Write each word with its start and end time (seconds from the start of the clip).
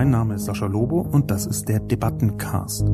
mein 0.00 0.08
Name 0.08 0.36
ist 0.36 0.46
Sascha 0.46 0.64
Lobo 0.64 1.02
und 1.02 1.30
das 1.30 1.44
ist 1.44 1.68
der 1.68 1.78
Debattencast. 1.78 2.88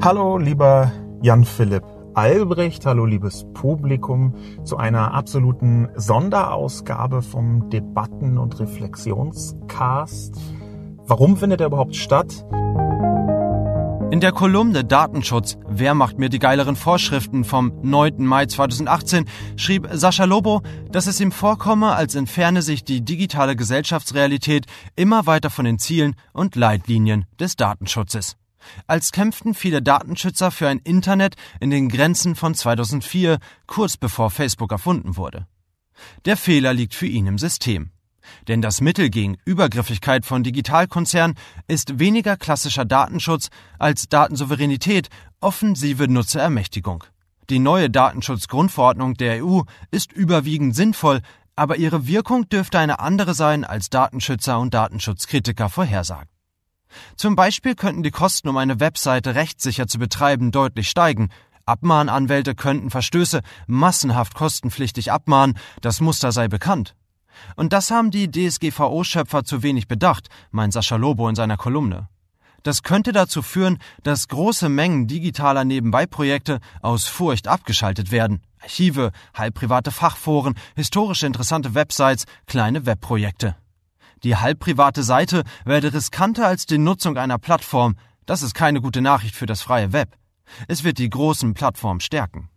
Hallo, 0.00 0.38
lieber 0.38 0.92
Jan 1.22 1.42
Philipp 1.42 1.82
Albrecht, 2.14 2.86
hallo 2.86 3.04
liebes 3.04 3.46
Publikum, 3.52 4.36
zu 4.62 4.76
einer 4.76 5.12
absoluten 5.12 5.88
Sonderausgabe 5.96 7.20
vom 7.20 7.68
Debatten- 7.68 8.38
und 8.38 8.60
Reflexionscast. 8.60 10.36
Warum 11.04 11.36
findet 11.36 11.60
er 11.60 11.66
überhaupt 11.66 11.96
statt? 11.96 12.46
In 14.14 14.20
der 14.20 14.30
Kolumne 14.30 14.84
Datenschutz, 14.84 15.58
wer 15.66 15.92
macht 15.92 16.20
mir 16.20 16.28
die 16.28 16.38
geileren 16.38 16.76
Vorschriften 16.76 17.42
vom 17.42 17.72
9. 17.82 18.24
Mai 18.24 18.46
2018 18.46 19.24
schrieb 19.56 19.88
Sascha 19.90 20.22
Lobo, 20.22 20.62
dass 20.88 21.08
es 21.08 21.18
ihm 21.18 21.32
vorkomme, 21.32 21.96
als 21.96 22.14
entferne 22.14 22.62
sich 22.62 22.84
die 22.84 23.04
digitale 23.04 23.56
Gesellschaftsrealität 23.56 24.66
immer 24.94 25.26
weiter 25.26 25.50
von 25.50 25.64
den 25.64 25.80
Zielen 25.80 26.14
und 26.32 26.54
Leitlinien 26.54 27.24
des 27.40 27.56
Datenschutzes. 27.56 28.36
Als 28.86 29.10
kämpften 29.10 29.52
viele 29.52 29.82
Datenschützer 29.82 30.52
für 30.52 30.68
ein 30.68 30.78
Internet 30.78 31.34
in 31.58 31.70
den 31.70 31.88
Grenzen 31.88 32.36
von 32.36 32.54
2004, 32.54 33.38
kurz 33.66 33.96
bevor 33.96 34.30
Facebook 34.30 34.70
erfunden 34.70 35.16
wurde. 35.16 35.48
Der 36.24 36.36
Fehler 36.36 36.72
liegt 36.72 36.94
für 36.94 37.08
ihn 37.08 37.26
im 37.26 37.38
System. 37.38 37.90
Denn 38.48 38.62
das 38.62 38.80
Mittel 38.80 39.10
gegen 39.10 39.36
Übergriffigkeit 39.44 40.24
von 40.24 40.42
Digitalkonzernen 40.42 41.36
ist 41.66 41.98
weniger 41.98 42.36
klassischer 42.36 42.84
Datenschutz 42.84 43.50
als 43.78 44.08
Datensouveränität, 44.08 45.08
offensive 45.40 46.08
Nutzerermächtigung. 46.08 47.04
Die 47.50 47.58
neue 47.58 47.90
Datenschutzgrundverordnung 47.90 49.14
der 49.14 49.44
EU 49.44 49.62
ist 49.90 50.12
überwiegend 50.12 50.74
sinnvoll, 50.74 51.20
aber 51.56 51.76
ihre 51.76 52.06
Wirkung 52.06 52.48
dürfte 52.48 52.78
eine 52.78 53.00
andere 53.00 53.34
sein, 53.34 53.64
als 53.64 53.90
Datenschützer 53.90 54.58
und 54.58 54.74
Datenschutzkritiker 54.74 55.68
vorhersagen. 55.68 56.28
Zum 57.16 57.36
Beispiel 57.36 57.74
könnten 57.74 58.02
die 58.02 58.10
Kosten, 58.10 58.48
um 58.48 58.56
eine 58.56 58.80
Webseite 58.80 59.34
rechtssicher 59.34 59.86
zu 59.86 59.98
betreiben, 59.98 60.52
deutlich 60.52 60.88
steigen. 60.88 61.28
Abmahnanwälte 61.66 62.54
könnten 62.54 62.90
Verstöße 62.90 63.40
massenhaft 63.66 64.34
kostenpflichtig 64.34 65.12
abmahnen, 65.12 65.58
das 65.80 66.00
Muster 66.00 66.30
sei 66.32 66.48
bekannt. 66.48 66.94
Und 67.56 67.72
das 67.72 67.90
haben 67.90 68.10
die 68.10 68.30
DSGVO-Schöpfer 68.30 69.44
zu 69.44 69.62
wenig 69.62 69.88
bedacht, 69.88 70.28
meint 70.50 70.72
Sascha 70.72 70.96
Lobo 70.96 71.28
in 71.28 71.34
seiner 71.34 71.56
Kolumne. 71.56 72.08
Das 72.64 72.82
könnte 72.82 73.12
dazu 73.12 73.42
führen, 73.42 73.78
dass 74.02 74.28
große 74.28 74.70
Mengen 74.70 75.06
digitaler 75.06 75.64
Nebenbeiprojekte 75.64 76.60
aus 76.80 77.04
Furcht 77.04 77.46
abgeschaltet 77.46 78.10
werden. 78.10 78.40
Archive, 78.62 79.12
halbprivate 79.34 79.90
Fachforen, 79.90 80.54
historisch 80.74 81.22
interessante 81.24 81.74
Websites, 81.74 82.24
kleine 82.46 82.86
Webprojekte. 82.86 83.56
Die 84.22 84.36
halbprivate 84.36 85.02
Seite 85.02 85.44
werde 85.66 85.92
riskanter 85.92 86.46
als 86.46 86.64
die 86.64 86.78
Nutzung 86.78 87.18
einer 87.18 87.38
Plattform. 87.38 87.96
Das 88.24 88.40
ist 88.40 88.54
keine 88.54 88.80
gute 88.80 89.02
Nachricht 89.02 89.36
für 89.36 89.44
das 89.44 89.60
freie 89.60 89.92
Web. 89.92 90.16
Es 90.66 90.84
wird 90.84 90.96
die 90.96 91.10
großen 91.10 91.52
Plattformen 91.52 92.00
stärken. 92.00 92.48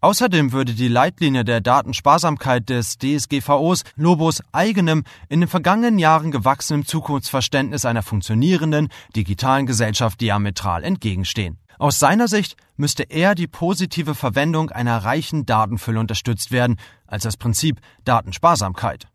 Außerdem 0.00 0.52
würde 0.52 0.74
die 0.74 0.88
Leitlinie 0.88 1.44
der 1.44 1.60
Datensparsamkeit 1.60 2.68
des 2.68 2.98
DSGVOs 2.98 3.84
Lobos 3.96 4.42
eigenem, 4.52 5.04
in 5.28 5.40
den 5.40 5.48
vergangenen 5.48 5.98
Jahren 5.98 6.30
gewachsenem 6.30 6.86
Zukunftsverständnis 6.86 7.84
einer 7.84 8.02
funktionierenden 8.02 8.88
digitalen 9.14 9.66
Gesellschaft 9.66 10.20
diametral 10.20 10.84
entgegenstehen. 10.84 11.58
Aus 11.78 11.98
seiner 11.98 12.28
Sicht 12.28 12.56
müsste 12.76 13.04
eher 13.04 13.34
die 13.34 13.48
positive 13.48 14.14
Verwendung 14.14 14.70
einer 14.70 14.98
reichen 14.98 15.46
Datenfülle 15.46 16.00
unterstützt 16.00 16.52
werden, 16.52 16.76
als 17.06 17.24
das 17.24 17.36
Prinzip 17.36 17.80
Datensparsamkeit. 18.04 19.08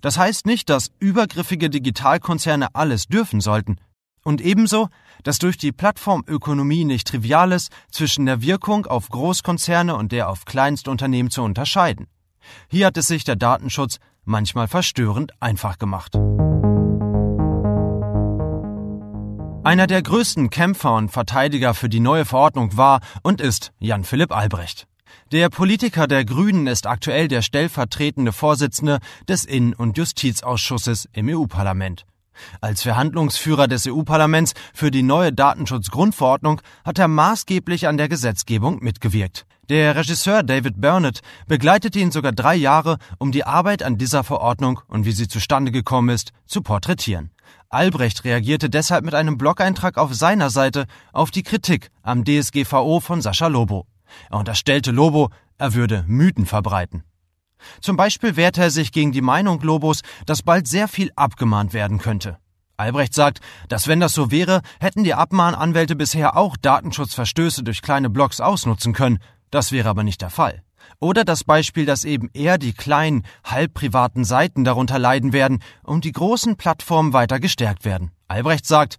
Das 0.00 0.18
heißt 0.18 0.46
nicht, 0.46 0.70
dass 0.70 0.90
übergriffige 0.98 1.70
Digitalkonzerne 1.70 2.74
alles 2.74 3.06
dürfen 3.06 3.40
sollten. 3.40 3.78
Und 4.22 4.40
ebenso, 4.40 4.88
dass 5.24 5.38
durch 5.38 5.56
die 5.56 5.72
Plattformökonomie 5.72 6.84
nicht 6.84 7.08
trivial 7.08 7.50
ist, 7.50 7.72
zwischen 7.90 8.26
der 8.26 8.40
Wirkung 8.40 8.86
auf 8.86 9.08
Großkonzerne 9.08 9.96
und 9.96 10.12
der 10.12 10.28
auf 10.28 10.44
Kleinstunternehmen 10.44 11.30
zu 11.30 11.42
unterscheiden. 11.42 12.06
Hier 12.68 12.86
hat 12.86 12.96
es 12.96 13.08
sich 13.08 13.24
der 13.24 13.36
Datenschutz 13.36 13.98
manchmal 14.24 14.68
verstörend 14.68 15.32
einfach 15.40 15.78
gemacht. 15.78 16.14
Einer 19.64 19.86
der 19.86 20.02
größten 20.02 20.50
Kämpfer 20.50 20.94
und 20.94 21.08
Verteidiger 21.08 21.72
für 21.72 21.88
die 21.88 22.00
neue 22.00 22.26
Verordnung 22.26 22.76
war 22.76 23.00
und 23.22 23.40
ist 23.40 23.72
Jan 23.78 24.04
Philipp 24.04 24.30
Albrecht. 24.30 24.86
Der 25.32 25.48
Politiker 25.48 26.06
der 26.06 26.26
Grünen 26.26 26.66
ist 26.66 26.86
aktuell 26.86 27.28
der 27.28 27.40
stellvertretende 27.40 28.32
Vorsitzende 28.32 28.98
des 29.26 29.46
Innen- 29.46 29.72
und 29.72 29.96
Justizausschusses 29.96 31.08
im 31.12 31.28
EU-Parlament. 31.28 32.04
Als 32.60 32.82
Verhandlungsführer 32.82 33.68
des 33.68 33.86
EU-Parlaments 33.86 34.54
für 34.72 34.90
die 34.90 35.02
neue 35.02 35.32
Datenschutzgrundverordnung 35.32 36.60
hat 36.84 36.98
er 36.98 37.08
maßgeblich 37.08 37.88
an 37.88 37.96
der 37.96 38.08
Gesetzgebung 38.08 38.82
mitgewirkt. 38.82 39.46
Der 39.70 39.96
Regisseur 39.96 40.42
David 40.42 40.80
Burnett 40.80 41.20
begleitete 41.46 41.98
ihn 41.98 42.10
sogar 42.10 42.32
drei 42.32 42.54
Jahre, 42.54 42.98
um 43.18 43.32
die 43.32 43.44
Arbeit 43.44 43.82
an 43.82 43.96
dieser 43.96 44.22
Verordnung 44.22 44.80
und 44.88 45.06
wie 45.06 45.12
sie 45.12 45.26
zustande 45.26 45.72
gekommen 45.72 46.10
ist, 46.10 46.32
zu 46.44 46.60
porträtieren. 46.60 47.30
Albrecht 47.70 48.24
reagierte 48.24 48.68
deshalb 48.68 49.04
mit 49.04 49.14
einem 49.14 49.38
Blog-Eintrag 49.38 49.96
auf 49.96 50.14
seiner 50.14 50.50
Seite 50.50 50.86
auf 51.12 51.30
die 51.30 51.42
Kritik 51.42 51.90
am 52.02 52.24
DSGVO 52.24 53.00
von 53.00 53.22
Sascha 53.22 53.46
Lobo. 53.46 53.86
Er 54.30 54.38
unterstellte 54.38 54.90
Lobo, 54.90 55.30
er 55.56 55.74
würde 55.74 56.04
Mythen 56.06 56.46
verbreiten. 56.46 57.04
Zum 57.80 57.96
Beispiel 57.96 58.36
wehrte 58.36 58.62
er 58.62 58.70
sich 58.70 58.92
gegen 58.92 59.12
die 59.12 59.20
Meinung 59.20 59.60
Lobos, 59.60 60.00
dass 60.26 60.42
bald 60.42 60.68
sehr 60.68 60.88
viel 60.88 61.10
abgemahnt 61.16 61.72
werden 61.72 61.98
könnte. 61.98 62.38
Albrecht 62.76 63.14
sagt, 63.14 63.40
dass 63.68 63.86
wenn 63.86 64.00
das 64.00 64.12
so 64.12 64.30
wäre, 64.30 64.60
hätten 64.80 65.04
die 65.04 65.14
Abmahnanwälte 65.14 65.94
bisher 65.94 66.36
auch 66.36 66.56
Datenschutzverstöße 66.56 67.62
durch 67.62 67.82
kleine 67.82 68.10
Blogs 68.10 68.40
ausnutzen 68.40 68.92
können. 68.92 69.20
Das 69.50 69.70
wäre 69.70 69.88
aber 69.88 70.02
nicht 70.02 70.22
der 70.22 70.30
Fall. 70.30 70.62
Oder 71.00 71.24
das 71.24 71.44
Beispiel, 71.44 71.86
dass 71.86 72.04
eben 72.04 72.30
eher 72.32 72.58
die 72.58 72.72
kleinen, 72.72 73.24
halbprivaten 73.44 74.24
Seiten 74.24 74.64
darunter 74.64 74.98
leiden 74.98 75.32
werden 75.32 75.62
und 75.82 76.04
die 76.04 76.12
großen 76.12 76.56
Plattformen 76.56 77.12
weiter 77.12 77.40
gestärkt 77.40 77.84
werden. 77.84 78.10
Albrecht 78.28 78.66
sagt, 78.66 78.98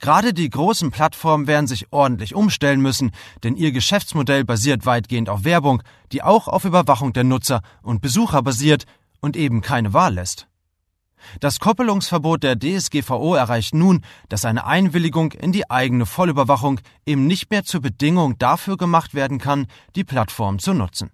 Gerade 0.00 0.32
die 0.32 0.48
großen 0.48 0.90
Plattformen 0.90 1.46
werden 1.46 1.66
sich 1.66 1.92
ordentlich 1.92 2.34
umstellen 2.34 2.80
müssen, 2.80 3.12
denn 3.42 3.56
ihr 3.56 3.72
Geschäftsmodell 3.72 4.44
basiert 4.44 4.86
weitgehend 4.86 5.28
auf 5.28 5.44
Werbung, 5.44 5.82
die 6.12 6.22
auch 6.22 6.48
auf 6.48 6.64
Überwachung 6.64 7.12
der 7.12 7.24
Nutzer 7.24 7.62
und 7.82 8.00
Besucher 8.00 8.42
basiert 8.42 8.84
und 9.20 9.36
eben 9.36 9.60
keine 9.60 9.92
Wahl 9.92 10.14
lässt. 10.14 10.48
Das 11.40 11.58
Koppelungsverbot 11.58 12.42
der 12.42 12.58
DSGVO 12.58 13.34
erreicht 13.34 13.74
nun, 13.74 14.02
dass 14.28 14.44
eine 14.44 14.66
Einwilligung 14.66 15.32
in 15.32 15.52
die 15.52 15.70
eigene 15.70 16.06
Vollüberwachung 16.06 16.80
eben 17.04 17.26
nicht 17.26 17.50
mehr 17.50 17.64
zur 17.64 17.80
Bedingung 17.80 18.38
dafür 18.38 18.76
gemacht 18.76 19.14
werden 19.14 19.38
kann, 19.38 19.66
die 19.96 20.04
Plattform 20.04 20.58
zu 20.58 20.72
nutzen. 20.72 21.10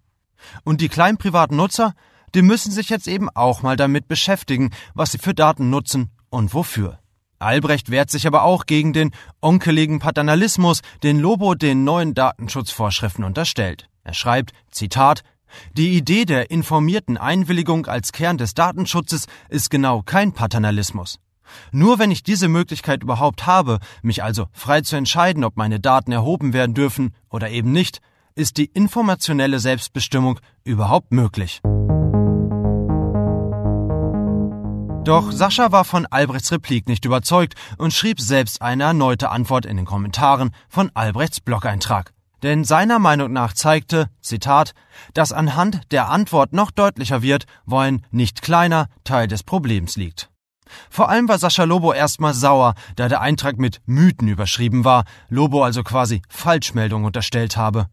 Und 0.65 0.81
die 0.81 0.89
kleinen 0.89 1.19
privaten 1.19 1.57
Nutzer, 1.57 1.95
die 2.35 2.43
müssen 2.43 2.73
sich 2.73 2.89
jetzt 2.89 3.09
eben 3.09 3.31
auch 3.31 3.63
mal 3.63 3.77
damit 3.77 4.09
beschäftigen, 4.09 4.71
was 4.95 5.13
sie 5.13 5.19
für 5.19 5.35
Daten 5.35 5.71
nutzen 5.71 6.11
und 6.31 6.53
wofür. 6.55 6.99
Albrecht 7.43 7.91
wehrt 7.91 8.11
sich 8.11 8.27
aber 8.27 8.45
auch 8.45 8.67
gegen 8.67 8.93
den 8.93 9.11
onkeligen 9.41 9.99
Paternalismus, 9.99 10.81
den 11.03 11.19
Lobo 11.19 11.55
den 11.55 11.85
neuen 11.85 12.15
Datenschutzvorschriften 12.15 13.25
unterstellt. 13.25 13.89
Er 14.05 14.15
schreibt, 14.15 14.53
Zitat, 14.71 15.23
die 15.77 15.97
Idee 15.97 16.25
der 16.25 16.51
informierten 16.51 17.17
Einwilligung 17.17 17.87
als 17.87 18.13
Kern 18.13 18.39
des 18.39 18.55
Datenschutzes 18.55 19.27
ist 19.49 19.71
genau 19.71 20.03
kein 20.03 20.33
Paternalismus. 20.33 21.19
Nur 21.71 21.99
wenn 21.99 22.11
ich 22.11 22.23
diese 22.23 22.49
Möglichkeit 22.49 23.03
überhaupt 23.03 23.47
habe, 23.47 23.79
mich 24.03 24.23
also 24.23 24.47
frei 24.53 24.81
zu 24.81 24.97
entscheiden, 24.97 25.45
ob 25.45 25.57
meine 25.57 25.81
Daten 25.81 26.13
erhoben 26.13 26.53
werden 26.53 26.75
dürfen 26.75 27.15
oder 27.29 27.51
eben 27.51 27.73
nicht, 27.73 28.01
ist 28.35 28.57
die 28.57 28.67
informationelle 28.67 29.59
Selbstbestimmung 29.59 30.41
überhaupt 30.65 31.13
möglich. 31.13 31.61
Doch 35.05 35.33
Sascha 35.33 35.73
war 35.73 35.85
von 35.85 36.07
Albrechts 36.07 36.53
Replik 36.53 36.87
nicht 36.87 37.05
überzeugt 37.05 37.55
und 37.77 37.93
schrieb 37.93 38.21
selbst 38.21 38.63
eine 38.63 38.85
erneute 38.85 39.31
Antwort 39.31 39.67
in 39.67 39.77
den 39.77 39.85
Kommentaren 39.85 40.53
von 40.69 40.93
Albrechts 40.95 41.41
Blog-Eintrag. 41.41 42.13
Denn 42.45 42.63
seiner 42.63 43.01
Meinung 43.01 43.33
nach 43.33 43.53
zeigte, 43.53 44.07
Zitat, 44.21 44.75
dass 45.13 45.33
anhand 45.33 45.81
der 45.91 46.09
Antwort 46.09 46.53
noch 46.53 46.71
deutlicher 46.71 47.21
wird, 47.21 47.47
wo 47.67 47.79
ein 47.79 48.07
nicht 48.13 48.43
kleiner 48.43 48.87
Teil 49.03 49.27
des 49.27 49.43
Problems 49.43 49.97
liegt. 49.97 50.31
Vor 50.89 51.09
allem 51.09 51.29
war 51.29 51.39
Sascha 51.39 51.65
Lobo 51.65 51.93
erstmal 51.93 52.33
sauer, 52.33 52.75
da 52.95 53.09
der 53.09 53.21
Eintrag 53.21 53.59
mit 53.59 53.81
Mythen 53.87 54.29
überschrieben 54.29 54.85
war, 54.85 55.05
Lobo 55.29 55.65
also 55.65 55.83
quasi 55.83 56.23
Falschmeldung 56.29 57.03
unterstellt 57.03 57.57
habe. 57.57 57.87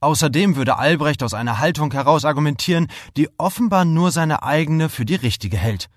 Außerdem 0.00 0.56
würde 0.56 0.78
Albrecht 0.78 1.22
aus 1.22 1.32
einer 1.32 1.60
Haltung 1.60 1.92
heraus 1.92 2.24
argumentieren, 2.24 2.88
die 3.16 3.28
offenbar 3.38 3.84
nur 3.84 4.10
seine 4.10 4.42
eigene 4.42 4.88
für 4.88 5.04
die 5.04 5.14
richtige 5.14 5.56
hält. 5.56 5.88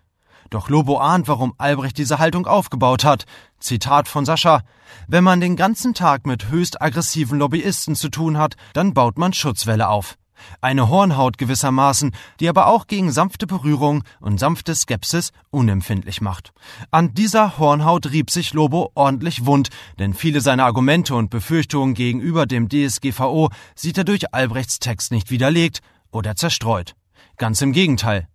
Doch 0.49 0.69
Lobo 0.69 0.99
ahnt, 0.99 1.27
warum 1.27 1.53
Albrecht 1.57 1.97
diese 1.97 2.19
Haltung 2.19 2.47
aufgebaut 2.47 3.03
hat. 3.03 3.25
Zitat 3.59 4.07
von 4.07 4.25
Sascha. 4.25 4.61
Wenn 5.07 5.23
man 5.23 5.41
den 5.41 5.55
ganzen 5.55 5.93
Tag 5.93 6.25
mit 6.25 6.49
höchst 6.49 6.81
aggressiven 6.81 7.39
Lobbyisten 7.39 7.95
zu 7.95 8.09
tun 8.09 8.37
hat, 8.37 8.55
dann 8.73 8.93
baut 8.93 9.17
man 9.17 9.33
Schutzwelle 9.33 9.89
auf. 9.89 10.17
Eine 10.61 10.89
Hornhaut 10.89 11.37
gewissermaßen, 11.37 12.11
die 12.39 12.49
aber 12.49 12.67
auch 12.67 12.87
gegen 12.87 13.11
sanfte 13.11 13.47
Berührung 13.47 14.03
und 14.19 14.39
sanfte 14.39 14.75
Skepsis 14.75 15.31
unempfindlich 15.51 16.21
macht. 16.21 16.53
An 16.91 17.13
dieser 17.13 17.57
Hornhaut 17.57 18.11
rieb 18.11 18.29
sich 18.29 18.53
Lobo 18.53 18.91
ordentlich 18.95 19.45
wund, 19.45 19.69
denn 19.99 20.13
viele 20.13 20.41
seiner 20.41 20.65
Argumente 20.65 21.15
und 21.15 21.29
Befürchtungen 21.29 21.93
gegenüber 21.93 22.45
dem 22.45 22.69
DSGVO 22.69 23.49
sieht 23.75 23.97
er 23.97 24.03
durch 24.03 24.33
Albrechts 24.33 24.79
Text 24.79 25.11
nicht 25.11 25.31
widerlegt 25.31 25.81
oder 26.11 26.35
zerstreut. 26.35 26.95
Ganz 27.37 27.61
im 27.61 27.71
Gegenteil. 27.71 28.27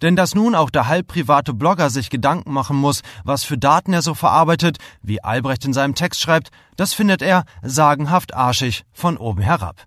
Denn 0.00 0.16
dass 0.16 0.34
nun 0.34 0.54
auch 0.54 0.70
der 0.70 0.88
halbprivate 0.88 1.54
Blogger 1.54 1.90
sich 1.90 2.10
Gedanken 2.10 2.52
machen 2.52 2.76
muss, 2.76 3.02
was 3.24 3.44
für 3.44 3.58
Daten 3.58 3.92
er 3.92 4.02
so 4.02 4.14
verarbeitet, 4.14 4.78
wie 5.02 5.22
Albrecht 5.22 5.64
in 5.64 5.72
seinem 5.72 5.94
Text 5.94 6.20
schreibt, 6.20 6.50
das 6.76 6.94
findet 6.94 7.22
er 7.22 7.44
sagenhaft 7.62 8.34
arschig 8.34 8.84
von 8.92 9.16
oben 9.16 9.42
herab. 9.42 9.86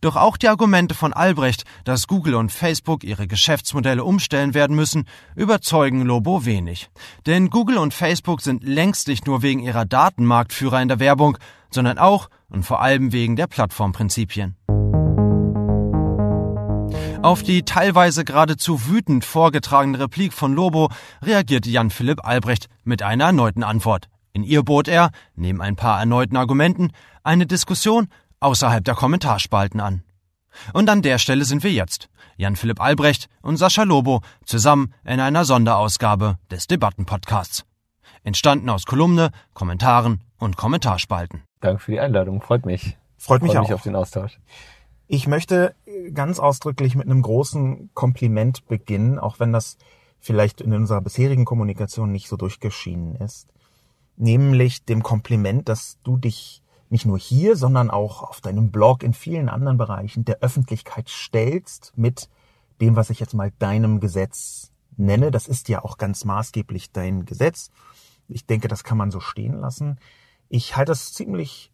Doch 0.00 0.16
auch 0.16 0.36
die 0.36 0.48
Argumente 0.48 0.94
von 0.94 1.12
Albrecht, 1.12 1.64
dass 1.84 2.06
Google 2.06 2.34
und 2.34 2.52
Facebook 2.52 3.04
ihre 3.04 3.26
Geschäftsmodelle 3.26 4.04
umstellen 4.04 4.54
werden 4.54 4.76
müssen, 4.76 5.06
überzeugen 5.34 6.02
Lobo 6.02 6.44
wenig. 6.44 6.90
Denn 7.26 7.50
Google 7.50 7.78
und 7.78 7.94
Facebook 7.94 8.40
sind 8.40 8.64
längst 8.64 9.08
nicht 9.08 9.26
nur 9.26 9.42
wegen 9.42 9.60
ihrer 9.60 9.84
Datenmarktführer 9.84 10.80
in 10.80 10.88
der 10.88 11.00
Werbung, 11.00 11.38
sondern 11.70 11.98
auch 11.98 12.28
und 12.48 12.64
vor 12.64 12.80
allem 12.80 13.12
wegen 13.12 13.36
der 13.36 13.48
Plattformprinzipien. 13.48 14.56
Auf 17.26 17.42
die 17.42 17.64
teilweise 17.64 18.24
geradezu 18.24 18.86
wütend 18.86 19.24
vorgetragene 19.24 19.98
Replik 19.98 20.32
von 20.32 20.54
Lobo 20.54 20.92
reagierte 21.20 21.68
Jan 21.68 21.90
Philipp 21.90 22.24
Albrecht 22.24 22.68
mit 22.84 23.02
einer 23.02 23.24
erneuten 23.24 23.64
Antwort. 23.64 24.08
In 24.32 24.44
ihr 24.44 24.62
bot 24.62 24.86
er, 24.86 25.10
neben 25.34 25.60
ein 25.60 25.74
paar 25.74 25.98
erneuten 25.98 26.36
Argumenten, 26.36 26.92
eine 27.24 27.46
Diskussion 27.46 28.06
außerhalb 28.38 28.84
der 28.84 28.94
Kommentarspalten 28.94 29.80
an. 29.80 30.04
Und 30.72 30.88
an 30.88 31.02
der 31.02 31.18
Stelle 31.18 31.44
sind 31.44 31.64
wir 31.64 31.72
jetzt. 31.72 32.08
Jan 32.36 32.54
Philipp 32.54 32.80
Albrecht 32.80 33.28
und 33.42 33.56
Sascha 33.56 33.82
Lobo 33.82 34.20
zusammen 34.44 34.94
in 35.04 35.18
einer 35.18 35.44
Sonderausgabe 35.44 36.38
des 36.52 36.68
Debattenpodcasts. 36.68 37.64
Entstanden 38.22 38.70
aus 38.70 38.86
Kolumne, 38.86 39.30
Kommentaren 39.52 40.20
und 40.38 40.56
Kommentarspalten. 40.56 41.42
Danke 41.60 41.82
für 41.82 41.90
die 41.90 41.98
Einladung, 41.98 42.40
freut 42.40 42.64
mich. 42.64 42.96
Freut 43.18 43.42
mich 43.42 43.50
freut 43.50 43.62
auch. 43.62 43.68
mich 43.68 43.74
auf 43.74 43.82
den 43.82 43.96
Austausch. 43.96 44.38
Ich 45.08 45.26
möchte 45.28 45.74
ganz 46.12 46.40
ausdrücklich 46.40 46.96
mit 46.96 47.06
einem 47.06 47.22
großen 47.22 47.90
Kompliment 47.94 48.66
beginnen, 48.66 49.18
auch 49.18 49.38
wenn 49.38 49.52
das 49.52 49.76
vielleicht 50.18 50.60
in 50.60 50.72
unserer 50.72 51.00
bisherigen 51.00 51.44
Kommunikation 51.44 52.10
nicht 52.10 52.28
so 52.28 52.36
durchgeschienen 52.36 53.14
ist. 53.16 53.48
Nämlich 54.16 54.84
dem 54.84 55.02
Kompliment, 55.02 55.68
dass 55.68 55.98
du 56.02 56.16
dich 56.16 56.62
nicht 56.88 57.06
nur 57.06 57.18
hier, 57.18 57.56
sondern 57.56 57.90
auch 57.90 58.22
auf 58.22 58.40
deinem 58.40 58.70
Blog 58.70 59.02
in 59.02 59.12
vielen 59.12 59.48
anderen 59.48 59.76
Bereichen 59.76 60.24
der 60.24 60.38
Öffentlichkeit 60.40 61.08
stellst 61.08 61.92
mit 61.96 62.28
dem, 62.80 62.96
was 62.96 63.10
ich 63.10 63.20
jetzt 63.20 63.34
mal 63.34 63.52
deinem 63.58 64.00
Gesetz 64.00 64.72
nenne. 64.96 65.30
Das 65.30 65.46
ist 65.46 65.68
ja 65.68 65.84
auch 65.84 65.98
ganz 65.98 66.24
maßgeblich 66.24 66.92
dein 66.92 67.24
Gesetz. 67.24 67.70
Ich 68.28 68.46
denke, 68.46 68.68
das 68.68 68.84
kann 68.84 68.98
man 68.98 69.10
so 69.10 69.20
stehen 69.20 69.60
lassen. 69.60 69.98
Ich 70.48 70.76
halte 70.76 70.92
das 70.92 71.12
ziemlich 71.12 71.72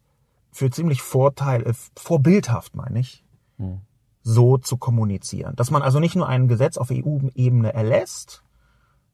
für 0.53 0.69
ziemlich 0.69 1.01
Vorteil, 1.01 1.63
äh, 1.63 1.73
vorbildhaft, 1.97 2.75
meine 2.75 2.99
ich, 2.99 3.25
hm. 3.57 3.81
so 4.21 4.57
zu 4.57 4.77
kommunizieren. 4.77 5.55
Dass 5.55 5.71
man 5.71 5.81
also 5.81 5.99
nicht 5.99 6.15
nur 6.15 6.27
ein 6.27 6.47
Gesetz 6.47 6.77
auf 6.77 6.89
EU-Ebene 6.91 7.73
erlässt, 7.73 8.43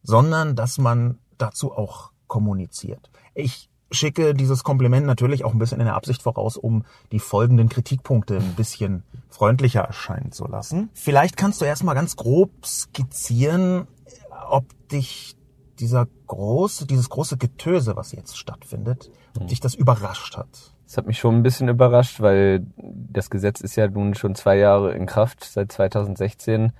sondern 0.03 0.55
dass 0.55 0.77
man 0.77 1.17
dazu 1.37 1.71
auch 1.71 2.11
kommuniziert. 2.27 3.09
Ich 3.33 3.69
schicke 3.91 4.35
dieses 4.35 4.63
Kompliment 4.63 5.07
natürlich 5.07 5.43
auch 5.43 5.53
ein 5.53 5.59
bisschen 5.59 5.79
in 5.79 5.85
der 5.85 5.95
Absicht 5.95 6.21
voraus, 6.21 6.57
um 6.57 6.85
die 7.11 7.19
folgenden 7.19 7.69
Kritikpunkte 7.69 8.37
ein 8.37 8.53
bisschen 8.55 9.03
freundlicher 9.29 9.81
erscheinen 9.81 10.31
zu 10.31 10.45
lassen. 10.45 10.89
Vielleicht 10.93 11.37
kannst 11.37 11.61
du 11.61 11.65
erstmal 11.65 11.95
ganz 11.95 12.15
grob 12.15 12.51
skizzieren, 12.65 13.87
ob 14.47 14.65
dich 14.89 15.35
dieser 15.79 16.07
große, 16.27 16.85
dieses 16.85 17.09
große 17.09 17.37
Getöse, 17.37 17.95
was 17.95 18.11
jetzt 18.11 18.37
stattfindet, 18.37 19.09
ob 19.39 19.47
dich 19.47 19.59
das 19.59 19.75
überrascht 19.75 20.37
hat. 20.37 20.73
Das 20.89 20.97
hat 20.97 21.05
mich 21.05 21.19
schon 21.19 21.35
ein 21.35 21.43
bisschen 21.43 21.69
überrascht, 21.69 22.19
weil 22.19 22.65
das 22.77 23.29
Gesetz 23.29 23.61
ist 23.61 23.75
ja 23.75 23.87
nun 23.87 24.15
schon 24.15 24.33
zwei 24.33 24.57
Jahre 24.57 24.93
in 24.93 25.05
Kraft, 25.05 25.43
seit 25.43 25.71
2016. 25.71 26.73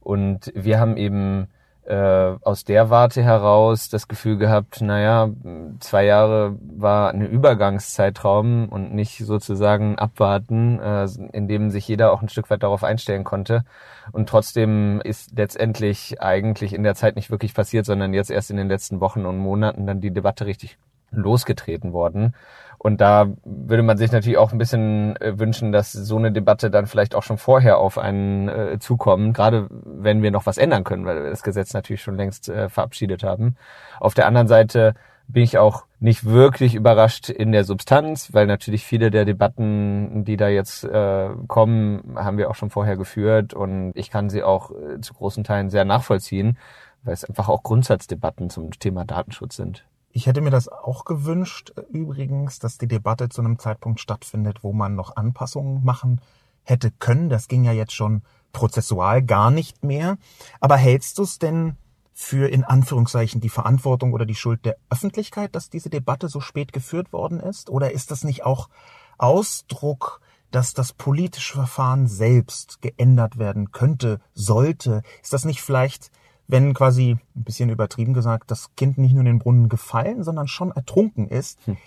Und 0.00 0.50
wir 0.56 0.80
haben 0.80 0.96
eben 0.96 1.46
äh, 1.84 2.34
aus 2.42 2.64
der 2.64 2.90
Warte 2.90 3.22
heraus 3.22 3.88
das 3.88 4.08
Gefühl 4.08 4.36
gehabt, 4.36 4.80
naja, 4.80 5.30
zwei 5.78 6.06
Jahre 6.06 6.56
war 6.60 7.10
ein 7.10 7.24
Übergangszeitraum 7.24 8.68
und 8.68 8.94
nicht 8.94 9.18
sozusagen 9.18 9.96
abwarten, 9.96 10.80
äh, 10.80 11.06
in 11.32 11.46
dem 11.46 11.70
sich 11.70 11.86
jeder 11.86 12.12
auch 12.12 12.20
ein 12.20 12.28
Stück 12.28 12.50
weit 12.50 12.64
darauf 12.64 12.82
einstellen 12.82 13.22
konnte. 13.22 13.64
Und 14.10 14.28
trotzdem 14.28 15.00
ist 15.02 15.38
letztendlich 15.38 16.20
eigentlich 16.20 16.72
in 16.72 16.82
der 16.82 16.96
Zeit 16.96 17.14
nicht 17.14 17.30
wirklich 17.30 17.54
passiert, 17.54 17.86
sondern 17.86 18.12
jetzt 18.12 18.32
erst 18.32 18.50
in 18.50 18.56
den 18.56 18.68
letzten 18.68 18.98
Wochen 18.98 19.24
und 19.24 19.38
Monaten 19.38 19.86
dann 19.86 20.00
die 20.00 20.10
Debatte 20.10 20.46
richtig 20.46 20.78
losgetreten 21.12 21.92
worden. 21.92 22.34
Und 22.82 23.00
da 23.00 23.28
würde 23.44 23.84
man 23.84 23.96
sich 23.96 24.10
natürlich 24.10 24.38
auch 24.38 24.50
ein 24.50 24.58
bisschen 24.58 25.14
äh, 25.20 25.38
wünschen, 25.38 25.70
dass 25.70 25.92
so 25.92 26.16
eine 26.16 26.32
Debatte 26.32 26.68
dann 26.68 26.88
vielleicht 26.88 27.14
auch 27.14 27.22
schon 27.22 27.38
vorher 27.38 27.78
auf 27.78 27.96
einen 27.96 28.48
äh, 28.48 28.78
zukommt, 28.80 29.36
gerade 29.36 29.68
wenn 29.70 30.20
wir 30.20 30.32
noch 30.32 30.46
was 30.46 30.58
ändern 30.58 30.82
können, 30.82 31.04
weil 31.06 31.22
wir 31.22 31.30
das 31.30 31.44
Gesetz 31.44 31.74
natürlich 31.74 32.02
schon 32.02 32.16
längst 32.16 32.48
äh, 32.48 32.68
verabschiedet 32.68 33.22
haben. 33.22 33.54
Auf 34.00 34.14
der 34.14 34.26
anderen 34.26 34.48
Seite 34.48 34.94
bin 35.28 35.44
ich 35.44 35.58
auch 35.58 35.84
nicht 36.00 36.24
wirklich 36.24 36.74
überrascht 36.74 37.28
in 37.28 37.52
der 37.52 37.62
Substanz, 37.62 38.34
weil 38.34 38.48
natürlich 38.48 38.84
viele 38.84 39.12
der 39.12 39.26
Debatten, 39.26 40.24
die 40.24 40.36
da 40.36 40.48
jetzt 40.48 40.82
äh, 40.82 41.28
kommen, 41.46 42.16
haben 42.16 42.36
wir 42.36 42.50
auch 42.50 42.56
schon 42.56 42.70
vorher 42.70 42.96
geführt 42.96 43.54
und 43.54 43.92
ich 43.94 44.10
kann 44.10 44.28
sie 44.28 44.42
auch 44.42 44.72
äh, 44.72 45.00
zu 45.00 45.14
großen 45.14 45.44
Teilen 45.44 45.70
sehr 45.70 45.84
nachvollziehen, 45.84 46.58
weil 47.04 47.14
es 47.14 47.24
einfach 47.24 47.48
auch 47.48 47.62
Grundsatzdebatten 47.62 48.50
zum 48.50 48.72
Thema 48.72 49.04
Datenschutz 49.04 49.54
sind. 49.54 49.84
Ich 50.14 50.26
hätte 50.26 50.42
mir 50.42 50.50
das 50.50 50.68
auch 50.68 51.06
gewünscht, 51.06 51.72
übrigens, 51.90 52.58
dass 52.58 52.76
die 52.76 52.86
Debatte 52.86 53.30
zu 53.30 53.40
einem 53.40 53.58
Zeitpunkt 53.58 53.98
stattfindet, 53.98 54.62
wo 54.62 54.74
man 54.74 54.94
noch 54.94 55.16
Anpassungen 55.16 55.82
machen 55.84 56.20
hätte 56.64 56.90
können. 56.90 57.30
Das 57.30 57.48
ging 57.48 57.64
ja 57.64 57.72
jetzt 57.72 57.94
schon 57.94 58.22
prozessual 58.52 59.22
gar 59.22 59.50
nicht 59.50 59.82
mehr. 59.82 60.18
Aber 60.60 60.76
hältst 60.76 61.16
du 61.16 61.22
es 61.22 61.38
denn 61.38 61.76
für 62.12 62.50
in 62.50 62.62
Anführungszeichen 62.62 63.40
die 63.40 63.48
Verantwortung 63.48 64.12
oder 64.12 64.26
die 64.26 64.34
Schuld 64.34 64.66
der 64.66 64.76
Öffentlichkeit, 64.90 65.54
dass 65.54 65.70
diese 65.70 65.88
Debatte 65.88 66.28
so 66.28 66.40
spät 66.40 66.74
geführt 66.74 67.14
worden 67.14 67.40
ist? 67.40 67.70
Oder 67.70 67.92
ist 67.92 68.10
das 68.10 68.22
nicht 68.22 68.44
auch 68.44 68.68
Ausdruck, 69.16 70.20
dass 70.50 70.74
das 70.74 70.92
politische 70.92 71.54
Verfahren 71.54 72.06
selbst 72.06 72.82
geändert 72.82 73.38
werden 73.38 73.72
könnte, 73.72 74.20
sollte? 74.34 75.02
Ist 75.22 75.32
das 75.32 75.46
nicht 75.46 75.62
vielleicht 75.62 76.10
wenn 76.52 76.74
quasi, 76.74 77.16
ein 77.34 77.44
bisschen 77.44 77.70
übertrieben 77.70 78.12
gesagt, 78.12 78.50
das 78.50 78.76
Kind 78.76 78.98
nicht 78.98 79.14
nur 79.14 79.22
in 79.22 79.26
den 79.26 79.38
Brunnen 79.38 79.70
gefallen, 79.70 80.22
sondern 80.22 80.48
schon 80.48 80.70
ertrunken 80.70 81.26
ist, 81.26 81.58
hm. 81.64 81.78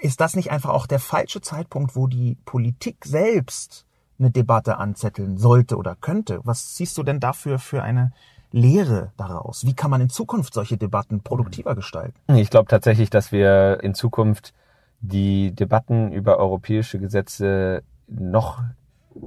ist 0.00 0.20
das 0.20 0.34
nicht 0.34 0.50
einfach 0.50 0.70
auch 0.70 0.88
der 0.88 0.98
falsche 0.98 1.40
Zeitpunkt, 1.40 1.94
wo 1.94 2.08
die 2.08 2.36
Politik 2.44 3.04
selbst 3.04 3.86
eine 4.18 4.32
Debatte 4.32 4.78
anzetteln 4.78 5.38
sollte 5.38 5.76
oder 5.76 5.94
könnte? 5.94 6.40
Was 6.42 6.76
siehst 6.76 6.98
du 6.98 7.04
denn 7.04 7.20
dafür 7.20 7.60
für 7.60 7.84
eine 7.84 8.12
Lehre 8.50 9.12
daraus? 9.16 9.64
Wie 9.64 9.74
kann 9.74 9.92
man 9.92 10.00
in 10.00 10.10
Zukunft 10.10 10.54
solche 10.54 10.76
Debatten 10.76 11.22
produktiver 11.22 11.76
gestalten? 11.76 12.18
Ich 12.34 12.50
glaube 12.50 12.68
tatsächlich, 12.68 13.10
dass 13.10 13.30
wir 13.30 13.78
in 13.84 13.94
Zukunft 13.94 14.52
die 15.00 15.54
Debatten 15.54 16.10
über 16.10 16.38
europäische 16.38 16.98
Gesetze 16.98 17.84
noch 18.08 18.60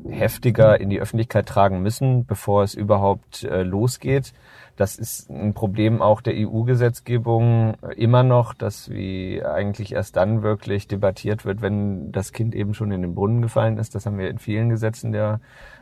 heftiger 0.09 0.79
in 0.79 0.89
die 0.89 0.99
Öffentlichkeit 0.99 1.47
tragen 1.47 1.81
müssen, 1.81 2.25
bevor 2.25 2.63
es 2.63 2.73
überhaupt 2.73 3.43
äh, 3.43 3.63
losgeht. 3.63 4.33
Das 4.75 4.95
ist 4.95 5.29
ein 5.29 5.53
Problem 5.53 6.01
auch 6.01 6.21
der 6.21 6.33
EU-Gesetzgebung 6.35 7.75
immer 7.95 8.23
noch, 8.23 8.53
dass 8.55 8.89
wie 8.89 9.43
eigentlich 9.43 9.93
erst 9.93 10.15
dann 10.15 10.41
wirklich 10.41 10.87
debattiert 10.87 11.45
wird, 11.45 11.61
wenn 11.61 12.11
das 12.11 12.31
Kind 12.31 12.55
eben 12.55 12.73
schon 12.73 12.91
in 12.91 13.03
den 13.03 13.13
Brunnen 13.13 13.41
gefallen 13.41 13.77
ist. 13.77 13.93
Das 13.93 14.05
haben 14.05 14.17
wir 14.17 14.29
in 14.29 14.39
vielen 14.39 14.69
Gesetzen 14.69 15.11
der 15.11 15.41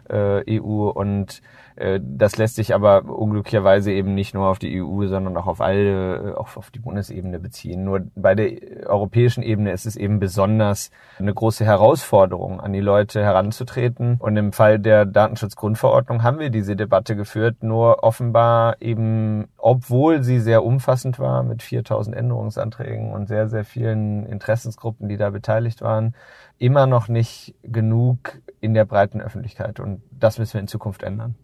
äh, 0.09 0.59
EU 0.59 0.89
und 0.89 1.41
äh, 1.75 1.99
das 2.03 2.37
lässt 2.37 2.55
sich 2.55 2.75
aber 2.75 3.05
unglücklicherweise 3.05 3.91
eben 3.91 4.13
nicht 4.13 4.33
nur 4.33 4.47
auf 4.47 4.59
die 4.59 4.81
EU, 4.81 5.07
sondern 5.07 5.35
auch 5.37 5.47
auf 5.47 5.61
alle, 5.61 6.31
äh, 6.31 6.33
auch 6.33 6.55
auf 6.55 6.69
die 6.69 6.79
Bundesebene 6.79 7.39
beziehen. 7.39 7.83
Nur 7.83 8.01
bei 8.15 8.35
der 8.35 8.87
europäischen 8.87 9.41
Ebene 9.41 9.71
ist 9.71 9.85
es 9.85 9.95
eben 9.95 10.19
besonders 10.19 10.91
eine 11.17 11.33
große 11.33 11.65
Herausforderung, 11.65 12.59
an 12.59 12.73
die 12.73 12.81
Leute 12.81 13.23
heranzutreten. 13.23 14.17
Und 14.19 14.37
im 14.37 14.53
Fall 14.53 14.79
der 14.79 15.05
Datenschutzgrundverordnung 15.05 16.23
haben 16.23 16.39
wir 16.39 16.49
diese 16.49 16.75
Debatte 16.75 17.15
geführt, 17.15 17.63
nur 17.63 18.03
offenbar 18.03 18.75
eben, 18.79 19.47
obwohl 19.57 20.23
sie 20.23 20.39
sehr 20.39 20.63
umfassend 20.63 21.19
war 21.19 21.43
mit 21.43 21.63
4000 21.63 22.15
Änderungsanträgen 22.15 23.11
und 23.11 23.27
sehr, 23.27 23.47
sehr 23.49 23.65
vielen 23.65 24.25
Interessensgruppen, 24.25 25.09
die 25.09 25.17
da 25.17 25.29
beteiligt 25.29 25.81
waren, 25.81 26.13
immer 26.59 26.85
noch 26.85 27.07
nicht 27.07 27.55
genug 27.63 28.41
in 28.61 28.73
der 28.73 28.85
breiten 28.85 29.19
Öffentlichkeit. 29.19 29.79
Und 29.79 30.01
das 30.11 30.37
müssen 30.37 30.53
wir 30.53 30.61
in 30.61 30.67
Zukunft 30.67 31.03
ändern. 31.03 31.35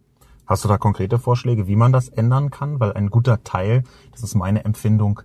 Hast 0.45 0.63
du 0.63 0.69
da 0.69 0.77
konkrete 0.77 1.19
Vorschläge, 1.19 1.67
wie 1.67 1.75
man 1.75 1.91
das 1.91 2.07
ändern 2.07 2.51
kann? 2.51 2.79
Weil 2.79 2.93
ein 2.93 3.09
guter 3.09 3.43
Teil, 3.43 3.83
das 4.11 4.23
ist 4.23 4.35
meine 4.35 4.63
Empfindung, 4.63 5.21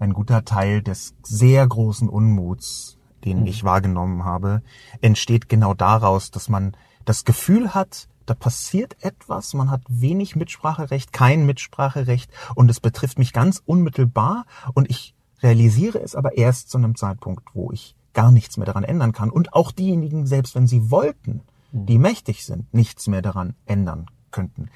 ein 0.00 0.12
guter 0.12 0.44
Teil 0.44 0.82
des 0.82 1.14
sehr 1.22 1.64
großen 1.64 2.08
Unmuts, 2.08 2.98
den 3.24 3.40
mhm. 3.40 3.46
ich 3.46 3.62
wahrgenommen 3.62 4.24
habe, 4.24 4.62
entsteht 5.00 5.48
genau 5.48 5.74
daraus, 5.74 6.32
dass 6.32 6.48
man 6.48 6.76
das 7.04 7.24
Gefühl 7.24 7.74
hat, 7.74 8.08
da 8.26 8.34
passiert 8.34 8.96
etwas, 9.02 9.54
man 9.54 9.70
hat 9.70 9.82
wenig 9.88 10.34
Mitspracherecht, 10.34 11.12
kein 11.12 11.44
Mitspracherecht 11.46 12.30
und 12.54 12.70
es 12.70 12.80
betrifft 12.80 13.18
mich 13.18 13.32
ganz 13.32 13.62
unmittelbar 13.64 14.46
und 14.72 14.88
ich 14.90 15.14
realisiere 15.42 16.00
es 16.00 16.14
aber 16.14 16.36
erst 16.36 16.70
zu 16.70 16.78
einem 16.78 16.96
Zeitpunkt, 16.96 17.44
wo 17.54 17.70
ich 17.70 17.94
gar 18.14 18.30
nichts 18.30 18.56
mehr 18.56 18.66
daran 18.66 18.84
ändern 18.84 19.12
kann 19.12 19.30
und 19.30 19.52
auch 19.52 19.72
diejenigen, 19.72 20.26
selbst 20.26 20.54
wenn 20.54 20.66
sie 20.66 20.90
wollten, 20.90 21.42
die 21.72 21.98
mächtig 21.98 22.44
sind, 22.44 22.72
nichts 22.72 23.06
mehr 23.08 23.22
daran 23.22 23.54
ändern 23.66 24.06
könnten. 24.30 24.70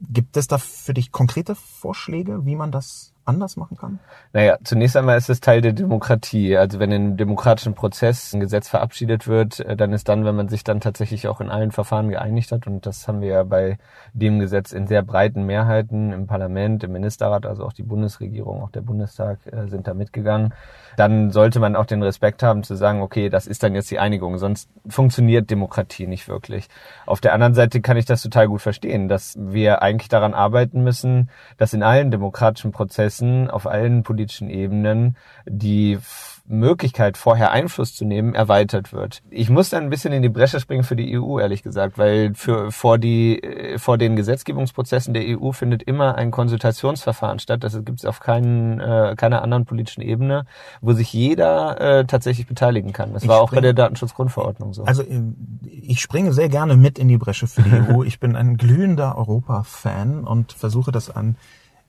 Gibt 0.00 0.36
es 0.36 0.46
da 0.46 0.58
für 0.58 0.94
dich 0.94 1.12
konkrete 1.12 1.54
Vorschläge, 1.54 2.46
wie 2.46 2.56
man 2.56 2.72
das 2.72 3.13
anders 3.24 3.56
machen 3.56 3.76
kann? 3.76 3.98
Naja, 4.32 4.58
zunächst 4.64 4.96
einmal 4.96 5.16
ist 5.16 5.30
es 5.30 5.40
Teil 5.40 5.60
der 5.60 5.72
Demokratie. 5.72 6.56
Also 6.56 6.78
wenn 6.78 6.92
einem 6.92 7.16
demokratischen 7.16 7.74
Prozess 7.74 8.32
ein 8.32 8.40
Gesetz 8.40 8.68
verabschiedet 8.68 9.26
wird, 9.26 9.60
äh, 9.60 9.76
dann 9.76 9.92
ist 9.92 10.08
dann, 10.08 10.24
wenn 10.24 10.36
man 10.36 10.48
sich 10.48 10.64
dann 10.64 10.80
tatsächlich 10.80 11.28
auch 11.28 11.40
in 11.40 11.50
allen 11.50 11.72
Verfahren 11.72 12.08
geeinigt 12.08 12.52
hat, 12.52 12.66
und 12.66 12.86
das 12.86 13.08
haben 13.08 13.20
wir 13.20 13.28
ja 13.28 13.42
bei 13.42 13.78
dem 14.12 14.38
Gesetz 14.38 14.72
in 14.72 14.86
sehr 14.86 15.02
breiten 15.02 15.46
Mehrheiten 15.46 16.12
im 16.12 16.26
Parlament, 16.26 16.84
im 16.84 16.92
Ministerrat, 16.92 17.46
also 17.46 17.64
auch 17.64 17.72
die 17.72 17.82
Bundesregierung, 17.82 18.62
auch 18.62 18.70
der 18.70 18.82
Bundestag 18.82 19.38
äh, 19.46 19.68
sind 19.68 19.86
da 19.86 19.94
mitgegangen, 19.94 20.52
dann 20.96 21.30
sollte 21.30 21.60
man 21.60 21.76
auch 21.76 21.86
den 21.86 22.02
Respekt 22.02 22.42
haben 22.42 22.62
zu 22.62 22.74
sagen, 22.74 23.02
okay, 23.02 23.28
das 23.28 23.46
ist 23.46 23.62
dann 23.62 23.74
jetzt 23.74 23.90
die 23.90 23.98
Einigung, 23.98 24.38
sonst 24.38 24.68
funktioniert 24.88 25.50
Demokratie 25.50 26.06
nicht 26.06 26.28
wirklich. 26.28 26.68
Auf 27.06 27.20
der 27.20 27.32
anderen 27.32 27.54
Seite 27.54 27.80
kann 27.80 27.96
ich 27.96 28.04
das 28.04 28.22
total 28.22 28.48
gut 28.48 28.62
verstehen, 28.62 29.08
dass 29.08 29.36
wir 29.38 29.82
eigentlich 29.82 30.08
daran 30.08 30.34
arbeiten 30.34 30.82
müssen, 30.82 31.30
dass 31.56 31.72
in 31.72 31.82
allen 31.82 32.10
demokratischen 32.10 32.72
Prozessen 32.72 33.13
Prozessen 33.14 33.50
auf 33.50 33.66
allen 33.66 34.02
politischen 34.02 34.50
Ebenen 34.50 35.16
die 35.46 35.98
Möglichkeit, 36.46 37.16
vorher 37.16 37.52
Einfluss 37.52 37.94
zu 37.94 38.04
nehmen, 38.04 38.34
erweitert 38.34 38.92
wird. 38.92 39.22
Ich 39.30 39.48
muss 39.48 39.70
dann 39.70 39.84
ein 39.84 39.90
bisschen 39.90 40.12
in 40.12 40.20
die 40.20 40.28
Bresche 40.28 40.60
springen 40.60 40.84
für 40.84 40.94
die 40.94 41.18
EU, 41.18 41.38
ehrlich 41.38 41.62
gesagt, 41.62 41.96
weil 41.96 42.34
für, 42.34 42.70
vor, 42.70 42.98
die, 42.98 43.42
äh, 43.42 43.78
vor 43.78 43.96
den 43.96 44.14
Gesetzgebungsprozessen 44.14 45.14
der 45.14 45.40
EU 45.40 45.52
findet 45.52 45.82
immer 45.84 46.16
ein 46.16 46.30
Konsultationsverfahren 46.30 47.38
statt. 47.38 47.64
Das 47.64 47.72
gibt 47.82 48.00
es 48.00 48.04
auf 48.04 48.20
keinen, 48.20 48.78
äh, 48.78 49.14
keiner 49.16 49.40
anderen 49.40 49.64
politischen 49.64 50.02
Ebene, 50.02 50.44
wo 50.82 50.92
sich 50.92 51.14
jeder 51.14 51.80
äh, 51.80 52.04
tatsächlich 52.04 52.46
beteiligen 52.46 52.92
kann. 52.92 53.14
Das 53.14 53.22
ich 53.22 53.28
war 53.28 53.40
auch 53.40 53.50
bei 53.50 53.62
der 53.62 53.72
Datenschutzgrundverordnung 53.72 54.74
so. 54.74 54.84
Also 54.84 55.02
äh, 55.02 55.22
ich 55.62 56.00
springe 56.02 56.34
sehr 56.34 56.50
gerne 56.50 56.76
mit 56.76 56.98
in 56.98 57.08
die 57.08 57.18
Bresche 57.18 57.46
für 57.46 57.62
die 57.62 57.72
EU. 57.72 58.02
Ich 58.02 58.20
bin 58.20 58.36
ein 58.36 58.58
glühender 58.58 59.16
Europa-Fan 59.16 60.24
und 60.24 60.52
versuche 60.52 60.92
das 60.92 61.08
an 61.08 61.36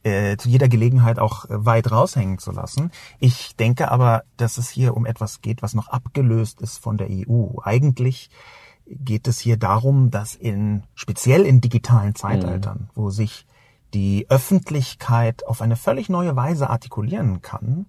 äh, 0.06 0.36
zu 0.36 0.48
jeder 0.48 0.68
Gelegenheit 0.68 1.18
auch 1.18 1.46
äh, 1.46 1.66
weit 1.66 1.90
raushängen 1.90 2.38
zu 2.38 2.52
lassen. 2.52 2.92
Ich 3.18 3.56
denke 3.56 3.90
aber, 3.90 4.22
dass 4.36 4.56
es 4.56 4.70
hier 4.70 4.96
um 4.96 5.04
etwas 5.04 5.40
geht, 5.40 5.62
was 5.62 5.74
noch 5.74 5.88
abgelöst 5.88 6.60
ist 6.60 6.78
von 6.78 6.96
der 6.96 7.08
EU. 7.10 7.58
Eigentlich 7.62 8.30
geht 8.86 9.26
es 9.26 9.40
hier 9.40 9.56
darum, 9.56 10.12
dass 10.12 10.36
in 10.36 10.84
speziell 10.94 11.44
in 11.44 11.60
digitalen 11.60 12.14
Zeitaltern, 12.14 12.82
mhm. 12.82 12.90
wo 12.94 13.10
sich 13.10 13.46
die 13.94 14.26
Öffentlichkeit 14.28 15.44
auf 15.44 15.60
eine 15.60 15.74
völlig 15.74 16.08
neue 16.08 16.36
Weise 16.36 16.70
artikulieren 16.70 17.42
kann, 17.42 17.86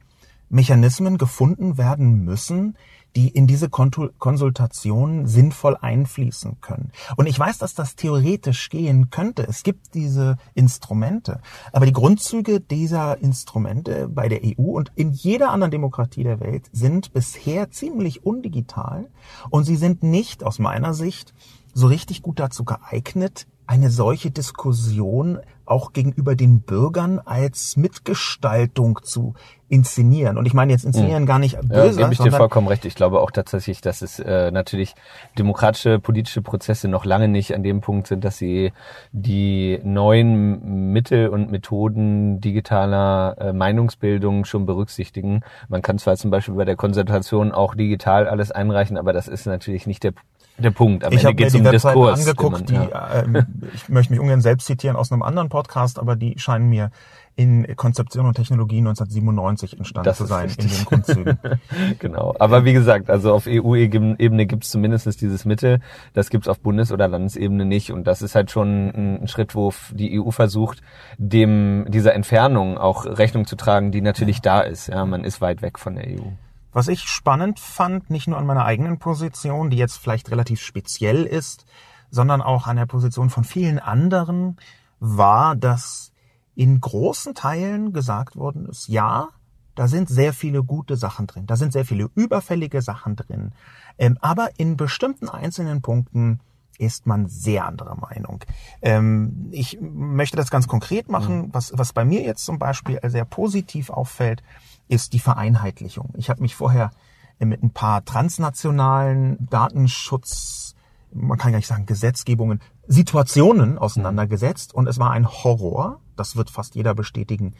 Mechanismen 0.49 1.19
gefunden 1.19 1.77
werden 1.77 2.23
müssen, 2.23 2.77
die 3.17 3.29
in 3.29 3.47
diese 3.47 3.67
Konsultation 3.67 5.25
sinnvoll 5.25 5.75
einfließen 5.75 6.61
können. 6.61 6.91
Und 7.15 7.25
ich 7.25 7.39
weiß, 7.39 7.57
dass 7.57 7.73
das 7.73 7.95
theoretisch 7.95 8.69
gehen 8.69 9.09
könnte. 9.09 9.47
Es 9.47 9.63
gibt 9.63 9.95
diese 9.95 10.37
Instrumente. 10.53 11.41
Aber 11.73 11.87
die 11.87 11.93
Grundzüge 11.93 12.59
dieser 12.61 13.17
Instrumente 13.17 14.07
bei 14.07 14.29
der 14.29 14.41
EU 14.43 14.77
und 14.77 14.91
in 14.93 15.13
jeder 15.13 15.49
anderen 15.49 15.71
Demokratie 15.71 16.23
der 16.23 16.39
Welt 16.39 16.69
sind 16.71 17.11
bisher 17.11 17.71
ziemlich 17.71 18.23
undigital 18.23 19.09
und 19.49 19.63
sie 19.63 19.77
sind 19.77 20.03
nicht 20.03 20.43
aus 20.43 20.59
meiner 20.59 20.93
Sicht 20.93 21.33
so 21.73 21.87
richtig 21.87 22.21
gut 22.21 22.39
dazu 22.39 22.65
geeignet, 22.65 23.47
eine 23.67 23.89
solche 23.89 24.31
Diskussion 24.31 25.39
auch 25.67 25.91
gegenüber 25.91 26.35
den 26.35 26.61
Bürgern 26.61 27.19
als 27.19 27.75
Mitgestaltung 27.75 28.99
zu 29.03 29.33
inszenieren. 29.67 30.37
Und 30.37 30.45
ich 30.45 30.53
meine 30.53 30.71
jetzt 30.71 30.85
inszenieren 30.85 31.23
mhm. 31.23 31.27
gar 31.27 31.39
nicht 31.39 31.59
böse. 31.59 31.99
Ja, 31.99 32.07
gebe 32.07 32.13
ich 32.13 32.19
dir 32.19 32.31
vollkommen 32.31 32.69
recht. 32.69 32.85
Ich 32.85 32.95
glaube 32.95 33.19
auch 33.19 33.31
tatsächlich, 33.31 33.81
dass 33.81 34.01
es 34.01 34.17
äh, 34.19 34.49
natürlich 34.51 34.95
demokratische 35.37 35.99
politische 35.99 36.41
Prozesse 36.41 36.87
noch 36.87 37.03
lange 37.03 37.27
nicht 37.27 37.53
an 37.53 37.63
dem 37.63 37.81
Punkt 37.81 38.07
sind, 38.07 38.23
dass 38.23 38.37
sie 38.37 38.71
die 39.11 39.79
neuen 39.83 40.93
Mittel 40.93 41.27
und 41.27 41.51
Methoden 41.51 42.39
digitaler 42.39 43.35
äh, 43.39 43.53
Meinungsbildung 43.53 44.45
schon 44.45 44.65
berücksichtigen. 44.65 45.41
Man 45.67 45.81
kann 45.81 45.99
zwar 45.99 46.15
zum 46.15 46.31
Beispiel 46.31 46.55
bei 46.55 46.65
der 46.65 46.77
Konsultation 46.77 47.51
auch 47.51 47.75
digital 47.75 48.29
alles 48.29 48.51
einreichen, 48.51 48.97
aber 48.97 49.11
das 49.11 49.27
ist 49.27 49.45
natürlich 49.47 49.85
nicht 49.85 50.03
der 50.03 50.13
der 50.57 50.71
Punkt. 50.71 51.03
Am 51.03 51.13
ich 51.13 51.25
habe 51.25 51.35
mir 51.35 51.49
die 51.49 51.57
um 51.57 51.65
Webseite 51.65 51.93
Diskurs, 51.95 52.19
angeguckt, 52.19 52.71
man, 52.71 52.89
ja. 52.89 53.21
die, 53.23 53.35
äh, 53.35 53.43
ich 53.73 53.89
möchte 53.89 54.13
mich 54.13 54.19
ungern 54.19 54.41
selbst 54.41 54.65
zitieren 54.65 54.95
aus 54.95 55.11
einem 55.11 55.21
anderen 55.21 55.49
Podcast, 55.49 55.99
aber 55.99 56.15
die 56.15 56.37
scheinen 56.37 56.69
mir 56.69 56.91
in 57.37 57.75
Konzeption 57.75 58.25
und 58.25 58.33
Technologie 58.33 58.79
1997 58.79 59.77
entstanden 59.77 60.05
das 60.05 60.17
zu 60.17 60.25
sein 60.25 60.49
in 60.57 60.67
den 60.67 60.85
Grundzügen. 60.85 61.39
genau. 61.99 62.35
Aber 62.39 62.65
wie 62.65 62.73
gesagt, 62.73 63.11
also 63.11 63.31
auf 63.31 63.45
EU-Ebene 63.47 64.47
gibt 64.47 64.63
es 64.63 64.71
zumindest 64.71 65.21
dieses 65.21 65.45
Mittel. 65.45 65.79
Das 66.13 66.31
gibt 66.31 66.45
es 66.45 66.47
auf 66.49 66.59
Bundes- 66.59 66.91
oder 66.91 67.07
Landesebene 67.07 67.63
nicht. 67.63 67.91
Und 67.91 68.07
das 68.07 68.23
ist 68.23 68.33
halt 68.33 68.49
schon 68.49 69.19
ein 69.21 69.27
Schritt, 69.27 69.53
wo 69.53 69.71
die 69.91 70.19
EU 70.19 70.31
versucht, 70.31 70.81
dem 71.19 71.85
dieser 71.89 72.15
Entfernung 72.15 72.79
auch 72.79 73.05
Rechnung 73.05 73.45
zu 73.45 73.55
tragen, 73.55 73.91
die 73.91 74.01
natürlich 74.01 74.37
ja. 74.37 74.41
da 74.41 74.61
ist. 74.61 74.87
Ja, 74.87 75.05
man 75.05 75.23
ist 75.23 75.39
weit 75.39 75.61
weg 75.61 75.77
von 75.77 75.93
der 75.93 76.07
EU. 76.07 76.31
Was 76.77 76.89
ich 76.89 77.09
spannend 77.09 77.59
fand, 77.59 78.11
nicht 78.11 78.27
nur 78.27 78.37
an 78.37 78.45
meiner 78.45 78.63
eigenen 78.63 78.99
Position, 78.99 79.71
die 79.71 79.77
jetzt 79.77 79.97
vielleicht 79.97 80.29
relativ 80.29 80.61
speziell 80.61 81.23
ist, 81.23 81.65
sondern 82.11 82.39
auch 82.39 82.67
an 82.67 82.75
der 82.75 82.85
Position 82.85 83.31
von 83.31 83.43
vielen 83.43 83.79
anderen, 83.79 84.57
war, 84.99 85.55
dass 85.55 86.11
in 86.53 86.79
großen 86.79 87.33
Teilen 87.33 87.93
gesagt 87.93 88.35
worden 88.35 88.67
ist, 88.67 88.89
ja, 88.89 89.29
da 89.73 89.87
sind 89.87 90.07
sehr 90.07 90.33
viele 90.33 90.63
gute 90.63 90.97
Sachen 90.97 91.25
drin, 91.25 91.47
da 91.47 91.55
sind 91.55 91.73
sehr 91.73 91.83
viele 91.83 92.11
überfällige 92.13 92.83
Sachen 92.83 93.15
drin, 93.15 93.53
ähm, 93.97 94.19
aber 94.21 94.49
in 94.57 94.77
bestimmten 94.77 95.29
einzelnen 95.29 95.81
Punkten 95.81 96.41
ist 96.77 97.07
man 97.07 97.25
sehr 97.25 97.65
anderer 97.65 97.95
Meinung. 97.95 98.43
Ähm, 98.83 99.47
ich 99.49 99.79
möchte 99.81 100.37
das 100.37 100.51
ganz 100.51 100.67
konkret 100.67 101.09
machen. 101.09 101.47
Mhm. 101.47 101.49
Was, 101.53 101.71
was 101.75 101.91
bei 101.91 102.05
mir 102.05 102.21
jetzt 102.21 102.45
zum 102.45 102.59
Beispiel 102.59 102.99
sehr 103.03 103.25
positiv 103.25 103.89
auffällt, 103.89 104.43
ist 104.87 105.13
die 105.13 105.19
Vereinheitlichung. 105.19 106.13
Ich 106.17 106.29
habe 106.29 106.41
mich 106.41 106.55
vorher 106.55 106.91
mit 107.39 107.61
ein 107.63 107.71
paar 107.71 108.03
transnationalen 108.03 109.37
Datenschutz, 109.49 110.75
man 111.11 111.37
kann 111.37 111.51
gar 111.51 111.59
nicht 111.59 111.67
sagen 111.67 111.85
Gesetzgebungen, 111.85 112.61
Situationen 112.87 113.77
auseinandergesetzt 113.77 114.73
und 114.73 114.87
es 114.87 114.97
war 114.97 115.11
ein 115.11 115.27
Horror. 115.27 116.01
Das 116.15 116.35
wird 116.35 116.49
fast 116.49 116.75
jeder 116.75 116.95
bestätigen, 116.95 117.53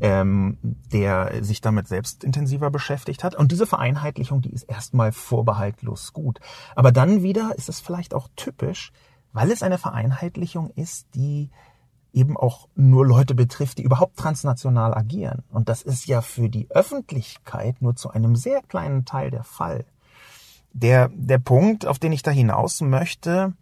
ähm, 0.00 0.58
der 0.92 1.42
sich 1.42 1.60
damit 1.60 1.88
selbst 1.88 2.24
intensiver 2.24 2.70
beschäftigt 2.70 3.24
hat. 3.24 3.34
Und 3.34 3.52
diese 3.52 3.66
Vereinheitlichung, 3.66 4.42
die 4.42 4.52
ist 4.52 4.64
erstmal 4.64 5.12
vorbehaltlos 5.12 6.12
gut. 6.12 6.40
Aber 6.76 6.92
dann 6.92 7.22
wieder 7.22 7.52
ist 7.56 7.68
es 7.68 7.80
vielleicht 7.80 8.12
auch 8.12 8.28
typisch, 8.36 8.92
weil 9.32 9.50
es 9.50 9.62
eine 9.62 9.78
Vereinheitlichung 9.78 10.70
ist, 10.70 11.06
die 11.14 11.50
eben 12.12 12.36
auch 12.36 12.68
nur 12.74 13.06
Leute 13.06 13.34
betrifft, 13.34 13.78
die 13.78 13.82
überhaupt 13.82 14.16
transnational 14.16 14.94
agieren. 14.94 15.42
Und 15.50 15.68
das 15.68 15.82
ist 15.82 16.06
ja 16.06 16.20
für 16.20 16.48
die 16.48 16.70
Öffentlichkeit 16.70 17.80
nur 17.80 17.96
zu 17.96 18.10
einem 18.10 18.36
sehr 18.36 18.62
kleinen 18.62 19.04
Teil 19.04 19.30
der 19.30 19.44
Fall. 19.44 19.84
Der, 20.72 21.10
der 21.14 21.38
Punkt, 21.38 21.86
auf 21.86 21.98
den 21.98 22.12
ich 22.12 22.22
da 22.22 22.30
hinaus 22.30 22.80
möchte, 22.80 23.54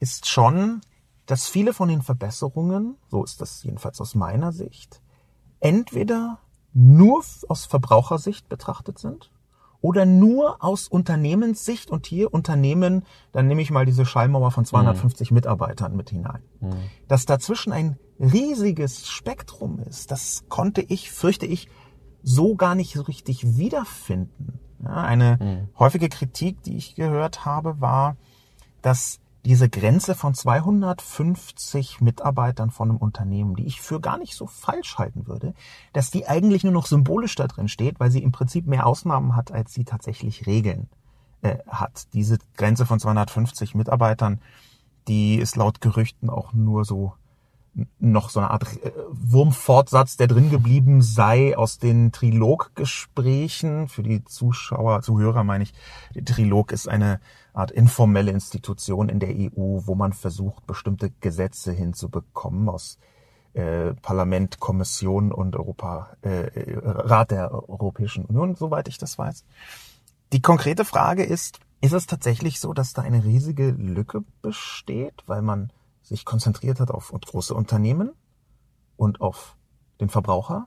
ist 0.00 0.28
schon, 0.28 0.80
dass 1.26 1.48
viele 1.48 1.72
von 1.72 1.88
den 1.88 2.02
Verbesserungen, 2.02 2.96
so 3.10 3.24
ist 3.24 3.40
das 3.40 3.62
jedenfalls 3.62 4.00
aus 4.00 4.14
meiner 4.14 4.52
Sicht, 4.52 5.00
entweder 5.60 6.38
nur 6.72 7.24
aus 7.48 7.66
Verbrauchersicht 7.66 8.48
betrachtet 8.48 8.98
sind 8.98 9.30
oder 9.86 10.04
nur 10.04 10.64
aus 10.64 10.88
Unternehmenssicht 10.88 11.92
und 11.92 12.06
hier 12.06 12.34
Unternehmen, 12.34 13.04
dann 13.30 13.46
nehme 13.46 13.62
ich 13.62 13.70
mal 13.70 13.86
diese 13.86 14.04
Schallmauer 14.04 14.50
von 14.50 14.64
250 14.64 15.30
mhm. 15.30 15.36
Mitarbeitern 15.36 15.94
mit 15.94 16.10
hinein. 16.10 16.42
Mhm. 16.58 16.72
Dass 17.06 17.24
dazwischen 17.24 17.72
ein 17.72 17.96
riesiges 18.18 19.06
Spektrum 19.06 19.78
ist, 19.78 20.10
das 20.10 20.42
konnte 20.48 20.80
ich, 20.80 21.12
fürchte 21.12 21.46
ich, 21.46 21.68
so 22.24 22.56
gar 22.56 22.74
nicht 22.74 22.94
so 22.94 23.02
richtig 23.02 23.58
wiederfinden. 23.58 24.58
Ja, 24.82 25.04
eine 25.04 25.38
mhm. 25.40 25.78
häufige 25.78 26.08
Kritik, 26.08 26.64
die 26.64 26.76
ich 26.76 26.96
gehört 26.96 27.44
habe, 27.44 27.80
war, 27.80 28.16
dass 28.82 29.20
diese 29.46 29.68
Grenze 29.68 30.16
von 30.16 30.34
250 30.34 32.00
Mitarbeitern 32.00 32.72
von 32.72 32.90
einem 32.90 32.98
Unternehmen, 32.98 33.54
die 33.54 33.64
ich 33.64 33.80
für 33.80 34.00
gar 34.00 34.18
nicht 34.18 34.34
so 34.34 34.48
falsch 34.48 34.98
halten 34.98 35.28
würde, 35.28 35.54
dass 35.92 36.10
die 36.10 36.26
eigentlich 36.26 36.64
nur 36.64 36.72
noch 36.72 36.86
symbolisch 36.86 37.36
da 37.36 37.46
drin 37.46 37.68
steht, 37.68 38.00
weil 38.00 38.10
sie 38.10 38.24
im 38.24 38.32
Prinzip 38.32 38.66
mehr 38.66 38.86
Ausnahmen 38.86 39.36
hat, 39.36 39.52
als 39.52 39.72
sie 39.72 39.84
tatsächlich 39.84 40.48
Regeln 40.48 40.88
äh, 41.42 41.58
hat. 41.68 42.12
Diese 42.12 42.38
Grenze 42.56 42.86
von 42.86 42.98
250 42.98 43.76
Mitarbeitern, 43.76 44.40
die 45.06 45.36
ist 45.36 45.54
laut 45.54 45.80
Gerüchten 45.80 46.28
auch 46.28 46.52
nur 46.52 46.84
so 46.84 47.14
noch 47.98 48.30
so 48.30 48.40
eine 48.40 48.50
Art 48.50 48.64
äh, 48.82 48.92
Wurmfortsatz, 49.10 50.16
der 50.16 50.26
drin 50.26 50.50
geblieben 50.50 51.02
sei 51.02 51.56
aus 51.56 51.78
den 51.78 52.12
Triloggesprächen. 52.12 53.88
Für 53.88 54.02
die 54.02 54.24
Zuschauer, 54.24 55.02
Zuhörer 55.02 55.44
meine 55.44 55.64
ich, 55.64 55.74
der 56.14 56.24
Trilog 56.24 56.72
ist 56.72 56.88
eine 56.88 57.20
Art 57.52 57.70
informelle 57.70 58.30
Institution 58.30 59.08
in 59.08 59.18
der 59.18 59.30
EU, 59.30 59.80
wo 59.86 59.94
man 59.94 60.12
versucht, 60.12 60.66
bestimmte 60.66 61.10
Gesetze 61.20 61.72
hinzubekommen 61.72 62.68
aus 62.68 62.98
äh, 63.54 63.94
Parlament, 63.94 64.60
Kommission 64.60 65.32
und 65.32 65.56
Europa, 65.56 66.16
äh, 66.22 66.48
Rat 66.82 67.30
der 67.30 67.52
Europäischen 67.52 68.24
Union, 68.26 68.54
soweit 68.54 68.88
ich 68.88 68.98
das 68.98 69.18
weiß. 69.18 69.44
Die 70.32 70.42
konkrete 70.42 70.84
Frage 70.84 71.24
ist, 71.24 71.60
ist 71.80 71.92
es 71.92 72.06
tatsächlich 72.06 72.60
so, 72.60 72.72
dass 72.72 72.92
da 72.92 73.02
eine 73.02 73.24
riesige 73.24 73.70
Lücke 73.70 74.24
besteht, 74.42 75.22
weil 75.26 75.42
man 75.42 75.70
sich 76.06 76.24
konzentriert 76.24 76.78
hat 76.78 76.90
auf 76.90 77.12
große 77.12 77.52
Unternehmen 77.52 78.12
und 78.96 79.20
auf 79.20 79.56
den 80.00 80.08
Verbraucher, 80.08 80.66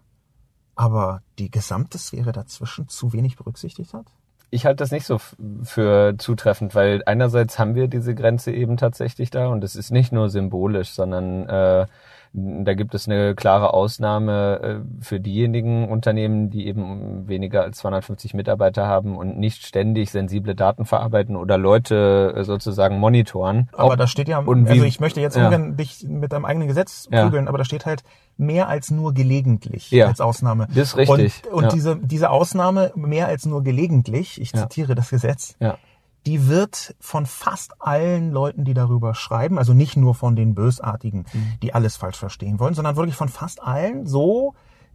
aber 0.76 1.22
die 1.38 1.50
gesamte 1.50 1.98
Sphäre 1.98 2.32
dazwischen 2.32 2.90
zu 2.90 3.14
wenig 3.14 3.38
berücksichtigt 3.38 3.94
hat? 3.94 4.06
Ich 4.52 4.66
halte 4.66 4.78
das 4.78 4.92
nicht 4.92 5.06
so 5.06 5.20
für 5.64 6.16
zutreffend, 6.18 6.74
weil 6.76 7.04
einerseits 7.06 7.60
haben 7.60 7.76
wir 7.76 7.88
diese 7.88 8.16
Grenze 8.16 8.52
eben 8.52 8.78
tatsächlich 8.78 9.30
da 9.30 9.48
und 9.48 9.64
es 9.64 9.76
ist 9.76 9.92
nicht 9.92 10.12
nur 10.12 10.30
symbolisch, 10.30 10.90
sondern 10.90 11.48
äh, 11.48 11.88
da 12.32 12.76
gibt 12.76 12.94
es 12.94 13.08
eine 13.08 13.34
klare 13.34 13.74
Ausnahme 13.74 14.60
äh, 14.62 15.04
für 15.04 15.20
diejenigen 15.20 15.90
Unternehmen, 15.90 16.52
die 16.52 16.68
eben 16.68 17.28
weniger 17.28 17.64
als 17.64 17.80
250 17.80 18.36
Mitarbeiter 18.36 18.86
haben 18.86 19.18
und 19.18 19.40
nicht 19.40 19.66
ständig 19.66 20.12
sensible 20.12 20.54
Daten 20.54 20.86
verarbeiten 20.86 21.36
oder 21.36 21.58
Leute 21.58 22.36
äh, 22.38 22.44
sozusagen 22.44 23.00
monitoren. 23.00 23.70
Aber 23.74 23.98
da 23.98 24.06
steht 24.06 24.28
ja, 24.28 24.38
und 24.38 24.70
also 24.70 24.84
ich 24.84 25.00
möchte 25.00 25.22
jetzt 25.22 25.38
ja. 25.38 25.50
dich 25.58 26.06
mit 26.08 26.32
deinem 26.32 26.46
eigenen 26.46 26.68
Gesetz 26.68 27.08
prügeln, 27.10 27.46
ja. 27.46 27.50
aber 27.50 27.58
da 27.58 27.66
steht 27.66 27.88
halt 27.88 28.04
mehr 28.38 28.70
als 28.70 28.92
nur 28.92 29.14
gelegentlich 29.14 29.90
ja. 29.90 30.06
als 30.06 30.22
Ausnahme. 30.22 30.68
Das 30.68 30.90
ist 30.90 30.98
richtig. 30.98 31.42
Und, 31.48 31.54
und 31.54 31.64
ja. 31.64 31.70
diese, 31.70 31.98
diese 31.98 32.30
Ausnahme 32.30 32.92
mehr 32.96 33.28
als 33.28 33.48
nur 33.48 33.64
gelegentlich, 33.64 34.40
ich 34.40 34.54
zitiere 34.54 34.94
das 34.94 35.10
Gesetz, 35.10 35.56
ja 35.60 35.78
die 36.26 36.48
wird 36.48 36.96
von 37.00 37.26
fast 37.26 37.82
allen 37.82 38.32
Leuten, 38.32 38.66
die 38.66 38.74
darüber 38.74 39.16
schreiben, 39.16 39.58
also 39.58 39.74
nicht 39.74 39.98
nur 39.98 40.16
von 40.16 40.36
den 40.36 40.54
Bösartigen, 40.54 41.26
mhm. 41.32 41.54
die 41.62 41.74
alles 41.74 41.96
falsch 41.96 42.18
verstehen 42.18 42.60
wollen, 42.60 42.74
sondern 42.74 42.96
wirklich 42.96 43.16
von 43.16 43.30
fast 43.30 43.62
allen 43.62 44.06
so 44.06 44.54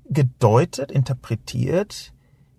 gedeutet, 0.08 0.92
interpretiert, 0.92 2.12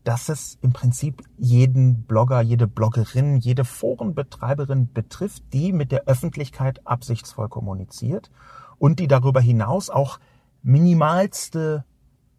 dass 0.03 0.29
es 0.29 0.57
im 0.61 0.71
Prinzip 0.71 1.23
jeden 1.37 2.03
Blogger, 2.03 2.41
jede 2.41 2.67
Bloggerin, 2.67 3.37
jede 3.37 3.65
Forenbetreiberin 3.65 4.93
betrifft, 4.93 5.43
die 5.51 5.73
mit 5.73 5.91
der 5.91 6.05
Öffentlichkeit 6.05 6.85
absichtsvoll 6.85 7.49
kommuniziert 7.49 8.29
und 8.77 8.99
die 8.99 9.07
darüber 9.07 9.41
hinaus 9.41 9.89
auch 9.89 10.19
minimalste 10.61 11.85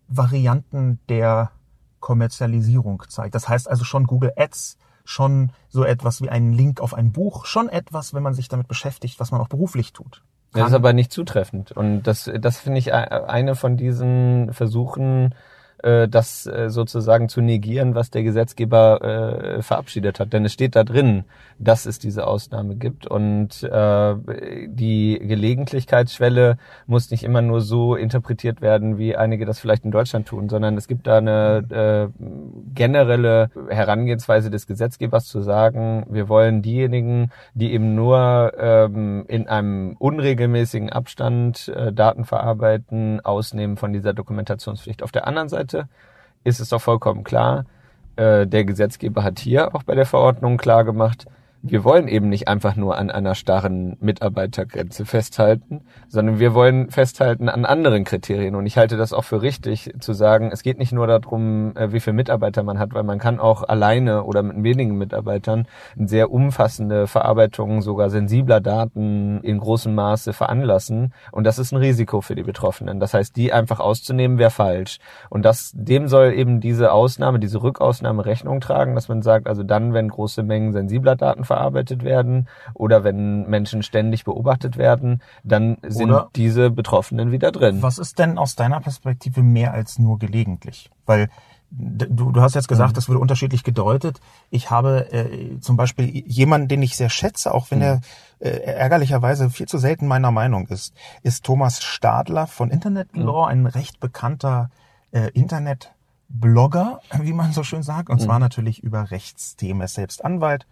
Varianten 0.09 1.01
der 1.09 1.51
Kommerzialisierung 1.99 3.03
zeigt. 3.09 3.35
Das 3.35 3.49
heißt 3.49 3.69
also 3.69 3.85
schon 3.85 4.05
Google 4.05 4.33
Ads 4.37 4.79
schon 5.07 5.51
so 5.69 5.85
etwas 5.85 6.21
wie 6.23 6.29
einen 6.29 6.53
Link 6.53 6.81
auf 6.81 6.95
ein 6.95 7.13
Buch, 7.13 7.47
schon 7.47 7.69
etwas, 7.69 8.15
wenn 8.15 8.23
man 8.23 8.35
sich 8.35 8.49
damit 8.49 8.69
beschäftigt, 8.69 9.19
was 9.21 9.31
man 9.31 9.41
auch 9.41 9.49
beruflich 9.49 9.93
tut. 9.93 10.23
Das 10.53 10.69
ist 10.69 10.75
aber 10.75 10.93
nicht 10.93 11.13
zutreffend. 11.13 11.73
Und 11.73 12.03
das, 12.05 12.31
das 12.41 12.59
finde 12.59 12.79
ich 12.79 12.93
eine 12.93 13.57
von 13.57 13.77
diesen 13.77 14.53
Versuchen, 14.53 15.35
äh, 15.87 16.09
das 16.09 16.47
äh, 16.47 16.69
sozusagen 16.69 17.29
zu 17.29 17.41
negieren, 17.41 17.95
was 17.95 18.11
der 18.11 18.23
Gesetzgeber 18.23 19.01
äh, 19.59 19.63
verabschiedet 19.63 20.19
hat. 20.19 20.33
Denn 20.33 20.45
es 20.45 20.53
steht 20.53 20.75
da 20.75 20.85
drin, 20.85 21.25
dass 21.59 21.87
es 21.87 21.99
diese 21.99 22.27
Ausnahme 22.27 22.75
gibt 22.77 23.07
und 23.07 23.63
äh, 23.63 24.15
die 24.67 25.19
Gelegentlichkeitsschwelle 25.23 26.59
muss 26.87 27.11
nicht 27.11 27.23
immer 27.23 27.41
nur 27.41 27.61
so 27.61 27.95
interpretiert 27.95 28.61
werden, 28.61 28.99
wie 28.99 29.17
einige 29.17 29.47
das 29.47 29.59
vielleicht 29.59 29.85
in 29.85 29.91
Deutschland 29.91 30.27
tun, 30.27 30.49
sondern 30.49 30.77
es 30.77 30.89
gibt 30.89 31.07
da 31.07 31.19
eine 31.19 32.11
äh, 32.11 32.25
generelle 32.75 33.51
Herangehensweise 33.69 34.51
des 34.51 34.67
Gesetzgebers 34.67 35.27
zu 35.27 35.41
sagen, 35.43 36.07
wir 36.11 36.29
wollen 36.29 36.63
diejenigen, 36.63 37.31
die 37.55 37.73
eben 37.73 37.95
nur 37.95 38.53
ähm, 38.59 39.25
in 39.29 39.49
einem 39.49 39.97
unregelmäßigen 39.99 40.91
Abstand 40.91 41.69
äh, 41.69 41.93
Daten 41.93 42.25
verarbeiten, 42.25 43.21
ausnehmen 43.25 43.77
von 43.77 43.93
dieser 43.93 44.15
Dokumentationspflicht. 44.15 45.03
Auf 45.03 45.13
der 45.13 45.27
anderen 45.27 45.49
Seite 45.49 45.76
Seite 45.77 45.89
ist 46.45 46.61
es 46.61 46.69
doch 46.69 46.81
vollkommen 46.81 47.25
klar, 47.25 47.65
äh, 48.17 48.47
der 48.47 48.65
Gesetzgeber 48.65 49.23
hat 49.23 49.39
hier 49.39 49.75
auch 49.75 49.83
bei 49.83 49.95
der 49.95 50.07
Verordnung 50.07 50.57
klar 50.57 50.85
gemacht, 50.85 51.27
wir 51.69 51.85
wollen 51.85 52.09
eben 52.09 52.29
nicht 52.29 52.49
einfach 52.49 52.77
nur 52.77 52.97
an 52.99 53.11
einer 53.11 53.35
starren 53.35 53.97
Mitarbeitergrenze 54.01 55.05
festhalten, 55.05 55.83
sondern 56.09 56.39
wir 56.39 56.55
wollen 56.55 56.91
festhalten 56.91 57.49
an 57.49 57.65
anderen 57.65 58.05
Kriterien. 58.05 58.55
Und 58.55 58.67
ich 58.67 58.77
halte 58.77 58.97
das 58.97 59.13
auch 59.13 59.25
für 59.25 59.43
richtig 59.43 59.93
zu 60.01 60.13
sagen, 60.13 60.51
es 60.53 60.63
geht 60.63 60.79
nicht 60.79 60.93
nur 60.93 61.07
darum, 61.07 61.77
äh, 61.77 61.93
wie 61.93 62.01
viele 62.01 62.15
Mitarbeiter 62.15 62.63
man 62.63 62.79
hat, 62.79 62.95
weil 62.95 63.03
man 63.03 63.19
kann 63.19 63.41
auch 63.41 63.63
alleine 63.63 64.25
oder 64.25 64.43
mit 64.43 64.63
wenigen 64.63 64.97
Mitarbeitern 64.97 65.67
sehr 65.97 66.31
umfassende 66.31 67.07
Verarbeitung 67.07 67.83
sogar 67.83 68.11
sensibler 68.11 68.61
Daten 68.61 69.41
in 69.43 69.59
großem 69.59 69.95
Maße 69.95 70.33
veranlassen. 70.33 71.13
Und 71.33 71.45
das 71.45 71.59
ist 71.59 71.73
ein 71.73 71.79
Risiko 71.79 72.21
für 72.21 72.35
die 72.35 72.43
Betroffenen. 72.43 73.01
Das 73.01 73.15
heißt, 73.15 73.37
die 73.37 73.53
einfach 73.53 73.81
auszunehmen, 73.81 74.39
wäre 74.39 74.51
falsch. 74.51 74.99
Und 75.31 75.45
das, 75.45 75.73
dem 75.75 76.09
soll 76.09 76.33
eben 76.33 76.61
diese 76.61 76.93
Ausnahme, 76.93 77.39
diese 77.39 77.63
Rückausnahme 77.63 78.25
Rechnung 78.25 78.61
tragen, 78.61 78.95
dass 78.95 79.09
man 79.09 79.23
sagt, 79.23 79.47
also 79.47 79.63
dann, 79.63 79.93
wenn 79.93 80.09
große 80.09 80.43
Mengen 80.43 80.73
sensibler 80.73 81.17
Daten 81.17 81.45
verarbeitet 81.57 82.05
werden 82.05 82.49
oder 82.75 83.03
wenn 83.03 83.49
Menschen 83.49 83.83
ständig 83.83 84.25
beobachtet 84.25 84.77
werden, 84.77 85.23
dann 85.43 85.79
sind 85.87 86.11
oder 86.11 86.29
diese 86.37 86.71
Betroffenen 86.71 87.33
wieder 87.33 87.51
drin. 87.51 87.83
Was 87.83 87.99
ist 87.99 88.19
denn 88.19 88.39
aus 88.39 88.57
deiner 88.57 88.81
Perspektive 88.81 89.43
mehr 89.43 89.73
als 89.73 89.99
nur 89.99 90.19
gelegentlich? 90.19 90.91
Weil 91.07 91.29
Du, 91.69 92.31
du 92.31 92.41
hast 92.41 92.55
jetzt 92.55 92.69
gesagt, 92.69 92.93
mhm. 92.93 92.95
das 92.95 93.09
wurde 93.09 93.19
unterschiedlich 93.19 93.65
gedeutet. 93.65 94.21
Ich 94.51 94.71
habe 94.71 95.13
äh, 95.13 95.59
zum 95.59 95.77
Beispiel 95.77 96.23
jemanden, 96.25 96.69
den 96.69 96.81
ich 96.81 96.97
sehr 96.97 97.11
schätze, 97.11 97.53
auch 97.53 97.73
wenn 97.73 97.81
mhm. 97.81 97.85
er 97.85 98.01
äh, 98.39 98.51
ärgerlicherweise 98.51 99.51
viel 99.51 99.67
zu 99.67 99.77
selten 99.77 100.07
meiner 100.07 100.31
Meinung 100.31 100.69
ist, 100.69 100.95
ist 101.25 101.45
Thomas 101.45 101.83
Stadler 101.83 102.47
von 102.47 102.71
Internet 102.71 103.17
Law, 103.17 103.47
mhm. 103.47 103.51
ein 103.51 103.67
recht 103.67 103.99
bekannter 103.99 104.71
äh, 105.11 105.29
Internetblogger, 105.33 107.01
wie 107.21 107.33
man 107.33 107.53
so 107.53 107.65
schön 107.65 107.83
sagt, 107.83 108.11
und 108.11 108.21
mhm. 108.21 108.25
zwar 108.25 108.39
natürlich 108.39 108.85
über 108.85 109.11
Rechtsthemen. 109.11 109.81
Er 109.81 109.87
ist 109.87 109.95
selbst 109.95 110.25
Anwalt 110.25 110.69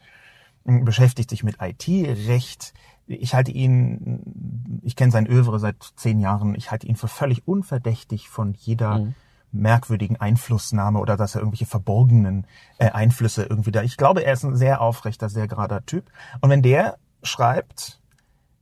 beschäftigt 0.64 1.31
sich 1.31 1.44
mit 1.44 1.57
IT-Recht. 1.61 2.72
Ich 3.07 3.35
halte 3.35 3.53
ihn, 3.53 4.81
ich 4.83 4.96
kenne 4.96 5.12
sein 5.12 5.27
Övre 5.27 5.59
seit 5.61 5.77
zehn 5.96 6.20
Jahren, 6.20 6.55
ich 6.55 6.70
halte 6.70 6.87
ihn 6.87 6.96
für 6.96 7.09
völlig 7.09 7.46
unverdächtig 7.46 8.31
von 8.31 8.55
jeder 8.55 9.00
mhm. 9.00 9.14
merkwürdigen 9.53 10.16
Einflussnahme 10.16 10.98
oder 10.98 11.16
dass 11.16 11.35
er 11.35 11.42
irgendwelche 11.42 11.66
verborgenen 11.66 12.46
äh, 12.79 12.90
Einflüsse 12.90 13.44
irgendwie 13.44 13.72
da. 13.72 13.83
Ich 13.83 13.98
glaube, 13.98 14.24
er 14.24 14.33
ist 14.33 14.44
ein 14.44 14.57
sehr 14.57 14.81
aufrechter, 14.81 15.29
sehr 15.29 15.48
gerader 15.48 15.85
Typ. 15.85 16.11
Und 16.40 16.48
wenn 16.48 16.62
der 16.62 16.96
schreibt, 17.22 18.00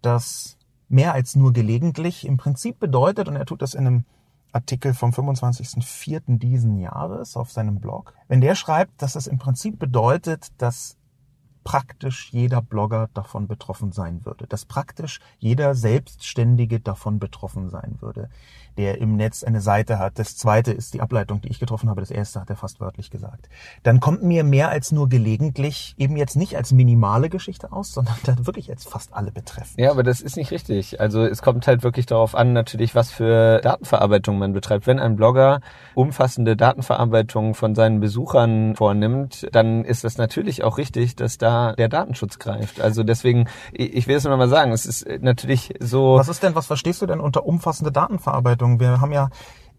dass 0.01 0.59
mehr 0.89 1.15
als 1.15 1.37
nur 1.37 1.53
gelegentlich 1.53 2.27
im 2.27 2.37
Prinzip 2.37 2.81
bedeutet, 2.81 3.29
und 3.29 3.37
er 3.37 3.47
tut 3.47 3.63
das 3.63 3.75
in 3.75 3.87
einem 3.87 4.05
Artikel 4.53 4.93
vom 4.93 5.11
25.04. 5.11 6.39
diesen 6.39 6.79
Jahres 6.79 7.37
auf 7.37 7.51
seinem 7.51 7.81
Blog, 7.81 8.15
wenn 8.29 8.41
der 8.41 8.55
schreibt, 8.55 9.01
dass 9.01 9.15
das 9.15 9.27
im 9.27 9.39
Prinzip 9.39 9.79
bedeutet, 9.79 10.49
dass 10.59 10.97
praktisch 11.65 12.33
jeder 12.33 12.63
Blogger 12.63 13.09
davon 13.15 13.47
betroffen 13.49 13.93
sein 13.93 14.25
würde, 14.25 14.47
dass 14.47 14.65
praktisch 14.65 15.21
jeder 15.39 15.75
Selbstständige 15.75 16.81
davon 16.81 17.19
betroffen 17.19 17.71
sein 17.71 17.97
würde 18.01 18.29
der 18.77 18.99
im 18.99 19.17
Netz 19.17 19.45
eine 19.45 19.61
Seite 19.61 19.99
hat. 19.99 20.19
Das 20.19 20.37
zweite 20.37 20.73
ist 20.73 20.95
die 20.95 21.01
Ableitung, 21.01 21.41
die 21.41 21.49
ich 21.49 21.61
getroffen 21.61 21.89
habe. 21.89 22.01
Das 22.01 22.11
erste 22.11 22.41
hat 22.41 22.51
er 22.51 22.57
fast 22.57 22.81
wörtlich 22.81 23.11
gesagt. 23.11 23.49
Dann 23.83 24.01
kommt 24.01 24.23
mir 24.23 24.45
mehr 24.45 24.71
als 24.71 24.93
nur 24.93 25.09
gelegentlich 25.09 25.95
eben 25.99 26.17
jetzt 26.17 26.37
nicht 26.37 26.57
als 26.57 26.73
minimale 26.73 27.29
Geschichte 27.29 27.73
aus, 27.73 27.93
sondern 27.93 28.15
dann 28.25 28.47
wirklich 28.47 28.67
jetzt 28.67 28.89
fast 28.89 29.13
alle 29.15 29.31
betreffen. 29.31 29.75
Ja, 29.77 29.91
aber 29.91 30.03
das 30.03 30.21
ist 30.21 30.37
nicht 30.37 30.51
richtig. 30.51 31.01
Also 31.01 31.25
es 31.25 31.43
kommt 31.43 31.67
halt 31.67 31.83
wirklich 31.83 32.07
darauf 32.07 32.35
an, 32.35 32.53
natürlich, 32.53 32.95
was 32.95 33.11
für 33.11 33.61
Datenverarbeitung 33.61 34.39
man 34.39 34.53
betreibt. 34.53 34.87
Wenn 34.87 34.99
ein 34.99 35.17
Blogger 35.17 35.61
umfassende 35.95 36.57
Datenverarbeitung 36.57 37.55
von 37.55 37.75
seinen 37.75 38.01
Besuchern 38.01 38.77
vornimmt, 38.77 39.49
dann 39.53 39.85
ist 39.85 40.05
das 40.05 40.19
natürlich 40.19 40.65
auch 40.65 40.79
richtig, 40.79 41.17
dass 41.17 41.39
da 41.39 41.73
der 41.73 41.89
Datenschutz 41.89 42.39
greift. 42.39 42.81
Also 42.81 43.03
deswegen, 43.03 43.49
ich 43.73 44.07
will 44.07 44.17
es 44.17 44.25
nur 44.25 44.37
mal 44.37 44.49
sagen, 44.49 44.73
es 44.73 44.87
ist 44.87 45.07
natürlich 45.21 45.75
so. 45.81 46.17
Was 46.17 46.29
ist 46.29 46.43
denn, 46.43 46.55
was 46.55 46.67
verstehst 46.67 47.03
du 47.03 47.07
denn 47.07 47.21
unter 47.21 47.45
umfassende 47.47 47.93
Datenverarbeitung? 47.93 48.62
Auswertung. 48.63 48.81
Wir 48.81 49.01
haben 49.01 49.13
ja 49.13 49.29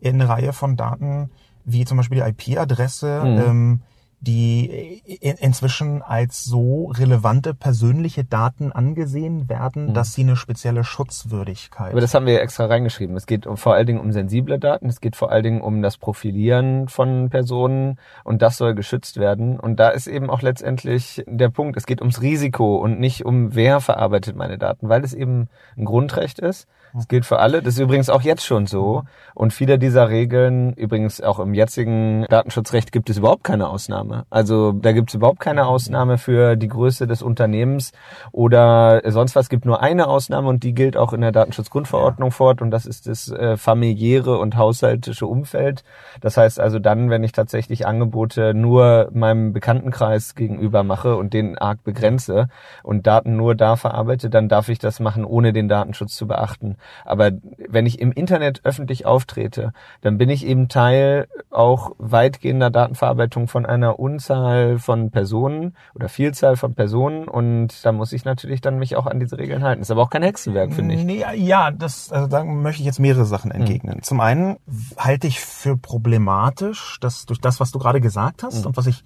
eine 0.03 0.27
Reihe 0.27 0.53
von 0.53 0.75
Daten, 0.75 1.29
wie 1.65 1.85
zum 1.85 1.97
Beispiel 1.97 2.21
die 2.21 2.53
IP-Adresse, 2.53 3.21
mhm. 3.23 3.41
ähm, 3.41 3.81
die 4.25 5.01
inzwischen 5.19 6.01
als 6.01 6.45
so 6.45 6.91
relevante 6.95 7.53
persönliche 7.53 8.23
Daten 8.23 8.71
angesehen 8.71 9.49
werden, 9.49 9.87
mhm. 9.87 9.93
dass 9.93 10.13
sie 10.13 10.21
eine 10.21 10.37
spezielle 10.37 10.83
Schutzwürdigkeit. 10.83 11.91
Aber 11.91 12.01
das 12.01 12.13
haben 12.13 12.25
wir 12.25 12.41
extra 12.41 12.65
reingeschrieben. 12.65 13.17
Es 13.17 13.25
geht 13.25 13.47
vor 13.55 13.73
allen 13.73 13.85
Dingen 13.85 13.99
um 13.99 14.13
sensible 14.13 14.59
Daten, 14.59 14.87
es 14.87 15.01
geht 15.01 15.17
vor 15.17 15.31
allen 15.31 15.43
Dingen 15.43 15.61
um 15.61 15.81
das 15.81 15.97
Profilieren 15.97 16.87
von 16.87 17.29
Personen 17.29 17.99
und 18.23 18.41
das 18.41 18.57
soll 18.57 18.75
geschützt 18.75 19.17
werden. 19.17 19.59
Und 19.59 19.79
da 19.79 19.89
ist 19.89 20.07
eben 20.07 20.29
auch 20.29 20.41
letztendlich 20.41 21.23
der 21.27 21.49
Punkt, 21.49 21.75
es 21.75 21.85
geht 21.85 21.99
ums 21.99 22.21
Risiko 22.21 22.77
und 22.77 22.99
nicht 22.99 23.25
um 23.25 23.55
wer 23.55 23.81
verarbeitet 23.81 24.37
meine 24.37 24.57
Daten, 24.57 24.87
weil 24.87 25.03
es 25.03 25.13
eben 25.13 25.49
ein 25.77 25.85
Grundrecht 25.85 26.39
ist 26.39 26.67
Es 26.97 27.07
gilt 27.07 27.25
für 27.25 27.39
alle. 27.39 27.61
Das 27.61 27.73
ist 27.73 27.79
übrigens 27.79 28.09
auch 28.09 28.21
jetzt 28.21 28.45
schon 28.45 28.67
so. 28.67 29.03
Und 29.33 29.51
viele 29.51 29.79
dieser 29.79 30.09
Regeln, 30.09 30.73
übrigens 30.73 31.21
auch 31.21 31.39
im 31.39 31.53
jetzigen 31.53 32.25
Datenschutzrecht, 32.29 32.91
gibt 32.91 33.09
es 33.09 33.17
überhaupt 33.17 33.43
keine 33.43 33.67
Ausnahme. 33.67 34.12
Also 34.29 34.71
da 34.71 34.91
gibt 34.91 35.09
es 35.09 35.15
überhaupt 35.15 35.39
keine 35.39 35.67
Ausnahme 35.67 36.17
für 36.17 36.55
die 36.55 36.67
Größe 36.67 37.07
des 37.07 37.21
Unternehmens 37.21 37.91
oder 38.31 39.01
sonst 39.05 39.35
was. 39.35 39.45
Es 39.45 39.49
gibt 39.49 39.65
nur 39.65 39.81
eine 39.81 40.07
Ausnahme 40.07 40.47
und 40.47 40.63
die 40.63 40.73
gilt 40.73 40.97
auch 40.97 41.13
in 41.13 41.21
der 41.21 41.31
Datenschutzgrundverordnung 41.31 42.29
ja. 42.29 42.35
fort. 42.35 42.61
Und 42.61 42.71
das 42.71 42.85
ist 42.85 43.07
das 43.07 43.29
äh, 43.29 43.57
familiäre 43.57 44.37
und 44.37 44.57
haushaltische 44.57 45.27
Umfeld. 45.27 45.83
Das 46.21 46.37
heißt 46.37 46.59
also 46.59 46.79
dann, 46.79 47.09
wenn 47.09 47.23
ich 47.23 47.31
tatsächlich 47.31 47.85
Angebote 47.85 48.53
nur 48.53 49.09
meinem 49.13 49.53
Bekanntenkreis 49.53 50.35
gegenüber 50.35 50.83
mache 50.83 51.15
und 51.15 51.33
den 51.33 51.57
arg 51.57 51.83
begrenze 51.83 52.47
und 52.83 53.07
Daten 53.07 53.35
nur 53.35 53.55
da 53.55 53.75
verarbeite, 53.75 54.29
dann 54.29 54.49
darf 54.49 54.69
ich 54.69 54.79
das 54.79 54.99
machen, 54.99 55.25
ohne 55.25 55.53
den 55.53 55.67
Datenschutz 55.67 56.15
zu 56.15 56.27
beachten. 56.27 56.77
Aber 57.05 57.31
wenn 57.67 57.85
ich 57.85 57.99
im 57.99 58.11
Internet 58.11 58.61
öffentlich 58.63 59.05
auftrete, 59.05 59.73
dann 60.01 60.17
bin 60.17 60.29
ich 60.29 60.45
eben 60.45 60.67
Teil 60.69 61.27
auch 61.49 61.91
weitgehender 61.97 62.69
Datenverarbeitung 62.69 63.47
von 63.47 63.65
einer 63.65 63.99
Unzahl 64.03 64.79
von 64.79 65.11
Personen 65.11 65.77
oder 65.95 66.09
Vielzahl 66.09 66.57
von 66.57 66.75
Personen 66.75 67.29
und 67.29 67.85
da 67.85 67.93
muss 67.93 68.11
ich 68.11 68.25
natürlich 68.25 68.59
dann 68.59 68.77
mich 68.77 68.97
auch 68.97 69.05
an 69.05 69.21
diese 69.21 69.37
Regeln 69.37 69.63
halten. 69.63 69.79
Das 69.79 69.87
ist 69.87 69.91
aber 69.91 70.01
auch 70.01 70.09
kein 70.09 70.23
Hexenwerk, 70.23 70.73
finde 70.73 70.95
ich. 70.95 71.05
Nee, 71.05 71.23
ja, 71.35 71.71
das, 71.71 72.11
also 72.11 72.27
da 72.27 72.43
möchte 72.43 72.81
ich 72.81 72.85
jetzt 72.85 72.99
mehrere 72.99 73.25
Sachen 73.25 73.51
hm. 73.51 73.61
entgegnen. 73.61 73.95
Hm. 73.95 74.03
Zum 74.03 74.19
einen 74.19 74.57
halte 74.97 75.27
ich 75.27 75.39
für 75.39 75.77
problematisch, 75.77 76.97
dass 76.99 77.25
durch 77.25 77.39
das, 77.39 77.61
was 77.61 77.71
du 77.71 77.79
gerade 77.79 78.01
gesagt 78.01 78.43
hast 78.43 78.59
hm. 78.59 78.67
und 78.67 78.77
was 78.77 78.87
ich 78.87 79.05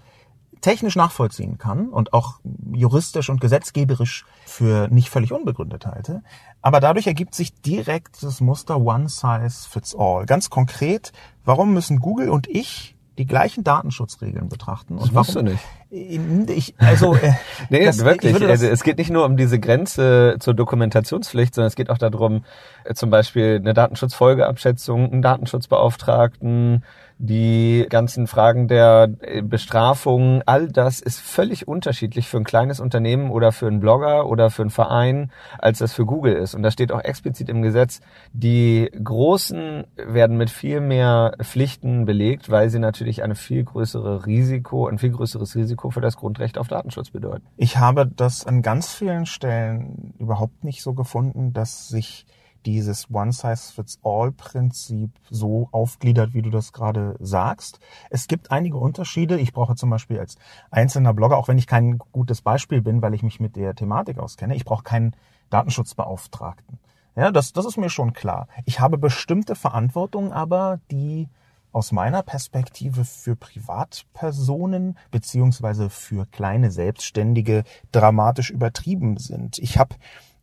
technisch 0.62 0.96
nachvollziehen 0.96 1.58
kann 1.58 1.90
und 1.90 2.14
auch 2.14 2.40
juristisch 2.74 3.30
und 3.30 3.40
gesetzgeberisch 3.40 4.26
für 4.46 4.88
nicht 4.90 5.10
völlig 5.10 5.32
unbegründet 5.32 5.86
halte. 5.86 6.24
Aber 6.62 6.80
dadurch 6.80 7.08
ergibt 7.08 7.36
sich 7.36 7.54
direkt 7.62 8.24
das 8.24 8.42
Muster 8.42 8.80
One 8.80 9.08
Size 9.08 9.70
Fits 9.70 9.96
All. 9.96 10.26
Ganz 10.26 10.50
konkret, 10.50 11.12
warum 11.46 11.74
müssen 11.74 12.00
Google 12.00 12.30
und 12.30 12.48
ich 12.48 12.97
die 13.18 13.26
gleichen 13.26 13.64
Datenschutzregeln 13.64 14.50
betrachten. 14.50 14.94
Und 14.94 15.04
das 15.04 15.12
musst 15.12 15.36
warum, 15.36 15.48
du 15.48 15.52
nicht. 15.54 16.50
Ich, 16.50 16.76
also, 16.78 17.16
äh, 17.16 17.34
nee, 17.70 17.86
das, 17.86 18.04
wirklich. 18.04 18.36
Also, 18.44 18.68
es 18.68 18.84
geht 18.84 18.98
nicht 18.98 19.10
nur 19.10 19.26
um 19.26 19.38
diese 19.38 19.60
Grenze 19.60 20.36
zur 20.40 20.54
Dokumentationspflicht, 20.54 21.56
sondern 21.56 21.68
es 21.68 21.76
geht 21.76 21.90
auch 21.90 21.98
darum, 21.98 22.44
äh, 22.84 22.94
zum 22.94 23.10
Beispiel 23.10 23.56
eine 23.56 23.74
Datenschutzfolgeabschätzung, 23.74 25.12
einen 25.12 25.22
Datenschutzbeauftragten, 25.22 26.84
die 27.20 27.88
ganzen 27.90 28.28
Fragen 28.28 28.68
der 28.68 29.10
äh, 29.22 29.42
Bestrafung, 29.42 30.44
all 30.46 30.68
das 30.68 31.00
ist 31.00 31.20
völlig 31.20 31.68
unterschiedlich 31.68 32.28
für 32.28 32.38
ein 32.38 32.44
kleines 32.44 32.80
Unternehmen 32.80 33.32
oder 33.32 33.52
für 33.52 33.68
einen 33.68 33.80
Blogger 33.80 34.28
oder 34.28 34.50
für 34.50 34.62
einen 34.62 34.70
Verein, 34.70 35.32
als 35.58 35.80
das 35.80 35.94
für 35.94 36.06
Google 36.06 36.34
ist. 36.34 36.54
Und 36.54 36.62
da 36.64 36.70
steht 36.70 36.92
auch 36.92 37.04
explizit 37.04 37.50
im 37.50 37.62
Gesetz, 37.62 38.02
die 38.34 38.92
Großen 39.04 39.86
werden 39.96 40.38
mit 40.38 40.50
viel 40.50 40.80
mehr 40.80 41.34
Pflichten 41.42 42.06
belegt, 42.06 42.52
weil 42.52 42.70
sie 42.70 42.80
natürlich 42.80 43.24
eine 43.24 43.36
viel 43.36 43.64
größere 43.64 44.26
Risiko, 44.26 44.88
ein 44.88 45.00
viel 45.00 45.12
größeres 45.12 45.56
Risiko 45.56 45.90
für 45.90 46.02
das 46.02 46.18
Grundrecht 46.18 46.58
auf 46.58 46.68
Datenschutz 46.68 47.10
bedeuten. 47.10 47.48
Ich 47.58 47.78
habe 47.78 48.06
das 48.06 48.46
an 48.46 48.62
ganz 48.62 48.94
vielen 48.94 49.26
Stellen 49.26 50.14
überhaupt 50.20 50.64
nicht 50.64 50.84
so 50.84 50.94
gefunden, 50.94 51.54
dass 51.54 51.88
sich 51.88 52.26
dieses 52.68 53.10
One-Size-Fits-All-Prinzip 53.10 55.12
so 55.30 55.70
aufgliedert, 55.72 56.34
wie 56.34 56.42
du 56.42 56.50
das 56.50 56.74
gerade 56.74 57.16
sagst. 57.20 57.80
Es 58.10 58.28
gibt 58.28 58.52
einige 58.52 58.76
Unterschiede. 58.76 59.40
Ich 59.40 59.54
brauche 59.54 59.76
zum 59.76 59.90
Beispiel 59.90 60.20
als 60.20 60.36
einzelner 60.70 61.14
Blogger, 61.14 61.38
auch 61.38 61.48
wenn 61.48 61.58
ich 61.58 61.66
kein 61.66 61.98
gutes 62.12 62.42
Beispiel 62.42 62.82
bin, 62.82 63.02
weil 63.02 63.14
ich 63.14 63.24
mich 63.24 63.40
mit 63.40 63.56
der 63.56 63.74
Thematik 63.74 64.20
auskenne, 64.20 64.54
ich 64.54 64.66
brauche 64.66 64.84
keinen 64.84 65.16
Datenschutzbeauftragten. 65.50 66.78
Ja, 67.16 67.32
das, 67.32 67.54
das 67.54 67.66
ist 67.66 67.78
mir 67.78 67.90
schon 67.90 68.12
klar. 68.12 68.50
Ich 68.66 68.82
habe 68.82 68.98
bestimmte 68.98 69.56
Verantwortung 69.56 70.34
aber, 70.34 70.82
die 70.92 71.30
aus 71.72 71.94
meiner 71.94 72.22
Perspektive 72.22 73.06
für 73.06 73.36
Privatpersonen 73.36 74.98
beziehungsweise 75.10 75.90
für 75.90 76.26
kleine 76.26 76.70
Selbstständige 76.70 77.64
dramatisch 77.94 78.50
übertrieben 78.50 79.18
sind. 79.18 79.58
Ich 79.60 79.78
habe 79.78 79.96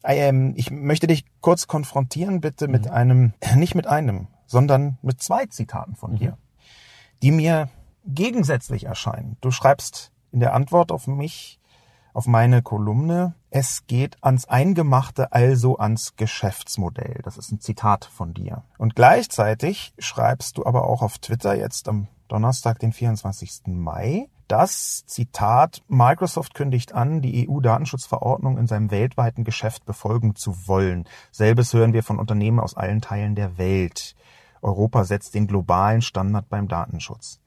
ich 0.07 0.71
möchte 0.71 1.07
dich 1.07 1.25
kurz 1.40 1.67
konfrontieren, 1.67 2.40
bitte, 2.40 2.69
mit 2.69 2.87
mhm. 2.87 2.93
einem, 2.93 3.33
nicht 3.57 3.75
mit 3.75 3.87
einem, 3.87 4.29
sondern 4.47 4.99
mit 5.03 5.23
zwei 5.23 5.47
Zitaten 5.47 5.95
von 5.95 6.12
mhm. 6.12 6.17
dir, 6.17 6.38
die 7.23 7.31
mir 7.31 7.69
gegensätzlich 8.05 8.85
erscheinen. 8.85 9.37
Du 9.40 9.51
schreibst 9.51 10.12
in 10.31 10.40
der 10.40 10.53
Antwort 10.55 10.93
auf 10.93 11.07
mich, 11.07 11.59
auf 12.12 12.27
meine 12.27 12.62
Kolumne, 12.62 13.35
es 13.51 13.87
geht 13.87 14.23
ans 14.23 14.47
Eingemachte, 14.47 15.33
also 15.33 15.79
ans 15.79 16.17
Geschäftsmodell. 16.17 17.21
Das 17.25 17.38
ist 17.38 17.51
ein 17.51 17.61
Zitat 17.61 18.05
von 18.05 18.35
dir. 18.35 18.62
Und 18.79 18.95
gleichzeitig 18.95 19.95
schreibst 19.99 20.59
du 20.59 20.67
aber 20.67 20.85
auch 20.85 21.03
auf 21.03 21.19
Twitter 21.19 21.57
jetzt 21.57 21.88
am 21.88 22.09
Donnerstag, 22.29 22.79
den 22.79 22.93
24. 22.93 23.62
Mai, 23.67 24.29
das 24.55 25.05
Zitat 25.07 25.83
Microsoft 25.88 26.55
kündigt 26.55 26.93
an, 26.93 27.21
die 27.21 27.49
EU-Datenschutzverordnung 27.49 28.57
in 28.57 28.69
seinem 28.69 28.93
weltweiten 28.93 29.43
Geschäft 29.43 29.85
befolgen 29.85 30.37
zu 30.37 30.69
wollen. 30.69 31.09
Selbes 31.33 31.73
hören 31.73 31.93
wir 31.93 32.05
von 32.05 32.21
Unternehmen 32.21 32.61
aus 32.61 32.77
allen 32.77 33.01
Teilen 33.01 33.35
der 33.35 33.59
Welt. 33.59 34.14
Europa 34.62 35.03
setzt 35.03 35.35
den 35.35 35.49
globalen 35.49 36.03
Standard 36.03 36.49
beim 36.51 36.69
Datenschutz. 36.69 37.40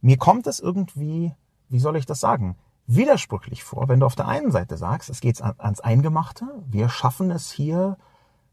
Mir 0.00 0.16
kommt 0.16 0.46
es 0.46 0.58
irgendwie, 0.58 1.34
wie 1.68 1.80
soll 1.80 1.96
ich 1.96 2.06
das 2.06 2.20
sagen, 2.20 2.56
widersprüchlich 2.86 3.62
vor, 3.62 3.90
wenn 3.90 4.00
du 4.00 4.06
auf 4.06 4.16
der 4.16 4.28
einen 4.28 4.50
Seite 4.50 4.78
sagst, 4.78 5.10
es 5.10 5.20
geht 5.20 5.42
ans 5.42 5.80
Eingemachte, 5.80 6.46
wir 6.66 6.88
schaffen 6.88 7.30
es 7.30 7.50
hier, 7.50 7.98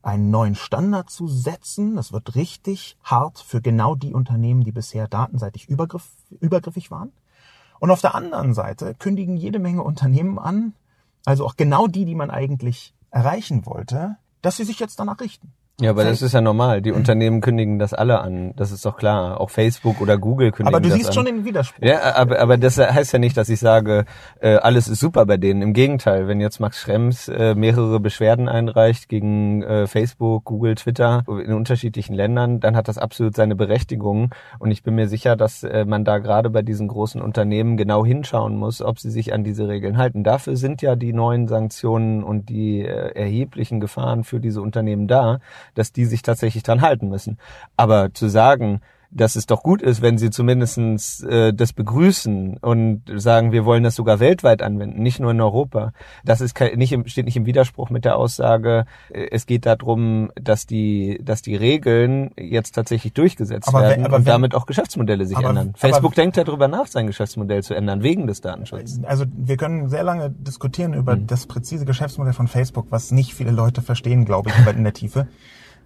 einen 0.01 0.31
neuen 0.31 0.55
Standard 0.55 1.09
zu 1.09 1.29
setzen. 1.29 1.95
Das 1.95 2.11
wird 2.11 2.35
richtig 2.35 2.97
hart 3.05 3.39
für 3.39 3.61
genau 3.61 3.95
die 3.95 4.13
Unternehmen, 4.13 4.65
die 4.65 4.73
bisher 4.73 5.07
datenseitig 5.07 5.69
übergriff, 5.69 6.09
übergriffig 6.41 6.91
waren. 6.91 7.13
Und 7.81 7.89
auf 7.89 8.01
der 8.01 8.13
anderen 8.13 8.53
Seite 8.53 8.93
kündigen 8.93 9.37
jede 9.37 9.57
Menge 9.57 9.81
Unternehmen 9.81 10.37
an, 10.37 10.73
also 11.25 11.47
auch 11.47 11.55
genau 11.57 11.87
die, 11.87 12.05
die 12.05 12.13
man 12.13 12.29
eigentlich 12.29 12.93
erreichen 13.09 13.65
wollte, 13.65 14.17
dass 14.43 14.57
sie 14.57 14.65
sich 14.65 14.79
jetzt 14.79 14.99
danach 14.99 15.19
richten. 15.19 15.51
Ja, 15.79 15.89
aber 15.91 16.03
das 16.03 16.21
ist 16.21 16.33
ja 16.33 16.41
normal. 16.41 16.81
Die 16.81 16.91
Unternehmen 16.91 17.41
kündigen 17.41 17.79
das 17.79 17.93
alle 17.93 18.21
an. 18.21 18.53
Das 18.55 18.71
ist 18.71 18.85
doch 18.85 18.97
klar. 18.97 19.41
Auch 19.41 19.49
Facebook 19.49 19.99
oder 19.99 20.19
Google 20.19 20.51
kündigen 20.51 20.71
das 20.71 20.79
an. 20.79 20.85
Aber 20.85 20.95
du 20.95 20.95
siehst 20.95 21.13
schon 21.13 21.25
den 21.25 21.43
Widerspruch. 21.43 21.83
Ja, 21.83 22.15
aber, 22.15 22.39
aber 22.39 22.57
das 22.57 22.77
heißt 22.77 23.13
ja 23.13 23.19
nicht, 23.19 23.35
dass 23.35 23.49
ich 23.49 23.59
sage, 23.59 24.05
äh, 24.41 24.57
alles 24.57 24.87
ist 24.87 24.99
super 24.99 25.25
bei 25.25 25.37
denen. 25.37 25.63
Im 25.63 25.73
Gegenteil, 25.73 26.27
wenn 26.27 26.39
jetzt 26.39 26.59
Max 26.59 26.79
Schrems 26.79 27.27
äh, 27.29 27.55
mehrere 27.55 27.99
Beschwerden 27.99 28.47
einreicht 28.47 29.09
gegen 29.09 29.63
äh, 29.63 29.87
Facebook, 29.87 30.43
Google, 30.43 30.75
Twitter 30.75 31.23
in 31.27 31.53
unterschiedlichen 31.53 32.13
Ländern, 32.13 32.59
dann 32.59 32.75
hat 32.75 32.87
das 32.87 32.99
absolut 32.99 33.35
seine 33.35 33.55
Berechtigung. 33.55 34.29
Und 34.59 34.69
ich 34.69 34.83
bin 34.83 34.93
mir 34.93 35.07
sicher, 35.07 35.35
dass 35.35 35.63
äh, 35.63 35.85
man 35.85 36.05
da 36.05 36.19
gerade 36.19 36.51
bei 36.51 36.61
diesen 36.61 36.89
großen 36.89 37.21
Unternehmen 37.21 37.75
genau 37.75 38.05
hinschauen 38.05 38.55
muss, 38.55 38.83
ob 38.83 38.99
sie 38.99 39.09
sich 39.09 39.33
an 39.33 39.43
diese 39.43 39.67
Regeln 39.67 39.97
halten. 39.97 40.23
Dafür 40.23 40.57
sind 40.57 40.83
ja 40.83 40.95
die 40.95 41.13
neuen 41.13 41.47
Sanktionen 41.47 42.23
und 42.23 42.49
die 42.49 42.81
äh, 42.81 43.15
erheblichen 43.15 43.79
Gefahren 43.79 44.23
für 44.23 44.39
diese 44.39 44.61
Unternehmen 44.61 45.07
da 45.07 45.39
dass 45.73 45.91
die 45.91 46.05
sich 46.05 46.21
tatsächlich 46.21 46.63
dran 46.63 46.81
halten 46.81 47.09
müssen. 47.09 47.37
Aber 47.75 48.13
zu 48.13 48.27
sagen, 48.27 48.81
dass 49.11 49.35
es 49.35 49.45
doch 49.45 49.61
gut 49.61 49.81
ist, 49.81 50.01
wenn 50.01 50.17
sie 50.17 50.29
zumindestens 50.29 51.21
äh, 51.23 51.53
das 51.53 51.73
begrüßen 51.73 52.57
und 52.57 53.03
sagen, 53.13 53.51
wir 53.51 53.65
wollen 53.65 53.83
das 53.83 53.95
sogar 53.95 54.19
weltweit 54.19 54.61
anwenden, 54.61 55.03
nicht 55.03 55.19
nur 55.19 55.31
in 55.31 55.41
Europa. 55.41 55.91
Das 56.23 56.39
ist 56.39 56.57
nicht 56.75 56.93
im, 56.93 57.05
steht 57.07 57.25
nicht 57.25 57.35
im 57.35 57.45
Widerspruch 57.45 57.89
mit 57.89 58.05
der 58.05 58.15
Aussage, 58.15 58.85
äh, 59.09 59.27
es 59.31 59.45
geht 59.45 59.65
darum, 59.65 60.31
dass 60.35 60.65
die, 60.65 61.19
dass 61.21 61.41
die 61.41 61.55
Regeln 61.55 62.31
jetzt 62.37 62.73
tatsächlich 62.73 63.13
durchgesetzt 63.13 63.67
aber 63.67 63.81
werden 63.81 64.05
wenn, 64.05 64.13
und 64.13 64.19
wenn, 64.19 64.25
damit 64.25 64.55
auch 64.55 64.65
Geschäftsmodelle 64.65 65.25
sich 65.25 65.37
aber, 65.37 65.49
ändern. 65.49 65.73
Facebook 65.75 66.15
denkt 66.15 66.37
ja 66.37 66.45
darüber 66.45 66.69
nach, 66.69 66.87
sein 66.87 67.07
Geschäftsmodell 67.07 67.63
zu 67.63 67.73
ändern, 67.73 68.03
wegen 68.03 68.27
des 68.27 68.39
Datenschutzes. 68.39 69.03
Also 69.03 69.25
wir 69.35 69.57
können 69.57 69.89
sehr 69.89 70.03
lange 70.03 70.29
diskutieren 70.29 70.93
über 70.93 71.17
mhm. 71.17 71.27
das 71.27 71.47
präzise 71.47 71.83
Geschäftsmodell 71.83 72.33
von 72.33 72.47
Facebook, 72.47 72.87
was 72.89 73.11
nicht 73.11 73.33
viele 73.33 73.51
Leute 73.51 73.81
verstehen, 73.81 74.23
glaube 74.23 74.49
ich, 74.49 74.75
in 74.75 74.83
der 74.83 74.93
Tiefe. 74.93 75.27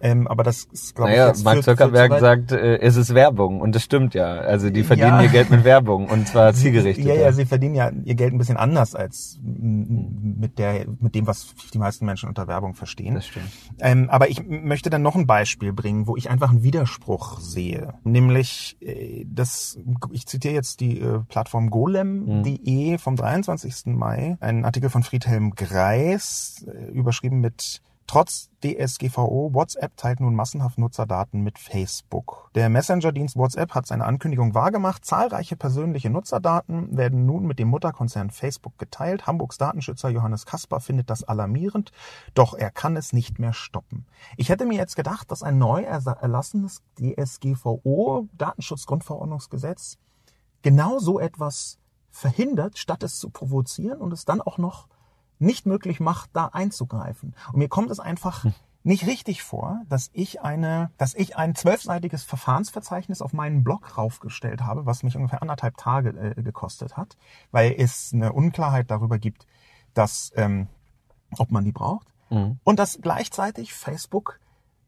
Ähm, 0.00 0.28
aber 0.28 0.42
das 0.42 0.64
ist, 0.64 0.94
glaube 0.94 1.10
naja, 1.10 1.32
ich, 1.34 1.42
Mark 1.42 1.62
Zuckerberg 1.62 2.18
sagt, 2.20 2.52
äh, 2.52 2.78
es 2.78 2.96
ist 2.96 3.14
Werbung 3.14 3.60
und 3.60 3.74
das 3.74 3.82
stimmt 3.82 4.14
ja. 4.14 4.26
Also 4.26 4.70
die 4.70 4.82
verdienen 4.82 5.08
ja. 5.08 5.22
ihr 5.22 5.28
Geld 5.28 5.50
mit 5.50 5.64
Werbung 5.64 6.08
und 6.08 6.28
zwar 6.28 6.52
zielgerichtet. 6.54 7.04
Ja, 7.04 7.14
ja, 7.14 7.32
sie 7.32 7.46
verdienen 7.46 7.74
ja 7.74 7.90
ihr 8.04 8.14
Geld 8.14 8.34
ein 8.34 8.38
bisschen 8.38 8.56
anders 8.56 8.94
als 8.94 9.38
mit 9.42 10.58
der, 10.58 10.86
mit 11.00 11.14
dem, 11.14 11.26
was 11.26 11.54
die 11.72 11.78
meisten 11.78 12.04
Menschen 12.04 12.28
unter 12.28 12.46
Werbung 12.46 12.74
verstehen. 12.74 13.14
Das 13.14 13.26
stimmt. 13.26 13.48
Ähm, 13.80 14.10
aber 14.10 14.28
ich 14.28 14.42
möchte 14.46 14.90
dann 14.90 15.02
noch 15.02 15.16
ein 15.16 15.26
Beispiel 15.26 15.72
bringen, 15.72 16.06
wo 16.06 16.16
ich 16.16 16.28
einfach 16.30 16.50
einen 16.50 16.62
Widerspruch 16.62 17.40
sehe. 17.40 17.94
Nämlich, 18.04 18.76
äh, 18.80 19.24
das, 19.26 19.78
ich 20.12 20.26
zitiere 20.26 20.54
jetzt 20.54 20.80
die 20.80 21.00
äh, 21.00 21.20
Plattform 21.28 21.70
golem.de 21.70 22.92
mhm. 22.92 22.98
vom 22.98 23.16
23. 23.16 23.86
Mai, 23.86 24.36
ein 24.40 24.64
Artikel 24.64 24.90
von 24.90 25.02
Friedhelm 25.02 25.54
Greis, 25.54 26.66
äh, 26.68 26.90
überschrieben 26.90 27.40
mit 27.40 27.82
Trotz 28.06 28.50
DSGVO, 28.62 29.50
WhatsApp 29.52 29.96
teilt 29.96 30.20
nun 30.20 30.36
massenhaft 30.36 30.78
Nutzerdaten 30.78 31.42
mit 31.42 31.58
Facebook. 31.58 32.50
Der 32.54 32.68
Messenger-Dienst 32.68 33.36
WhatsApp 33.36 33.74
hat 33.74 33.86
seine 33.86 34.04
Ankündigung 34.04 34.54
wahrgemacht. 34.54 35.04
Zahlreiche 35.04 35.56
persönliche 35.56 36.08
Nutzerdaten 36.08 36.96
werden 36.96 37.26
nun 37.26 37.46
mit 37.46 37.58
dem 37.58 37.66
Mutterkonzern 37.66 38.30
Facebook 38.30 38.78
geteilt. 38.78 39.26
Hamburgs 39.26 39.58
Datenschützer 39.58 40.08
Johannes 40.08 40.46
Kasper 40.46 40.78
findet 40.78 41.10
das 41.10 41.24
alarmierend, 41.24 41.90
doch 42.34 42.54
er 42.54 42.70
kann 42.70 42.96
es 42.96 43.12
nicht 43.12 43.40
mehr 43.40 43.52
stoppen. 43.52 44.06
Ich 44.36 44.50
hätte 44.50 44.66
mir 44.66 44.78
jetzt 44.78 44.94
gedacht, 44.94 45.32
dass 45.32 45.42
ein 45.42 45.58
neu 45.58 45.82
erlassenes 45.82 46.82
DSGVO, 47.00 48.28
Datenschutzgrundverordnungsgesetz, 48.38 49.98
genau 50.62 51.00
so 51.00 51.18
etwas 51.18 51.78
verhindert, 52.12 52.78
statt 52.78 53.02
es 53.02 53.18
zu 53.18 53.30
provozieren 53.30 54.00
und 54.00 54.12
es 54.12 54.24
dann 54.24 54.40
auch 54.40 54.58
noch 54.58 54.86
nicht 55.38 55.66
möglich 55.66 56.00
macht, 56.00 56.30
da 56.32 56.46
einzugreifen. 56.46 57.34
Und 57.52 57.58
mir 57.58 57.68
kommt 57.68 57.90
es 57.90 58.00
einfach 58.00 58.44
hm. 58.44 58.54
nicht 58.82 59.06
richtig 59.06 59.42
vor, 59.42 59.82
dass 59.88 60.10
ich 60.12 60.42
eine, 60.42 60.90
dass 60.98 61.14
ich 61.14 61.36
ein 61.36 61.54
zwölfseitiges 61.54 62.24
Verfahrensverzeichnis 62.24 63.22
auf 63.22 63.32
meinen 63.32 63.64
Blog 63.64 63.98
raufgestellt 63.98 64.62
habe, 64.62 64.86
was 64.86 65.02
mich 65.02 65.16
ungefähr 65.16 65.42
anderthalb 65.42 65.76
Tage 65.76 66.10
äh, 66.10 66.42
gekostet 66.42 66.96
hat, 66.96 67.16
weil 67.50 67.74
es 67.76 68.12
eine 68.12 68.32
Unklarheit 68.32 68.90
darüber 68.90 69.18
gibt, 69.18 69.46
dass 69.94 70.32
ähm, 70.36 70.68
ob 71.36 71.50
man 71.50 71.64
die 71.64 71.72
braucht. 71.72 72.06
Mhm. 72.30 72.58
Und 72.64 72.78
dass 72.78 72.98
gleichzeitig 73.00 73.74
Facebook 73.74 74.38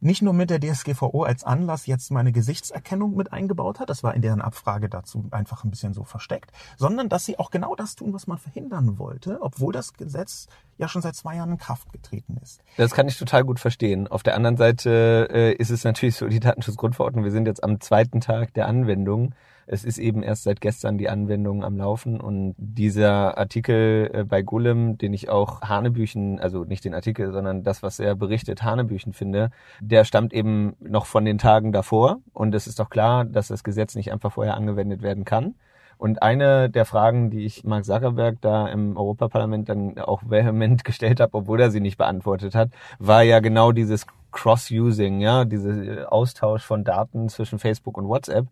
nicht 0.00 0.22
nur 0.22 0.32
mit 0.32 0.50
der 0.50 0.60
DSGVO 0.60 1.24
als 1.24 1.44
Anlass 1.44 1.86
jetzt 1.86 2.10
meine 2.10 2.32
Gesichtserkennung 2.32 3.16
mit 3.16 3.32
eingebaut 3.32 3.80
hat, 3.80 3.90
das 3.90 4.02
war 4.02 4.14
in 4.14 4.22
deren 4.22 4.40
Abfrage 4.40 4.88
dazu 4.88 5.26
einfach 5.30 5.64
ein 5.64 5.70
bisschen 5.70 5.94
so 5.94 6.04
versteckt, 6.04 6.52
sondern 6.76 7.08
dass 7.08 7.24
sie 7.24 7.38
auch 7.38 7.50
genau 7.50 7.74
das 7.74 7.96
tun, 7.96 8.12
was 8.12 8.26
man 8.26 8.38
verhindern 8.38 8.98
wollte, 8.98 9.38
obwohl 9.40 9.72
das 9.72 9.94
Gesetz 9.94 10.46
ja 10.76 10.88
schon 10.88 11.02
seit 11.02 11.16
zwei 11.16 11.36
Jahren 11.36 11.52
in 11.52 11.58
Kraft 11.58 11.92
getreten 11.92 12.38
ist. 12.42 12.60
Das 12.76 12.92
kann 12.92 13.08
ich 13.08 13.18
total 13.18 13.44
gut 13.44 13.58
verstehen. 13.58 14.06
Auf 14.06 14.22
der 14.22 14.34
anderen 14.34 14.56
Seite 14.56 15.28
äh, 15.32 15.52
ist 15.54 15.70
es 15.70 15.84
natürlich 15.84 16.16
so, 16.16 16.28
die 16.28 16.40
Datenschutzgrundverordnung, 16.40 17.24
wir 17.24 17.32
sind 17.32 17.46
jetzt 17.46 17.64
am 17.64 17.80
zweiten 17.80 18.20
Tag 18.20 18.54
der 18.54 18.68
Anwendung 18.68 19.34
es 19.70 19.84
ist 19.84 19.98
eben 19.98 20.22
erst 20.22 20.44
seit 20.44 20.60
gestern 20.60 20.96
die 20.96 21.10
Anwendung 21.10 21.62
am 21.62 21.76
Laufen 21.76 22.20
und 22.20 22.54
dieser 22.56 23.36
Artikel 23.36 24.10
äh, 24.12 24.24
bei 24.24 24.42
Golem, 24.42 24.96
den 24.96 25.12
ich 25.12 25.28
auch 25.28 25.60
Hanebüchen, 25.60 26.40
also 26.40 26.64
nicht 26.64 26.84
den 26.84 26.94
Artikel, 26.94 27.32
sondern 27.32 27.62
das, 27.62 27.82
was 27.82 28.00
er 28.00 28.14
berichtet, 28.14 28.62
Hanebüchen 28.62 29.12
finde, 29.12 29.50
der 29.80 30.04
stammt 30.04 30.32
eben 30.32 30.74
noch 30.80 31.04
von 31.04 31.24
den 31.24 31.36
Tagen 31.36 31.72
davor 31.72 32.18
und 32.32 32.54
es 32.54 32.66
ist 32.66 32.80
doch 32.80 32.88
klar, 32.88 33.26
dass 33.26 33.48
das 33.48 33.62
Gesetz 33.62 33.94
nicht 33.94 34.10
einfach 34.10 34.32
vorher 34.32 34.56
angewendet 34.56 35.02
werden 35.02 35.24
kann. 35.24 35.54
Und 35.98 36.22
eine 36.22 36.70
der 36.70 36.84
Fragen, 36.84 37.28
die 37.28 37.44
ich 37.44 37.64
Mark 37.64 37.84
Zuckerberg 37.84 38.40
da 38.40 38.68
im 38.68 38.96
Europaparlament 38.96 39.68
dann 39.68 39.98
auch 39.98 40.22
vehement 40.24 40.84
gestellt 40.84 41.20
habe, 41.20 41.34
obwohl 41.34 41.60
er 41.60 41.70
sie 41.70 41.80
nicht 41.80 41.98
beantwortet 41.98 42.54
hat, 42.54 42.70
war 42.98 43.22
ja 43.22 43.40
genau 43.40 43.72
dieses 43.72 44.06
Cross-Using, 44.30 45.20
ja, 45.20 45.44
dieser 45.44 46.12
Austausch 46.12 46.62
von 46.62 46.84
Daten 46.84 47.28
zwischen 47.28 47.58
Facebook 47.58 47.96
und 47.96 48.08
WhatsApp. 48.08 48.46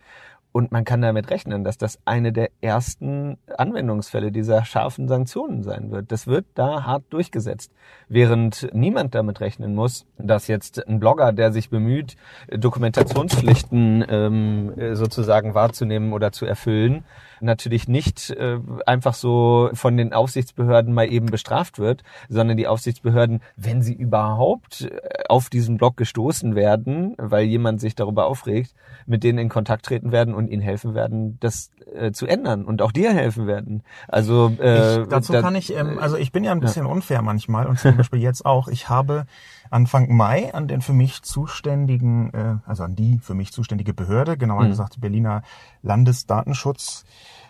Und 0.56 0.72
man 0.72 0.86
kann 0.86 1.02
damit 1.02 1.28
rechnen, 1.28 1.64
dass 1.64 1.76
das 1.76 1.98
eine 2.06 2.32
der 2.32 2.48
ersten 2.62 3.36
Anwendungsfälle 3.58 4.32
dieser 4.32 4.64
scharfen 4.64 5.06
Sanktionen 5.06 5.62
sein 5.62 5.90
wird. 5.90 6.10
Das 6.10 6.26
wird 6.26 6.46
da 6.54 6.84
hart 6.84 7.04
durchgesetzt. 7.10 7.72
Während 8.08 8.66
niemand 8.72 9.14
damit 9.14 9.42
rechnen 9.42 9.74
muss, 9.74 10.06
dass 10.16 10.48
jetzt 10.48 10.88
ein 10.88 10.98
Blogger, 10.98 11.34
der 11.34 11.52
sich 11.52 11.68
bemüht, 11.68 12.16
Dokumentationspflichten 12.48 14.02
ähm, 14.08 14.72
sozusagen 14.94 15.54
wahrzunehmen 15.54 16.14
oder 16.14 16.32
zu 16.32 16.46
erfüllen, 16.46 17.04
natürlich 17.40 17.88
nicht 17.88 18.30
äh, 18.30 18.58
einfach 18.86 19.14
so 19.14 19.70
von 19.72 19.96
den 19.96 20.12
Aufsichtsbehörden 20.12 20.92
mal 20.92 21.10
eben 21.10 21.26
bestraft 21.26 21.78
wird, 21.78 22.02
sondern 22.28 22.56
die 22.56 22.66
Aufsichtsbehörden, 22.66 23.42
wenn 23.56 23.82
sie 23.82 23.94
überhaupt 23.94 24.82
äh, 24.82 25.24
auf 25.28 25.50
diesen 25.50 25.76
Blog 25.76 25.96
gestoßen 25.96 26.54
werden, 26.54 27.14
weil 27.18 27.44
jemand 27.44 27.80
sich 27.80 27.94
darüber 27.94 28.26
aufregt, 28.26 28.74
mit 29.06 29.24
denen 29.24 29.38
in 29.38 29.48
Kontakt 29.48 29.86
treten 29.86 30.12
werden 30.12 30.34
und 30.34 30.48
ihnen 30.48 30.62
helfen 30.62 30.94
werden, 30.94 31.38
das 31.40 31.70
äh, 31.94 32.12
zu 32.12 32.26
ändern 32.26 32.64
und 32.64 32.82
auch 32.82 32.92
dir 32.92 33.12
helfen 33.12 33.46
werden. 33.46 33.82
Also 34.08 34.52
äh, 34.60 35.02
ich, 35.02 35.08
dazu 35.08 35.32
da, 35.32 35.40
kann 35.40 35.54
ich, 35.54 35.74
ähm, 35.76 35.98
also 35.98 36.16
ich 36.16 36.32
bin 36.32 36.44
ja 36.44 36.52
ein 36.52 36.60
bisschen 36.60 36.86
ja. 36.86 36.92
unfair 36.92 37.22
manchmal 37.22 37.66
und 37.66 37.78
zum 37.78 37.96
Beispiel 37.96 38.20
jetzt 38.20 38.44
auch. 38.44 38.68
Ich 38.68 38.88
habe 38.88 39.26
Anfang 39.70 40.14
Mai 40.14 40.52
an 40.54 40.68
den 40.68 40.80
für 40.80 40.92
mich 40.92 41.22
zuständigen, 41.22 42.32
äh, 42.32 42.56
also 42.66 42.84
an 42.84 42.94
die 42.94 43.18
für 43.18 43.34
mich 43.34 43.52
zuständige 43.52 43.94
Behörde, 43.94 44.36
genauer 44.36 44.64
mhm. 44.64 44.68
gesagt 44.68 45.00
Berliner 45.00 45.42
Landesdatenschutz, 45.82 47.04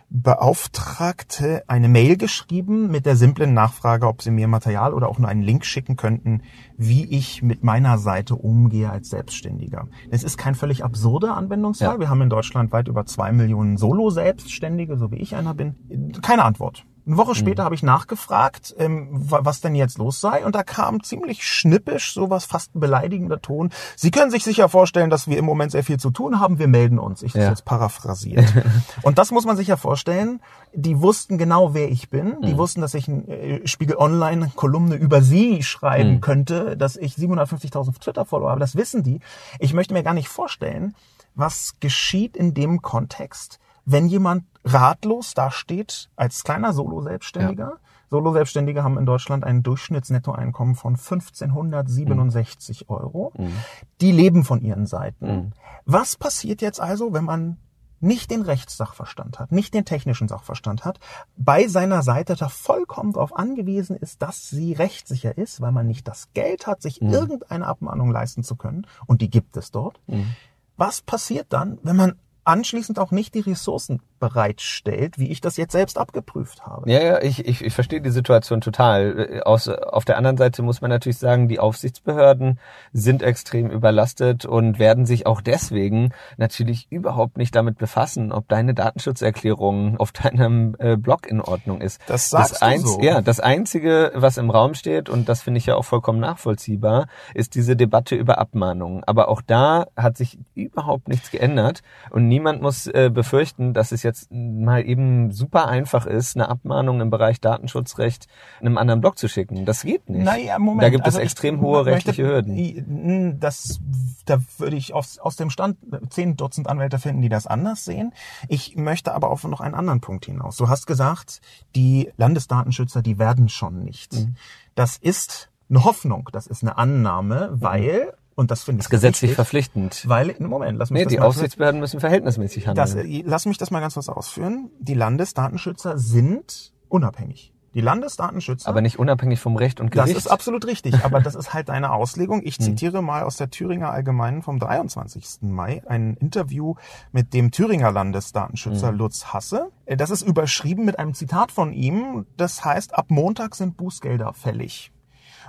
Beauftragte 0.09 1.65
eine 1.67 1.89
Mail 1.89 2.17
geschrieben 2.17 2.91
mit 2.91 3.07
der 3.07 3.17
simplen 3.17 3.55
Nachfrage, 3.55 4.07
ob 4.07 4.23
sie 4.23 4.31
mir 4.31 4.47
Material 4.47 4.95
oder 4.95 5.09
auch 5.09 5.19
nur 5.19 5.29
einen 5.29 5.43
Link 5.43 5.65
schicken 5.65 5.97
könnten, 5.97 6.43
wie 6.77 7.05
ich 7.05 7.43
mit 7.43 7.65
meiner 7.65 7.99
Seite 7.99 8.37
umgehe 8.37 8.89
als 8.89 9.11
Selbstständiger. 9.11 9.89
Es 10.11 10.23
ist 10.23 10.39
kein 10.39 10.55
völlig 10.55 10.85
absurder 10.85 11.37
Anwendungsfall. 11.37 11.95
Ja. 11.95 12.01
Wir 12.01 12.09
haben 12.09 12.23
in 12.23 12.31
Deutschland 12.31 12.71
weit 12.71 12.87
über 12.87 13.05
zwei 13.05 13.33
Millionen 13.33 13.79
Solo-Selbstständige, 13.79 14.97
so 14.97 15.11
wie 15.11 15.17
ich 15.17 15.35
einer 15.35 15.55
bin. 15.55 15.75
Keine 16.23 16.45
Antwort. 16.45 16.87
Eine 17.07 17.19
Woche 17.19 17.37
später 17.37 17.63
mhm. 17.63 17.67
habe 17.67 17.75
ich 17.77 17.85
nachgefragt, 17.85 18.75
ähm, 18.79 19.09
was 19.13 19.61
denn 19.61 19.77
jetzt 19.77 19.99
los 19.99 20.21
sei, 20.21 20.45
und 20.45 20.57
da 20.57 20.65
kam 20.65 21.05
ziemlich 21.05 21.47
schnippisch 21.47 22.13
sowas, 22.13 22.47
fast 22.47 22.75
ein 22.75 22.81
beleidigender 22.81 23.41
Ton. 23.41 23.71
Sie 23.95 24.11
können 24.11 24.33
sich 24.33 24.43
sicher 24.43 24.69
vorstellen, 24.69 25.09
dass 25.09 25.29
wir 25.29 25.39
im 25.39 25.45
Moment 25.45 25.71
sehr 25.71 25.85
viel 25.85 26.01
zu 26.01 26.11
tun 26.11 26.41
haben. 26.41 26.59
Wir 26.59 26.67
melden 26.67 26.99
uns. 26.99 27.23
Ich 27.23 27.33
das 27.33 27.43
ja. 27.43 27.49
jetzt 27.51 27.65
paraphrasiert. 27.65 28.53
und 29.03 29.19
das 29.19 29.31
muss 29.31 29.45
man 29.45 29.57
sich 29.57 29.69
ja 29.69 29.77
vorstellen. 29.77 30.41
Die 30.73 31.01
wussten 31.01 31.39
genau, 31.39 31.75
wer 31.75 31.91
ich 31.91 32.11
bin. 32.11 32.41
Die 32.43 32.55
mhm. 32.55 32.59
wussten, 32.59 32.81
dass 32.81 32.95
ich 32.95 33.07
ein 33.07 33.29
äh, 33.29 33.67
Spiegel 33.69 33.97
Online 33.97 34.51
Kolumne 34.57 34.97
über 34.97 35.23
sie 35.23 35.63
schreiben 35.63 36.15
mhm. 36.15 36.21
könnte, 36.21 36.77
dass 36.77 36.97
ich 36.97 37.15
750.000 37.15 38.01
Twitter-Follower 38.01 38.51
habe. 38.51 38.61
Das 38.61 38.75
wissen 38.75 39.05
die. 39.05 39.21
Ich 39.61 39.75
möchte 39.75 39.95
mir 39.95 40.03
gar 40.03 40.15
nicht 40.15 40.29
vorstellen, 40.29 40.95
was 41.37 41.77
geschieht 41.79 42.37
in 42.37 42.53
dem 42.53 42.83
Kontext, 42.83 43.61
wenn 43.87 44.09
jemand 44.09 44.45
ratlos 44.65 45.33
dasteht 45.33 46.11
als 46.17 46.45
kleiner 46.45 46.73
Solo-Selbstständiger. 46.73 47.65
Ja. 47.65 47.81
Solo-Selbstständige 48.11 48.85
haben 48.85 48.99
in 48.99 49.07
Deutschland 49.07 49.45
ein 49.45 49.63
Durchschnittsnettoeinkommen 49.63 50.75
von 50.75 50.95
1567 50.95 52.87
mhm. 52.89 52.95
Euro. 52.95 53.33
Mhm. 53.37 53.53
Die 54.01 54.13
leben 54.13 54.45
von 54.45 54.61
ihren 54.61 54.87
Seiten. 54.87 55.27
Mhm. 55.27 55.53
Was 55.85 56.17
passiert 56.17 56.61
jetzt 56.63 56.81
also, 56.81 57.13
wenn 57.13 57.25
man 57.25 57.59
nicht 58.01 58.31
den 58.31 58.43
Rechtssachverstand 58.43 59.39
hat, 59.39 59.53
nicht 59.53 59.73
den 59.73 59.85
technischen 59.85 60.29
Sachverstand 60.29 60.85
hat, 60.85 60.99
bei 61.37 61.67
seiner 61.67 62.03
Seite 62.03 62.37
da 62.37 62.49
vollkommen 62.49 63.13
darauf 63.13 63.35
angewiesen 63.35 63.97
ist, 63.97 64.21
dass 64.21 64.51
sie 64.51 64.75
rechtssicher 64.75 65.39
ist, 65.39 65.61
weil 65.61 65.73
man 65.73 65.87
nicht 65.87 66.07
das 66.07 66.29
Geld 66.35 66.67
hat, 66.67 66.83
sich 66.83 67.01
mhm. 67.01 67.11
irgendeine 67.11 67.67
Abmahnung 67.67 68.11
leisten 68.11 68.43
zu 68.43 68.57
können, 68.57 68.87
und 69.07 69.23
die 69.23 69.31
gibt 69.31 69.57
es 69.57 69.71
dort. 69.71 70.01
Mhm. 70.07 70.35
Was 70.77 71.01
passiert 71.01 71.47
dann, 71.51 71.79
wenn 71.83 71.97
man 71.97 72.17
anschließend 72.47 72.99
auch 72.99 73.11
nicht 73.11 73.35
die 73.35 73.41
Ressourcen 73.41 74.01
bereitstellt, 74.19 75.19
wie 75.19 75.31
ich 75.31 75.41
das 75.41 75.57
jetzt 75.57 75.73
selbst 75.73 75.99
abgeprüft 75.99 76.65
habe. 76.65 76.91
Ja, 76.91 77.03
ja, 77.03 77.21
ich, 77.21 77.47
ich, 77.47 77.63
ich 77.63 77.75
verstehe 77.75 78.01
die 78.01 78.11
Situation 78.11 78.61
total. 78.61 79.43
Aus, 79.45 79.69
auf 79.69 80.05
der 80.05 80.17
anderen 80.17 80.37
Seite 80.37 80.63
muss 80.63 80.81
man 80.81 80.91
natürlich 80.91 81.19
sagen, 81.19 81.49
die 81.49 81.59
Aufsichtsbehörden 81.59 82.59
sind 82.93 83.23
extrem 83.23 83.71
überlastet 83.71 84.47
und 84.47 84.79
werden 84.79 85.07
sich 85.07 85.27
auch 85.27 85.41
deswegen 85.41 86.13
natürlich 86.37 86.87
überhaupt 86.91 87.37
nicht 87.37 87.55
damit 87.55 87.79
befassen, 87.79 88.33
ob 88.33 88.49
deine 88.49 88.75
Datenschutzerklärung 88.75 89.99
auf 89.99 90.13
deinem 90.13 90.77
äh, 90.79 90.97
Blog 90.97 91.27
in 91.27 91.41
Ordnung 91.41 91.81
ist. 91.81 92.01
Das 92.07 92.31
sagst 92.31 92.63
das 92.63 92.83
du 92.83 92.89
so. 92.89 93.01
Ja, 93.03 93.21
das 93.21 93.41
Einzige, 93.41 94.13
was 94.15 94.39
im 94.39 94.51
Raum 94.51 94.75
steht, 94.75 95.09
und 95.09 95.29
das 95.29 95.43
finde 95.43 95.59
ich 95.59 95.67
ja 95.67 95.75
auch 95.75 95.85
vollkommen 95.85 96.21
nachvollziehbar, 96.21 97.09
ist 97.35 97.55
diese 97.55 97.77
Debatte 97.77 98.15
über 98.15 98.39
Abmahnungen. 98.39 99.03
Aber 99.05 99.29
auch 99.29 99.43
da 99.43 99.87
hat 99.97 100.17
sich 100.17 100.39
überhaupt 100.55 101.09
nichts 101.09 101.31
geändert 101.31 101.83
und 102.11 102.29
niemand 102.37 102.61
muss 102.61 102.87
äh, 102.87 103.11
befürchten, 103.13 103.73
dass 103.73 103.93
es 103.93 104.03
jetzt 104.03 104.31
mal 104.31 104.87
eben 104.87 105.33
super 105.33 105.69
einfach 105.69 106.05
ist, 106.05 106.37
eine 106.37 106.51
Abmahnung 106.51 107.01
im 107.01 107.09
Bereich 107.09 107.41
Datenschutzrecht 107.41 108.27
einem 108.61 108.77
anderen 108.77 109.01
Blog 109.01 109.17
zu 109.17 109.27
schicken. 109.27 109.65
Das 109.65 109.83
geht 109.83 110.11
nicht. 110.11 110.23
Naja, 110.23 110.59
Moment. 110.59 110.83
Da 110.83 110.91
gibt 110.91 111.07
also 111.07 111.17
es 111.17 111.25
extrem 111.25 111.63
hohe 111.63 111.87
rechtliche 111.87 112.25
Hürden. 112.25 113.41
Das, 113.41 113.81
da 114.27 114.39
würde 114.59 114.77
ich 114.77 114.93
aus, 114.93 115.19
aus 115.19 115.37
dem 115.37 115.49
Stand 115.49 115.79
zehn 116.11 116.37
Dutzend 116.37 116.69
Anwälte 116.69 116.99
finden, 116.99 117.23
die 117.23 117.31
das 117.31 117.47
anders 117.47 117.87
sehen. 117.87 118.13
Ich 118.49 118.77
möchte 118.77 119.15
aber 119.15 119.31
auf 119.31 119.45
noch 119.45 119.63
einen 119.63 119.75
anderen 119.75 120.03
Punkt 120.03 120.27
hinaus. 120.27 120.59
Du 120.59 120.69
hast 120.69 120.87
gesagt, 120.87 121.41
die 121.75 122.13
Landesdatenschützer, 122.19 123.01
die 123.01 123.19
werden 123.19 123.49
schon 123.49 123.83
nicht. 123.83 124.13
Mhm. 124.13 124.35
Das 124.75 124.99
ist 124.99 125.51
eine 125.71 125.85
Hoffnung, 125.85 126.29
das 126.33 126.47
ist 126.47 126.63
eine 126.63 126.77
Annahme, 126.77 127.53
mhm. 127.53 127.63
weil 127.63 128.13
und 128.37 128.51
das 128.51 128.65
finde 128.65 128.83
ich 128.83 128.89
gesetzlich 128.91 129.31
wichtig, 129.31 129.35
verpflichtend. 129.35 130.05
Weil, 130.07 130.37
Moment, 130.39 130.79
lass 130.79 130.91
mich 130.91 131.01
nee, 131.01 131.05
das 131.05 131.11
die 131.11 131.19
mal 131.19 131.27
Aufsichtsbehörden 131.27 131.81
müssen 131.81 132.01
verhältnismäßig 132.01 132.69
handeln. 132.69 132.87
Das, 132.87 133.25
lass 133.25 133.47
mich 133.47 133.57
das 133.57 133.71
mal 133.71 133.81
ganz 133.81 133.95
kurz 133.95 134.11
ausführen. 134.11 134.71
Die 134.79 134.93
Landesdatenschützer 134.93 135.97
sind 135.97 136.75
unabhängig. 136.89 137.55
Die 137.73 137.81
Landesdatenschützer. 137.81 138.69
Aber 138.69 138.83
nicht 138.83 138.99
unabhängig 138.99 139.41
vom 139.41 139.57
Recht 139.57 139.81
und 139.81 139.91
Gericht. 139.91 140.17
Das 140.17 140.25
ist 140.25 140.31
absolut 140.31 140.67
richtig. 140.67 141.05
Aber 141.05 141.21
das 141.21 141.35
ist 141.35 141.55
halt 141.55 141.71
eine 141.71 141.93
Auslegung. 141.93 142.43
Ich 142.45 142.57
hm. 142.59 142.65
zitiere 142.65 143.03
mal 143.03 143.23
aus 143.23 143.37
der 143.37 143.51
Thüringer 143.51 143.91
Allgemeinen 143.91 144.43
vom 144.43 144.59
23. 144.59 145.43
Mai 145.43 145.83
ein 145.87 146.15
Interview 146.15 146.75
mit 147.13 147.33
dem 147.33 147.51
Thüringer 147.51 147.91
Landesdatenschützer 147.91 148.89
hm. 148.89 148.97
Lutz 148.97 149.27
Hasse. 149.27 149.71
Das 149.87 150.11
ist 150.11 150.23
überschrieben 150.23 150.85
mit 150.85 150.99
einem 150.99 151.15
Zitat 151.15 151.53
von 151.53 151.73
ihm. 151.73 152.27
Das 152.37 152.65
heißt, 152.65 152.95
ab 152.95 153.07
Montag 153.09 153.55
sind 153.55 153.79
Bußgelder 153.79 154.33
fällig. 154.33 154.93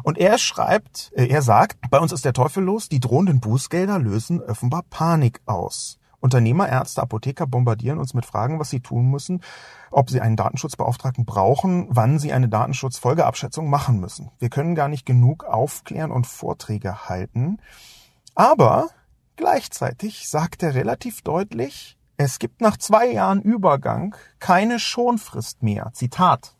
Und 0.03 0.17
er 0.17 0.37
schreibt, 0.37 1.11
äh, 1.15 1.27
er 1.27 1.41
sagt, 1.41 1.77
bei 1.89 1.99
uns 1.99 2.11
ist 2.11 2.25
der 2.25 2.33
Teufel 2.33 2.63
los, 2.63 2.89
die 2.89 2.99
drohenden 2.99 3.39
Bußgelder 3.39 3.99
lösen 3.99 4.41
offenbar 4.41 4.83
Panik 4.89 5.41
aus. 5.45 5.99
Unternehmer, 6.19 6.67
Ärzte, 6.67 7.01
Apotheker 7.01 7.45
bombardieren 7.45 7.99
uns 7.99 8.13
mit 8.13 8.25
Fragen, 8.25 8.59
was 8.59 8.69
sie 8.69 8.79
tun 8.79 9.09
müssen, 9.09 9.41
ob 9.91 10.09
sie 10.09 10.19
einen 10.19 10.35
Datenschutzbeauftragten 10.35 11.25
brauchen, 11.25 11.87
wann 11.89 12.17
sie 12.19 12.33
eine 12.33 12.49
Datenschutzfolgeabschätzung 12.49 13.69
machen 13.69 13.99
müssen. 13.99 14.31
Wir 14.39 14.49
können 14.49 14.75
gar 14.75 14.87
nicht 14.87 15.05
genug 15.05 15.43
aufklären 15.43 16.11
und 16.11 16.25
Vorträge 16.25 17.07
halten. 17.07 17.59
Aber 18.33 18.89
gleichzeitig 19.35 20.27
sagt 20.27 20.63
er 20.63 20.73
relativ 20.73 21.21
deutlich, 21.21 21.97
es 22.17 22.39
gibt 22.39 22.61
nach 22.61 22.77
zwei 22.77 23.11
Jahren 23.11 23.43
Übergang 23.43 24.15
keine 24.39 24.79
Schonfrist 24.79 25.61
mehr. 25.61 25.91
Zitat. 25.93 26.56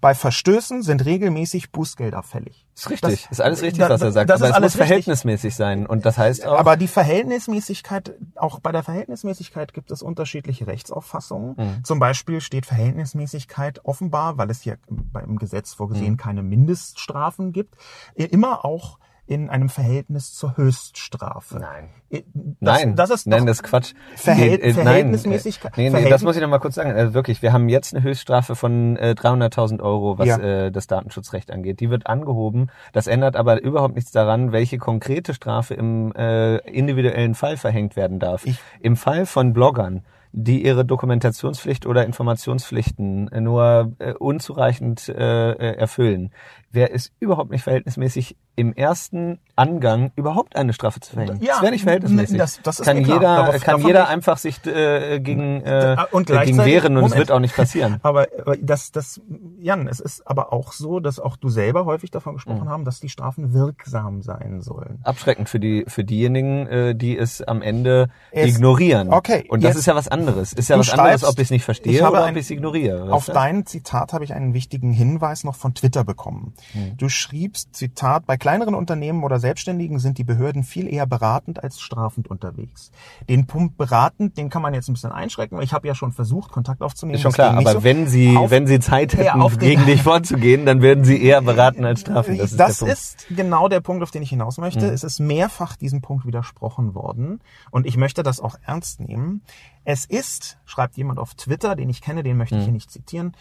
Bei 0.00 0.14
Verstößen 0.14 0.82
sind 0.82 1.04
regelmäßig 1.04 1.72
Bußgelder 1.72 2.22
fällig. 2.22 2.66
Ist 2.74 2.90
richtig. 2.90 3.22
Das, 3.22 3.30
ist 3.32 3.40
alles 3.40 3.62
richtig, 3.62 3.80
was 3.88 4.00
er 4.00 4.12
sagt. 4.12 4.30
Das 4.30 4.40
aber 4.40 4.46
ist 4.46 4.50
es 4.50 4.56
alles 4.56 4.72
muss 4.74 4.86
verhältnismäßig 4.86 5.56
sein. 5.56 5.86
Und 5.86 6.06
das 6.06 6.18
heißt 6.18 6.46
auch. 6.46 6.58
Aber 6.58 6.76
die 6.76 6.88
Verhältnismäßigkeit, 6.88 8.14
auch 8.36 8.60
bei 8.60 8.72
der 8.72 8.82
Verhältnismäßigkeit 8.82 9.74
gibt 9.74 9.90
es 9.90 10.02
unterschiedliche 10.02 10.66
Rechtsauffassungen. 10.66 11.54
Mhm. 11.56 11.84
Zum 11.84 11.98
Beispiel 11.98 12.40
steht 12.40 12.66
Verhältnismäßigkeit 12.66 13.84
offenbar, 13.84 14.38
weil 14.38 14.50
es 14.50 14.60
hier 14.60 14.78
beim 14.88 15.38
Gesetz 15.38 15.74
vorgesehen 15.74 16.12
Mhm. 16.12 16.18
keine 16.18 16.42
Mindeststrafen 16.42 17.52
gibt, 17.52 17.76
immer 18.14 18.64
auch 18.64 18.98
in 19.28 19.50
einem 19.50 19.68
Verhältnis 19.68 20.32
zur 20.34 20.56
Höchststrafe. 20.56 21.58
Nein. 21.58 21.90
Das, 22.10 22.22
Nein, 22.60 22.96
das 22.96 23.10
ist 23.10 23.26
nein, 23.26 23.44
das 23.44 23.58
ist 23.58 23.62
Quatsch. 23.62 23.92
Verhält- 24.16 24.62
Nee, 24.62 24.70
äh, 24.70 24.72
Verhältnismäßigkeit- 24.72 25.64
Nein, 25.64 25.72
nee, 25.76 25.82
nee, 25.84 25.90
Verhältnis- 25.90 26.10
das 26.10 26.22
muss 26.22 26.36
ich 26.36 26.42
noch 26.42 26.48
mal 26.48 26.58
kurz 26.58 26.76
sagen. 26.76 26.90
Also 26.92 27.12
wirklich, 27.12 27.42
wir 27.42 27.52
haben 27.52 27.68
jetzt 27.68 27.94
eine 27.94 28.02
Höchststrafe 28.02 28.56
von 28.56 28.96
äh, 28.96 29.14
300.000 29.14 29.82
Euro, 29.82 30.18
was 30.18 30.26
Ja. 30.28 30.38
äh, 30.38 30.72
das 30.72 30.86
Datenschutzrecht 30.86 31.50
angeht. 31.50 31.80
Die 31.80 31.90
wird 31.90 32.06
angehoben. 32.06 32.70
Das 32.94 33.06
ändert 33.06 33.36
aber 33.36 33.60
überhaupt 33.62 33.94
nichts 33.94 34.10
daran, 34.10 34.52
welche 34.52 34.78
konkrete 34.78 35.34
Strafe 35.34 35.74
im 35.74 36.12
äh, 36.16 36.56
individuellen 36.68 37.34
Fall 37.34 37.58
verhängt 37.58 37.94
werden 37.96 38.18
darf. 38.18 38.46
Ich- 38.46 38.58
Im 38.80 38.96
Fall 38.96 39.26
von 39.26 39.52
Bloggern, 39.52 40.04
die 40.32 40.64
ihre 40.64 40.84
Dokumentationspflicht 40.86 41.84
oder 41.84 42.06
Informationspflichten 42.06 43.30
nur 43.42 43.92
äh, 43.98 44.12
unzureichend 44.14 45.08
äh, 45.10 45.52
äh, 45.52 45.76
erfüllen, 45.76 46.32
wäre 46.70 46.90
es 46.92 47.12
überhaupt 47.20 47.50
nicht 47.50 47.62
verhältnismäßig, 47.64 48.36
im 48.58 48.72
ersten 48.74 49.38
Angang 49.56 50.12
überhaupt 50.16 50.56
eine 50.56 50.72
Strafe 50.72 51.00
zu 51.00 51.12
verhängen. 51.14 51.40
Ja, 51.40 51.54
das 51.54 51.62
wäre 51.62 51.72
nicht 51.72 51.82
verhältnismäßig. 51.84 52.38
das- 52.38 52.60
das 52.62 52.80
ist 52.80 52.84
kann 52.86 52.98
jeder, 52.98 53.18
Darauf- 53.20 53.60
kann 53.60 53.80
jeder 53.86 54.08
einfach 54.08 54.38
sich 54.38 54.64
äh, 54.66 55.20
gegen, 55.20 55.62
äh, 55.62 55.96
Und 56.12 56.26
gegen 56.26 56.58
wehren 56.58 56.96
und 56.96 57.04
es 57.04 57.16
wird 57.16 57.30
auch 57.30 57.40
nicht 57.40 57.56
passieren. 57.56 57.98
Aber 58.02 58.26
aber 58.40 58.56
das, 58.56 58.92
das, 58.92 59.20
Jan, 59.60 59.86
es 59.88 60.00
ist 60.00 60.26
aber 60.26 60.52
auch 60.52 60.72
so, 60.72 61.00
dass 61.00 61.18
auch 61.20 61.36
du 61.36 61.48
selber 61.48 61.84
häufig 61.86 62.10
davon 62.10 62.34
gesprochen 62.34 62.64
Mhm. 62.64 62.68
haben, 62.68 62.84
dass 62.84 63.00
die 63.00 63.08
Strafen 63.08 63.52
wirksam 63.52 64.22
sein 64.22 64.60
sollen. 64.60 64.98
Abschreckend 65.04 65.48
für 65.48 65.60
die 65.60 65.84
für 65.88 66.04
diejenigen, 66.04 66.66
äh, 66.66 66.94
die 66.94 67.16
es 67.16 67.42
am 67.42 67.62
Ende 67.62 68.08
Es- 68.30 68.54
ignorieren. 68.56 69.12
Okay, 69.12 69.44
Und 69.48 69.62
das 69.64 69.70
jetzt- 69.70 69.78
ist 69.80 69.86
ja 69.86 69.94
was 69.94 70.08
anderes. 70.08 70.52
Ist 70.52 70.68
ja 70.68 70.78
was 70.78 70.90
anderes, 70.90 71.20
schreibst, 71.20 71.24
ob 71.24 71.34
ich 71.38 71.44
es 71.44 71.50
nicht 71.50 71.64
verstehe 71.64 71.92
ich 71.94 72.02
habe 72.02 72.16
oder 72.16 72.24
ein- 72.24 72.32
ob 72.34 72.36
ich 72.38 72.44
es 72.46 72.50
ignoriere. 72.50 73.12
Auf 73.12 73.26
dein 73.26 73.66
Zitat 73.66 74.12
habe 74.12 74.24
ich 74.24 74.32
einen 74.34 74.54
wichtigen 74.54 74.90
Hinweis 74.92 75.44
noch 75.44 75.54
von 75.56 75.74
Twitter 75.74 76.04
bekommen. 76.04 76.54
Hm. 76.72 76.96
Du 76.96 77.08
schriebst, 77.08 77.74
Zitat, 77.74 78.26
bei 78.26 78.36
kleineren 78.48 78.74
Unternehmen 78.74 79.24
oder 79.24 79.38
Selbstständigen 79.40 79.98
sind 79.98 80.16
die 80.16 80.24
Behörden 80.24 80.64
viel 80.64 80.90
eher 80.90 81.06
beratend 81.06 81.62
als 81.62 81.80
strafend 81.80 82.28
unterwegs. 82.30 82.90
Den 83.28 83.46
Punkt 83.46 83.76
beratend, 83.76 84.38
den 84.38 84.48
kann 84.48 84.62
man 84.62 84.72
jetzt 84.72 84.88
ein 84.88 84.94
bisschen 84.94 85.12
einschränken, 85.12 85.60
ich 85.60 85.74
habe 85.74 85.86
ja 85.86 85.94
schon 85.94 86.12
versucht, 86.12 86.50
Kontakt 86.50 86.80
aufzunehmen. 86.80 87.16
Ist 87.16 87.20
schon 87.22 87.32
klar, 87.32 87.58
aber 87.58 87.72
so. 87.72 87.84
wenn 87.84 88.06
sie, 88.06 88.34
Auf- 88.38 88.50
wenn 88.50 88.66
sie 88.66 88.80
Zeit 88.80 89.12
Ja, 89.12 89.18
hätten, 89.18 89.42
auf 89.42 89.58
den- 89.58 89.68
gegen 89.68 89.84
dich 89.84 90.02
vorzugehen, 90.02 90.64
dann 90.64 90.80
werden 90.80 91.04
sie 91.04 91.22
eher 91.22 91.42
beraten 91.42 91.84
als 91.84 92.00
strafen. 92.00 92.38
Das 92.38 92.52
ist 92.52 92.58
das 92.58 92.78
Punkt. 92.78 92.92
ist 92.94 93.26
genau 93.28 93.68
der 93.68 93.80
Punkt, 93.80 94.02
auf 94.02 94.10
den 94.10 94.22
ich 94.22 94.30
hinaus 94.30 94.56
möchte. 94.56 94.86
Mhm. 94.86 94.92
Es 94.94 95.04
ist 95.04 95.18
mehrfach 95.20 95.76
diesem 95.76 96.00
Punkt 96.00 96.24
widersprochen 96.24 96.94
worden 96.94 97.40
und 97.70 97.86
ich 97.86 97.98
möchte 97.98 98.22
das 98.22 98.40
auch 98.40 98.56
ernst 98.64 99.00
nehmen. 99.00 99.42
Es 99.84 100.04
ist, 100.04 100.58
schreibt 100.64 100.96
jemand 100.96 101.18
auf 101.18 101.34
Twitter, 101.34 101.74
den 101.76 101.88
ich 101.88 102.00
kenne, 102.02 102.22
den 102.22 102.36
möchte 102.36 102.54
Mhm. 102.54 102.60
ich 102.60 102.64
hier 102.66 102.72
nicht 102.74 102.90
zitieren, 102.90 103.36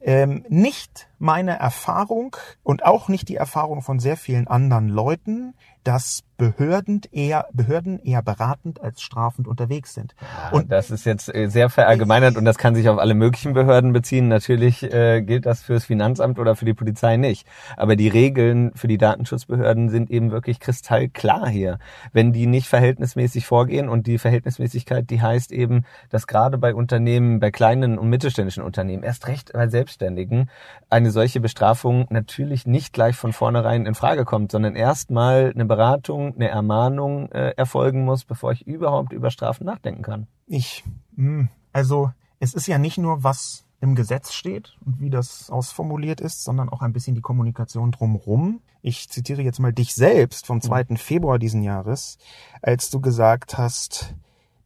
ähm, 0.00 0.44
nicht 0.48 1.08
meine 1.18 1.58
Erfahrung 1.58 2.36
und 2.62 2.84
auch 2.84 3.08
nicht 3.08 3.28
die 3.28 3.36
Erfahrung 3.36 3.82
von 3.82 3.98
sehr 3.98 4.16
vielen 4.16 4.46
anderen 4.46 4.88
Leuten, 4.88 5.54
dass 5.84 6.22
Behörden 6.38 7.00
eher, 7.10 7.48
Behörden 7.52 7.98
eher 7.98 8.22
beratend 8.22 8.80
als 8.80 9.02
strafend 9.02 9.48
unterwegs 9.48 9.92
sind. 9.92 10.14
Und 10.52 10.70
das 10.70 10.92
ist 10.92 11.04
jetzt 11.04 11.34
äh, 11.34 11.48
sehr 11.48 11.68
verallgemeinert 11.68 12.36
und 12.36 12.44
das 12.44 12.58
kann 12.58 12.76
sich 12.76 12.88
auf 12.88 12.98
alle 12.98 13.14
möglichen 13.14 13.54
Behörden 13.54 13.92
beziehen. 13.92 14.28
Natürlich 14.28 14.84
äh, 14.84 15.20
gilt 15.20 15.46
das 15.46 15.62
fürs 15.62 15.84
Finanzamt 15.84 16.38
oder 16.38 16.54
für 16.54 16.64
die 16.64 16.74
Polizei 16.74 17.16
nicht. 17.16 17.44
Aber 17.76 17.96
die 17.96 18.06
Regeln 18.06 18.70
für 18.76 18.86
die 18.86 18.98
Datenschutzbehörden 18.98 19.90
sind 19.90 20.10
eben 20.10 20.30
wirklich 20.30 20.60
kristallklar 20.60 21.48
hier. 21.48 21.80
Wenn 22.12 22.32
die 22.32 22.46
nicht 22.46 22.68
verhältnismäßig 22.68 23.44
vorgehen 23.44 23.88
und 23.88 24.06
die 24.06 24.18
Verhältnismäßigkeit, 24.18 25.10
die 25.10 25.20
heißt 25.20 25.50
eben, 25.50 25.86
dass 26.08 26.28
gerade 26.28 26.56
bei 26.56 26.72
Unternehmen, 26.72 27.40
bei 27.40 27.50
kleinen 27.50 27.98
und 27.98 28.08
mittelständischen 28.10 28.62
Unternehmen, 28.62 29.02
erst 29.02 29.26
recht 29.26 29.52
bei 29.52 29.66
Selbstständigen, 29.66 30.50
eine 30.88 31.10
solche 31.10 31.40
Bestrafung 31.40 32.06
natürlich 32.10 32.64
nicht 32.64 32.92
gleich 32.92 33.16
von 33.16 33.32
vornherein 33.32 33.86
in 33.86 33.96
Frage 33.96 34.24
kommt, 34.24 34.52
sondern 34.52 34.76
erstmal 34.76 35.50
eine 35.52 35.64
Beratung, 35.68 36.34
eine 36.34 36.48
Ermahnung 36.48 37.30
äh, 37.30 37.50
erfolgen 37.50 38.04
muss, 38.04 38.24
bevor 38.24 38.52
ich 38.52 38.66
überhaupt 38.66 39.12
über 39.12 39.30
Strafen 39.30 39.64
nachdenken 39.64 40.02
kann. 40.02 40.26
Ich, 40.46 40.84
hm, 41.14 41.48
also 41.72 42.10
es 42.40 42.54
ist 42.54 42.66
ja 42.66 42.78
nicht 42.78 42.98
nur, 42.98 43.22
was 43.22 43.64
im 43.80 43.94
Gesetz 43.94 44.32
steht 44.32 44.76
und 44.84 45.00
wie 45.00 45.10
das 45.10 45.50
ausformuliert 45.50 46.20
ist, 46.20 46.42
sondern 46.42 46.68
auch 46.68 46.82
ein 46.82 46.92
bisschen 46.92 47.14
die 47.14 47.20
Kommunikation 47.20 47.92
drumrum. 47.92 48.60
Ich 48.82 49.08
zitiere 49.08 49.42
jetzt 49.42 49.60
mal 49.60 49.72
dich 49.72 49.94
selbst 49.94 50.46
vom 50.46 50.60
2. 50.60 50.96
Februar 50.96 51.38
diesen 51.38 51.62
Jahres, 51.62 52.18
als 52.60 52.90
du 52.90 53.00
gesagt 53.00 53.56
hast, 53.56 54.14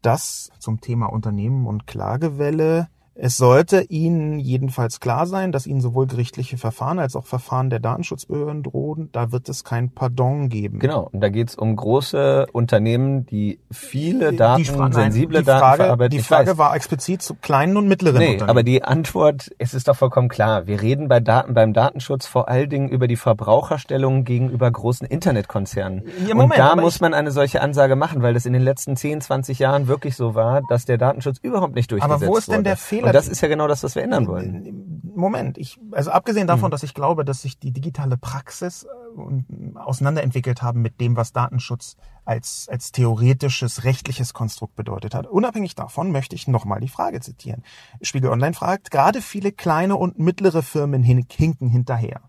dass 0.00 0.50
zum 0.58 0.80
Thema 0.80 1.06
Unternehmen 1.06 1.66
und 1.66 1.86
Klagewelle 1.86 2.88
es 3.14 3.37
sollte 3.37 3.83
Ihnen 3.83 4.38
jedenfalls 4.38 4.98
klar 4.98 5.27
sein, 5.27 5.53
dass 5.53 5.66
Ihnen 5.66 5.81
sowohl 5.81 6.07
gerichtliche 6.07 6.57
Verfahren 6.57 6.98
als 6.98 7.14
auch 7.14 7.27
Verfahren 7.27 7.68
der 7.68 7.79
Datenschutzbehörden 7.79 8.62
drohen. 8.62 9.11
Da 9.12 9.33
wird 9.33 9.48
es 9.48 9.64
kein 9.64 9.90
Pardon 9.90 10.48
geben. 10.48 10.79
Genau, 10.79 11.09
und 11.12 11.20
da 11.20 11.29
geht's 11.29 11.55
um 11.55 11.77
große 11.77 12.46
Unternehmen, 12.53 13.27
die 13.27 13.59
viele 13.70 14.33
Daten, 14.33 14.62
die, 14.62 14.68
Fra 14.68 14.88
nein, 14.88 14.92
sensible 14.92 15.40
die 15.40 15.44
Daten 15.44 15.61
Frage, 15.61 15.83
verarbeiten. 15.85 16.16
Die 16.16 16.22
Frage 16.25 16.57
war 16.59 16.75
explizit 16.75 17.20
zu 17.22 17.35
kleinen 17.35 17.77
und 17.77 17.87
mittleren 17.87 18.18
Nee, 18.18 18.25
Unternehmen. 18.33 18.51
aber 18.51 18.62
die 18.62 18.83
Antwort, 18.83 19.51
es 19.59 19.75
ist 19.75 19.88
doch 19.88 19.96
vollkommen 19.96 20.29
klar. 20.29 20.66
Wir 20.66 20.81
reden 20.81 21.09
bei 21.09 21.20
Daten, 21.20 21.53
beim 21.55 21.75
Datenschutz 21.75 22.27
vor 22.27 22.48
allen 22.48 22.70
Dingen 22.70 22.88
über 22.88 23.09
die 23.09 23.16
Verbraucherstellung 23.16 24.25
gegenüber 24.25 24.70
großen 24.70 25.07
Internetkonzernen. 25.07 26.05
Ja, 26.27 26.33
und 26.33 26.38
Moment, 26.38 26.59
da 26.59 26.72
aber 26.72 26.83
muss 26.83 27.01
man 27.01 27.12
eine 27.14 27.31
solche 27.31 27.61
Ansage 27.61 27.94
machen, 27.96 28.22
weil 28.22 28.35
das 28.35 28.46
in 28.46 28.53
den 28.55 28.62
letzten 28.62 28.96
10, 28.96 29.20
20 29.20 29.59
Jahren 29.59 29.87
wirklich 29.87 30.16
so 30.16 30.35
war, 30.35 30.62
dass 30.68 30.87
der 30.87 30.96
Datenschutz 30.98 31.38
überhaupt 31.42 31.75
nicht 31.75 31.90
durchgesetzt 31.90 32.27
wo 32.27 32.37
ist 32.37 32.48
denn 32.48 32.57
wurde. 32.57 32.62
der 32.64 32.77
Fehler? 32.77 33.01
Und 33.06 33.14
das 33.14 33.28
ist 33.28 33.40
ja 33.40 33.48
genau 33.48 33.66
das, 33.68 33.82
was 33.82 33.94
wir 33.94 34.02
ändern 34.02 34.26
wollen. 34.26 35.02
Moment, 35.14 35.58
ich, 35.58 35.78
also 35.92 36.10
abgesehen 36.10 36.46
davon, 36.46 36.64
Hm. 36.64 36.70
dass 36.70 36.82
ich 36.82 36.94
glaube, 36.94 37.24
dass 37.24 37.42
sich 37.42 37.58
die 37.58 37.70
digitale 37.70 38.16
Praxis 38.16 38.84
äh, 38.84 39.20
und, 39.20 39.76
auseinanderentwickelt 39.76 40.62
haben 40.62 40.80
mit 40.82 41.00
dem, 41.00 41.16
was 41.16 41.32
Datenschutz 41.32 41.96
als, 42.24 42.68
als 42.70 42.92
theoretisches, 42.92 43.84
rechtliches 43.84 44.32
Konstrukt 44.32 44.74
bedeutet 44.76 45.14
hat. 45.14 45.26
Unabhängig 45.26 45.74
davon 45.74 46.12
möchte 46.12 46.36
ich 46.36 46.48
nochmal 46.48 46.80
die 46.80 46.88
Frage 46.88 47.20
zitieren. 47.20 47.62
Spiegel 48.00 48.30
Online 48.30 48.54
fragt, 48.54 48.90
gerade 48.90 49.20
viele 49.20 49.52
kleine 49.52 49.96
und 49.96 50.18
mittlere 50.18 50.62
Firmen 50.62 51.02
hin, 51.02 51.26
hinken 51.30 51.68
hinterher. 51.68 52.20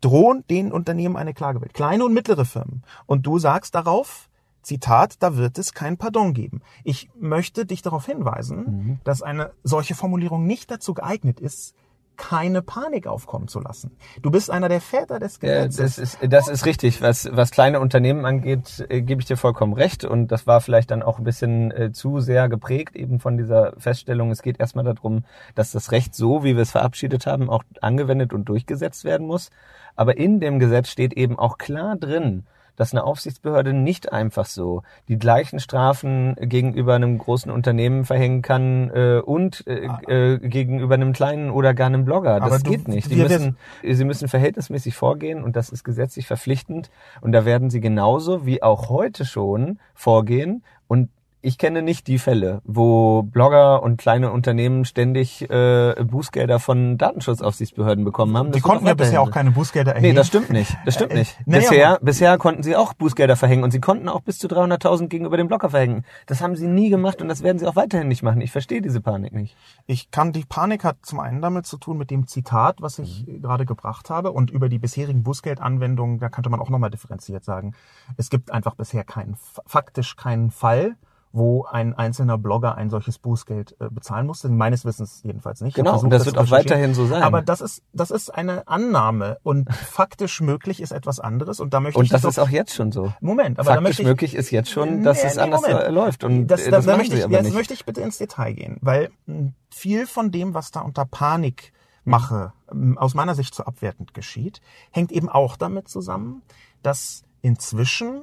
Drohen 0.00 0.44
den 0.50 0.72
Unternehmen 0.72 1.16
eine 1.16 1.32
Klagewelle? 1.32 1.72
Kleine 1.72 2.04
und 2.04 2.12
mittlere 2.12 2.44
Firmen. 2.44 2.82
Und 3.06 3.26
du 3.26 3.38
sagst 3.38 3.74
darauf, 3.74 4.28
Zitat, 4.66 5.22
da 5.22 5.36
wird 5.36 5.58
es 5.58 5.72
kein 5.74 5.96
Pardon 5.96 6.34
geben. 6.34 6.60
Ich 6.82 7.08
möchte 7.18 7.66
dich 7.66 7.82
darauf 7.82 8.04
hinweisen, 8.04 8.56
Mhm. 8.66 8.98
dass 9.04 9.22
eine 9.22 9.52
solche 9.62 9.94
Formulierung 9.94 10.44
nicht 10.44 10.70
dazu 10.72 10.92
geeignet 10.92 11.38
ist, 11.38 11.74
keine 12.16 12.62
Panik 12.62 13.06
aufkommen 13.06 13.46
zu 13.46 13.60
lassen. 13.60 13.94
Du 14.22 14.30
bist 14.30 14.50
einer 14.50 14.68
der 14.68 14.80
Väter 14.80 15.20
des 15.20 15.38
Gesetzes. 15.38 15.76
das 15.76 15.98
ist, 15.98 16.18
das 16.22 16.48
ist 16.48 16.64
richtig. 16.66 17.00
Was, 17.02 17.28
was 17.30 17.50
kleine 17.50 17.78
Unternehmen 17.78 18.24
angeht, 18.24 18.84
äh, 18.88 19.02
gebe 19.02 19.20
ich 19.20 19.26
dir 19.26 19.36
vollkommen 19.36 19.74
recht. 19.74 20.02
Und 20.04 20.28
das 20.32 20.46
war 20.46 20.60
vielleicht 20.62 20.90
dann 20.90 21.02
auch 21.02 21.18
ein 21.18 21.24
bisschen 21.24 21.70
äh, 21.70 21.92
zu 21.92 22.20
sehr 22.20 22.48
geprägt 22.48 22.96
eben 22.96 23.20
von 23.20 23.36
dieser 23.36 23.74
Feststellung. 23.78 24.30
Es 24.30 24.42
geht 24.42 24.58
erstmal 24.58 24.84
darum, 24.86 25.24
dass 25.54 25.72
das 25.72 25.92
Recht 25.92 26.14
so, 26.14 26.42
wie 26.42 26.56
wir 26.56 26.62
es 26.62 26.70
verabschiedet 26.72 27.26
haben, 27.26 27.50
auch 27.50 27.62
angewendet 27.82 28.32
und 28.32 28.46
durchgesetzt 28.46 29.04
werden 29.04 29.26
muss. 29.26 29.50
Aber 29.94 30.16
in 30.16 30.40
dem 30.40 30.58
Gesetz 30.58 30.88
steht 30.88 31.12
eben 31.12 31.38
auch 31.38 31.58
klar 31.58 31.96
drin, 31.96 32.46
dass 32.76 32.92
eine 32.92 33.04
Aufsichtsbehörde 33.04 33.72
nicht 33.72 34.12
einfach 34.12 34.46
so 34.46 34.82
die 35.08 35.18
gleichen 35.18 35.60
Strafen 35.60 36.36
gegenüber 36.40 36.94
einem 36.94 37.18
großen 37.18 37.50
Unternehmen 37.50 38.04
verhängen 38.04 38.42
kann 38.42 38.90
äh, 38.94 39.20
und 39.24 39.66
äh, 39.66 39.88
äh, 40.06 40.38
gegenüber 40.38 40.94
einem 40.94 41.12
kleinen 41.12 41.50
oder 41.50 41.74
gar 41.74 41.86
einem 41.86 42.04
Blogger. 42.04 42.38
Das 42.40 42.62
du- 42.62 42.70
geht 42.70 42.88
nicht. 42.88 43.10
Die 43.10 43.16
müssen, 43.16 43.56
sie 43.82 44.04
müssen 44.04 44.28
verhältnismäßig 44.28 44.94
vorgehen 44.94 45.42
und 45.42 45.56
das 45.56 45.70
ist 45.70 45.84
gesetzlich 45.84 46.26
verpflichtend 46.26 46.90
und 47.20 47.32
da 47.32 47.44
werden 47.44 47.70
sie 47.70 47.80
genauso 47.80 48.46
wie 48.46 48.62
auch 48.62 48.88
heute 48.88 49.24
schon 49.24 49.78
vorgehen 49.94 50.62
und 50.88 51.08
ich 51.46 51.58
kenne 51.58 51.80
nicht 51.80 52.08
die 52.08 52.18
Fälle, 52.18 52.60
wo 52.64 53.22
Blogger 53.22 53.82
und 53.82 53.98
kleine 53.98 54.32
Unternehmen 54.32 54.84
ständig 54.84 55.48
äh, 55.48 55.94
Bußgelder 56.02 56.58
von 56.58 56.98
Datenschutzaufsichtsbehörden 56.98 58.04
bekommen 58.04 58.36
haben. 58.36 58.50
Die 58.50 58.60
konnten 58.60 58.86
ja 58.86 58.94
bisher 58.94 59.22
auch 59.22 59.30
keine 59.30 59.52
Bußgelder 59.52 59.92
erheben. 59.94 60.08
Nee, 60.08 60.14
das 60.14 60.26
stimmt 60.26 60.50
nicht. 60.50 60.76
Das 60.84 60.94
stimmt 60.94 61.12
Äh, 61.12 61.18
nicht. 61.18 61.36
naja, 61.46 61.60
bisher, 61.60 61.98
bisher 62.02 62.38
konnten 62.38 62.62
sie 62.64 62.74
auch 62.74 62.94
Bußgelder 62.94 63.36
verhängen 63.36 63.62
und 63.62 63.70
sie 63.70 63.80
konnten 63.80 64.08
auch 64.08 64.22
bis 64.22 64.38
zu 64.38 64.48
300.000 64.48 65.06
gegenüber 65.08 65.36
dem 65.36 65.46
Blogger 65.46 65.70
verhängen. 65.70 66.04
Das 66.26 66.40
haben 66.40 66.56
sie 66.56 66.66
nie 66.66 66.90
gemacht 66.90 67.22
und 67.22 67.28
das 67.28 67.44
werden 67.44 67.58
sie 67.60 67.66
auch 67.66 67.76
weiterhin 67.76 68.08
nicht 68.08 68.24
machen. 68.24 68.40
Ich 68.40 68.50
verstehe 68.50 68.82
diese 68.82 69.00
Panik 69.00 69.32
nicht. 69.32 69.56
Ich 69.86 70.10
kann, 70.10 70.32
die 70.32 70.44
Panik 70.44 70.82
hat 70.82 70.96
zum 71.02 71.20
einen 71.20 71.40
damit 71.42 71.66
zu 71.66 71.76
tun 71.76 71.96
mit 71.96 72.10
dem 72.10 72.26
Zitat, 72.26 72.82
was 72.82 72.98
ich 72.98 73.24
Mhm. 73.26 73.42
gerade 73.42 73.66
gebracht 73.66 74.10
habe 74.10 74.32
und 74.32 74.50
über 74.50 74.68
die 74.68 74.78
bisherigen 74.80 75.22
Bußgeldanwendungen, 75.22 76.18
da 76.18 76.28
könnte 76.28 76.50
man 76.50 76.58
auch 76.60 76.70
nochmal 76.70 76.90
differenziert 76.90 77.44
sagen. 77.44 77.72
Es 78.16 78.30
gibt 78.30 78.50
einfach 78.50 78.74
bisher 78.74 79.04
keinen, 79.04 79.36
faktisch 79.64 80.16
keinen 80.16 80.50
Fall, 80.50 80.96
wo 81.36 81.64
ein 81.66 81.92
einzelner 81.92 82.38
Blogger 82.38 82.76
ein 82.76 82.88
solches 82.88 83.18
Bußgeld 83.18 83.76
äh, 83.78 83.90
bezahlen 83.90 84.26
musste. 84.26 84.48
Meines 84.48 84.84
Wissens 84.86 85.20
jedenfalls 85.22 85.60
nicht. 85.60 85.70
Ich 85.70 85.74
Genau, 85.76 85.92
und 85.92 86.10
versucht, 86.10 86.12
das 86.14 86.24
wird 86.26 86.36
zu 86.36 86.40
auch 86.42 86.50
weiterhin 86.50 86.94
so 86.94 87.06
sein. 87.06 87.22
Aber 87.22 87.42
das 87.42 87.60
ist, 87.60 87.82
das 87.92 88.10
ist 88.10 88.30
eine 88.34 88.66
Annahme 88.68 89.38
und 89.42 89.70
faktisch 89.72 90.40
möglich 90.40 90.80
ist 90.80 90.92
etwas 90.92 91.20
anderes 91.20 91.60
und 91.60 91.74
da 91.74 91.80
möchte 91.80 91.98
Und 91.98 92.06
ich 92.06 92.10
das 92.10 92.22
doch- 92.22 92.30
ist 92.30 92.38
auch 92.38 92.48
jetzt 92.48 92.74
schon 92.74 92.90
so. 92.90 93.12
Moment, 93.20 93.58
aber 93.58 93.68
da 93.68 93.74
Faktisch 93.74 93.82
möchte 93.88 94.02
ich, 94.02 94.08
möglich 94.08 94.34
ist 94.34 94.50
jetzt 94.50 94.70
schon, 94.70 95.02
dass 95.02 95.22
Nee, 95.22 95.28
es 95.28 95.36
nee, 95.36 95.42
anders 95.42 95.62
Moment. 95.62 95.90
läuft. 95.92 96.24
Und 96.24 96.46
das, 96.46 96.62
äh, 96.62 96.70
da, 96.70 96.76
das 96.78 96.86
da 96.86 96.96
möchte 96.96 97.16
ich, 97.16 97.26
jetzt 97.26 97.42
nicht. 97.44 97.54
möchte 97.54 97.74
ich 97.74 97.84
bitte 97.84 98.00
ins 98.00 98.18
Detail 98.18 98.52
gehen, 98.54 98.78
weil 98.80 99.10
mh, 99.26 99.52
viel 99.70 100.06
von 100.06 100.30
dem, 100.30 100.54
was 100.54 100.70
da 100.70 100.80
unter 100.80 101.04
Panikmache 101.04 102.52
mh, 102.72 103.00
aus 103.00 103.14
meiner 103.14 103.34
Sicht 103.34 103.54
so 103.54 103.64
abwertend 103.64 104.14
geschieht, 104.14 104.60
hängt 104.90 105.12
eben 105.12 105.28
auch 105.28 105.56
damit 105.56 105.88
zusammen, 105.88 106.42
dass 106.82 107.24
inzwischen 107.42 108.22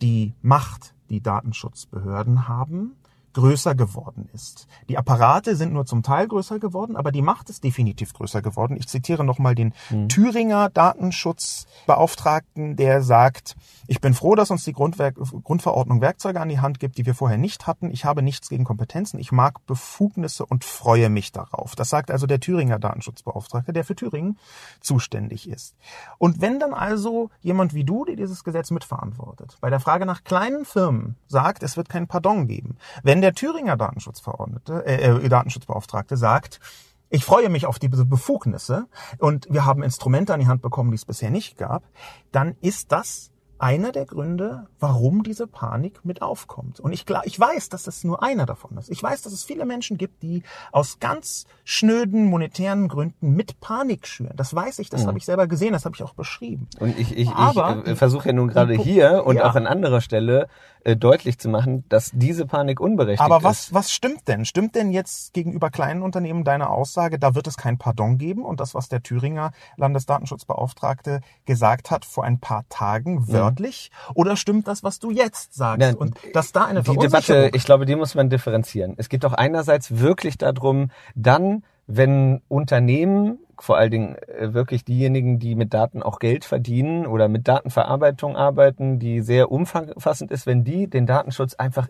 die 0.00 0.34
Macht, 0.42 0.91
die 1.10 1.20
Datenschutzbehörden 1.20 2.48
haben, 2.48 2.96
größer 3.34 3.74
geworden 3.74 4.28
ist. 4.32 4.66
Die 4.88 4.98
Apparate 4.98 5.56
sind 5.56 5.72
nur 5.72 5.86
zum 5.86 6.02
Teil 6.02 6.28
größer 6.28 6.58
geworden, 6.58 6.96
aber 6.96 7.12
die 7.12 7.22
Macht 7.22 7.50
ist 7.50 7.64
definitiv 7.64 8.12
größer 8.12 8.42
geworden. 8.42 8.76
Ich 8.76 8.88
zitiere 8.88 9.24
nochmal 9.24 9.54
den 9.54 9.72
Thüringer 10.08 10.70
Datenschutzbeauftragten, 10.70 12.76
der 12.76 13.02
sagt, 13.02 13.56
ich 13.86 14.00
bin 14.00 14.14
froh, 14.14 14.34
dass 14.34 14.50
uns 14.50 14.64
die 14.64 14.72
Grundwerk 14.72 15.16
Grundverordnung 15.42 16.00
Werkzeuge 16.00 16.40
an 16.40 16.48
die 16.48 16.60
Hand 16.60 16.80
gibt, 16.80 16.98
die 16.98 17.06
wir 17.06 17.14
vorher 17.14 17.38
nicht 17.38 17.66
hatten. 17.66 17.90
Ich 17.90 18.04
habe 18.04 18.22
nichts 18.22 18.48
gegen 18.48 18.64
Kompetenzen. 18.64 19.18
Ich 19.18 19.32
mag 19.32 19.64
Befugnisse 19.66 20.46
und 20.46 20.64
freue 20.64 21.08
mich 21.08 21.32
darauf. 21.32 21.74
Das 21.74 21.90
sagt 21.90 22.10
also 22.10 22.26
der 22.26 22.40
Thüringer 22.40 22.78
Datenschutzbeauftragte, 22.78 23.72
der 23.72 23.84
für 23.84 23.96
Thüringen 23.96 24.38
zuständig 24.80 25.48
ist. 25.48 25.74
Und 26.18 26.40
wenn 26.40 26.60
dann 26.60 26.74
also 26.74 27.30
jemand 27.40 27.74
wie 27.74 27.84
du, 27.84 28.04
der 28.04 28.16
dieses 28.16 28.44
Gesetz 28.44 28.70
mitverantwortet, 28.70 29.56
bei 29.60 29.70
der 29.70 29.80
Frage 29.80 30.06
nach 30.06 30.24
kleinen 30.24 30.64
Firmen 30.64 31.16
sagt, 31.28 31.62
es 31.62 31.76
wird 31.76 31.88
kein 31.88 32.06
Pardon 32.06 32.46
geben, 32.46 32.76
wenn 33.02 33.21
der 33.22 33.34
Thüringer 33.34 33.76
Datenschutzverordnete, 33.76 34.84
äh, 34.86 35.24
äh, 35.24 35.28
Datenschutzbeauftragte 35.28 36.16
sagt, 36.16 36.60
ich 37.08 37.24
freue 37.24 37.48
mich 37.48 37.66
auf 37.66 37.78
diese 37.78 38.04
Befugnisse 38.04 38.86
und 39.18 39.46
wir 39.50 39.64
haben 39.66 39.82
Instrumente 39.82 40.32
an 40.32 40.40
die 40.40 40.46
Hand 40.46 40.62
bekommen, 40.62 40.90
die 40.90 40.96
es 40.96 41.04
bisher 41.04 41.30
nicht 41.30 41.58
gab, 41.58 41.82
dann 42.30 42.56
ist 42.60 42.92
das 42.92 43.31
einer 43.62 43.92
der 43.92 44.06
Gründe, 44.06 44.66
warum 44.80 45.22
diese 45.22 45.46
Panik 45.46 46.04
mit 46.04 46.20
aufkommt. 46.20 46.80
Und 46.80 46.92
ich, 46.92 47.06
ich 47.22 47.38
weiß, 47.38 47.68
dass 47.68 47.84
das 47.84 48.02
nur 48.02 48.20
einer 48.20 48.44
davon 48.44 48.76
ist. 48.76 48.90
Ich 48.90 49.00
weiß, 49.00 49.22
dass 49.22 49.32
es 49.32 49.44
viele 49.44 49.64
Menschen 49.64 49.98
gibt, 49.98 50.24
die 50.24 50.42
aus 50.72 50.98
ganz 50.98 51.46
schnöden 51.62 52.24
monetären 52.24 52.88
Gründen 52.88 53.34
mit 53.34 53.60
Panik 53.60 54.08
schüren. 54.08 54.34
Das 54.36 54.52
weiß 54.52 54.80
ich, 54.80 54.90
das 54.90 55.06
habe 55.06 55.16
ich 55.16 55.24
selber 55.24 55.46
gesehen, 55.46 55.74
das 55.74 55.84
habe 55.84 55.94
ich 55.94 56.02
auch 56.02 56.14
beschrieben. 56.14 56.66
Und 56.80 56.98
ich, 56.98 57.16
ich, 57.16 57.30
Aber 57.30 57.82
ich 57.84 57.92
äh, 57.92 57.94
versuche 57.96 58.28
ja 58.28 58.32
nun 58.32 58.48
gerade 58.48 58.74
hier 58.74 59.24
und 59.24 59.36
ja. 59.36 59.48
auch 59.48 59.54
an 59.54 59.68
anderer 59.68 60.00
Stelle 60.00 60.48
äh, 60.84 60.96
deutlich 60.96 61.38
zu 61.38 61.48
machen, 61.48 61.84
dass 61.88 62.10
diese 62.12 62.46
Panik 62.46 62.80
unberechtigt 62.80 63.24
Aber 63.24 63.44
was, 63.44 63.66
ist. 63.66 63.74
was 63.74 63.92
stimmt 63.92 64.26
denn? 64.26 64.44
Stimmt 64.44 64.74
denn 64.74 64.90
jetzt 64.90 65.32
gegenüber 65.32 65.70
kleinen 65.70 66.02
Unternehmen 66.02 66.42
deine 66.42 66.68
Aussage, 66.68 67.20
da 67.20 67.36
wird 67.36 67.46
es 67.46 67.56
kein 67.56 67.78
Pardon 67.78 68.18
geben? 68.18 68.44
Und 68.44 68.58
das, 68.58 68.74
was 68.74 68.88
der 68.88 69.04
Thüringer 69.04 69.52
Landesdatenschutzbeauftragte 69.76 71.20
gesagt 71.44 71.92
hat 71.92 72.04
vor 72.04 72.24
ein 72.24 72.40
paar 72.40 72.68
Tagen, 72.68 73.28
wörtlich? 73.52 73.90
Oder 74.14 74.36
stimmt 74.36 74.68
das, 74.68 74.82
was 74.82 74.98
du 74.98 75.10
jetzt 75.10 75.54
sagst? 75.54 75.80
Nein, 75.80 75.94
Und 75.94 76.16
dass 76.32 76.52
da 76.52 76.64
eine 76.64 76.82
Die 76.82 76.96
Debatte, 76.96 77.50
ich 77.54 77.64
glaube, 77.64 77.86
die 77.86 77.96
muss 77.96 78.14
man 78.14 78.30
differenzieren. 78.30 78.94
Es 78.96 79.08
geht 79.08 79.24
doch 79.24 79.32
einerseits 79.32 79.98
wirklich 79.98 80.38
darum, 80.38 80.90
dann, 81.14 81.64
wenn 81.86 82.42
Unternehmen, 82.48 83.38
vor 83.58 83.76
allen 83.76 83.90
Dingen 83.90 84.16
äh, 84.16 84.54
wirklich 84.54 84.84
diejenigen, 84.84 85.38
die 85.38 85.54
mit 85.54 85.72
Daten 85.72 86.02
auch 86.02 86.18
Geld 86.18 86.44
verdienen 86.44 87.06
oder 87.06 87.28
mit 87.28 87.46
Datenverarbeitung 87.46 88.36
arbeiten, 88.36 88.98
die 88.98 89.20
sehr 89.20 89.52
umfassend 89.52 90.30
ist, 90.30 90.46
wenn 90.46 90.64
die 90.64 90.88
den 90.88 91.06
Datenschutz 91.06 91.54
einfach 91.54 91.88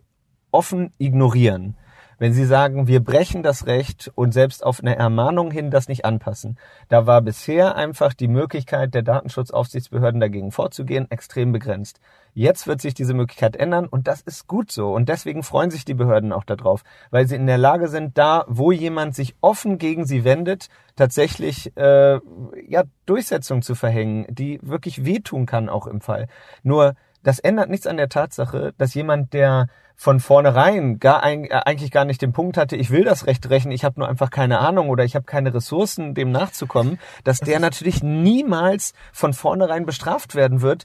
offen 0.51 0.93
ignorieren. 0.99 1.77
Wenn 2.23 2.35
sie 2.35 2.45
sagen, 2.45 2.87
wir 2.87 3.03
brechen 3.03 3.43
das 3.43 3.66
Recht 3.66 4.12
und 4.14 4.33
selbst 4.33 4.64
auf 4.64 4.79
eine 4.79 4.95
Ermahnung 4.95 5.51
hin 5.51 5.73
das 5.73 5.89
nicht 5.89 6.05
anpassen. 6.05 6.57
Da 6.89 7.05
war 7.05 7.20
bisher 7.20 7.75
einfach 7.75 8.14
die 8.14 8.29
Möglichkeit 8.29 8.95
der 8.95 9.03
Datenschutzaufsichtsbehörden 9.03 10.20
dagegen 10.20 10.53
vorzugehen 10.53 11.11
extrem 11.11 11.51
begrenzt. 11.51 11.99
Jetzt 12.33 12.68
wird 12.68 12.81
sich 12.81 12.95
diese 12.95 13.12
Möglichkeit 13.12 13.57
ändern 13.57 13.89
und 13.89 14.07
das 14.07 14.20
ist 14.20 14.47
gut 14.47 14.70
so. 14.70 14.95
Und 14.95 15.09
deswegen 15.09 15.43
freuen 15.43 15.73
sich 15.73 15.85
die 15.85 15.95
Behörden 15.95 16.33
auch 16.33 16.45
darauf, 16.45 16.85
weil 17.11 17.27
sie 17.27 17.35
in 17.35 17.49
der 17.49 17.59
Lage 17.59 17.89
sind, 17.89 18.16
da, 18.16 18.45
wo 18.47 18.70
jemand 18.70 19.16
sich 19.16 19.35
offen 19.41 19.79
gegen 19.79 20.07
sie 20.07 20.23
wendet, 20.23 20.68
tatsächlich 20.95 21.77
äh, 21.77 22.20
ja 22.68 22.85
Durchsetzung 23.05 23.62
zu 23.62 23.75
verhängen, 23.75 24.27
die 24.29 24.61
wirklich 24.62 25.05
wehtun 25.05 25.45
kann 25.45 25.68
auch 25.68 25.89
im 25.89 26.01
Fall. 26.01 26.29
Nur 26.62 26.95
das 27.23 27.39
ändert 27.39 27.70
nichts 27.70 27.87
an 27.87 27.97
der 27.97 28.09
Tatsache, 28.09 28.75
dass 28.79 28.95
jemand, 28.95 29.33
der 29.33 29.68
von 29.95 30.20
vornherein 30.20 30.99
gar 30.99 31.25
äh, 31.25 31.49
eigentlich 31.51 31.91
gar 31.91 32.05
nicht 32.05 32.23
den 32.23 32.33
Punkt 32.33 32.57
hatte, 32.57 32.77
ich 32.77 32.91
will 32.91 33.05
das 33.05 33.27
Recht 33.27 33.49
rächen, 33.51 33.70
ich 33.70 33.85
habe 33.85 34.01
nur 34.01 34.09
einfach 34.09 34.31
keine 34.31 34.59
Ahnung 34.59 34.89
oder 34.89 35.05
ich 35.05 35.14
habe 35.14 35.25
keine 35.25 35.55
Ressourcen, 35.55 36.14
dem 36.14 36.31
nachzukommen, 36.33 36.99
dass 37.25 37.41
der 37.41 37.61
natürlich 37.61 38.03
niemals 38.03 38.95
von 39.12 39.33
vornherein 39.33 39.87
bestraft 39.87 40.35
werden 40.35 40.61
wird, 40.61 40.85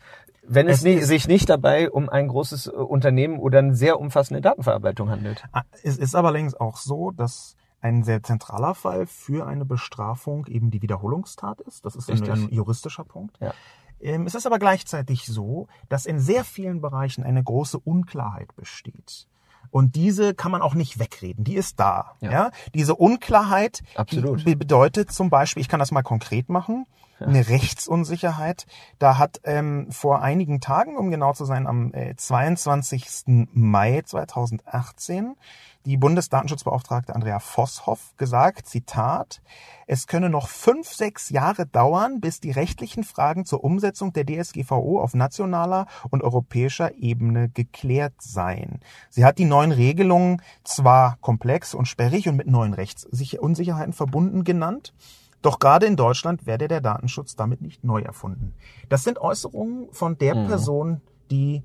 wenn 0.49 0.67
es, 0.67 0.77
Es 0.77 0.83
nicht, 0.83 1.05
sich 1.05 1.27
nicht 1.27 1.49
dabei 1.49 1.89
um 1.91 2.09
ein 2.09 2.27
großes 2.27 2.67
äh, 2.67 2.71
Unternehmen 2.71 3.39
oder 3.39 3.59
eine 3.59 3.75
sehr 3.75 3.99
umfassende 3.99 4.41
Datenverarbeitung 4.41 5.09
handelt. 5.09 5.43
Ah, 5.51 5.63
Es 5.83 5.97
ist 5.97 6.15
aber 6.15 6.29
allerdings 6.29 6.55
auch 6.55 6.77
so, 6.77 7.11
dass 7.11 7.55
ein 7.81 8.03
sehr 8.03 8.23
zentraler 8.23 8.73
Fall 8.73 9.05
für 9.05 9.45
eine 9.45 9.65
Bestrafung 9.65 10.47
eben 10.47 10.71
die 10.71 10.81
Wiederholungstat 10.81 11.61
ist. 11.61 11.85
Das 11.85 11.95
ist 11.95 12.09
ein, 12.09 12.23
ein 12.29 12.49
juristischer 12.49 13.03
Punkt. 13.03 13.38
Ja. 13.39 13.53
Ähm, 14.01 14.25
Es 14.25 14.35
ist 14.35 14.45
aber 14.45 14.59
gleichzeitig 14.59 15.25
so, 15.25 15.67
dass 15.89 16.05
in 16.05 16.19
sehr 16.19 16.43
vielen 16.43 16.81
Bereichen 16.81 17.23
eine 17.23 17.43
große 17.43 17.79
Unklarheit 17.79 18.55
besteht. 18.55 19.27
Und 19.69 19.95
diese 19.95 20.33
kann 20.33 20.51
man 20.51 20.61
auch 20.61 20.75
nicht 20.75 20.97
wegreden. 20.97 21.43
Die 21.43 21.55
ist 21.55 21.77
da. 21.79 22.15
Ja. 22.21 22.31
Ja. 22.31 22.51
Diese 22.73 22.95
Unklarheit. 22.95 23.81
Die 24.11 24.21
be- 24.45 24.55
bedeutet 24.55 25.11
zum 25.11 25.29
Beispiel, 25.29 25.59
ich 25.61 25.67
kann 25.67 25.79
das 25.81 25.91
mal 25.91 26.03
konkret 26.03 26.47
machen, 26.47 26.85
eine 27.19 27.49
Rechtsunsicherheit. 27.49 28.65
Da 28.99 29.17
hat 29.17 29.41
ähm, 29.43 29.87
vor 29.91 30.21
einigen 30.21 30.61
Tagen, 30.61 30.95
um 30.95 31.09
genau 31.11 31.33
zu 31.33 31.43
sein, 31.45 31.67
am 31.67 31.91
äh, 31.93 32.15
22. 32.15 33.23
Mai 33.53 34.03
2018 34.05 35.35
die 35.88 35.97
Bundesdatenschutzbeauftragte 35.97 37.15
Andrea 37.15 37.39
Vosshoff 37.39 38.13
gesagt, 38.17 38.67
Zitat, 38.67 39.41
es 39.88 40.05
könne 40.05 40.29
noch 40.29 40.49
fünf, 40.49 40.89
sechs 40.91 41.29
Jahre 41.29 41.65
dauern, 41.65 42.19
bis 42.19 42.41
die 42.41 42.51
rechtlichen 42.51 43.05
Fragen 43.05 43.45
zur 43.45 43.63
Umsetzung 43.63 44.11
der 44.11 44.25
DSGVO 44.25 44.99
auf 44.99 45.13
nationaler 45.13 45.88
und 46.09 46.23
europäischer 46.23 46.93
Ebene 46.95 47.47
geklärt 47.49 48.15
seien. 48.19 48.81
Sie 49.09 49.23
hat 49.23 49.38
die 49.38 49.45
neuen 49.45 49.71
Regelungen 49.71 50.41
zwar 50.65 51.17
komplex 51.21 51.73
und 51.73 51.88
sperrig 51.88 52.27
und 52.27 52.35
mit 52.35 52.47
neuen 52.47 52.73
Rechtsunsicherheiten 52.73 53.93
verbunden 53.93 54.43
genannt, 54.43 54.93
doch 55.41 55.59
gerade 55.59 55.85
in 55.85 55.95
Deutschland 55.95 56.45
werde 56.45 56.67
der 56.67 56.81
Datenschutz 56.81 57.38
damit 57.38 57.61
nicht 57.61 57.85
neu 57.85 58.01
erfunden. 58.01 58.53
Das 58.89 59.05
sind 59.05 59.19
Äußerungen 59.19 59.88
von 59.91 60.17
der 60.17 60.35
Mhm. 60.35 60.47
Person, 60.47 61.01
die 61.31 61.63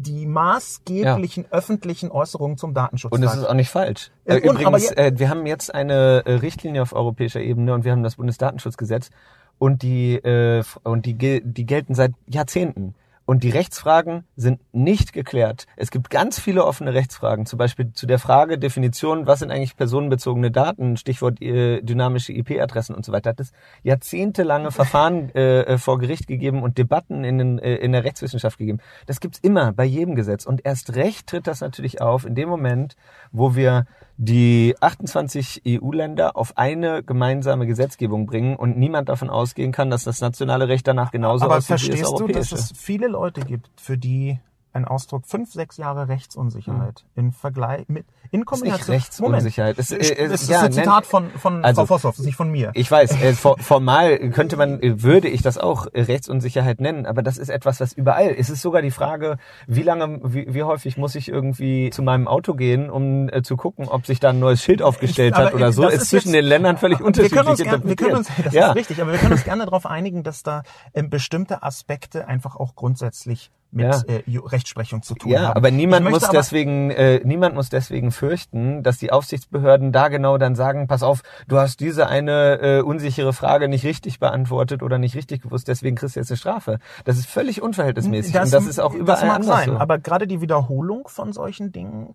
die 0.00 0.26
maßgeblichen 0.26 1.46
öffentlichen 1.50 2.10
Äußerungen 2.10 2.56
zum 2.56 2.74
Datenschutz 2.74 3.12
Und 3.12 3.22
es 3.22 3.30
sagt. 3.30 3.42
ist 3.42 3.48
auch 3.48 3.54
nicht 3.54 3.70
falsch. 3.70 4.10
Ja, 4.26 4.36
Äh, 4.36 4.48
und, 4.48 4.56
aber 4.64 4.78
Übrigens, 4.78 4.92
äh, 4.92 5.12
wir 5.16 5.28
haben 5.28 5.46
jetzt 5.46 5.74
eine 5.74 6.22
äh, 6.24 6.32
Richtlinie 6.34 6.82
auf 6.82 6.92
europäischer 6.92 7.40
Ebene 7.40 7.74
und 7.74 7.84
wir 7.84 7.92
haben 7.92 8.02
das 8.02 8.16
Bundesdatenschutzgesetz 8.16 9.10
und 9.58 9.82
die 9.82 10.14
äh, 10.14 10.62
und 10.82 11.06
die 11.06 11.42
die 11.44 11.66
gelten 11.66 11.94
seit 11.94 12.12
Jahrzehnten. 12.26 12.94
Und 13.30 13.44
die 13.44 13.50
Rechtsfragen 13.50 14.24
sind 14.34 14.60
nicht 14.72 15.12
geklärt. 15.12 15.68
Es 15.76 15.92
gibt 15.92 16.10
ganz 16.10 16.40
viele 16.40 16.64
offene 16.64 16.94
Rechtsfragen, 16.94 17.46
zum 17.46 17.60
Beispiel 17.60 17.92
zu 17.92 18.08
der 18.08 18.18
Frage 18.18 18.58
Definition, 18.58 19.28
was 19.28 19.38
sind 19.38 19.52
eigentlich 19.52 19.76
personenbezogene 19.76 20.50
Daten, 20.50 20.96
Stichwort 20.96 21.40
äh, 21.40 21.80
dynamische 21.80 22.32
IP-Adressen 22.32 22.92
und 22.92 23.04
so 23.04 23.12
weiter. 23.12 23.30
Hat 23.30 23.38
es 23.38 23.52
jahrzehntelange 23.84 24.72
Verfahren 24.72 25.32
äh, 25.36 25.60
äh, 25.60 25.78
vor 25.78 26.00
Gericht 26.00 26.26
gegeben 26.26 26.64
und 26.64 26.76
Debatten 26.76 27.22
in, 27.22 27.38
den, 27.38 27.58
äh, 27.60 27.76
in 27.76 27.92
der 27.92 28.02
Rechtswissenschaft 28.02 28.58
gegeben. 28.58 28.80
Das 29.06 29.20
gibt's 29.20 29.38
immer 29.38 29.72
bei 29.72 29.84
jedem 29.84 30.16
Gesetz. 30.16 30.44
Und 30.44 30.66
erst 30.66 30.96
recht 30.96 31.28
tritt 31.28 31.46
das 31.46 31.60
natürlich 31.60 32.00
auf 32.00 32.26
in 32.26 32.34
dem 32.34 32.48
Moment, 32.48 32.96
wo 33.30 33.54
wir 33.54 33.86
die 34.22 34.74
28 34.80 35.62
EU-Länder 35.66 36.36
auf 36.36 36.58
eine 36.58 37.02
gemeinsame 37.02 37.66
Gesetzgebung 37.66 38.26
bringen 38.26 38.54
und 38.54 38.76
niemand 38.76 39.08
davon 39.08 39.30
ausgehen 39.30 39.72
kann, 39.72 39.88
dass 39.88 40.04
das 40.04 40.20
nationale 40.20 40.68
Recht 40.68 40.86
danach 40.86 41.10
genauso 41.10 41.46
Aber 41.46 41.56
aussieht 41.56 41.70
wie 41.70 41.72
das 41.72 41.80
verstehst 41.80 42.20
du, 42.20 42.26
dass 42.26 42.52
europäische. 42.52 42.54
es 42.56 42.72
viele 42.76 43.08
Leute 43.08 43.40
gibt, 43.40 43.70
für 43.80 43.96
die 43.96 44.38
ein 44.72 44.84
Ausdruck, 44.84 45.26
fünf, 45.26 45.52
sechs 45.52 45.76
Jahre 45.76 46.08
Rechtsunsicherheit 46.08 47.04
in 47.16 47.32
Vergleich 47.32 47.88
mit 47.88 48.06
in 48.06 48.26
Ist 48.26 48.32
nicht 48.32 48.46
Kombination. 48.46 48.94
Rechtsunsicherheit. 48.96 49.78
Es, 49.78 49.90
äh, 49.90 49.96
äh, 49.96 50.24
es 50.26 50.42
ist 50.42 50.50
ja, 50.50 50.60
ein 50.60 50.72
Zitat 50.72 51.04
von 51.06 51.30
von 51.30 51.64
Also- 51.64 51.80
Frau 51.84 51.98
Vosshoff, 51.98 52.18
nicht 52.20 52.36
von 52.36 52.50
mir. 52.50 52.70
Ich 52.74 52.88
weiß, 52.88 53.20
äh, 53.22 53.32
for, 53.32 53.58
formal 53.58 54.30
könnte 54.30 54.56
man, 54.56 54.80
äh, 54.80 55.02
würde 55.02 55.26
ich 55.28 55.42
das 55.42 55.58
auch 55.58 55.88
äh, 55.92 56.02
Rechtsunsicherheit 56.02 56.80
nennen, 56.80 57.06
aber 57.06 57.22
das 57.22 57.38
ist 57.38 57.48
etwas, 57.48 57.80
was 57.80 57.92
überall. 57.92 58.32
Es 58.38 58.48
ist 58.48 58.62
sogar 58.62 58.82
die 58.82 58.92
Frage, 58.92 59.38
wie 59.66 59.82
lange, 59.82 60.20
wie, 60.22 60.54
wie 60.54 60.62
häufig 60.62 60.96
muss 60.96 61.16
ich 61.16 61.28
irgendwie 61.28 61.90
zu 61.90 62.02
meinem 62.02 62.28
Auto 62.28 62.54
gehen, 62.54 62.88
um 62.90 63.28
äh, 63.28 63.42
zu 63.42 63.56
gucken, 63.56 63.88
ob 63.88 64.06
sich 64.06 64.20
da 64.20 64.30
ein 64.30 64.38
neues 64.38 64.62
Schild 64.62 64.82
aufgestellt 64.82 65.34
aber 65.34 65.46
hat 65.46 65.54
oder 65.54 65.72
so. 65.72 65.88
Ist 65.88 66.02
ist 66.02 66.10
zwischen 66.10 66.28
jetzt- 66.28 66.36
den 66.36 66.44
Ländern 66.44 66.76
völlig 66.76 67.00
wir 67.00 67.06
unterschiedlich 67.06 67.36
können 67.36 67.48
uns 67.50 67.62
gern, 67.62 67.82
wir 67.84 67.96
können 67.96 68.16
uns, 68.16 68.28
das 68.44 68.54
ja. 68.54 68.68
ist 68.68 68.76
richtig, 68.76 69.02
aber 69.02 69.10
wir 69.10 69.18
können 69.18 69.32
uns 69.32 69.42
gerne 69.44 69.64
darauf 69.64 69.86
einigen, 69.86 70.22
dass 70.22 70.44
da 70.44 70.62
ähm, 70.94 71.10
bestimmte 71.10 71.64
Aspekte 71.64 72.28
einfach 72.28 72.54
auch 72.54 72.76
grundsätzlich 72.76 73.50
mit 73.72 73.84
Ja. 73.86 74.02
äh, 74.06 74.22
Rechtsprechung 74.38 75.02
zu 75.02 75.14
tun 75.14 75.30
Ja, 75.32 75.42
haben. 75.48 75.56
aber 75.56 75.70
niemand 75.70 76.08
muss 76.08 76.24
aber- 76.24 76.32
deswegen, 76.32 76.90
äh, 76.90 77.20
niemand 77.24 77.54
muss 77.54 77.68
deswegen 77.68 78.10
fürchten, 78.10 78.82
dass 78.82 78.98
die 78.98 79.12
Aufsichtsbehörden 79.12 79.92
da 79.92 80.08
genau 80.08 80.38
dann 80.38 80.54
sagen, 80.54 80.86
pass 80.88 81.02
auf, 81.02 81.22
du 81.48 81.56
hast 81.58 81.80
diese 81.80 82.08
eine 82.08 82.60
äh, 82.60 82.80
unsichere 82.80 83.32
Frage 83.32 83.68
nicht 83.68 83.84
richtig 83.84 84.18
beantwortet 84.18 84.82
oder 84.82 84.98
nicht 84.98 85.14
richtig 85.14 85.42
gewusst, 85.42 85.68
deswegen 85.68 85.96
kriegst 85.96 86.16
du 86.16 86.20
jetzt 86.20 86.30
eine 86.30 86.36
Strafe. 86.36 86.78
Das 87.04 87.16
ist 87.18 87.26
völlig 87.26 87.62
unverhältnismäßig 87.62 88.34
und 88.38 88.52
das 88.52 88.66
ist 88.66 88.78
auch 88.80 88.94
überall 88.94 89.20
das 89.20 89.24
mag 89.26 89.36
anders 89.36 89.46
sein, 89.56 89.68
so. 89.70 89.76
aber 89.78 89.98
gerade 89.98 90.26
die 90.26 90.40
Wiederholung 90.40 91.06
von 91.08 91.32
solchen 91.32 91.72
Dingen, 91.72 92.14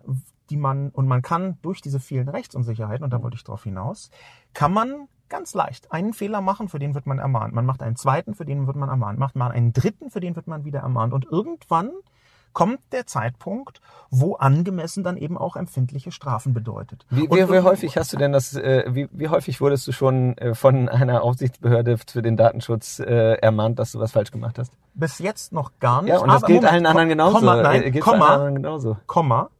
die 0.50 0.56
man 0.56 0.90
und 0.90 1.06
man 1.08 1.22
kann 1.22 1.58
durch 1.62 1.80
diese 1.80 2.00
vielen 2.00 2.28
Rechtsunsicherheiten 2.28 3.02
und 3.04 3.10
da 3.12 3.22
wollte 3.22 3.36
ich 3.36 3.44
drauf 3.44 3.64
hinaus, 3.64 4.10
kann 4.54 4.72
man 4.72 5.08
ganz 5.28 5.54
leicht 5.54 5.92
einen 5.92 6.12
Fehler 6.12 6.40
machen, 6.40 6.68
für 6.68 6.78
den 6.78 6.94
wird 6.94 7.06
man 7.06 7.18
ermahnt. 7.18 7.54
Man 7.54 7.66
macht 7.66 7.82
einen 7.82 7.96
zweiten, 7.96 8.34
für 8.34 8.44
den 8.44 8.66
wird 8.66 8.76
man 8.76 8.88
ermahnt. 8.88 9.18
Macht 9.18 9.36
man 9.36 9.52
einen 9.52 9.72
dritten, 9.72 10.10
für 10.10 10.20
den 10.20 10.36
wird 10.36 10.46
man 10.46 10.64
wieder 10.64 10.80
ermahnt 10.80 11.12
und 11.12 11.24
irgendwann 11.24 11.90
kommt 12.56 12.80
der 12.92 13.06
Zeitpunkt, 13.06 13.82
wo 14.10 14.36
angemessen 14.36 15.04
dann 15.04 15.18
eben 15.18 15.36
auch 15.36 15.56
empfindliche 15.56 16.10
Strafen 16.10 16.54
bedeutet. 16.54 17.04
Wie, 17.10 17.24
wie, 17.24 17.50
wie 17.50 17.60
häufig 17.60 17.98
hast 17.98 18.14
du 18.14 18.16
denn 18.16 18.32
das, 18.32 18.56
äh, 18.56 18.84
wie, 18.88 19.10
wie 19.12 19.28
häufig 19.28 19.60
wurdest 19.60 19.86
du 19.86 19.92
schon 19.92 20.38
äh, 20.38 20.54
von 20.54 20.88
einer 20.88 21.22
Aufsichtsbehörde 21.22 21.98
für 21.98 22.22
den 22.22 22.38
Datenschutz 22.38 22.98
äh, 22.98 23.34
ermahnt, 23.34 23.78
dass 23.78 23.92
du 23.92 24.00
was 24.00 24.12
falsch 24.12 24.30
gemacht 24.30 24.58
hast? 24.58 24.72
Bis 24.94 25.18
jetzt 25.18 25.52
noch 25.52 25.72
gar 25.80 26.00
nicht. 26.00 26.12
Ja, 26.12 26.18
und 26.20 26.28
das 26.28 26.44
gilt 26.44 26.62
Moment, 26.62 26.72
allen 26.72 26.86
anderen 26.86 27.08
genauso. 27.10 27.38
Komma, 27.40 27.56
nein, 27.62 27.82
Äh, 27.82 27.92
für 27.92 27.98
Komma, 28.00 28.24
allen 28.24 28.34
anderen 28.38 28.54
genauso. 28.54 28.96
Komma. 29.06 29.50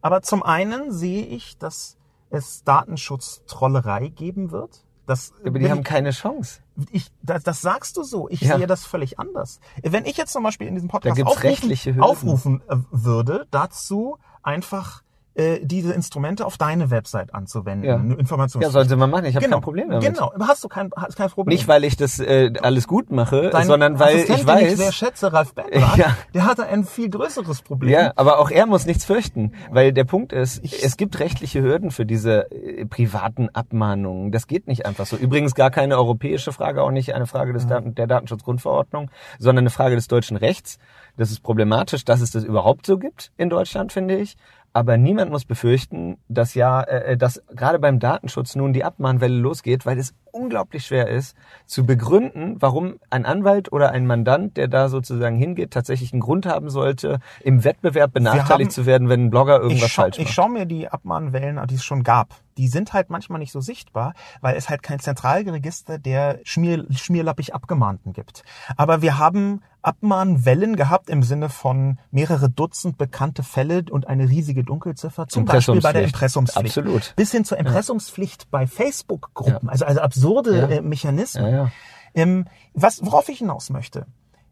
Aber 0.00 0.22
zum 0.22 0.44
einen 0.44 0.92
sehe 0.92 1.26
ich, 1.26 1.58
dass 1.58 1.96
es 2.30 2.62
Datenschutztrollerei 2.62 4.06
geben 4.06 4.52
wird. 4.52 4.84
Das, 5.06 5.32
Aber 5.44 5.58
die 5.58 5.70
haben 5.70 5.84
keine 5.84 6.10
Chance. 6.10 6.60
ich, 6.90 7.06
das, 7.22 7.44
das 7.44 7.60
sagst 7.60 7.96
du 7.96 8.02
so. 8.02 8.28
Ich 8.28 8.40
Ja. 8.40 8.56
sehe 8.58 8.66
das 8.66 8.84
völlig 8.84 9.18
anders. 9.20 9.60
Wenn 9.82 10.04
ich 10.04 10.16
jetzt 10.16 10.32
zum 10.32 10.42
Beispiel 10.42 10.66
in 10.66 10.74
diesem 10.74 10.88
Podcast 10.88 11.22
aufrufen, 11.22 12.00
aufrufen 12.00 12.62
äh, 12.68 12.76
würde, 12.90 13.46
dazu 13.50 14.18
einfach 14.42 15.02
äh, 15.36 15.58
diese 15.62 15.92
Instrumente 15.92 16.46
auf 16.46 16.56
deine 16.56 16.90
Website 16.90 17.34
anzuwenden, 17.34 17.84
Ja. 17.88 17.96
Informations 18.18 18.62
Ja, 18.64 18.70
sollen 18.70 18.88
sie 18.88 18.96
mal 18.96 19.06
machen. 19.06 19.26
Ich 19.26 19.36
habe 19.36 19.44
genau, 19.44 19.58
kein 19.58 19.62
Problem 19.62 19.90
damit. 19.90 20.04
Genau, 20.14 20.32
hast 20.40 20.64
du 20.64 20.68
kein, 20.68 20.90
hast 20.96 21.16
kein 21.16 21.28
Problem. 21.30 21.54
Nicht, 21.54 21.68
weil 21.68 21.84
ich 21.84 21.96
das 21.96 22.18
äh, 22.18 22.52
alles 22.62 22.88
gut 22.88 23.10
mache, 23.10 23.50
Dein 23.50 23.66
sondern 23.66 23.98
weil 23.98 24.14
Assistent, 24.16 24.38
ich 24.40 24.44
den 24.46 24.58
ich 24.68 24.76
sehr 24.76 24.86
weiß. 24.88 24.94
schätze, 24.94 25.32
Ralf 25.32 25.54
Benrath, 25.54 25.96
Ja. 25.98 26.16
der 26.34 26.46
hatte 26.46 26.66
ein 26.66 26.84
viel 26.84 27.10
größeres 27.10 27.62
Problem. 27.62 27.90
Ja, 27.92 28.12
aber 28.16 28.38
auch 28.38 28.50
er 28.50 28.66
muss 28.66 28.86
nichts 28.86 29.04
fürchten, 29.04 29.52
weil 29.70 29.92
der 29.92 30.04
Punkt 30.04 30.32
ist, 30.32 30.62
es 30.64 30.96
gibt 30.96 31.18
rechtliche 31.20 31.60
Hürden 31.62 31.90
für 31.90 32.06
diese 32.06 32.50
äh, 32.50 32.86
privaten 32.86 33.48
Abmahnungen. 33.50 34.32
Das 34.32 34.46
geht 34.46 34.66
nicht 34.66 34.86
einfach 34.86 35.06
so. 35.06 35.16
Übrigens 35.16 35.54
gar 35.54 35.70
keine 35.70 35.96
europäische 35.98 36.52
Frage, 36.52 36.82
auch 36.82 36.90
nicht 36.90 37.14
eine 37.14 37.26
Frage 37.26 37.52
des 37.52 37.66
Daten, 37.66 37.94
der 37.94 38.06
Datenschutzgrundverordnung, 38.06 39.10
sondern 39.38 39.64
eine 39.64 39.70
Frage 39.70 39.96
des 39.96 40.08
deutschen 40.08 40.36
Rechts. 40.36 40.78
Das 41.16 41.30
ist 41.30 41.40
problematisch, 41.42 42.04
dass 42.04 42.20
es 42.20 42.30
das 42.30 42.44
überhaupt 42.44 42.86
so 42.86 42.98
gibt 42.98 43.32
in 43.36 43.48
Deutschland, 43.50 43.92
finde 43.92 44.16
ich. 44.16 44.36
Aber 44.76 44.98
niemand 44.98 45.30
muss 45.30 45.46
befürchten, 45.46 46.18
dass 46.28 46.52
ja, 46.52 46.82
äh, 46.82 47.16
dass 47.16 47.42
gerade 47.48 47.78
beim 47.78 47.98
Datenschutz 47.98 48.56
nun 48.56 48.74
die 48.74 48.84
Abmahnwelle 48.84 49.34
losgeht, 49.34 49.86
weil 49.86 49.98
es 49.98 50.12
unglaublich 50.36 50.86
schwer 50.86 51.08
ist, 51.08 51.36
zu 51.66 51.86
begründen, 51.86 52.56
warum 52.60 52.96
ein 53.10 53.24
Anwalt 53.26 53.72
oder 53.72 53.90
ein 53.90 54.06
Mandant, 54.06 54.56
der 54.56 54.68
da 54.68 54.88
sozusagen 54.88 55.36
hingeht, 55.36 55.70
tatsächlich 55.72 56.12
einen 56.12 56.20
Grund 56.20 56.46
haben 56.46 56.70
sollte, 56.70 57.18
im 57.42 57.64
Wettbewerb 57.64 58.12
benachteiligt 58.12 58.50
haben- 58.50 58.70
zu 58.70 58.86
werden, 58.86 59.08
wenn 59.08 59.24
ein 59.26 59.30
Blogger 59.30 59.60
irgendwas 59.60 59.86
ich 59.86 59.92
schau, 59.92 60.02
falsch 60.02 60.18
Ich 60.18 60.24
macht. 60.26 60.34
schaue 60.34 60.50
mir 60.50 60.66
die 60.66 60.88
Abmahnwellen 60.88 61.58
an, 61.58 61.66
die 61.68 61.76
es 61.76 61.84
schon 61.84 62.02
gab. 62.02 62.34
Die 62.58 62.68
sind 62.68 62.92
halt 62.94 63.10
manchmal 63.10 63.38
nicht 63.38 63.52
so 63.52 63.60
sichtbar, 63.60 64.14
weil 64.40 64.56
es 64.56 64.70
halt 64.70 64.82
kein 64.82 64.98
Zentralregister 64.98 65.98
der 65.98 66.40
schmier, 66.44 66.86
schmierlappig 66.90 67.54
Abgemahnten 67.54 68.14
gibt. 68.14 68.44
Aber 68.78 69.02
wir 69.02 69.18
haben 69.18 69.60
Abmahnwellen 69.82 70.74
gehabt 70.74 71.10
im 71.10 71.22
Sinne 71.22 71.48
von 71.48 71.98
mehrere 72.10 72.50
Dutzend 72.50 72.98
bekannte 72.98 73.42
Fälle 73.42 73.84
und 73.90 74.08
eine 74.08 74.28
riesige 74.28 74.64
Dunkelziffer, 74.64 75.28
zum 75.28 75.44
Beispiel 75.44 75.80
bei 75.80 75.92
der 75.92 76.02
Impressumspflicht. 76.04 76.78
Absolut. 76.78 77.12
Bis 77.14 77.30
hin 77.30 77.44
zur 77.44 77.58
Impressumspflicht 77.58 78.50
bei 78.50 78.66
Facebook-Gruppen, 78.66 79.68
also, 79.68 79.84
also 79.84 80.00
absurde 80.26 80.58
Ja. 80.58 80.68
äh, 80.68 80.82
Mechanismen. 80.82 81.44
Ja, 81.44 81.50
ja. 81.50 81.70
Ähm, 82.14 82.46
was, 82.74 83.04
worauf 83.04 83.28
ich 83.28 83.38
hinaus 83.38 83.70
möchte. 83.70 84.06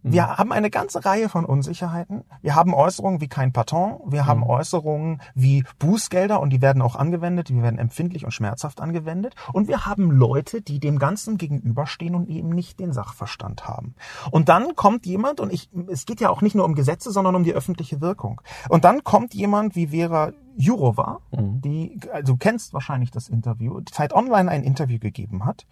Wir 0.07 0.25
Mhm. 0.25 0.37
haben 0.37 0.53
eine 0.53 0.69
ganze 0.69 1.03
Reihe 1.05 1.31
von 1.31 1.47
Unsicherheiten. 1.47 2.25
Wir 2.43 2.55
haben 2.55 2.75
Äußerungen 2.75 3.23
wie 3.23 3.27
kein 3.29 3.53
Pardon. 3.55 4.01
Wir 4.07 4.25
Mhm. 4.25 4.27
haben 4.27 4.43
Äußerungen 4.45 5.23
wie 5.35 5.65
Bußgelder 5.79 6.41
und 6.41 6.51
die 6.51 6.61
werden 6.61 6.83
auch 6.83 6.95
angewendet. 6.95 7.49
Die 7.49 7.63
werden 7.63 7.79
empfindlich 7.79 8.27
und 8.27 8.31
schmerzhaft 8.33 8.83
angewendet. 8.83 9.35
Und 9.55 9.67
wir 9.67 9.87
haben 9.87 10.11
Leute, 10.11 10.61
die 10.61 10.79
dem 10.79 10.99
Ganzen 10.99 11.39
gegenüberstehen 11.39 12.15
und 12.15 12.29
eben 12.29 12.51
nicht 12.51 12.79
den 12.81 12.93
Sachverstand 12.93 13.67
haben. 13.67 13.95
Und 14.31 14.51
dann 14.51 14.77
kommt 14.77 15.07
jemand 15.07 15.41
und 15.41 15.51
ich, 15.51 15.71
es 15.91 16.05
geht 16.05 16.21
ja 16.21 16.29
auch 16.29 16.43
nicht 16.43 16.55
nur 16.55 16.67
um 16.67 16.75
Gesetze, 16.75 17.11
sondern 17.11 17.35
um 17.35 17.43
die 17.43 17.55
öffentliche 17.55 18.03
Wirkung. 18.03 18.43
Und 18.69 18.85
dann 18.85 19.05
kommt 19.05 19.33
jemand 19.33 19.75
wie 19.75 19.87
Vera 19.87 20.33
Jourova, 20.57 21.21
Mhm. 21.33 21.63
die, 21.63 21.99
also 22.13 22.35
du 22.35 22.37
kennst 22.37 22.75
wahrscheinlich 22.75 23.11
das 23.11 23.31
Interview, 23.31 23.81
die 23.81 23.91
Zeit 23.91 24.13
Online 24.13 24.51
ein 24.51 24.65
Interview 24.65 24.99
gegeben 24.99 25.47
hat 25.47 25.67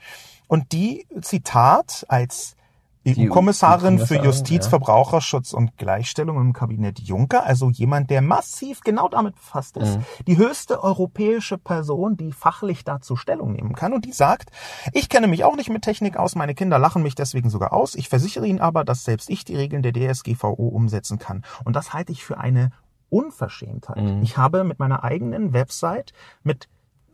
und 0.49 0.73
die 0.73 1.07
Zitat 1.21 2.07
als 2.09 2.57
Die 3.05 3.29
EU-Kommissarin 3.29 3.99
für 3.99 4.15
EU-Kommissarin, 4.15 4.25
Justiz, 4.25 4.65
ja. 4.65 4.71
Verbraucherschutz 4.71 5.53
und 5.53 5.77
Gleichstellung 5.77 6.41
im 6.41 6.53
Kabinett 6.53 7.01
Juncker, 7.01 7.45
also 7.45 7.71
jemand, 7.71 8.11
der 8.11 8.23
massiv 8.23 8.81
genau 8.83 9.09
damit 9.09 9.35
befasst 9.35 9.77
ist, 9.77 9.97
Mhm. 9.97 10.05
die 10.27 10.37
höchste 10.37 10.83
europäische 10.83 11.59
Person, 11.59 12.17
die 12.17 12.33
fachlich 12.33 12.85
dazu 12.85 13.17
Stellung 13.17 13.53
nehmen 13.53 13.75
kann 13.75 13.93
und 13.93 14.05
die 14.05 14.13
sagt, 14.13 14.51
ich 14.93 15.09
kenne 15.09 15.27
mich 15.27 15.45
auch 15.45 15.57
nicht 15.57 15.71
mit 15.71 15.83
Technik 15.83 16.17
aus, 16.17 16.35
meine 16.35 16.55
Kinder 16.55 16.79
lachen 16.79 17.03
mich 17.03 17.15
deswegen 17.15 17.51
sogar 17.51 17.73
aus, 17.73 17.95
ich 17.95 18.09
versichere 18.09 18.47
Ihnen 18.47 18.61
aber, 18.61 18.85
dass 18.85 19.05
selbst 19.05 19.31
ich 19.31 19.45
die 19.45 19.57
Regeln 19.57 19.83
der 19.83 19.93
DSGVO 19.93 20.53
umsetzen 20.69 21.19
kann. 21.19 21.45
Und 21.65 21.77
das 21.77 21.93
halte 21.93 22.13
ich 22.13 22.25
für 22.25 22.39
eine 22.39 22.71
Unverschämtheit. 23.09 24.03
Mhm. 24.03 24.23
Ich 24.23 24.37
habe 24.37 24.65
mit 24.65 24.79
meiner 24.79 25.05
eigenen 25.05 25.53
Website 25.53 26.13
mit 26.43 26.69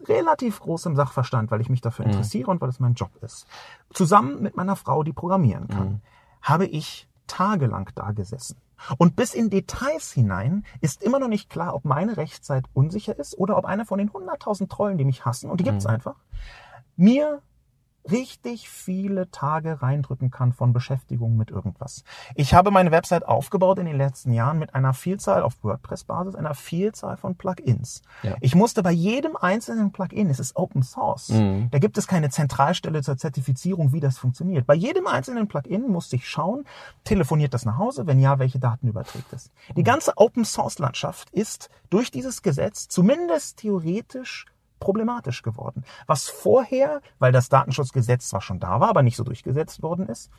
relativ 0.07 0.61
großem 0.61 0.97
Sachverstand, 0.97 1.51
weil 1.51 1.61
ich 1.61 1.69
mich 1.69 1.81
dafür 1.81 2.07
interessiere 2.07 2.51
und 2.51 2.61
weil 2.61 2.69
es 2.69 2.81
mein 2.81 2.95
Job 2.95 3.11
ist, 3.23 3.47
zusammen 3.93 4.43
mit 4.43 4.57
meiner 4.57 4.77
Frau, 4.77 5.03
die 5.03 5.13
programmieren 5.13 5.69
kann, 5.69 6.01
habe 6.43 6.67
ich 6.67 7.09
tagelang 7.27 7.91
da 7.95 8.13
gesessen. 8.13 8.57
Und 8.97 9.17
bis 9.17 9.35
in 9.35 9.51
Details 9.51 10.13
hinein 10.13 10.65
ist 10.81 11.03
immer 11.03 11.19
noch 11.19 11.29
nicht 11.29 11.51
klar, 11.51 11.75
ob 11.75 11.85
meine 11.85 12.17
Rechtszeit 12.17 12.65
unsicher 12.75 13.19
ist 13.19 13.37
oder 13.37 13.57
ob 13.57 13.65
einer 13.65 13.85
von 13.85 13.99
den 13.99 14.11
100.000 14.11 14.69
Trollen, 14.69 14.99
die 14.99 15.05
mich 15.05 15.25
hassen, 15.25 15.51
und 15.51 15.59
die 15.59 15.65
gibt's 15.65 15.87
einfach, 15.87 16.15
mir 16.97 17.43
richtig 18.11 18.69
viele 18.69 19.31
Tage 19.31 19.83
reindrücken 19.83 20.31
kann 20.31 20.53
von 20.53 20.73
Beschäftigung 20.73 21.37
mit 21.37 21.51
irgendwas. 21.51 22.05
Ich 22.35 22.55
habe 22.55 22.71
meine 22.71 22.91
Website 22.91 23.27
aufgebaut 23.27 23.79
in 23.79 23.87
den 23.87 23.97
letzten 23.97 24.33
Jahren 24.33 24.59
mit 24.59 24.75
einer 24.75 24.95
Vielzahl 24.95 25.43
auf 25.43 25.63
WordPress-Basis, 25.63 26.35
einer 26.35 26.55
Vielzahl 26.55 27.17
von 27.17 27.37
Plugins. 27.37 28.03
Ja. 28.23 28.37
Ich 28.41 28.55
musste 28.55 28.83
bei 28.83 28.93
jedem 28.93 29.37
einzelnen 29.37 29.93
Plugin, 29.93 30.31
es 30.31 30.39
ist 30.41 30.57
Open 30.57 30.83
Source, 30.83 31.31
Mhm. 31.31 31.69
da 31.71 31.79
gibt 31.79 31.99
es 31.99 32.07
keine 32.07 32.31
Zentralstelle 32.31 33.03
zur 33.03 33.17
Zertifizierung, 33.17 33.93
wie 33.93 34.01
das 34.01 34.19
funktioniert. 34.19 34.67
Bei 34.67 34.75
jedem 34.75 35.07
einzelnen 35.07 35.49
Plugin 35.49 35.89
musste 35.89 36.17
ich 36.17 36.29
schauen, 36.29 36.65
telefoniert 37.05 37.55
das 37.55 37.65
nach 37.65 37.79
Hause? 37.79 38.07
Wenn 38.07 38.19
ja, 38.21 38.39
welche 38.39 38.59
Daten 38.59 38.89
überträgt 38.89 39.33
es? 39.33 39.51
Die 39.77 39.83
ganze 39.83 40.13
Open 40.17 40.45
Source 40.45 40.79
Landschaft 40.79 41.31
ist 41.31 41.71
durch 41.91 42.11
dieses 42.11 42.43
Gesetz 42.43 42.89
zumindest 42.89 43.59
theoretisch 43.59 44.47
problematisch 44.81 45.43
geworden. 45.43 45.85
Was 46.07 46.29
vorher, 46.29 47.01
weil 47.19 47.33
das 47.33 47.49
Datenschutzgesetz 47.49 48.29
zwar 48.29 48.41
schon 48.41 48.61
da 48.61 48.81
war, 48.81 48.89
aber 48.89 49.03
nicht 49.03 49.17
so 49.17 49.25
durchgesetzt 49.25 49.83
worden 49.83 50.07
ist, 50.07 50.31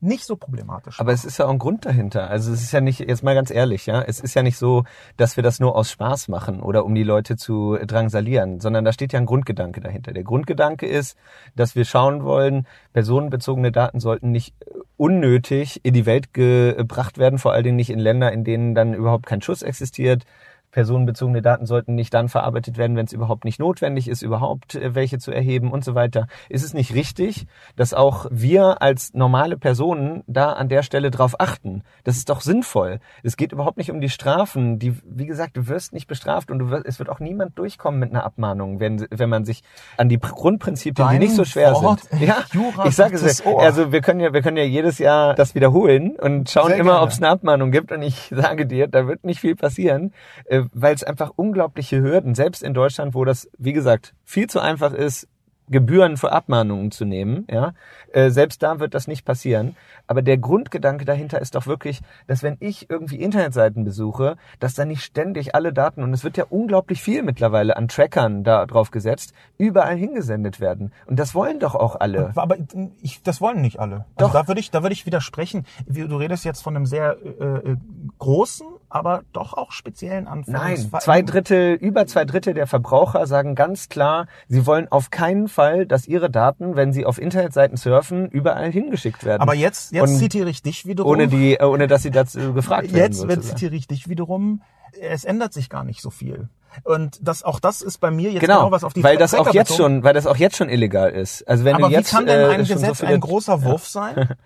nicht 0.00 0.24
so 0.24 0.36
problematisch. 0.36 1.00
Aber 1.00 1.12
es 1.12 1.24
ist 1.24 1.38
ja 1.38 1.46
auch 1.46 1.50
ein 1.50 1.58
Grund 1.58 1.84
dahinter. 1.84 2.30
Also 2.30 2.52
es 2.52 2.62
ist 2.62 2.72
ja 2.72 2.80
nicht, 2.80 3.00
jetzt 3.00 3.24
mal 3.24 3.34
ganz 3.34 3.50
ehrlich, 3.50 3.86
ja, 3.86 4.00
es 4.00 4.20
ist 4.20 4.34
ja 4.34 4.42
nicht 4.42 4.56
so, 4.56 4.84
dass 5.16 5.36
wir 5.36 5.42
das 5.42 5.58
nur 5.58 5.74
aus 5.74 5.90
Spaß 5.90 6.28
machen 6.28 6.60
oder 6.60 6.84
um 6.84 6.94
die 6.94 7.02
Leute 7.02 7.36
zu 7.36 7.76
drangsalieren, 7.84 8.60
sondern 8.60 8.84
da 8.84 8.92
steht 8.92 9.12
ja 9.12 9.18
ein 9.18 9.26
Grundgedanke 9.26 9.80
dahinter. 9.80 10.12
Der 10.12 10.22
Grundgedanke 10.22 10.86
ist, 10.86 11.16
dass 11.56 11.74
wir 11.74 11.84
schauen 11.84 12.22
wollen, 12.22 12.66
personenbezogene 12.92 13.72
Daten 13.72 13.98
sollten 13.98 14.30
nicht 14.30 14.54
unnötig 14.96 15.84
in 15.84 15.94
die 15.94 16.06
Welt 16.06 16.32
gebracht 16.32 17.18
werden, 17.18 17.38
vor 17.38 17.52
allen 17.52 17.64
Dingen 17.64 17.76
nicht 17.76 17.90
in 17.90 17.98
Länder, 17.98 18.32
in 18.32 18.44
denen 18.44 18.74
dann 18.74 18.94
überhaupt 18.94 19.26
kein 19.26 19.42
Schutz 19.42 19.62
existiert. 19.62 20.24
Personenbezogene 20.70 21.42
Daten 21.42 21.66
sollten 21.66 21.94
nicht 21.94 22.12
dann 22.14 22.28
verarbeitet 22.28 22.78
werden, 22.78 22.96
wenn 22.96 23.06
es 23.06 23.12
überhaupt 23.12 23.44
nicht 23.44 23.58
notwendig 23.58 24.08
ist, 24.08 24.22
überhaupt 24.22 24.74
äh, 24.74 24.94
welche 24.94 25.18
zu 25.18 25.32
erheben 25.32 25.70
und 25.72 25.84
so 25.84 25.94
weiter. 25.94 26.26
Ist 26.48 26.64
es 26.64 26.74
nicht 26.74 26.94
richtig, 26.94 27.46
dass 27.76 27.94
auch 27.94 28.26
wir 28.30 28.82
als 28.82 29.14
normale 29.14 29.56
Personen 29.56 30.22
da 30.26 30.52
an 30.52 30.68
der 30.68 30.82
Stelle 30.82 31.10
drauf 31.10 31.40
achten? 31.40 31.82
Das 32.04 32.16
ist 32.16 32.28
doch 32.28 32.40
sinnvoll. 32.40 33.00
Es 33.22 33.36
geht 33.36 33.52
überhaupt 33.52 33.78
nicht 33.78 33.90
um 33.90 34.00
die 34.00 34.10
Strafen. 34.10 34.78
Die, 34.78 34.96
wie 35.04 35.26
gesagt, 35.26 35.56
du 35.56 35.68
wirst 35.68 35.92
nicht 35.92 36.06
bestraft 36.06 36.50
und 36.50 36.58
du 36.58 36.70
wirst, 36.70 36.86
es 36.86 36.98
wird 36.98 37.08
auch 37.08 37.20
niemand 37.20 37.58
durchkommen 37.58 37.98
mit 37.98 38.10
einer 38.10 38.24
Abmahnung, 38.24 38.80
wenn, 38.80 39.06
wenn 39.10 39.28
man 39.28 39.44
sich 39.44 39.62
an 39.96 40.08
die 40.08 40.18
Grundprinzipien, 40.18 41.06
Dein 41.06 41.20
die 41.20 41.26
nicht 41.26 41.36
so 41.36 41.44
schwer 41.44 41.72
Wort, 41.72 42.00
sind. 42.00 42.22
Ja, 42.22 42.44
Jura 42.52 42.86
ich 42.86 42.96
sage 42.96 43.16
es. 43.16 43.44
Also 43.46 43.92
wir 43.92 44.00
können 44.00 44.20
ja, 44.20 44.32
wir 44.32 44.42
können 44.42 44.56
ja 44.56 44.64
jedes 44.64 44.98
Jahr 44.98 45.34
das 45.34 45.54
wiederholen 45.54 46.16
und 46.16 46.50
schauen 46.50 46.68
Sehr 46.68 46.78
immer, 46.78 47.02
ob 47.02 47.10
es 47.10 47.18
eine 47.18 47.28
Abmahnung 47.28 47.70
gibt. 47.70 47.92
Und 47.92 48.02
ich 48.02 48.32
sage 48.34 48.66
dir, 48.66 48.86
da 48.86 49.06
wird 49.06 49.24
nicht 49.24 49.40
viel 49.40 49.56
passieren, 49.56 50.12
äh, 50.44 50.57
weil 50.72 50.94
es 50.94 51.04
einfach 51.04 51.32
unglaubliche 51.36 52.00
Hürden, 52.00 52.34
selbst 52.34 52.62
in 52.62 52.74
Deutschland, 52.74 53.14
wo 53.14 53.24
das, 53.24 53.48
wie 53.58 53.72
gesagt, 53.72 54.14
viel 54.24 54.48
zu 54.48 54.60
einfach 54.60 54.92
ist, 54.92 55.28
Gebühren 55.70 56.16
für 56.16 56.32
Abmahnungen 56.32 56.90
zu 56.90 57.04
nehmen, 57.04 57.46
ja, 57.50 57.72
äh, 58.12 58.30
selbst 58.30 58.62
da 58.62 58.80
wird 58.80 58.94
das 58.94 59.06
nicht 59.06 59.24
passieren. 59.24 59.76
Aber 60.06 60.22
der 60.22 60.38
Grundgedanke 60.38 61.04
dahinter 61.04 61.40
ist 61.40 61.54
doch 61.54 61.66
wirklich, 61.66 62.00
dass 62.26 62.42
wenn 62.42 62.56
ich 62.60 62.88
irgendwie 62.88 63.16
Internetseiten 63.16 63.84
besuche, 63.84 64.36
dass 64.58 64.74
da 64.74 64.84
nicht 64.84 65.02
ständig 65.02 65.54
alle 65.54 65.72
Daten, 65.72 66.02
und 66.02 66.14
es 66.14 66.24
wird 66.24 66.36
ja 66.36 66.44
unglaublich 66.48 67.02
viel 67.02 67.22
mittlerweile 67.22 67.76
an 67.76 67.88
Trackern 67.88 68.44
da 68.44 68.64
drauf 68.66 68.90
gesetzt, 68.90 69.34
überall 69.58 69.96
hingesendet 69.96 70.60
werden. 70.60 70.92
Und 71.06 71.18
das 71.18 71.34
wollen 71.34 71.60
doch 71.60 71.74
auch 71.74 71.96
alle. 72.00 72.32
Aber 72.34 72.56
ich, 73.02 73.22
das 73.22 73.40
wollen 73.40 73.60
nicht 73.60 73.80
alle. 73.80 74.06
Doch. 74.16 74.28
Also 74.28 74.38
da 74.38 74.48
würde 74.48 74.60
ich, 74.60 74.70
da 74.70 74.82
würde 74.82 74.94
ich 74.94 75.04
widersprechen. 75.04 75.66
Du 75.86 76.16
redest 76.16 76.44
jetzt 76.44 76.62
von 76.62 76.74
einem 76.74 76.86
sehr 76.86 77.16
äh, 77.22 77.44
äh, 77.44 77.76
großen, 78.18 78.66
aber 78.88 79.22
doch 79.32 79.52
auch 79.54 79.72
speziellen 79.72 80.24
Nein, 80.24 80.44
Anforderungsfall. 80.44 81.00
zwei 81.02 81.22
Drittel, 81.22 81.74
über 81.74 82.06
zwei 82.06 82.24
Drittel 82.24 82.54
der 82.54 82.66
Verbraucher 82.66 83.26
sagen 83.26 83.54
ganz 83.54 83.88
klar, 83.88 84.26
sie 84.48 84.66
wollen 84.66 84.88
auf 84.90 85.10
keinen 85.10 85.48
Fall, 85.48 85.57
dass 85.86 86.06
ihre 86.06 86.30
Daten, 86.30 86.76
wenn 86.76 86.92
sie 86.92 87.04
auf 87.06 87.20
Internetseiten 87.20 87.76
surfen, 87.76 88.28
überall 88.30 88.70
hingeschickt 88.70 89.24
werden. 89.24 89.40
Aber 89.42 89.54
jetzt, 89.54 89.92
jetzt 89.92 90.02
Und 90.10 90.16
zitiere 90.18 90.48
ich 90.50 90.62
dich 90.62 90.86
wiederum. 90.86 91.10
ohne 91.12 91.28
die, 91.28 91.54
äh, 91.54 91.64
ohne 91.64 91.86
dass 91.86 92.02
sie 92.02 92.10
dazu 92.10 92.52
gefragt 92.54 92.92
werden. 92.92 92.96
Jetzt 93.12 93.22
wird 93.22 93.36
sozusagen. 93.36 93.56
zitiere 93.58 93.74
ich 93.76 93.86
dich 93.86 94.08
wiederum. 94.08 94.62
Es 95.00 95.24
ändert 95.24 95.52
sich 95.52 95.68
gar 95.68 95.84
nicht 95.84 96.00
so 96.00 96.10
viel. 96.10 96.48
Und 96.84 97.18
das, 97.20 97.42
auch 97.42 97.60
das 97.60 97.82
ist 97.82 97.98
bei 97.98 98.10
mir 98.10 98.30
jetzt 98.30 98.40
genau, 98.40 98.58
Genau, 98.60 98.70
was 98.70 98.84
auf 98.84 98.92
die 98.92 99.02
weil 99.02 99.16
das 99.16 99.34
auch 99.34 99.52
jetzt 99.52 99.74
schon, 99.76 100.04
weil 100.04 100.14
das 100.14 100.26
auch 100.26 100.36
jetzt 100.36 100.56
schon 100.56 100.68
illegal 100.68 101.10
ist. 101.10 101.46
Also 101.48 101.64
wenn 101.64 101.74
Aber 101.76 101.88
du 101.88 101.94
jetzt 101.94 102.12
wie 102.12 102.16
kann 102.16 102.26
denn 102.26 102.50
äh, 102.50 102.54
ein 102.54 102.64
so 102.64 102.74
Gesetz 102.74 103.00
viele- 103.00 103.12
ein 103.14 103.20
großer 103.20 103.62
Wurf 103.64 103.86
sein? 103.88 104.36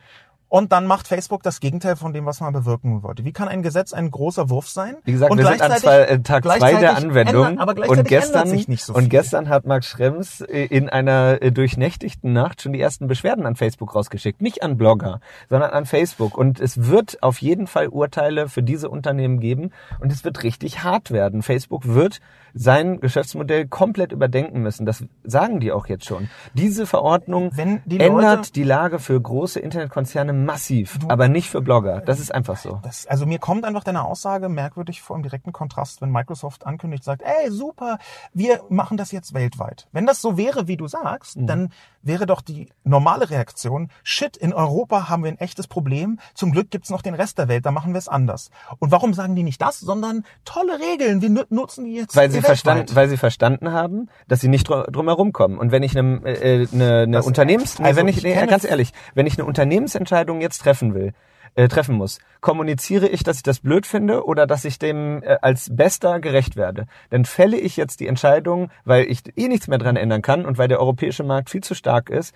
Und 0.53 0.71
dann 0.71 0.85
macht 0.85 1.09
Facebook 1.09 1.43
das 1.43 1.61
Gegenteil 1.61 1.97
von 1.97 2.13
dem, 2.13 2.27
was 2.27 2.41
man 2.41 2.53
bewirken 2.53 3.03
wollte. 3.03 3.25
Wie 3.25 3.33
kann 3.33 3.49
ein 3.49 3.63
Gesetz 3.63 3.95
ein 3.95 4.11
großer 4.11 4.51
Wurf 4.51 4.69
sein? 4.69 4.97
Wie 5.03 5.13
gesagt, 5.13 5.33
und 5.33 5.39
wir 5.39 5.47
sind 5.47 5.63
an 5.63 5.73
zwei, 5.79 6.01
äh, 6.01 6.21
Tag 6.21 6.45
zwei 6.45 6.75
der 6.75 6.95
Anwendung 6.95 7.59
aber 7.59 7.89
und 7.89 8.07
gestern 8.07 8.59
so 8.77 8.93
und 8.93 9.09
gestern 9.09 9.49
hat 9.49 9.65
Max 9.65 9.87
Schrems 9.87 10.43
äh, 10.43 10.67
in 10.67 10.91
einer 10.91 11.41
äh, 11.41 11.53
durchnächtigten 11.53 12.35
Nacht 12.35 12.61
schon 12.61 12.75
die 12.75 12.83
ersten 12.83 13.07
Beschwerden 13.07 13.47
an 13.47 13.57
Facebook 13.57 13.95
rausgeschickt, 13.95 14.43
nicht 14.43 14.63
an 14.63 14.77
Blogger, 14.77 15.21
sondern 15.49 15.71
an 15.71 15.87
Facebook 15.87 16.37
und 16.37 16.61
es 16.61 16.87
wird 16.87 17.23
auf 17.23 17.41
jeden 17.41 17.67
Fall 17.67 17.89
Urteile 17.89 18.51
für 18.51 18.63
diese 18.63 18.91
Unternehmen 18.91 19.41
geben 19.41 19.71
und 20.01 20.13
es 20.13 20.23
wird 20.23 20.43
richtig 20.43 20.85
hart 20.85 21.13
werden. 21.13 21.41
Facebook 21.41 21.87
wird 21.87 22.21
sein 22.55 23.01
Geschäftsmodell 23.01 23.67
komplett 23.67 24.13
überdenken 24.13 24.61
müssen. 24.63 24.87
Das 24.87 25.05
sagen 25.25 25.61
die 25.61 25.73
auch 25.73 25.87
jetzt 25.87 26.05
schon. 26.05 26.29
Diese 26.55 26.87
Verordnung 26.87 27.51
die 27.87 27.99
ändert 28.01 28.39
Leute- 28.39 28.53
die 28.53 28.63
Lage 28.65 28.99
für 28.99 29.21
große 29.21 29.61
Internetkonzerne 29.61 30.33
massiv, 30.33 30.99
aber 31.09 31.29
nicht 31.29 31.49
für 31.51 31.61
Blogger. 31.63 32.01
Das 32.01 32.21
ist 32.21 32.35
einfach 32.35 32.57
so. 32.57 32.81
Das, 32.83 33.07
also 33.07 33.27
mir 33.27 33.39
kommt 33.39 33.65
einfach 33.65 33.85
deine 33.85 34.05
Aussage 34.05 34.49
merkwürdig 34.49 35.03
vor 35.03 35.17
im 35.17 35.23
direkten 35.23 35.53
Kontrast, 35.53 36.03
wenn 36.03 36.11
Microsoft 36.11 36.67
ankündigt, 36.67 37.05
sagt, 37.05 37.23
ey, 37.23 37.51
super, 37.51 37.99
wir 38.35 38.61
machen 38.69 38.97
das 38.97 39.13
jetzt 39.13 39.35
weltweit. 39.35 39.87
Wenn 39.93 40.07
das 40.07 40.21
so 40.21 40.37
wäre, 40.37 40.69
wie 40.69 40.77
du 40.77 40.87
sagst, 40.89 41.37
Mhm. 41.39 41.47
dann 41.47 41.69
wäre 42.05 42.27
doch 42.27 42.41
die 42.41 42.69
normale 42.83 43.31
Reaktion, 43.31 43.89
shit, 44.03 44.37
in 44.37 44.53
Europa 44.53 45.09
haben 45.09 45.23
wir 45.23 45.31
ein 45.31 45.39
echtes 45.39 45.69
Problem, 45.69 46.19
zum 46.35 46.51
Glück 46.51 46.71
gibt's 46.71 46.91
noch 46.91 47.01
den 47.01 47.15
Rest 47.15 47.39
der 47.39 47.47
Welt, 47.49 47.65
da 47.65 47.71
machen 47.71 47.93
wir 47.95 47.99
es 47.99 48.09
anders. 48.09 48.51
Und 48.81 48.91
warum 48.91 49.15
sagen 49.15 49.37
die 49.37 49.45
nicht 49.45 49.63
das, 49.63 49.79
sondern 49.79 50.25
tolle 50.45 50.81
Regeln, 50.81 51.23
wir 51.23 51.31
nu- 51.31 51.45
nutzen 51.49 51.85
die 51.85 51.95
jetzt 51.95 52.17
weil 52.17 52.29
sie 52.31 52.42
weltweit. 52.43 52.59
verstanden, 52.59 52.95
weil 52.97 53.09
sie 53.09 53.17
verstanden 53.17 53.73
haben, 53.73 54.09
dass 54.29 54.41
sie 54.41 54.49
nicht 54.49 54.69
dr- 54.69 54.91
drum 54.91 55.07
herum 55.09 55.33
kommen. 55.33 55.59
Und 55.59 55.73
wenn 55.73 55.83
ich 55.83 55.97
eine, 55.99 56.21
äh, 56.25 56.67
eine, 56.73 57.01
eine 57.03 57.17
Das- 57.17 57.27
Unternehmens, 57.27 57.81
also 57.81 57.97
wenn 58.01 58.09
ich, 58.09 58.19
ich 58.19 58.23
nee, 58.25 58.35
kenne- 58.35 58.47
ganz 58.49 58.65
ehrlich, 58.65 58.93
wenn 59.15 59.27
ich 59.27 59.39
eine 59.39 59.47
Unternehmensentscheidung 59.47 60.41
jetzt 60.41 60.59
treffen 60.59 60.95
will, 60.95 61.13
äh, 61.55 61.69
treffen 61.69 61.97
muss, 61.97 62.19
kommuniziere 62.41 63.07
ich, 63.09 63.25
dass 63.25 63.37
ich 63.37 63.43
das 63.43 63.61
blöd 63.61 63.87
finde 63.87 64.25
oder 64.25 64.47
dass 64.47 64.65
ich 64.65 64.79
dem 64.79 65.23
äh, 65.23 65.37
als 65.43 65.69
Bester 65.75 66.19
gerecht 66.19 66.57
werde. 66.57 66.87
Dann 67.11 67.25
fälle 67.27 67.59
ich 67.59 67.77
jetzt 67.77 68.01
die 68.01 68.07
Entscheidung, 68.07 68.71
weil 68.85 69.05
ich 69.05 69.21
eh 69.37 69.49
nichts 69.49 69.69
mehr 69.69 69.77
dran 69.79 69.97
ändern 69.97 70.23
kann 70.23 70.47
und 70.47 70.57
weil 70.57 70.69
der 70.69 70.81
europäische 70.81 71.25
Markt 71.25 71.51
viel 71.51 71.63
zu 71.63 71.75
stark 71.75 72.09
ist, 72.09 72.35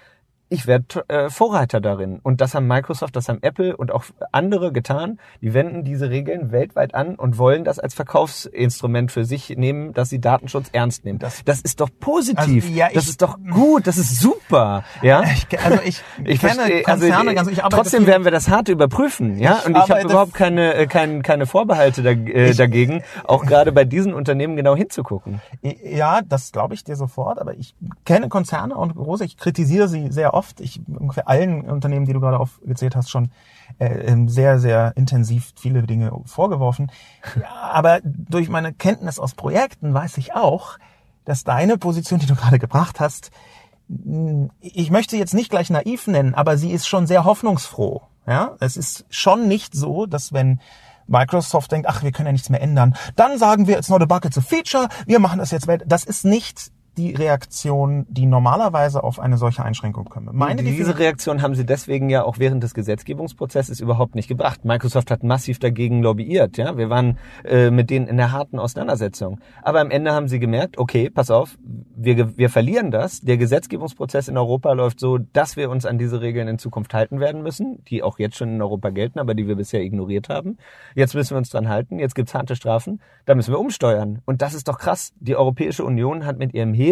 ich 0.48 0.66
werde 0.66 1.04
äh, 1.08 1.28
Vorreiter 1.30 1.80
darin. 1.80 2.20
Und 2.22 2.40
das 2.40 2.54
haben 2.54 2.66
Microsoft, 2.66 3.16
das 3.16 3.28
haben 3.28 3.38
Apple 3.42 3.76
und 3.76 3.90
auch 3.92 4.04
andere 4.32 4.72
getan. 4.72 5.18
Die 5.40 5.54
wenden 5.54 5.82
diese 5.84 6.08
Regeln 6.10 6.52
weltweit 6.52 6.94
an 6.94 7.16
und 7.16 7.38
wollen 7.38 7.64
das 7.64 7.78
als 7.78 7.94
Verkaufsinstrument 7.94 9.10
für 9.12 9.24
sich 9.24 9.50
nehmen, 9.56 9.92
dass 9.92 10.10
sie 10.10 10.20
Datenschutz 10.20 10.68
ernst 10.72 11.04
nehmen. 11.04 11.18
Das, 11.18 11.42
Das- 11.44 11.60
ist 11.60 11.80
doch 11.80 11.88
positiv. 12.00 12.64
Also, 12.64 12.76
ja, 12.76 12.88
das 12.92 13.04
ich- 13.04 13.10
ist 13.10 13.22
doch 13.22 13.38
gut. 13.50 13.86
Das 13.86 13.98
ist 13.98 14.20
super. 14.20 14.84
Ja. 15.02 15.22
Ich, 15.50 15.58
also 15.58 15.78
ich, 15.84 16.02
Ich 16.24 16.40
kenne 16.40 16.54
verstehe, 16.54 16.82
Konzerne, 16.82 17.18
also, 17.30 17.34
ganz, 17.34 17.48
ich 17.48 17.58
arbeite 17.64 17.76
trotzdem 17.76 18.00
viel- 18.02 18.06
werden 18.12 18.24
wir 18.24 18.30
das 18.30 18.48
hart 18.48 18.68
überprüfen, 18.68 19.38
ja. 19.38 19.58
Ich 19.60 19.66
Und 19.66 19.72
ich 19.72 19.78
habe 19.78 19.94
arbeite- 19.94 20.06
überhaupt 20.08 20.34
keine, 20.34 20.74
äh, 20.74 20.86
kein, 20.86 21.22
keine 21.22 21.46
Vorbehalte 21.46 22.02
da, 22.02 22.10
äh, 22.10 22.50
Ich- 22.50 22.56
dagegen, 22.56 23.02
auch 23.24 23.44
gerade 23.44 23.72
bei 23.72 23.84
diesen 23.84 24.14
Unternehmen 24.14 24.56
genau 24.56 24.76
hinzugucken. 24.76 25.40
Ja, 25.62 26.20
das 26.22 26.52
glaube 26.52 26.74
ich 26.74 26.84
dir 26.84 26.96
sofort, 26.96 27.38
aber 27.40 27.54
ich 27.54 27.74
kenne 28.04 28.28
Konzerne 28.28 28.76
und 28.76 28.94
große, 28.94 29.24
ich 29.24 29.36
kritisiere 29.36 29.88
sie 29.88 30.10
sehr 30.12 30.34
oft. 30.36 30.60
Ich 30.60 30.80
ungefähr 30.86 31.28
allen 31.28 31.68
Unternehmen, 31.68 32.06
die 32.06 32.12
du 32.12 32.20
gerade 32.20 32.38
aufgezählt 32.38 32.94
hast, 32.94 33.10
schon 33.10 33.30
äh, 33.78 33.86
ähm, 33.86 34.28
sehr, 34.28 34.58
sehr 34.58 34.92
intensiv 34.96 35.52
viele 35.56 35.82
Dinge 35.82 36.12
vorgeworfen. 36.26 36.90
Aber 37.60 38.00
durch 38.04 38.48
meine 38.48 38.72
Kenntnis 38.72 39.18
aus 39.18 39.34
Projekten 39.34 39.92
weiß 39.92 40.18
ich 40.18 40.34
auch, 40.34 40.78
dass 41.24 41.44
deine 41.44 41.78
Position, 41.78 42.20
die 42.20 42.26
du 42.26 42.36
gerade 42.36 42.58
gebracht 42.58 43.00
hast, 43.00 43.30
mh, 43.88 44.50
ich 44.60 44.90
möchte 44.90 45.16
jetzt 45.16 45.34
nicht 45.34 45.50
gleich 45.50 45.70
naiv 45.70 46.06
nennen, 46.06 46.34
aber 46.34 46.56
sie 46.56 46.70
ist 46.70 46.86
schon 46.86 47.06
sehr 47.06 47.24
hoffnungsfroh. 47.24 48.02
Ja, 48.26 48.56
es 48.60 48.76
ist 48.76 49.06
schon 49.08 49.46
nicht 49.46 49.74
so, 49.74 50.06
dass 50.06 50.32
wenn 50.32 50.60
Microsoft 51.06 51.70
denkt, 51.70 51.88
ach, 51.88 52.02
wir 52.02 52.10
können 52.10 52.26
ja 52.26 52.32
nichts 52.32 52.50
mehr 52.50 52.60
ändern, 52.60 52.96
dann 53.14 53.38
sagen 53.38 53.66
wir, 53.68 53.78
it's 53.78 53.88
not 53.88 54.02
a 54.02 54.06
bug, 54.06 54.24
it's 54.24 54.38
a 54.38 54.40
feature, 54.40 54.88
wir 55.06 55.20
machen 55.20 55.38
das 55.38 55.52
jetzt. 55.52 55.68
Das 55.86 56.04
ist 56.04 56.24
nicht 56.24 56.72
die 56.96 57.12
Reaktion, 57.14 58.06
die 58.08 58.26
normalerweise 58.26 59.04
auf 59.04 59.20
eine 59.20 59.36
solche 59.36 59.62
Einschränkung 59.64 60.06
kommt. 60.06 60.32
Meine 60.32 60.62
Diese 60.62 60.70
Definition- 60.70 60.96
Reaktion 60.96 61.42
haben 61.42 61.54
sie 61.54 61.66
deswegen 61.66 62.08
ja 62.08 62.24
auch 62.24 62.38
während 62.38 62.62
des 62.62 62.72
Gesetzgebungsprozesses 62.74 63.80
überhaupt 63.80 64.14
nicht 64.14 64.28
gebracht. 64.28 64.64
Microsoft 64.64 65.10
hat 65.10 65.22
massiv 65.22 65.58
dagegen 65.58 66.02
lobbyiert. 66.02 66.56
Ja, 66.56 66.76
wir 66.78 66.88
waren 66.90 67.18
äh, 67.44 67.70
mit 67.70 67.90
denen 67.90 68.06
in 68.06 68.16
der 68.16 68.32
harten 68.32 68.58
Auseinandersetzung. 68.58 69.40
Aber 69.62 69.80
am 69.80 69.90
Ende 69.90 70.12
haben 70.12 70.28
sie 70.28 70.38
gemerkt: 70.38 70.78
Okay, 70.78 71.10
pass 71.10 71.30
auf, 71.30 71.58
wir 71.96 72.36
wir 72.38 72.48
verlieren 72.50 72.90
das. 72.90 73.20
Der 73.20 73.36
Gesetzgebungsprozess 73.36 74.28
in 74.28 74.38
Europa 74.38 74.72
läuft 74.72 74.98
so, 75.00 75.18
dass 75.18 75.56
wir 75.56 75.68
uns 75.70 75.84
an 75.84 75.98
diese 75.98 76.20
Regeln 76.22 76.48
in 76.48 76.58
Zukunft 76.58 76.94
halten 76.94 77.20
werden 77.20 77.42
müssen, 77.42 77.84
die 77.88 78.02
auch 78.02 78.18
jetzt 78.18 78.36
schon 78.36 78.48
in 78.54 78.62
Europa 78.62 78.90
gelten, 78.90 79.18
aber 79.18 79.34
die 79.34 79.46
wir 79.46 79.56
bisher 79.56 79.82
ignoriert 79.82 80.28
haben. 80.28 80.56
Jetzt 80.94 81.14
müssen 81.14 81.32
wir 81.34 81.38
uns 81.38 81.50
dran 81.50 81.68
halten. 81.68 81.98
Jetzt 81.98 82.14
gibt's 82.14 82.34
harte 82.34 82.56
Strafen. 82.56 83.00
Da 83.26 83.34
müssen 83.34 83.52
wir 83.52 83.58
umsteuern. 83.58 84.22
Und 84.24 84.40
das 84.40 84.54
ist 84.54 84.68
doch 84.68 84.78
krass. 84.78 85.12
Die 85.20 85.36
Europäische 85.36 85.84
Union 85.84 86.24
hat 86.24 86.38
mit 86.38 86.54
ihrem 86.54 86.72
Hebel 86.72 86.85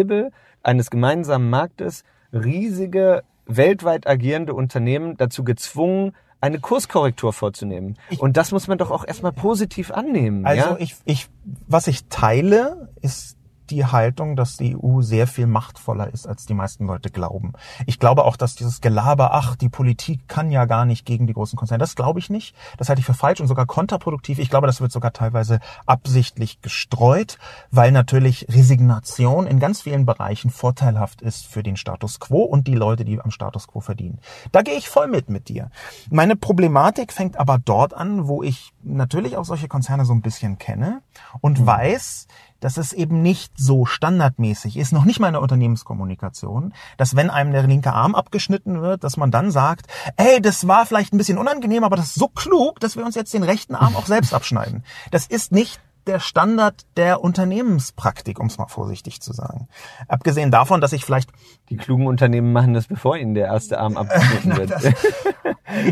eines 0.63 0.89
gemeinsamen 0.89 1.49
Marktes 1.49 2.03
riesige 2.33 3.23
weltweit 3.45 4.07
agierende 4.07 4.53
Unternehmen 4.53 5.17
dazu 5.17 5.43
gezwungen, 5.43 6.13
eine 6.41 6.59
Kurskorrektur 6.59 7.33
vorzunehmen. 7.33 7.97
Und 8.17 8.37
das 8.37 8.51
muss 8.51 8.67
man 8.67 8.77
doch 8.77 8.91
auch 8.91 9.05
erstmal 9.05 9.31
positiv 9.31 9.91
annehmen. 9.91 10.45
Also 10.45 10.71
ja? 10.71 10.75
ich, 10.79 10.95
ich, 11.05 11.27
was 11.67 11.87
ich 11.87 12.05
teile, 12.07 12.89
ist 13.01 13.34
die 13.69 13.85
Haltung, 13.85 14.35
dass 14.35 14.57
die 14.57 14.75
EU 14.75 15.01
sehr 15.01 15.27
viel 15.27 15.47
machtvoller 15.47 16.13
ist, 16.13 16.27
als 16.27 16.45
die 16.45 16.53
meisten 16.53 16.85
Leute 16.85 17.09
glauben. 17.09 17.53
Ich 17.85 17.99
glaube 17.99 18.25
auch, 18.25 18.37
dass 18.37 18.55
dieses 18.55 18.81
Gelaber, 18.81 19.33
ach, 19.33 19.55
die 19.55 19.69
Politik 19.69 20.27
kann 20.27 20.51
ja 20.51 20.65
gar 20.65 20.85
nicht 20.85 21.05
gegen 21.05 21.27
die 21.27 21.33
großen 21.33 21.57
Konzerne, 21.57 21.79
das 21.79 21.95
glaube 21.95 22.19
ich 22.19 22.29
nicht. 22.29 22.55
Das 22.77 22.89
halte 22.89 22.99
ich 22.99 23.05
für 23.05 23.13
falsch 23.13 23.41
und 23.41 23.47
sogar 23.47 23.65
kontraproduktiv. 23.65 24.39
Ich 24.39 24.49
glaube, 24.49 24.67
das 24.67 24.81
wird 24.81 24.91
sogar 24.91 25.13
teilweise 25.13 25.59
absichtlich 25.85 26.61
gestreut, 26.61 27.37
weil 27.71 27.91
natürlich 27.91 28.47
Resignation 28.49 29.47
in 29.47 29.59
ganz 29.59 29.81
vielen 29.81 30.05
Bereichen 30.05 30.49
vorteilhaft 30.49 31.21
ist 31.21 31.45
für 31.45 31.63
den 31.63 31.77
Status 31.77 32.19
quo 32.19 32.43
und 32.43 32.67
die 32.67 32.75
Leute, 32.75 33.05
die 33.05 33.19
am 33.19 33.31
Status 33.31 33.67
quo 33.67 33.79
verdienen. 33.79 34.19
Da 34.51 34.61
gehe 34.61 34.75
ich 34.75 34.89
voll 34.89 35.07
mit 35.07 35.29
mit 35.29 35.49
dir. 35.49 35.69
Meine 36.09 36.35
Problematik 36.35 37.13
fängt 37.13 37.37
aber 37.37 37.57
dort 37.57 37.93
an, 37.93 38.27
wo 38.27 38.43
ich 38.43 38.73
natürlich 38.83 39.37
auch 39.37 39.45
solche 39.45 39.67
Konzerne 39.67 40.05
so 40.05 40.13
ein 40.13 40.21
bisschen 40.21 40.57
kenne 40.57 41.01
und 41.41 41.65
weiß, 41.65 42.27
dass 42.65 42.77
es 42.77 42.93
eben 42.93 43.21
nicht 43.21 43.53
so 43.57 43.85
standardmäßig 43.85 44.75
ist, 44.75 44.91
noch 44.91 45.05
nicht 45.05 45.19
mal 45.19 45.27
in 45.27 45.33
der 45.33 45.43
Unternehmenskommunikation, 45.43 46.73
dass 46.97 47.15
wenn 47.15 47.29
einem 47.29 47.51
der 47.51 47.61
linke 47.61 47.93
Arm 47.93 48.15
abgeschnitten 48.15 48.81
wird, 48.81 49.03
dass 49.03 49.17
man 49.17 49.29
dann 49.29 49.51
sagt, 49.51 49.85
ey, 50.17 50.41
das 50.41 50.67
war 50.67 50.87
vielleicht 50.87 51.13
ein 51.13 51.19
bisschen 51.19 51.37
unangenehm, 51.37 51.83
aber 51.83 51.95
das 51.95 52.07
ist 52.07 52.15
so 52.15 52.27
klug, 52.27 52.79
dass 52.79 52.95
wir 52.95 53.05
uns 53.05 53.13
jetzt 53.13 53.35
den 53.35 53.43
rechten 53.43 53.75
Arm 53.75 53.95
auch 53.95 54.07
selbst 54.07 54.33
abschneiden. 54.33 54.83
Das 55.11 55.27
ist 55.27 55.51
nicht 55.51 55.79
der 56.07 56.19
Standard 56.19 56.85
der 56.97 57.21
Unternehmenspraktik, 57.21 58.39
um 58.39 58.47
es 58.47 58.57
mal 58.57 58.67
vorsichtig 58.67 59.21
zu 59.21 59.33
sagen. 59.33 59.67
Abgesehen 60.07 60.51
davon, 60.51 60.81
dass 60.81 60.93
ich 60.93 61.05
vielleicht 61.05 61.31
Die 61.69 61.77
klugen 61.77 62.07
Unternehmen 62.07 62.53
machen 62.53 62.73
das, 62.73 62.87
bevor 62.87 63.17
ihnen 63.17 63.33
der 63.33 63.47
erste 63.47 63.79
Arm 63.79 63.97
abgeschnitten 63.97 64.57
wird. 64.57 64.71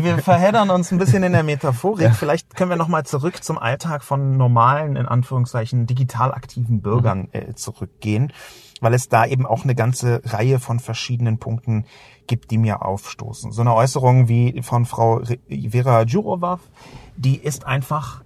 wir 0.02 0.18
verheddern 0.18 0.70
uns 0.70 0.92
ein 0.92 0.98
bisschen 0.98 1.22
in 1.22 1.32
der 1.32 1.42
Metaphorik. 1.42 2.14
Vielleicht 2.14 2.54
können 2.54 2.70
wir 2.70 2.76
noch 2.76 2.88
mal 2.88 3.04
zurück 3.04 3.42
zum 3.42 3.58
Alltag 3.58 4.02
von 4.04 4.36
normalen, 4.36 4.96
in 4.96 5.06
Anführungszeichen, 5.06 5.86
digital 5.86 6.32
aktiven 6.32 6.80
Bürgern 6.80 7.28
äh, 7.32 7.54
zurückgehen, 7.54 8.32
weil 8.80 8.94
es 8.94 9.08
da 9.08 9.26
eben 9.26 9.46
auch 9.46 9.64
eine 9.64 9.74
ganze 9.74 10.20
Reihe 10.24 10.60
von 10.60 10.80
verschiedenen 10.80 11.38
Punkten 11.38 11.86
gibt, 12.26 12.50
die 12.50 12.58
mir 12.58 12.82
aufstoßen. 12.82 13.52
So 13.52 13.60
eine 13.60 13.74
Äußerung 13.74 14.28
wie 14.28 14.62
von 14.62 14.86
Frau 14.86 15.22
Vera 15.48 16.02
Jourova, 16.02 16.60
die 17.16 17.36
ist 17.36 17.66
einfach 17.66 18.23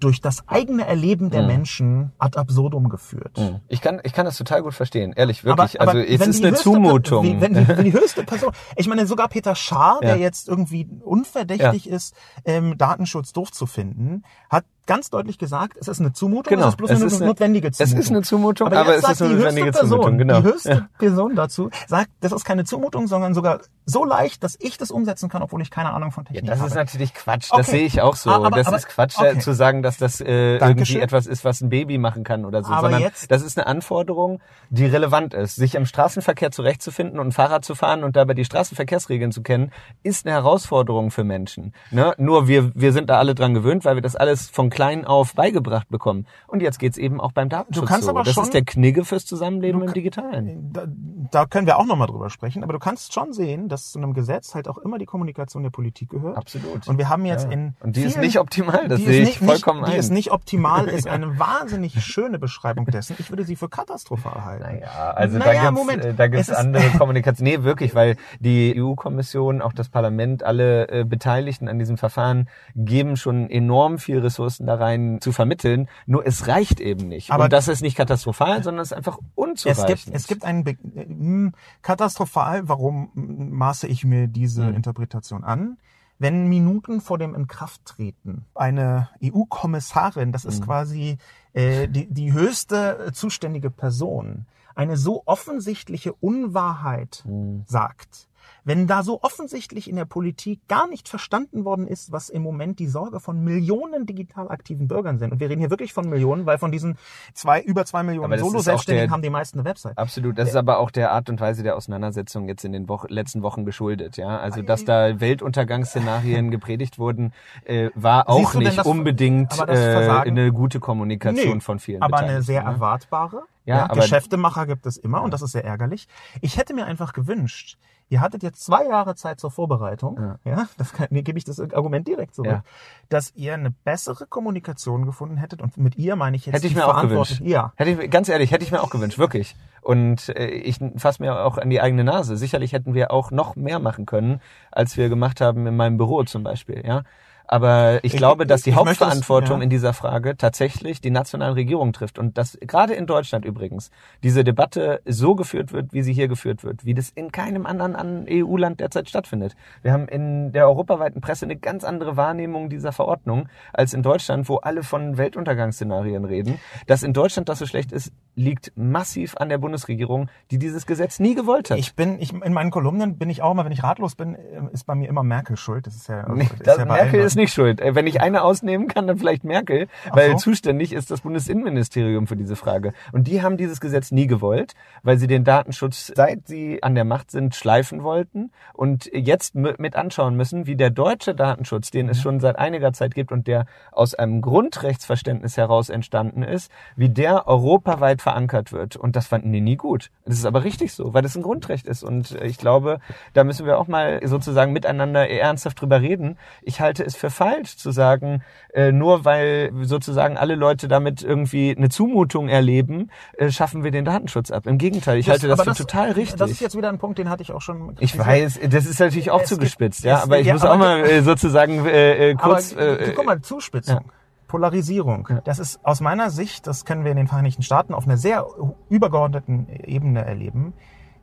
durch 0.00 0.20
das 0.20 0.46
eigene 0.48 0.86
Erleben 0.86 1.30
der 1.30 1.42
Menschen 1.42 2.12
ad 2.18 2.38
absurdum 2.38 2.88
geführt. 2.88 3.38
Ich 3.68 3.80
kann, 3.80 4.00
ich 4.04 4.12
kann 4.12 4.24
das 4.24 4.36
total 4.36 4.62
gut 4.62 4.74
verstehen, 4.74 5.12
ehrlich, 5.14 5.44
wirklich. 5.44 5.80
Aber, 5.80 5.90
also 5.92 6.02
aber 6.02 6.08
es 6.08 6.26
ist 6.26 6.44
eine 6.44 6.54
Zumutung. 6.56 7.40
Wenn, 7.40 7.54
die, 7.54 7.68
wenn 7.68 7.84
die 7.84 7.92
höchste 8.00 8.24
Person, 8.24 8.52
ich 8.76 8.86
meine 8.88 9.06
sogar 9.06 9.28
Peter 9.28 9.54
Schaar, 9.54 10.00
der 10.00 10.16
Ja. 10.16 10.22
jetzt 10.22 10.48
irgendwie 10.48 10.88
unverdächtig 11.04 11.88
ist, 11.88 12.14
ähm, 12.44 12.78
Datenschutz 12.78 13.32
doof 13.32 13.50
zu 13.52 13.66
finden, 13.66 14.22
hat 14.50 14.64
ganz 14.88 15.10
deutlich 15.10 15.38
gesagt, 15.38 15.76
es 15.80 15.86
ist 15.86 16.00
eine 16.00 16.12
Zumutung, 16.12 16.50
Genau. 16.50 16.64
es 16.64 16.70
ist 16.70 16.76
bloß 16.78 16.90
Es 16.90 16.96
eine 16.96 17.06
ist 17.06 17.16
eine- 17.18 17.26
notwendige 17.26 17.68
es 17.68 17.76
Zumutung. 17.76 17.98
ist 18.00 18.10
eine 18.10 18.22
Zumutung, 18.22 18.66
aber, 18.66 18.78
aber 18.80 18.94
es 18.96 19.02
sagt 19.02 19.12
ist 19.12 19.22
eine 19.22 19.28
die 19.30 19.36
höchste 19.36 19.48
notwendige 19.50 19.70
Person, 19.78 19.88
Zumutung, 19.90 20.18
genau. 20.18 20.40
Die 20.40 20.46
höchste 20.48 20.88
Person 20.98 21.36
dazu 21.36 21.70
sagt, 21.86 22.10
das 22.20 22.32
ist 22.32 22.44
keine 22.44 22.64
Zumutung, 22.64 23.06
sondern 23.06 23.34
sogar 23.34 23.60
so 23.86 24.04
leicht, 24.04 24.42
dass 24.42 24.56
ich 24.60 24.76
das 24.78 24.90
umsetzen 24.90 25.28
kann, 25.28 25.42
obwohl 25.42 25.62
ich 25.62 25.70
keine 25.70 25.92
Ahnung 25.92 26.10
von 26.10 26.24
Ja, 26.24 26.32
Technik 26.32 26.50
das 26.50 26.58
habe. 26.58 26.68
ist 26.70 26.74
natürlich 26.74 27.14
Quatsch. 27.14 27.48
Okay. 27.50 27.58
Das 27.60 27.66
sehe 27.68 27.84
ich 27.86 28.00
auch 28.02 28.16
so. 28.16 28.30
Aber- 28.30 28.50
das 28.50 28.66
aber- 28.66 28.76
ist 28.76 28.88
Quatsch, 28.88 29.14
okay. 29.18 29.36
äh, 29.36 29.38
zu 29.38 29.52
sagen, 29.54 29.82
dass 29.82 29.96
das 29.98 30.20
äh, 30.20 30.56
irgendwie 30.56 30.98
etwas 30.98 31.26
ist, 31.26 31.44
was 31.44 31.60
ein 31.60 31.68
Baby 31.68 31.98
machen 31.98 32.24
kann 32.24 32.44
oder 32.44 32.64
so. 32.64 32.72
Aber 32.72 32.82
Sondern 32.88 33.02
jetzt- 33.02 33.30
das 33.30 33.42
ist 33.42 33.56
eine 33.56 33.66
Anforderung, 33.66 34.40
die 34.70 34.86
relevant 34.86 35.34
ist. 35.34 35.56
Sich 35.56 35.74
im 35.74 35.86
Straßenverkehr 35.86 36.50
zurechtzufinden 36.50 37.20
und 37.20 37.32
Fahrrad 37.32 37.64
zu 37.64 37.74
fahren 37.74 38.04
und 38.04 38.16
dabei 38.16 38.34
die 38.34 38.44
Straßenverkehrsregeln 38.44 39.32
zu 39.32 39.42
kennen, 39.42 39.70
ist 40.02 40.26
eine 40.26 40.34
Herausforderung 40.34 41.10
für 41.10 41.24
Menschen. 41.24 41.74
Ne? 41.90 42.14
Nur 42.18 42.48
wir, 42.48 42.72
wir 42.74 42.92
sind 42.92 43.10
da 43.10 43.18
alle 43.18 43.34
dran 43.34 43.52
gewöhnt, 43.54 43.84
weil 43.84 43.94
wir 43.96 44.02
das 44.02 44.16
alles 44.16 44.48
von 44.50 44.70
klein 44.78 45.04
auf 45.04 45.34
beigebracht 45.34 45.88
bekommen. 45.88 46.24
Und 46.46 46.62
jetzt 46.62 46.78
geht's 46.78 46.96
eben 46.98 47.20
auch 47.20 47.32
beim 47.32 47.48
Datenschutz 47.48 47.82
Du 47.84 47.88
kannst 47.88 48.04
so. 48.04 48.10
aber 48.10 48.22
das 48.22 48.34
schon- 48.34 48.44
ist 48.44 48.54
der 48.54 48.64
Knigge 48.64 49.04
fürs 49.04 49.26
Zusammenleben 49.26 49.80
Du 49.80 49.86
im 49.86 49.92
Digitalen. 49.92 50.72
da, 50.72 50.84
da 51.32 51.46
können 51.46 51.66
wir 51.66 51.78
auch 51.78 51.84
nochmal 51.86 52.06
drüber 52.06 52.30
sprechen, 52.30 52.62
aber 52.62 52.72
du 52.74 52.78
kannst 52.78 53.12
schon 53.12 53.32
sehen, 53.32 53.68
dass 53.68 53.90
zu 53.90 53.98
einem 53.98 54.14
Gesetz 54.14 54.54
halt 54.54 54.68
auch 54.68 54.78
immer 54.78 54.98
die 54.98 55.04
Kommunikation 55.06 55.64
der 55.64 55.70
Politik 55.70 56.10
gehört. 56.10 56.36
Absolut. 56.36 56.86
Und 56.86 56.96
wir 56.96 57.08
haben 57.08 57.24
jetzt 57.26 57.46
Ja. 57.46 57.50
in 57.50 57.74
Und 57.80 57.96
die 57.96 58.02
ist 58.02 58.12
vielen- 58.12 58.24
nicht 58.24 58.38
optimal, 58.38 58.86
das 58.86 59.00
die 59.00 59.06
sehe 59.06 59.22
ist 59.22 59.28
ich 59.30 59.40
nicht, 59.40 59.50
vollkommen 59.50 59.80
nicht, 59.80 59.88
Die 59.90 59.94
ein. 59.94 59.98
ist 60.00 60.10
nicht 60.12 60.30
optimal, 60.30 60.86
ist 60.88 61.08
eine 61.08 61.38
wahnsinnig 61.40 62.00
schöne 62.04 62.38
Beschreibung 62.38 62.86
dessen. 62.86 63.16
Ich 63.18 63.30
würde 63.30 63.42
sie 63.44 63.56
für 63.56 63.68
katastrophal 63.68 64.44
halten. 64.44 64.62
Naja, 64.62 65.10
also 65.16 65.38
Naja, 65.38 65.52
da 65.52 65.60
gibt's, 65.70 65.78
Moment. 65.80 66.04
äh, 66.04 66.14
da 66.14 66.26
gibt's 66.28 66.48
Es 66.48 66.54
ist- 66.54 66.56
andere 66.64 66.84
Kommunikation. 66.98 67.44
Nee, 67.44 67.64
wirklich, 67.64 67.96
weil 67.96 68.16
die 68.38 68.74
EU-Kommission, 68.80 69.60
auch 69.60 69.72
das 69.72 69.88
Parlament, 69.88 70.42
alle 70.44 70.88
äh, 70.88 71.04
Beteiligten 71.04 71.68
an 71.68 71.78
diesem 71.80 71.96
Verfahren 71.98 72.48
geben 72.76 73.16
schon 73.16 73.50
enorm 73.50 73.98
viel 73.98 74.18
Ressourcen 74.20 74.66
da 74.68 74.76
rein 74.76 75.18
zu 75.20 75.32
vermitteln. 75.32 75.88
Nur 76.06 76.24
es 76.26 76.46
reicht 76.46 76.78
eben 76.80 77.08
nicht. 77.08 77.30
Aber- 77.32 77.44
Und 77.44 77.52
das 77.52 77.66
ist 77.68 77.82
nicht 77.82 77.96
katastrophal, 77.96 78.62
sondern 78.62 78.82
es 78.82 78.92
ist 78.92 78.96
einfach 78.96 79.18
Es 79.18 79.24
unzureichend. 79.34 79.86
gibt, 80.04 80.16
es 80.16 80.26
gibt 80.28 80.44
einen 80.44 80.62
Be 80.64 80.76
äh, 80.94 81.06
mh, 81.08 81.52
katastrophal, 81.82 82.68
warum 82.68 83.10
maße 83.14 83.86
ich 83.88 84.04
mir 84.04 84.28
diese 84.28 84.66
Hm. 84.66 84.74
Interpretation 84.76 85.42
an? 85.44 85.78
Wenn 86.20 86.48
Minuten 86.48 87.00
vor 87.00 87.16
dem 87.18 87.34
Inkrafttreten 87.34 88.44
eine 88.54 89.08
EU-Kommissarin, 89.22 90.32
das 90.32 90.42
Hm. 90.44 90.50
ist 90.50 90.62
quasi 90.64 91.18
äh, 91.54 91.88
die, 91.88 92.06
die 92.12 92.32
höchste 92.32 93.06
äh, 93.08 93.12
zuständige 93.12 93.70
Person, 93.70 94.46
eine 94.74 94.96
so 94.96 95.22
offensichtliche 95.26 96.12
Unwahrheit 96.12 97.22
Hm. 97.24 97.64
sagt, 97.66 98.27
wenn 98.68 98.86
da 98.86 99.02
so 99.02 99.20
offensichtlich 99.22 99.88
in 99.88 99.96
der 99.96 100.04
Politik 100.04 100.60
gar 100.68 100.86
nicht 100.88 101.08
verstanden 101.08 101.64
worden 101.64 101.86
ist, 101.88 102.12
was 102.12 102.28
im 102.28 102.42
Moment 102.42 102.78
die 102.78 102.86
Sorge 102.86 103.18
von 103.18 103.42
Millionen 103.42 104.04
digital 104.04 104.50
aktiven 104.50 104.86
Bürgern 104.88 105.18
sind. 105.18 105.32
Und 105.32 105.40
wir 105.40 105.48
reden 105.48 105.60
hier 105.60 105.70
wirklich 105.70 105.94
von 105.94 106.08
Millionen, 106.08 106.44
weil 106.44 106.58
von 106.58 106.70
diesen 106.70 106.98
zwei, 107.32 107.62
über 107.62 107.86
zwei 107.86 108.02
Millionen 108.02 108.38
Solo-Selbstständigen 108.38 109.08
der- 109.08 109.12
haben 109.14 109.22
die 109.22 109.30
meisten 109.30 109.58
eine 109.58 109.68
Website. 109.68 109.96
Absolut. 109.96 110.36
Das 110.38 110.50
ist 110.50 110.54
aber 110.56 110.78
auch 110.80 110.90
der 110.90 111.12
Art 111.12 111.30
und 111.30 111.40
Weise 111.40 111.62
der 111.62 111.76
Auseinandersetzung 111.76 112.46
jetzt 112.46 112.62
in 112.64 112.72
den 112.72 112.88
Wochen, 112.90 113.08
letzten 113.08 113.42
Wochen 113.42 113.64
geschuldet. 113.64 114.18
Ja, 114.18 114.38
also 114.38 114.60
dass 114.60 114.84
da 114.84 115.18
Weltuntergangsszenarien 115.18 116.50
gepredigt 116.50 116.98
wurden, 116.98 117.32
äh, 117.64 117.90
war 117.94 118.28
auch 118.28 118.52
denn 118.52 118.60
nicht 118.64 118.78
das- 118.78 118.86
unbedingt 118.86 119.58
äh, 119.66 120.08
eine 120.10 120.52
gute 120.52 120.78
Kommunikation 120.78 121.54
Nee, 121.54 121.60
von 121.60 121.78
vielen. 121.78 122.02
aber 122.02 122.18
eine 122.18 122.42
sehr 122.42 122.62
ne? 122.64 122.70
erwartbare. 122.70 123.44
Ja, 123.68 123.76
Ja, 123.76 123.86
Geschäftemacher 123.88 124.66
gibt 124.66 124.86
es 124.86 124.96
immer 124.96 125.22
und 125.22 125.32
das 125.32 125.42
ist 125.42 125.52
sehr 125.52 125.64
ärgerlich. 125.64 126.08
Ich 126.40 126.56
hätte 126.56 126.74
mir 126.74 126.86
einfach 126.86 127.12
gewünscht, 127.12 127.76
ihr 128.08 128.20
hattet 128.22 128.42
jetzt 128.42 128.64
zwei 128.64 128.86
Jahre 128.86 129.14
Zeit 129.14 129.38
zur 129.38 129.50
Vorbereitung, 129.50 130.18
ja, 130.44 130.66
das 130.78 130.92
kann, 130.94 131.08
nee, 131.10 131.20
gebe 131.22 131.36
ich 131.38 131.44
das 131.44 131.60
Argument 131.60 132.08
direkt 132.08 132.34
zurück, 132.34 132.50
Ja. 132.50 132.62
dass 133.10 133.34
ihr 133.34 133.52
eine 133.54 133.70
bessere 133.70 134.26
Kommunikation 134.26 135.04
gefunden 135.04 135.36
hättet 135.36 135.60
und 135.60 135.76
mit 135.76 135.96
ihr 135.96 136.16
meine 136.16 136.36
ich 136.36 136.46
jetzt 136.46 136.54
Hätte 136.54 136.66
ich 136.66 136.74
mir 136.74 136.88
auch 136.88 137.02
gewünscht. 137.02 137.40
Ja. 137.44 137.72
Hätte 137.76 138.02
ich, 138.02 138.10
ganz 138.10 138.28
ehrlich, 138.30 138.50
hätte 138.50 138.64
ich 138.64 138.72
mir 138.72 138.82
auch 138.82 138.90
gewünscht, 138.90 139.18
wirklich. 139.18 139.54
Und 139.82 140.30
äh, 140.30 140.46
ich 140.48 140.78
fasse 140.96 141.22
mir 141.22 141.44
auch 141.44 141.58
an 141.58 141.68
die 141.70 141.80
eigene 141.80 142.04
Nase. 142.04 142.36
Sicherlich 142.38 142.72
hätten 142.72 142.94
wir 142.94 143.10
auch 143.10 143.30
noch 143.30 143.54
mehr 143.56 143.78
machen 143.78 144.06
können, 144.06 144.40
als 144.72 144.96
wir 144.96 145.08
gemacht 145.10 145.40
haben 145.42 145.66
in 145.66 145.76
meinem 145.76 145.98
Büro 145.98 146.24
zum 146.24 146.42
Beispiel, 146.42 146.82
ja. 146.86 147.02
Aber 147.48 148.04
ich, 148.04 148.12
Ich- 148.12 148.18
glaube, 148.18 148.46
dass 148.46 148.62
die 148.62 148.70
möchte 148.70 148.84
das- 148.84 148.88
Hauptverantwortung 149.00 149.58
ja. 149.58 149.64
in 149.64 149.70
dieser 149.70 149.94
Frage 149.94 150.36
tatsächlich 150.36 151.00
die 151.00 151.10
nationalen 151.10 151.54
Regierungen 151.54 151.92
trifft. 151.94 152.18
Und 152.18 152.36
dass 152.38 152.58
gerade 152.60 152.92
in 152.94 153.06
Deutschland 153.06 153.44
übrigens 153.46 153.90
diese 154.22 154.44
Debatte 154.44 155.00
so 155.06 155.34
geführt 155.34 155.72
wird, 155.72 155.92
wie 155.94 156.02
sie 156.02 156.12
hier 156.12 156.28
geführt 156.28 156.62
wird, 156.62 156.84
wie 156.84 156.92
das 156.94 157.08
in 157.08 157.32
keinem 157.32 157.64
anderen 157.66 157.96
an- 157.96 158.26
EU-Land 158.28 158.80
derzeit 158.80 159.08
stattfindet. 159.08 159.56
Wir 159.82 159.92
haben 159.92 160.08
in 160.08 160.52
der 160.52 160.66
europaweiten 160.68 161.20
Presse 161.22 161.46
eine 161.46 161.56
ganz 161.56 161.84
andere 161.84 162.16
Wahrnehmung 162.18 162.68
dieser 162.68 162.92
Verordnung 162.92 163.48
als 163.72 163.94
in 163.94 164.02
Deutschland, 164.02 164.48
wo 164.48 164.56
alle 164.56 164.82
von 164.82 165.16
Weltuntergangsszenarien 165.16 166.24
reden. 166.26 166.58
Dass 166.86 167.02
in 167.02 167.14
Deutschland 167.14 167.48
das 167.48 167.58
so 167.60 167.66
schlecht 167.66 167.92
ist, 167.92 168.12
liegt 168.34 168.72
massiv 168.76 169.36
an 169.38 169.48
der 169.48 169.58
Bundesregierung, 169.58 170.28
die 170.50 170.58
dieses 170.58 170.86
Gesetz 170.86 171.18
nie 171.18 171.34
gewollt 171.34 171.70
hat. 171.70 171.78
Ich 171.78 171.94
bin, 171.96 172.20
ich, 172.20 172.32
in 172.32 172.52
meinen 172.52 172.70
Kolumnen 172.70 173.16
bin 173.16 173.30
ich 173.30 173.42
auch 173.42 173.52
immer, 173.52 173.64
wenn 173.64 173.72
ich 173.72 173.82
ratlos 173.82 174.14
bin, 174.14 174.34
äh, 174.34 174.38
ist 174.72 174.84
bei 174.84 174.94
mir 174.94 175.08
immer 175.08 175.22
Merkel 175.22 175.56
schuld. 175.56 175.86
Das 175.86 175.96
ist 175.96 176.08
ja, 176.08 176.28
Nee, 176.28 176.44
ist 176.44 176.66
das, 176.66 176.76
ja 176.76 176.84
bei 176.84 176.94
Merkel 177.02 177.20
ist 177.20 177.37
nicht 177.38 177.54
schuld. 177.54 177.80
Äh, 177.80 177.94
Wenn 177.94 178.06
ich 178.06 178.20
eine 178.20 178.42
ausnehmen 178.42 178.86
kann, 178.88 179.06
dann 179.06 179.16
vielleicht 179.18 179.44
Merkel, 179.44 179.88
weil 180.12 180.32
so. 180.32 180.36
zuständig 180.36 180.92
ist 180.92 181.10
das 181.10 181.22
Bundesinnenministerium 181.22 182.26
für 182.26 182.36
diese 182.36 182.56
Frage. 182.56 182.92
Und 183.12 183.26
die 183.26 183.40
haben 183.42 183.56
dieses 183.56 183.80
Gesetz 183.80 184.10
nie 184.10 184.26
gewollt, 184.26 184.74
weil 185.02 185.16
sie 185.16 185.26
den 185.26 185.44
Datenschutz, 185.44 186.12
seit 186.14 186.46
sie 186.46 186.82
an 186.82 186.94
der 186.94 187.04
Macht 187.04 187.30
sind, 187.30 187.54
schleifen 187.54 188.02
wollten 188.02 188.50
und 188.74 189.10
jetzt 189.14 189.54
mit 189.54 189.96
anschauen 189.96 190.36
müssen, 190.36 190.66
wie 190.66 190.76
der 190.76 190.90
deutsche 190.90 191.34
Datenschutz, 191.34 191.90
den 191.90 192.06
Mhm. 192.06 192.12
es 192.12 192.20
schon 192.20 192.40
seit 192.40 192.58
einiger 192.58 192.92
Zeit 192.92 193.14
gibt 193.14 193.32
und 193.32 193.46
der 193.46 193.64
aus 193.92 194.14
einem 194.14 194.42
Grundrechtsverständnis 194.42 195.56
heraus 195.56 195.88
entstanden 195.88 196.42
ist, 196.42 196.70
wie 196.96 197.08
der 197.08 197.46
europaweit 197.48 198.20
verankert 198.22 198.72
wird. 198.72 198.96
Und 198.96 199.16
das 199.16 199.26
fanden 199.26 199.52
die 199.52 199.60
nie 199.60 199.76
gut. 199.76 200.10
Das 200.24 200.36
ist 200.36 200.44
aber 200.44 200.64
richtig 200.64 200.92
so, 200.92 201.14
weil 201.14 201.22
das 201.22 201.36
ein 201.36 201.42
Grundrecht 201.42 201.86
ist. 201.86 202.02
Und 202.02 202.32
ich 202.42 202.58
glaube, 202.58 203.00
da 203.32 203.44
müssen 203.44 203.66
wir 203.66 203.78
auch 203.78 203.88
mal 203.88 204.20
sozusagen 204.26 204.72
miteinander 204.72 205.28
ernsthaft 205.28 205.80
drüber 205.80 206.00
reden. 206.00 206.36
Ich 206.62 206.80
halte 206.80 207.04
es 207.04 207.16
für 207.16 207.27
falsch 207.30 207.76
zu 207.76 207.90
sagen, 207.90 208.42
äh, 208.72 208.92
nur 208.92 209.24
weil 209.24 209.70
sozusagen 209.82 210.36
alle 210.36 210.54
Leute 210.54 210.88
damit 210.88 211.22
irgendwie 211.22 211.74
eine 211.76 211.88
Zumutung 211.88 212.48
erleben, 212.48 213.10
äh, 213.36 213.50
schaffen 213.50 213.84
wir 213.84 213.90
den 213.90 214.04
Datenschutz 214.04 214.50
ab. 214.50 214.66
Im 214.66 214.78
Gegenteil, 214.78 215.18
ich 215.18 215.28
halte 215.28 215.48
das 215.48 215.60
für 215.62 215.74
total 215.74 216.12
richtig. 216.12 216.38
Das 216.38 216.50
ist 216.50 216.60
jetzt 216.60 216.76
wieder 216.76 216.88
ein 216.88 216.98
Punkt, 216.98 217.18
den 217.18 217.28
hatte 217.30 217.42
ich 217.42 217.52
auch 217.52 217.60
schon. 217.62 217.96
ich 218.00 218.18
weiß, 218.18 218.60
das 218.70 218.86
ist 218.86 219.00
natürlich 219.00 219.30
auch 219.30 219.42
Es 219.42 219.48
gibt- 219.50 219.60
zugespitzt, 219.60 220.04
ja, 220.04 220.18
es- 220.18 220.22
aber 220.24 220.38
ich 220.40 220.46
ja, 220.46 220.52
muss 220.54 220.64
aber 220.64 220.74
auch 220.74 220.78
mal 220.78 221.00
äh, 221.04 221.22
sozusagen 221.22 221.84
äh, 221.86 222.30
äh, 222.30 222.34
kurz. 222.34 222.72
Aber 222.74 223.00
äh, 223.00 223.12
guck 223.14 223.26
mal, 223.26 223.40
Zuspitzung. 223.40 224.10
Polarisierung. 224.48 225.28
Das 225.44 225.58
ist 225.58 225.78
aus 225.84 226.00
meiner 226.00 226.30
Sicht, 226.30 226.66
das 226.66 226.86
können 226.86 227.04
wir 227.04 227.10
in 227.10 227.18
den 227.18 227.26
Vereinigten 227.28 227.62
Staaten 227.62 227.92
auf 227.92 228.06
einer 228.06 228.16
sehr 228.16 228.46
übergeordneten 228.88 229.68
Ebene 229.84 230.24
erleben, 230.24 230.72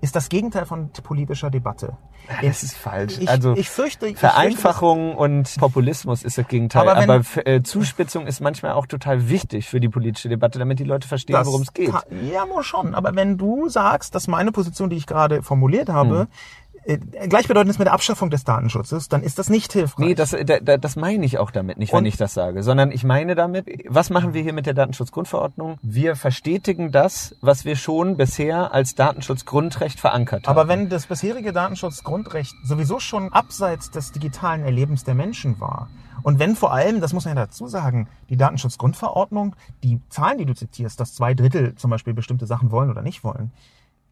ist 0.01 0.15
das 0.15 0.29
Gegenteil 0.29 0.65
von 0.65 0.89
politischer 1.03 1.49
Debatte. 1.49 1.97
das 2.41 2.63
ist 2.63 2.75
falsch. 2.75 3.17
Ich, 3.19 3.29
also 3.29 3.53
ich 3.55 3.69
fürchte, 3.69 4.07
ich 4.07 4.17
Vereinfachung 4.17 5.15
und 5.15 5.55
Populismus 5.59 6.23
ist 6.23 6.37
das 6.37 6.47
Gegenteil. 6.47 6.87
Aber 6.87 6.99
wenn- 6.99 7.09
Aber, 7.09 7.47
äh, 7.47 7.61
Zuspitzung 7.63 8.27
ist 8.27 8.39
manchmal 8.41 8.71
auch 8.73 8.85
total 8.87 9.29
wichtig 9.29 9.67
für 9.67 9.79
die 9.79 9.89
politische 9.89 10.29
Debatte, 10.29 10.59
damit 10.59 10.79
die 10.79 10.83
Leute 10.83 11.07
verstehen, 11.07 11.35
worum 11.45 11.61
es 11.61 11.73
geht. 11.73 11.91
kann- 11.91 12.03
Ja, 12.31 12.45
muss 12.45 12.65
schon. 12.65 12.95
Aber 12.95 13.15
wenn 13.15 13.37
du 13.37 13.69
sagst, 13.69 14.15
dass 14.15 14.27
meine 14.27 14.51
Position, 14.51 14.89
die 14.89 14.95
ich 14.97 15.05
gerade 15.07 15.41
formuliert 15.43 15.89
habe, 15.89 16.21
Hm. 16.21 16.27
Äh, 16.86 16.97
gleichbedeutend 17.27 17.69
ist 17.71 17.79
mit 17.79 17.88
der 17.88 17.93
Abschaffung 17.93 18.29
des 18.29 18.43
Datenschutzes, 18.43 19.09
dann 19.09 19.23
ist 19.23 19.39
das 19.39 19.49
nicht 19.49 19.73
hilfreich. 19.73 20.05
Nee, 20.05 20.15
das, 20.15 20.31
da, 20.31 20.59
da, 20.59 20.77
das 20.77 20.95
meine 20.95 21.25
ich 21.25 21.38
auch 21.39 21.51
damit 21.51 21.77
nicht, 21.77 21.91
wenn 21.91 21.99
Und- 21.99 22.05
ich 22.05 22.17
das 22.17 22.33
sage, 22.33 22.63
sondern 22.63 22.91
ich 22.91 23.03
meine 23.03 23.36
damit, 23.36 23.67
was 23.88 24.09
machen 24.09 24.33
wir 24.33 24.41
hier 24.43 24.53
mit 24.53 24.65
der 24.65 24.73
Datenschutzgrundverordnung? 24.73 25.77
Wir 25.81 26.15
verstetigen 26.15 26.91
das, 26.91 27.36
was 27.41 27.65
wir 27.65 27.75
schon 27.75 28.17
bisher 28.17 28.73
als 28.73 28.95
Datenschutzgrundrecht 28.95 29.99
verankert 29.99 30.47
haben. 30.47 30.57
Aber 30.57 30.67
wenn 30.67 30.89
das 30.89 31.07
bisherige 31.07 31.53
Datenschutzgrundrecht 31.53 32.53
sowieso 32.63 32.99
schon 32.99 33.33
abseits 33.33 33.91
des 33.91 34.11
digitalen 34.11 34.63
Erlebens 34.63 35.03
der 35.03 35.15
Menschen 35.15 35.59
war 35.59 35.89
und 36.23 36.39
wenn 36.39 36.55
vor 36.55 36.73
allem, 36.73 37.01
das 37.01 37.13
muss 37.13 37.25
man 37.25 37.36
ja 37.36 37.45
dazu 37.45 37.67
sagen, 37.67 38.07
die 38.29 38.38
Datenschutzgrundverordnung, 38.38 39.55
die 39.83 39.99
Zahlen, 40.09 40.38
die 40.38 40.45
du 40.45 40.53
zitierst, 40.53 40.99
dass 40.99 41.13
zwei 41.13 41.33
Drittel 41.33 41.75
zum 41.75 41.91
Beispiel 41.91 42.13
bestimmte 42.13 42.45
Sachen 42.45 42.71
wollen 42.71 42.89
oder 42.89 43.01
nicht 43.01 43.23
wollen, 43.23 43.51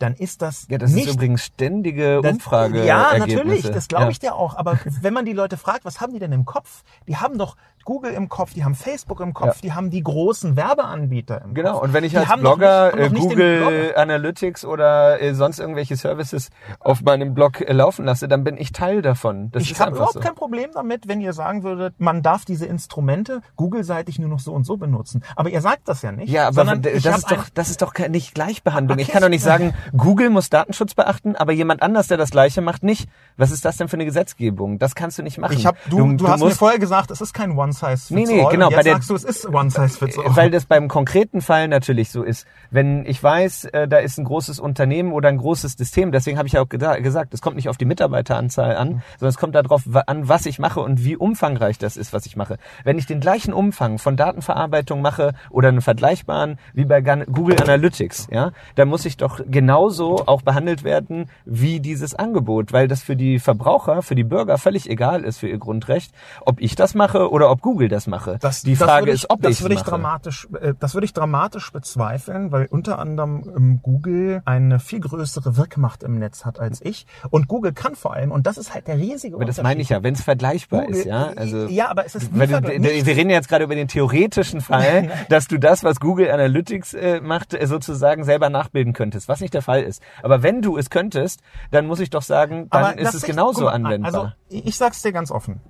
dann 0.04 0.14
ist 0.16 0.42
das 0.42 0.68
ja, 0.70 0.78
das 0.78 0.92
nicht 0.92 1.08
ist 1.08 1.16
übrigens 1.16 1.44
ständige 1.46 2.22
Das- 2.22 2.34
Umfrage. 2.34 2.86
Ja, 2.86 3.18
natürlich, 3.18 3.64
das 3.64 3.88
glaube 3.88 4.12
ich 4.12 4.20
dir 4.20 4.36
auch. 4.36 4.56
Aber 4.56 4.78
wenn 5.02 5.14
man 5.14 5.26
die 5.26 5.34
Leute 5.34 5.58
fragt, 5.58 5.86
was 5.86 6.02
haben 6.02 6.14
die 6.14 6.20
denn 6.20 6.32
im 6.34 6.46
Kopf? 6.46 6.84
Die 7.08 7.18
haben 7.18 7.38
doch 7.38 7.56
Google 7.86 8.12
im 8.14 8.30
Kopf, 8.30 8.54
die 8.54 8.64
haben 8.64 8.76
Facebook 8.76 9.20
im 9.20 9.34
Kopf, 9.34 9.56
Ja. 9.56 9.62
die 9.64 9.74
haben 9.74 9.90
die 9.90 10.02
großen 10.04 10.56
Werbeanbieter 10.56 11.42
im 11.44 11.54
Genau, 11.54 11.74
Kopf. 11.74 11.84
und 11.84 11.94
wenn 11.94 12.04
ich 12.04 12.12
Die 12.12 12.18
als 12.18 12.40
Blogger 12.40 12.96
nicht- 12.96 13.16
äh, 13.16 13.20
Google 13.20 13.60
Blogger. 13.60 13.98
Analytics 14.02 14.66
oder 14.66 15.22
äh, 15.22 15.34
sonst 15.34 15.60
irgendwelche 15.60 15.96
Services 15.96 16.50
auf 16.80 17.02
meinem 17.02 17.34
Blog 17.34 17.62
äh, 17.62 17.72
laufen 17.74 18.06
lasse, 18.06 18.28
dann 18.28 18.44
bin 18.44 18.58
ich 18.58 18.72
Teil 18.72 19.02
davon. 19.02 19.52
Das 19.52 19.64
ich 19.64 19.80
habe 19.80 19.96
überhaupt 19.96 20.14
so. 20.14 20.20
kein 20.20 20.36
Problem 20.36 20.70
damit, 20.74 21.08
wenn 21.08 21.22
ihr 21.22 21.34
sagen 21.34 21.64
würdet, 21.64 21.96
man 22.00 22.22
darf 22.22 22.46
diese 22.46 22.66
Instrumente 22.66 23.42
Google-seitig 23.56 24.20
nur 24.20 24.30
noch 24.30 24.40
so 24.40 24.54
und 24.54 24.66
so 24.66 24.78
benutzen. 24.78 25.24
Aber 25.36 25.50
ihr 25.50 25.62
sagt 25.62 25.88
das 25.88 26.02
ja 26.02 26.12
nicht. 26.12 26.30
Ja, 26.30 26.48
aber 26.48 26.74
ich 26.94 27.04
das 27.04 27.18
ist 27.20 27.32
doch, 27.32 27.50
das 27.54 27.70
ist 27.70 27.82
doch 27.82 27.94
nicht 28.10 28.34
Gleichbehandlung. 28.34 28.98
Ich 29.00 29.06
Okay. 29.08 29.14
kann 29.14 29.22
doch 29.22 29.30
nicht 29.30 29.44
sagen, 29.44 29.74
Google 29.96 30.30
muss 30.30 30.50
Datenschutz 30.50 30.94
beachten, 30.94 31.36
aber 31.36 31.52
jemand 31.52 31.82
anders, 31.82 32.08
der 32.08 32.18
das 32.18 32.30
Gleiche 32.32 32.62
macht, 32.62 32.84
nicht. 32.84 33.10
Was 33.38 33.52
ist 33.52 33.66
das 33.66 33.78
denn 33.78 33.88
für 33.88 33.98
eine 33.98 34.06
Gesetzgebung? 34.06 34.80
Das 34.80 34.96
kannst 34.96 35.18
du 35.18 35.24
nicht 35.24 35.38
machen. 35.38 35.54
ich 35.58 35.66
hab, 35.66 35.76
du, 35.90 36.14
du, 36.16 36.28
hast 36.28 36.42
mir 36.44 36.52
vorher 36.52 36.80
gesagt, 36.80 37.12
es 37.12 37.22
ist 37.22 37.34
kein 37.34 37.58
One 37.58 37.73
Size 37.74 37.90
Fits 37.98 38.10
Nee, 38.12 38.24
nee, 38.26 38.42
All. 38.44 38.52
genau, 38.52 38.68
Und 38.68 38.72
jetzt 38.72 38.78
bei 38.80 38.84
der- 38.84 38.94
sagst 38.94 39.10
du, 39.10 39.16
es 39.16 39.24
ist 39.24 39.48
One 39.48 39.70
Size 39.70 39.90
Fits 39.90 40.18
All. 40.18 40.36
weil 40.36 40.50
das 40.52 40.66
beim 40.66 40.88
konkreten 40.88 41.42
Fall 41.42 41.68
natürlich 41.68 42.10
so 42.12 42.24
ist. 42.24 42.48
Wenn 42.72 43.06
ich 43.06 43.22
weiß, 43.22 43.66
äh, 43.66 43.88
da 43.88 43.98
ist 43.98 44.18
ein 44.18 44.26
großes 44.26 44.60
Unternehmen 44.60 45.12
oder 45.12 45.30
ein 45.30 45.38
großes 45.38 45.74
System, 45.74 46.12
deswegen 46.12 46.38
habe 46.38 46.48
ich 46.48 46.54
ja 46.54 46.62
auch 46.62 46.70
gesagt, 46.70 47.34
es 47.34 47.42
kommt 47.42 47.56
nicht 47.56 47.70
auf 47.70 47.78
die 47.78 47.86
Mitarbeiteranzahl 47.86 48.76
an, 48.78 49.02
sondern 49.20 49.30
es 49.30 49.38
kommt 49.38 49.56
darauf 49.56 49.84
an, 50.08 50.28
was 50.30 50.46
ich 50.46 50.60
mache 50.60 50.80
und 50.80 51.04
wie 51.04 51.16
umfangreich 51.18 51.78
das 51.78 51.98
ist, 51.98 52.14
was 52.14 52.26
ich 52.26 52.36
mache. 52.36 52.58
Wenn 52.84 52.98
ich 52.98 53.06
den 53.06 53.20
gleichen 53.20 53.54
Umfang 53.54 53.98
von 53.98 54.16
Datenverarbeitung 54.16 55.02
mache 55.02 55.34
oder 55.50 55.70
einen 55.70 55.82
vergleichbaren 55.82 56.58
wie 56.74 56.86
bei 56.86 57.02
Google 57.02 57.62
Analytics, 57.62 58.28
ja, 58.32 58.52
dann 58.76 58.88
muss 58.88 59.06
ich 59.06 59.18
doch 59.18 59.40
genauso 59.48 60.24
auch 60.28 60.42
behandelt 60.42 60.84
werden 60.84 61.30
wie 61.46 61.80
dieses 61.80 62.14
Angebot, 62.16 62.74
weil 62.74 62.88
das 62.88 63.02
für 63.04 63.16
die 63.16 63.40
Verbraucher, 63.40 64.02
für 64.02 64.16
die 64.16 64.24
Bürger 64.24 64.58
völlig 64.58 64.90
egal 64.90 65.24
ist 65.24 65.38
für 65.40 65.48
ihr 65.48 65.58
Grundrecht, 65.58 66.14
ob 66.46 66.60
ich 66.62 66.76
das 66.76 66.94
mache 66.96 67.30
oder 67.32 67.50
ob 67.50 67.62
Google 67.64 67.88
das 67.88 68.06
mache. 68.06 68.38
die 68.38 68.76
das 68.76 68.78
Frage 68.88 69.06
würde 69.08 69.12
ich, 69.16 69.24
ist, 69.24 69.30
ob 69.32 69.42
das 69.42 69.54
ich 69.54 69.62
würde 69.64 69.74
ich 69.74 69.80
mache. 69.80 69.90
dramatisch, 69.90 70.48
äh, 70.62 70.74
das 70.80 70.94
würde 70.94 71.06
ich 71.06 71.14
dramatisch 71.14 71.72
bezweifeln, 71.72 72.52
weil 72.52 72.68
unter 72.70 73.00
anderem 73.00 73.44
ähm, 73.56 73.80
Google 73.82 74.44
eine 74.46 74.80
viel 74.80 75.00
größere 75.00 75.58
Wirkmacht 75.58 76.04
im 76.04 76.20
Netz 76.20 76.46
hat 76.46 76.60
als 76.60 76.80
ich. 76.84 77.08
Und 77.32 77.48
Google 77.48 77.74
kann 77.74 77.96
vor 77.96 78.14
allem, 78.14 78.32
und 78.32 78.46
das 78.46 78.58
ist 78.60 78.74
halt 78.76 78.88
der 78.88 78.98
riesige 78.98 79.36
Aber 79.38 79.46
das 79.46 79.60
meine 79.64 79.82
ich 79.82 79.90
ja, 79.90 80.04
wenn 80.04 80.14
es 80.14 80.22
vergleichbar 80.22 80.82
Google- 80.84 80.98
ist, 80.98 81.06
ja. 81.06 81.32
Also, 81.36 81.66
ja, 81.66 81.90
aber 81.90 82.06
es 82.06 82.14
ist 82.16 82.32
vergleich- 82.36 82.64
wir 82.66 82.80
nicht- 82.80 83.08
reden 83.08 83.30
ja 83.32 83.38
jetzt 83.38 83.48
gerade 83.50 83.64
über 83.64 83.76
den 83.76 83.88
theoretischen 83.88 84.62
Fall, 84.62 85.10
dass 85.30 85.48
du 85.48 85.58
das, 85.58 85.84
was 85.84 86.00
Google 86.00 86.30
Analytics 86.30 86.94
äh, 86.94 87.22
macht, 87.22 87.54
äh, 87.54 87.66
sozusagen 87.66 88.24
selber 88.26 88.50
nachbilden 88.50 88.94
könntest, 88.94 89.28
was 89.30 89.40
nicht 89.40 89.54
der 89.54 89.62
Fall 89.62 89.84
ist. 89.84 90.02
Aber 90.22 90.44
wenn 90.44 90.62
du 90.62 90.78
es 90.78 90.90
könntest, 90.90 91.42
dann 91.72 91.88
muss 91.88 92.00
ich 92.02 92.10
doch 92.10 92.22
sagen, 92.22 92.68
dann 92.70 92.84
Aber 92.84 92.98
ist 92.98 93.06
das 93.08 93.16
es 93.16 93.24
genauso 93.24 93.64
mal, 93.66 93.72
anwendbar. 93.72 94.14
Also 94.14 94.32
ich 94.50 94.76
sag's 94.78 95.02
dir 95.02 95.14
ganz 95.14 95.32
offen. 95.32 95.62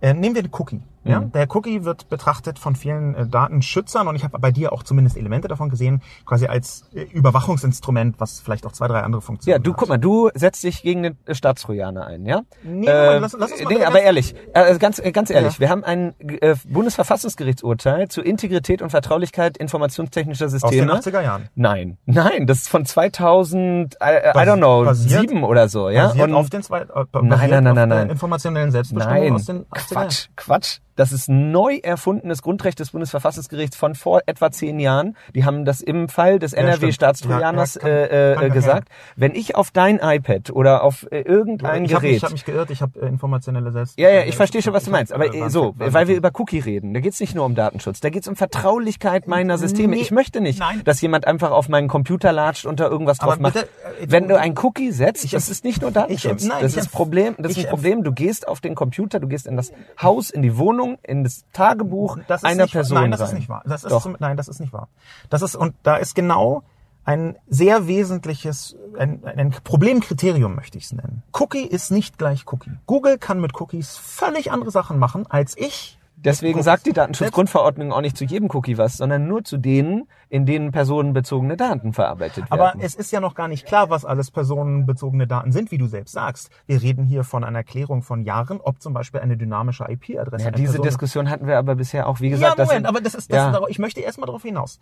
Äh, 0.00 0.14
nehmen 0.14 0.34
wir 0.34 0.42
den 0.42 0.52
Cookie. 0.58 0.80
Ja? 1.04 1.20
Mhm. 1.20 1.32
Der 1.32 1.46
Cookie 1.56 1.84
wird 1.84 2.10
betrachtet 2.10 2.58
von 2.58 2.76
vielen 2.76 3.14
äh, 3.14 3.26
Datenschützern 3.26 4.06
und 4.06 4.16
ich 4.16 4.24
habe 4.24 4.38
bei 4.38 4.50
dir 4.50 4.72
auch 4.72 4.82
zumindest 4.82 5.16
Elemente 5.16 5.48
davon 5.48 5.70
gesehen, 5.70 6.02
quasi 6.26 6.46
als 6.46 6.84
äh, 6.94 7.02
Überwachungsinstrument, 7.04 8.16
was 8.20 8.40
vielleicht 8.40 8.66
auch 8.66 8.72
zwei, 8.72 8.86
drei 8.86 9.00
andere 9.00 9.22
Funktionen 9.22 9.52
ja, 9.52 9.58
du 9.58 9.72
hat. 9.72 9.78
guck 9.78 9.88
mal, 9.88 9.96
du 9.98 10.28
setzt 10.34 10.62
dich 10.62 10.82
gegen 10.82 11.02
den 11.02 11.16
Staatstrojaner 11.30 12.06
ein, 12.06 12.26
ja? 12.26 12.42
Nee, 12.62 12.86
Moment, 12.86 13.20
lass- 13.22 13.32
lass 13.38 13.52
uns 13.52 13.62
mal 13.64 13.72
nee 13.74 13.82
aber 13.84 14.02
ehrlich, 14.02 14.34
äh, 14.52 14.76
ganz, 14.78 14.98
äh, 14.98 15.10
ganz 15.10 15.30
ehrlich, 15.30 15.54
Ja. 15.54 15.60
wir 15.60 15.68
haben 15.70 15.84
ein 15.84 16.14
äh, 16.18 16.54
Bundesverfassungsgerichtsurteil 16.68 18.08
zur 18.08 18.24
Integrität 18.26 18.82
und 18.82 18.90
Vertraulichkeit 18.90 19.56
informationstechnischer 19.56 20.46
Aus 20.46 20.52
den 20.52 20.60
Systeme. 20.60 20.92
80er 20.94 21.22
Jahren. 21.22 21.48
Nein, 21.54 21.96
nein, 22.06 22.46
das 22.46 22.58
ist 22.58 22.68
von 22.68 22.84
2000, 22.84 23.94
I, 23.94 24.06
I 24.06 24.38
don't 24.38 24.56
know, 24.58 24.84
basiert- 24.84 25.20
sieben 25.30 25.44
oder 25.44 25.68
so, 25.68 25.88
ja? 25.88 26.08
Basiert 26.08 26.28
Und 26.28 26.34
auf 26.34 26.50
den 26.50 26.62
zwei, 26.62 26.80
äh, 26.80 26.86
nein, 27.14 27.28
nein, 27.28 27.50
nein, 27.50 27.66
auf 27.68 27.74
nein, 27.74 27.88
nein. 27.88 28.10
informationellen 28.10 28.70
Selbstbestimmung 28.70 29.20
Nein, 29.22 29.32
aus 29.34 29.44
den 29.46 29.64
80er 29.66 29.89
Jahren. 29.89 29.89
Quatsch, 29.94 30.28
Quatsch. 30.36 30.78
Das 31.00 31.12
ist 31.12 31.28
ein 31.28 31.50
neu 31.50 31.78
erfundenes 31.82 32.42
Grundrecht 32.42 32.78
des 32.78 32.90
Bundesverfassungsgerichts 32.90 33.74
von 33.74 33.94
vor 33.94 34.20
etwa 34.26 34.50
zehn 34.50 34.78
Jahren. 34.78 35.16
Die 35.34 35.46
haben 35.46 35.64
das 35.64 35.80
im 35.80 36.10
Fall 36.10 36.38
des. 36.38 36.52
NRW-Staatstrojaners 36.52 37.76
Ja, 37.82 37.88
ja, 37.88 37.94
äh, 37.94 38.32
äh, 38.32 38.42
ja. 38.42 38.48
gesagt. 38.48 38.88
Wenn 39.16 39.34
ich 39.34 39.56
auf 39.56 39.70
dein 39.70 39.98
iPad 39.98 40.50
oder 40.50 40.82
auf 40.84 41.06
äh, 41.10 41.20
irgendein 41.22 41.86
ich 41.86 41.94
habe 41.94 42.02
Gerät 42.02 42.14
mich, 42.16 42.24
hab 42.24 42.32
mich 42.32 42.44
geirrt, 42.44 42.70
ich 42.70 42.82
habe 42.82 43.00
äh, 43.00 43.06
informationelle 43.06 43.72
Selbst. 43.72 43.98
ja, 43.98 44.10
ja, 44.10 44.24
ich 44.24 44.36
verstehe 44.36 44.60
schon, 44.60 44.74
was 44.74 44.84
du 44.84 44.90
meinst. 44.90 45.12
Aber 45.14 45.26
Ich 45.26 45.34
äh, 45.40 45.48
so, 45.48 45.74
weil 45.78 46.06
wir 46.06 46.16
über 46.16 46.30
Cookie 46.38 46.58
reden, 46.58 46.92
da 46.92 47.00
geht's 47.00 47.18
nicht 47.18 47.34
nur 47.34 47.46
um 47.46 47.54
Datenschutz, 47.54 48.00
da 48.00 48.10
geht's 48.10 48.28
um 48.28 48.36
Vertraulichkeit 48.36 49.26
meiner 49.26 49.56
Systeme. 49.56 49.96
Nee, 49.96 50.02
ich 50.02 50.10
möchte 50.10 50.42
nicht, 50.42 50.58
nein. 50.58 50.82
dass 50.84 51.00
jemand 51.00 51.26
einfach 51.26 51.50
auf 51.50 51.68
meinen 51.70 51.88
Computer 51.88 52.30
latscht 52.32 52.66
und 52.66 52.78
da 52.78 52.88
irgendwas 52.88 53.16
drauf 53.18 53.32
Aber 53.32 53.40
macht. 53.42 53.54
bitte, 53.54 53.66
äh, 54.00 54.06
Wenn 54.08 54.28
du- 54.28 54.38
ein 54.38 54.54
Cookie 54.58 54.92
setzt, 54.92 55.24
Ich 55.24 55.30
das 55.30 55.48
ist 55.48 55.64
nicht 55.64 55.80
nur 55.80 55.90
Datenschutz. 55.92 56.42
ich 56.42 56.48
nein, 56.48 56.58
das 56.60 56.72
ich 56.72 56.78
ist 56.78 56.88
empf- 56.88 56.92
Problem, 56.92 57.34
das 57.38 57.52
ist 57.52 57.56
ich 57.58 57.64
ein 57.64 57.70
Problem. 57.70 58.02
Du 58.04 58.12
gehst 58.12 58.46
auf 58.46 58.60
den 58.60 58.74
Computer, 58.74 59.18
du 59.18 59.28
gehst 59.28 59.46
in 59.46 59.56
das 59.56 59.72
Haus, 60.00 60.28
in 60.30 60.42
die 60.42 60.58
Wohnung, 60.58 60.89
in 61.02 61.24
das 61.24 61.44
Tagebuch 61.52 62.18
Das 62.28 62.42
ist 62.42 62.48
einer 62.48 62.66
Person 62.66 62.98
Nein, 62.98 63.10
das 63.10 63.20
rein. 63.20 63.26
ist 63.28 63.34
nicht 63.34 63.48
wahr. 63.48 63.62
Das 63.66 63.84
ist 63.84 63.90
Doch. 63.90 64.18
nein, 64.18 64.36
das 64.36 64.48
ist 64.48 64.60
nicht 64.60 64.72
wahr. 64.72 64.88
Das 65.28 65.42
ist 65.42 65.56
und 65.56 65.74
da 65.82 65.96
ist 65.96 66.14
genau 66.14 66.62
ein 67.04 67.36
sehr 67.48 67.86
wesentliches, 67.86 68.76
ein, 68.98 69.24
ein 69.24 69.50
Problemkriterium 69.64 70.54
möchte 70.54 70.78
ich 70.78 70.84
es 70.84 70.92
nennen. 70.92 71.22
Cookie 71.32 71.64
ist 71.64 71.90
nicht 71.90 72.18
gleich 72.18 72.44
Cookie. 72.46 72.72
Google 72.86 73.18
kann 73.18 73.40
mit 73.40 73.58
Cookies 73.60 73.96
völlig 73.96 74.52
andere 74.52 74.70
Sachen 74.70 74.98
machen 74.98 75.26
als 75.28 75.56
ich. 75.56 75.98
Deswegen 76.22 76.62
sagt 76.62 76.86
die. 76.86 76.92
Datenschutzgrundverordnung 76.92 77.92
auch 77.92 78.00
nicht 78.02 78.16
zu 78.16 78.24
jedem 78.24 78.48
Cookie 78.52 78.76
was, 78.78 78.96
sondern 78.98 79.26
nur 79.26 79.42
zu 79.44 79.56
denen, 79.56 80.06
in 80.28 80.44
denen 80.46 80.70
personenbezogene 80.70 81.56
Daten 81.56 81.92
verarbeitet 81.92 82.44
Aber 82.50 82.64
werden. 82.64 82.80
es 82.82 82.94
ist 82.94 83.10
ja 83.10 83.20
noch 83.20 83.34
gar 83.34 83.48
nicht 83.48 83.64
klar, 83.66 83.88
was 83.90 84.04
alles 84.04 84.30
personenbezogene 84.30 85.26
Daten 85.26 85.50
sind, 85.52 85.70
wie 85.70 85.78
du 85.78 85.86
selbst 85.86 86.12
sagst. 86.12 86.50
Wir 86.66 86.82
reden 86.82 87.04
hier 87.04 87.24
von 87.24 87.42
einer 87.42 87.64
Klärung 87.64 88.02
von 88.02 88.22
Jahren, 88.22 88.60
ob 88.60 88.82
zum 88.82 88.92
Beispiel 88.92 89.20
eine 89.20 89.36
dynamische 89.36 89.84
IP-Adresse. 89.88 90.44
ja, 90.44 90.50
diese 90.50 90.72
Person- 90.74 90.84
Diskussion 90.86 91.30
hatten 91.30 91.46
wir 91.46 91.56
aber 91.58 91.74
bisher 91.74 92.06
auch, 92.06 92.20
wie 92.20 92.30
gesagt, 92.30 92.50
ja, 92.50 92.54
das 92.56 92.68
Moment, 92.68 92.86
sind- 92.86 92.88
aber 92.88 93.00
das 93.00 93.14
ist, 93.14 93.30
das 93.32 93.36
ja. 93.36 93.56
ist 93.58 93.70
ich 93.70 93.78
möchte 93.78 94.00
erstmal 94.00 94.26
darauf 94.26 94.42
hinaus. 94.42 94.78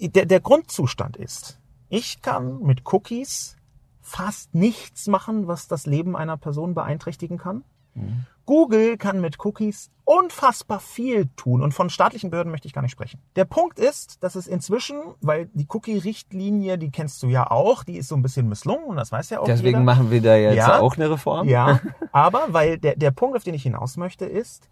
Der, 0.00 0.26
der 0.26 0.40
Grundzustand 0.40 1.16
ist, 1.16 1.58
ich 1.88 2.22
kann 2.22 2.60
mit 2.62 2.82
Cookies 2.92 3.56
fast 4.02 4.54
nichts 4.54 5.06
machen, 5.08 5.46
was 5.46 5.68
das 5.68 5.86
Leben 5.86 6.16
einer 6.16 6.36
Person 6.36 6.74
beeinträchtigen 6.74 7.38
kann. 7.38 7.64
Mhm. 7.94 8.26
Google 8.50 8.96
kann 8.96 9.20
mit 9.20 9.36
Cookies 9.44 9.92
unfassbar 10.04 10.80
viel 10.80 11.28
tun 11.36 11.62
und 11.62 11.72
von 11.72 11.88
staatlichen 11.88 12.30
Behörden 12.30 12.50
möchte 12.50 12.66
ich 12.66 12.72
gar 12.74 12.82
nicht 12.82 12.90
sprechen. 12.90 13.20
Der 13.36 13.44
Punkt 13.44 13.78
ist, 13.78 14.24
dass 14.24 14.34
es 14.34 14.48
inzwischen, 14.48 14.96
weil 15.20 15.46
die 15.54 15.68
Cookie-Richtlinie, 15.68 16.76
die 16.76 16.90
kennst 16.90 17.22
du 17.22 17.28
ja 17.28 17.48
auch, 17.48 17.84
die 17.84 17.96
ist 17.96 18.08
so 18.08 18.16
ein 18.16 18.22
bisschen 18.22 18.48
misslungen 18.48 18.86
und 18.86 18.96
das 18.96 19.12
weiß 19.12 19.30
ja 19.30 19.38
auch 19.38 19.44
Deswegen 19.44 19.66
jeder. 19.78 19.80
machen 19.84 20.10
wir 20.10 20.20
da 20.20 20.34
jetzt 20.34 20.56
Ja. 20.56 20.80
auch 20.80 20.96
eine 20.96 21.08
Reform. 21.12 21.46
Ja, 21.48 21.78
aber 22.10 22.46
weil 22.48 22.76
der, 22.78 22.96
der 22.96 23.12
Punkt, 23.12 23.36
auf 23.36 23.44
den 23.44 23.54
ich 23.54 23.62
hinaus 23.62 23.96
möchte, 23.96 24.24
ist, 24.24 24.68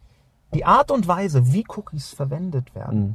die 0.55 0.65
Art 0.65 0.91
und 0.91 1.07
Weise, 1.07 1.53
wie 1.53 1.65
Cookies 1.69 2.09
verwendet 2.13 2.75
werden, 2.75 3.15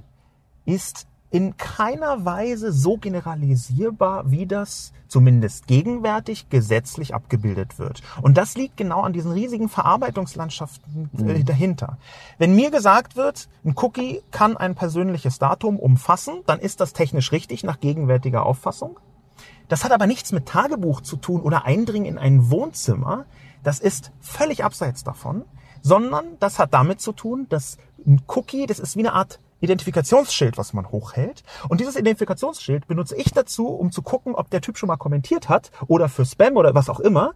ist 0.63 1.07
in 1.33 1.57
keiner 1.57 2.25
Weise 2.25 2.71
so 2.71 2.97
generalisierbar, 2.97 4.29
wie 4.29 4.45
das 4.45 4.93
zumindest 5.07 5.65
gegenwärtig 5.65 6.49
gesetzlich 6.49 7.15
abgebildet 7.15 7.79
wird. 7.79 8.03
Und 8.21 8.37
das 8.37 8.53
liegt 8.53 8.77
genau 8.77 9.01
an 9.01 9.13
diesen 9.13 9.31
riesigen 9.31 9.67
Verarbeitungslandschaften 9.67 11.09
äh, 11.27 11.43
dahinter. 11.43 11.97
Wenn 12.37 12.55
mir 12.55 12.69
gesagt 12.69 13.15
wird, 13.15 13.49
ein 13.65 13.73
Cookie 13.75 14.21
kann 14.29 14.57
ein 14.57 14.75
persönliches 14.75 15.39
Datum 15.39 15.79
umfassen, 15.79 16.35
dann 16.45 16.59
ist 16.59 16.79
das 16.81 16.93
technisch 16.93 17.31
richtig 17.31 17.63
nach 17.63 17.79
gegenwärtiger 17.79 18.45
Auffassung. 18.45 18.99
Das 19.69 19.83
hat 19.83 19.91
aber 19.91 20.05
nichts 20.05 20.33
mit 20.33 20.45
Tagebuch 20.45 21.01
zu 21.01 21.15
tun 21.15 21.41
oder 21.41 21.65
Eindringen 21.65 22.05
in 22.05 22.19
ein 22.19 22.51
Wohnzimmer. 22.51 23.25
Das 23.63 23.79
ist 23.79 24.11
völlig 24.19 24.63
abseits 24.63 25.03
davon, 25.03 25.45
sondern 25.81 26.37
das 26.39 26.59
hat 26.59 26.75
damit 26.75 27.01
zu 27.01 27.11
tun, 27.11 27.47
dass 27.49 27.79
ein 28.05 28.21
Cookie, 28.27 28.67
das 28.67 28.77
ist 28.77 28.95
wie 28.97 28.99
eine 28.99 29.13
Art 29.13 29.39
Identifikationsschild, 29.63 30.57
was 30.57 30.73
man 30.73 30.91
hochhält. 30.91 31.43
Und 31.69 31.79
dieses 31.79 31.95
Identifikationsschild 31.95 32.87
benutze 32.87 33.15
ich 33.15 33.31
dazu, 33.31 33.67
um 33.67 33.91
zu 33.91 34.01
gucken, 34.01 34.35
ob 34.35 34.49
der 34.49 34.61
Typ 34.61 34.77
schon 34.77 34.87
mal 34.87 34.97
kommentiert 34.97 35.49
hat 35.49 35.71
oder 35.87 36.09
für 36.09 36.25
Spam 36.25 36.57
oder 36.57 36.75
was 36.75 36.89
auch 36.89 36.99
immer. 36.99 37.33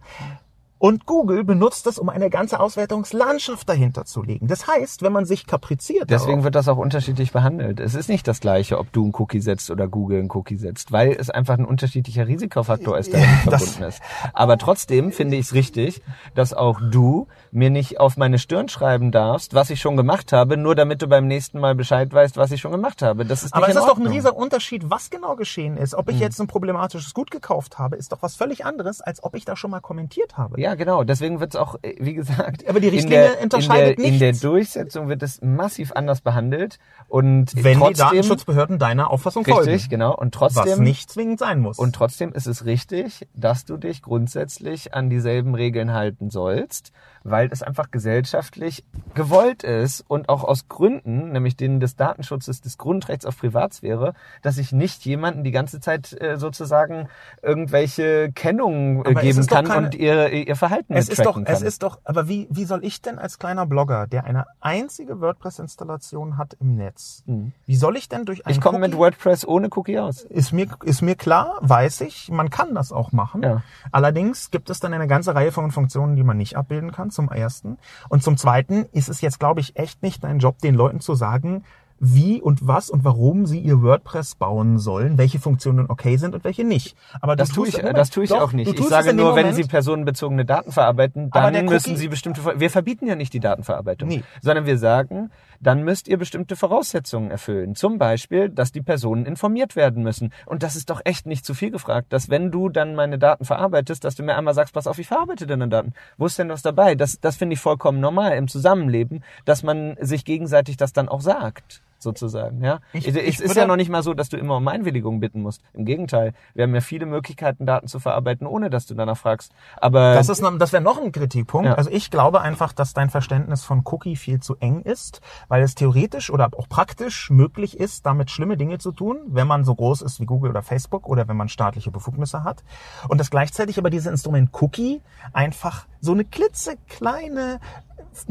Und 0.78 1.06
Google 1.06 1.42
benutzt 1.44 1.86
das, 1.86 1.98
um 1.98 2.08
eine 2.08 2.30
ganze 2.30 2.60
Auswertungslandschaft 2.60 3.68
dahinter 3.68 4.04
zu 4.04 4.22
legen. 4.22 4.46
Das 4.46 4.66
heißt, 4.66 5.02
wenn 5.02 5.12
man 5.12 5.24
sich 5.24 5.46
kapriziert. 5.46 6.08
Deswegen 6.08 6.32
darauf, 6.32 6.44
wird 6.44 6.54
das 6.54 6.68
auch 6.68 6.76
unterschiedlich 6.76 7.32
behandelt. 7.32 7.80
Es 7.80 7.94
ist 7.94 8.08
nicht 8.08 8.28
das 8.28 8.40
gleiche, 8.40 8.78
ob 8.78 8.92
du 8.92 9.02
einen 9.02 9.14
Cookie 9.14 9.40
setzt 9.40 9.70
oder 9.70 9.88
Google 9.88 10.20
einen 10.20 10.30
Cookie 10.30 10.56
setzt, 10.56 10.92
weil 10.92 11.12
es 11.12 11.30
einfach 11.30 11.58
ein 11.58 11.64
unterschiedlicher 11.64 12.28
Risikofaktor 12.28 12.96
ist, 12.96 13.12
der 13.12 13.22
damit 13.22 13.40
verbunden 13.40 13.82
ist. 13.82 14.00
Aber 14.32 14.56
trotzdem 14.56 15.10
finde 15.10 15.36
ich 15.36 15.46
es 15.46 15.54
richtig, 15.54 16.00
dass 16.34 16.54
auch 16.54 16.80
du 16.80 17.26
mir 17.50 17.70
nicht 17.70 17.98
auf 17.98 18.16
meine 18.16 18.38
Stirn 18.38 18.68
schreiben 18.68 19.10
darfst, 19.10 19.54
was 19.54 19.70
ich 19.70 19.80
schon 19.80 19.96
gemacht 19.96 20.32
habe, 20.32 20.56
nur 20.56 20.74
damit 20.74 21.02
du 21.02 21.08
beim 21.08 21.26
nächsten 21.26 21.58
Mal 21.58 21.74
Bescheid 21.74 22.12
weißt, 22.12 22.36
was 22.36 22.52
ich 22.52 22.60
schon 22.60 22.72
gemacht 22.72 23.02
habe. 23.02 23.24
Das 23.24 23.42
ist 23.42 23.54
aber 23.54 23.68
es 23.68 23.76
ist 23.76 23.86
doch 23.86 23.98
ein 23.98 24.06
riesiger 24.06 24.36
Unterschied, 24.36 24.90
was 24.90 25.10
genau 25.10 25.34
geschehen 25.34 25.76
ist. 25.76 25.94
Ob 25.94 26.08
ich 26.08 26.20
jetzt 26.20 26.40
ein 26.40 26.46
problematisches 26.46 27.14
Gut 27.14 27.30
gekauft 27.30 27.78
habe, 27.78 27.96
ist 27.96 28.12
doch 28.12 28.22
was 28.22 28.36
völlig 28.36 28.64
anderes, 28.64 29.00
als 29.00 29.24
ob 29.24 29.34
ich 29.34 29.44
da 29.44 29.56
schon 29.56 29.70
mal 29.70 29.80
kommentiert 29.80 30.36
habe. 30.36 30.60
Ja, 30.60 30.67
genau. 30.74 31.04
Deswegen 31.04 31.40
wird 31.40 31.54
es 31.54 31.56
auch, 31.56 31.76
äh, 31.82 31.94
wie 31.98 32.14
gesagt, 32.14 32.68
Aber 32.68 32.80
die 32.80 32.88
in 32.88 32.94
Richtlinie 32.94 33.30
der, 33.32 33.42
unterscheidet 33.42 33.98
in 33.98 34.02
der, 34.02 34.12
in 34.12 34.18
der 34.18 34.28
nichts. 34.28 34.42
Durchsetzung 34.42 35.08
wird 35.08 35.22
es 35.22 35.40
massiv 35.42 35.92
anders 35.92 36.20
behandelt 36.20 36.78
und 37.08 37.54
Wenn 37.54 37.78
die 37.78 37.84
trotzdem 37.84 38.06
Datenschutzbehörden 38.06 38.78
deiner 38.78 39.10
Auffassung 39.10 39.44
richtig, 39.44 39.64
folgen. 39.64 39.88
genau 39.88 40.14
und 40.14 40.38
Was 40.40 40.54
trotzdem 40.54 40.82
nicht 40.82 41.10
zwingend 41.10 41.38
sein 41.38 41.60
muss. 41.60 41.78
Und 41.78 41.94
trotzdem 41.94 42.32
ist 42.32 42.46
es 42.46 42.64
richtig, 42.64 43.26
dass 43.34 43.64
du 43.64 43.76
dich 43.76 44.02
grundsätzlich 44.02 44.94
an 44.94 45.10
dieselben 45.10 45.54
Regeln 45.54 45.92
halten 45.92 46.30
sollst, 46.30 46.92
weil 47.30 47.48
es 47.52 47.62
einfach 47.62 47.90
gesellschaftlich 47.90 48.84
gewollt 49.14 49.62
ist 49.64 50.04
und 50.08 50.28
auch 50.28 50.44
aus 50.44 50.68
Gründen, 50.68 51.32
nämlich 51.32 51.56
denen 51.56 51.80
des 51.80 51.96
Datenschutzes, 51.96 52.60
des 52.60 52.78
Grundrechts 52.78 53.26
auf 53.26 53.38
Privatsphäre, 53.38 54.14
dass 54.42 54.58
ich 54.58 54.72
nicht 54.72 55.04
jemanden 55.04 55.44
die 55.44 55.50
ganze 55.50 55.80
Zeit 55.80 56.16
äh, 56.20 56.36
sozusagen 56.36 57.08
irgendwelche 57.42 58.32
Kennungen 58.32 59.04
äh, 59.04 59.14
geben 59.14 59.46
kann 59.46 59.64
keine- 59.66 59.86
und 59.86 59.94
ihr, 59.94 60.30
ihr 60.30 60.56
Verhalten 60.56 60.94
es 60.94 61.08
ist 61.08 61.24
doch, 61.24 61.34
kann. 61.34 61.46
es 61.46 61.62
ist 61.62 61.82
doch, 61.82 61.98
aber 62.04 62.28
wie, 62.28 62.48
wie 62.50 62.64
soll 62.64 62.84
ich 62.84 63.02
denn 63.02 63.18
als 63.18 63.38
kleiner 63.38 63.66
Blogger, 63.66 64.06
der 64.06 64.24
eine 64.24 64.46
einzige 64.60 65.20
WordPress-Installation 65.20 66.36
hat 66.36 66.56
im 66.60 66.76
Netz, 66.76 67.24
wie 67.66 67.76
soll 67.76 67.96
ich 67.96 68.08
denn 68.08 68.24
durch 68.24 68.46
einen 68.46 68.54
ich 68.54 68.60
komme 68.60 68.78
mit 68.78 68.96
WordPress 68.96 69.46
ohne 69.46 69.68
Cookie 69.74 69.98
aus. 69.98 70.22
ist 70.22 70.52
mir, 70.52 70.68
ist 70.84 71.02
mir 71.02 71.14
klar, 71.14 71.58
weiß 71.60 72.02
ich, 72.02 72.30
man 72.30 72.50
kann 72.50 72.74
das 72.74 72.92
auch 72.92 73.12
machen. 73.12 73.42
Ja. 73.42 73.62
Allerdings 73.92 74.50
gibt 74.50 74.70
es 74.70 74.80
dann 74.80 74.92
eine 74.92 75.06
ganze 75.06 75.34
Reihe 75.34 75.52
von 75.52 75.70
Funktionen, 75.70 76.16
die 76.16 76.24
man 76.24 76.36
nicht 76.36 76.56
abbilden 76.56 76.92
kann, 76.92 77.10
zum 77.18 77.28
ersten. 77.30 77.78
Und 78.08 78.22
zum 78.22 78.36
zweiten 78.36 78.86
ist 78.92 79.08
es 79.08 79.20
jetzt, 79.20 79.40
glaube 79.40 79.58
ich, 79.60 79.74
echt 79.76 80.04
nicht 80.04 80.22
dein 80.22 80.38
Job, 80.38 80.58
den 80.60 80.76
Leuten 80.76 81.00
zu 81.00 81.14
sagen, 81.16 81.64
wie 82.00 82.40
und 82.40 82.64
was 82.64 82.90
und 82.90 83.02
warum 83.04 83.44
sie 83.44 83.58
ihr 83.58 83.82
WordPress 83.82 84.36
bauen 84.36 84.78
sollen, 84.78 85.18
welche 85.18 85.40
Funktionen 85.40 85.86
okay 85.90 86.16
sind 86.16 86.32
und 86.36 86.44
welche 86.44 86.62
nicht. 86.62 86.96
Aber 87.20 87.34
Das 87.34 87.48
tue 87.48 87.66
ich, 87.66 87.76
Moment, 87.76 87.98
das 87.98 88.10
tue 88.10 88.22
ich 88.22 88.30
doch, 88.30 88.40
auch 88.40 88.52
nicht. 88.52 88.78
Ich 88.78 88.86
sage 88.86 89.12
nur, 89.14 89.34
wenn 89.34 89.52
Sie 89.52 89.64
personenbezogene 89.64 90.44
Daten 90.44 90.70
verarbeiten, 90.70 91.30
dann 91.30 91.64
müssen 91.64 91.90
Cookie- 91.90 91.98
Sie 91.98 92.06
bestimmte, 92.06 92.40
wir 92.60 92.70
verbieten 92.70 93.08
ja 93.08 93.16
nicht 93.16 93.32
die 93.32 93.40
Datenverarbeitung, 93.40 94.08
Nee. 94.08 94.22
sondern 94.40 94.64
wir 94.64 94.78
sagen, 94.78 95.32
dann 95.60 95.82
müsst 95.82 96.08
ihr 96.08 96.18
bestimmte 96.18 96.56
Voraussetzungen 96.56 97.30
erfüllen. 97.30 97.74
Zum 97.74 97.98
Beispiel, 97.98 98.48
dass 98.48 98.72
die 98.72 98.82
Personen 98.82 99.26
informiert 99.26 99.76
werden 99.76 100.02
müssen. 100.02 100.32
Und 100.46 100.62
das 100.62 100.76
ist 100.76 100.90
doch 100.90 101.00
echt 101.04 101.26
nicht 101.26 101.44
zu 101.44 101.54
viel 101.54 101.70
gefragt, 101.70 102.12
dass 102.12 102.30
wenn 102.30 102.50
du 102.50 102.68
dann 102.68 102.94
meine 102.94 103.18
Daten 103.18 103.44
verarbeitest, 103.44 104.04
dass 104.04 104.14
du 104.14 104.22
mir 104.22 104.36
einmal 104.36 104.54
sagst, 104.54 104.74
pass 104.74 104.86
auf, 104.86 104.98
ich 104.98 105.08
verarbeite 105.08 105.46
deine 105.46 105.68
Daten. 105.68 105.92
Wo 106.16 106.26
ist 106.26 106.38
denn 106.38 106.48
was 106.48 106.62
dabei? 106.62 106.94
Das, 106.94 107.20
das 107.20 107.36
finde 107.36 107.54
ich 107.54 107.60
vollkommen 107.60 108.00
normal 108.00 108.36
im 108.36 108.48
Zusammenleben, 108.48 109.24
dass 109.44 109.62
man 109.62 109.96
sich 110.00 110.24
gegenseitig 110.24 110.76
das 110.76 110.92
dann 110.92 111.08
auch 111.08 111.20
sagt. 111.20 111.82
Sozusagen, 112.00 112.62
ja. 112.62 112.78
Ich- 112.92 113.08
es 113.08 113.16
ich 113.16 113.40
ist 113.40 113.56
ja 113.56 113.66
noch 113.66 113.74
nicht 113.76 113.90
mal 113.90 114.02
so, 114.04 114.14
dass 114.14 114.28
du 114.28 114.36
immer 114.36 114.56
um 114.56 114.68
Einwilligung 114.68 115.18
bitten 115.18 115.42
musst. 115.42 115.62
Im 115.74 115.84
Gegenteil, 115.84 116.32
wir 116.54 116.62
haben 116.64 116.74
ja 116.74 116.80
viele 116.80 117.06
Möglichkeiten, 117.06 117.66
Daten 117.66 117.88
zu 117.88 117.98
verarbeiten, 117.98 118.46
ohne 118.46 118.70
dass 118.70 118.86
du 118.86 118.94
danach 118.94 119.16
fragst. 119.16 119.52
Aber 119.76 120.14
Das 120.14 120.28
ist 120.28 120.40
noch, 120.40 120.56
das 120.58 120.72
wäre 120.72 120.82
noch 120.82 121.00
ein 121.02 121.10
Kritikpunkt. 121.10 121.66
Ja. 121.66 121.74
Also 121.74 121.90
ich 121.90 122.10
glaube 122.10 122.40
einfach, 122.40 122.72
dass 122.72 122.94
dein 122.94 123.10
Verständnis 123.10 123.64
von 123.64 123.82
Cookie 123.84 124.14
viel 124.14 124.38
zu 124.40 124.56
eng 124.60 124.82
ist, 124.82 125.20
weil 125.48 125.62
es 125.62 125.74
theoretisch 125.74 126.30
oder 126.30 126.48
auch 126.56 126.68
praktisch 126.68 127.30
möglich 127.30 127.78
ist, 127.78 128.06
damit 128.06 128.30
schlimme 128.30 128.56
Dinge 128.56 128.78
zu 128.78 128.92
tun, 128.92 129.18
wenn 129.26 129.48
man 129.48 129.64
so 129.64 129.74
groß 129.74 130.02
ist 130.02 130.20
wie 130.20 130.26
Google 130.26 130.50
oder 130.50 130.62
Facebook 130.62 131.08
oder 131.08 131.26
wenn 131.26 131.36
man 131.36 131.48
staatliche 131.48 131.90
Befugnisse 131.90 132.44
hat. 132.44 132.62
Und 133.08 133.18
dass 133.18 133.30
gleichzeitig 133.30 133.76
aber 133.78 133.90
dieses 133.90 134.06
Instrument 134.10 134.50
Cookie 134.62 135.02
einfach 135.32 135.86
so 136.00 136.12
eine 136.12 136.24
klitzekleine 136.24 137.58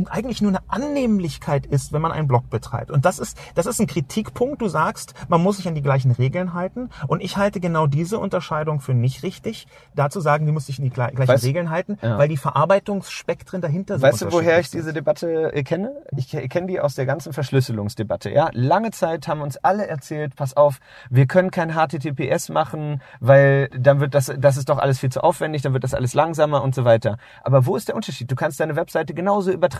eigentlich 0.09 0.41
nur 0.41 0.51
eine 0.51 0.59
Annehmlichkeit 0.67 1.65
ist, 1.65 1.93
wenn 1.93 2.01
man 2.01 2.11
einen 2.11 2.27
Blog 2.27 2.49
betreibt. 2.49 2.91
Und 2.91 3.05
das 3.05 3.19
ist, 3.19 3.37
das 3.55 3.65
ist 3.65 3.79
ein 3.79 3.87
Kritikpunkt. 3.87 4.61
Du 4.61 4.67
sagst, 4.67 5.13
man 5.27 5.41
muss 5.41 5.57
sich 5.57 5.67
an 5.67 5.75
die 5.75 5.81
gleichen 5.81 6.11
Regeln 6.11 6.53
halten. 6.53 6.89
Und 7.07 7.21
ich 7.23 7.37
halte 7.37 7.59
genau 7.59 7.87
diese 7.87 8.19
Unterscheidung 8.19 8.79
für 8.81 8.93
nicht 8.93 9.23
richtig, 9.23 9.67
da 9.95 10.09
zu 10.09 10.19
sagen, 10.21 10.45
die 10.45 10.51
muss 10.51 10.65
sich 10.67 10.79
an 10.79 10.85
die 10.85 10.91
gle- 10.91 11.11
gleichen 11.13 11.31
Weißt- 11.31 11.43
Regeln 11.43 11.69
halten, 11.69 11.97
Ja. 12.01 12.17
weil 12.17 12.27
die 12.27 12.37
Verarbeitungsspektren 12.37 13.61
dahinter 13.61 14.01
Weißt 14.01 14.19
so 14.19 14.25
du, 14.27 14.31
woher 14.33 14.59
ich 14.59 14.69
diese 14.69 14.93
Debatte 14.93 15.53
äh, 15.53 15.63
kenne? 15.63 15.91
Ich 16.15 16.29
ke- 16.29 16.47
kenne 16.47 16.67
die 16.67 16.79
aus 16.79 16.95
der 16.95 17.05
ganzen 17.05 17.33
Verschlüsselungsdebatte. 17.33 18.29
Ja, 18.29 18.49
lange 18.53 18.91
Zeit 18.91 19.27
haben 19.27 19.41
uns 19.41 19.57
alle 19.57 19.87
erzählt, 19.87 20.35
pass 20.35 20.55
auf, 20.55 20.79
wir 21.09 21.25
können 21.27 21.51
kein 21.51 21.71
HTTPS 21.73 22.49
machen, 22.49 23.01
weil 23.19 23.69
dann 23.69 23.99
wird 23.99 24.13
das, 24.13 24.31
das 24.37 24.57
ist 24.57 24.69
doch 24.69 24.77
alles 24.77 24.99
viel 24.99 25.11
zu 25.11 25.21
aufwendig, 25.23 25.61
dann 25.61 25.73
wird 25.73 25.83
das 25.83 25.93
alles 25.93 26.13
langsamer 26.13 26.61
und 26.63 26.75
so 26.75 26.85
weiter. 26.85 27.17
Aber 27.43 27.65
wo 27.65 27.75
ist 27.75 27.87
der 27.87 27.95
Unterschied? 27.95 28.29
Du 28.31 28.35
kannst 28.35 28.59
deine 28.59 28.75
Webseite 28.75 29.13
genauso 29.13 29.51
übertragen. 29.51 29.76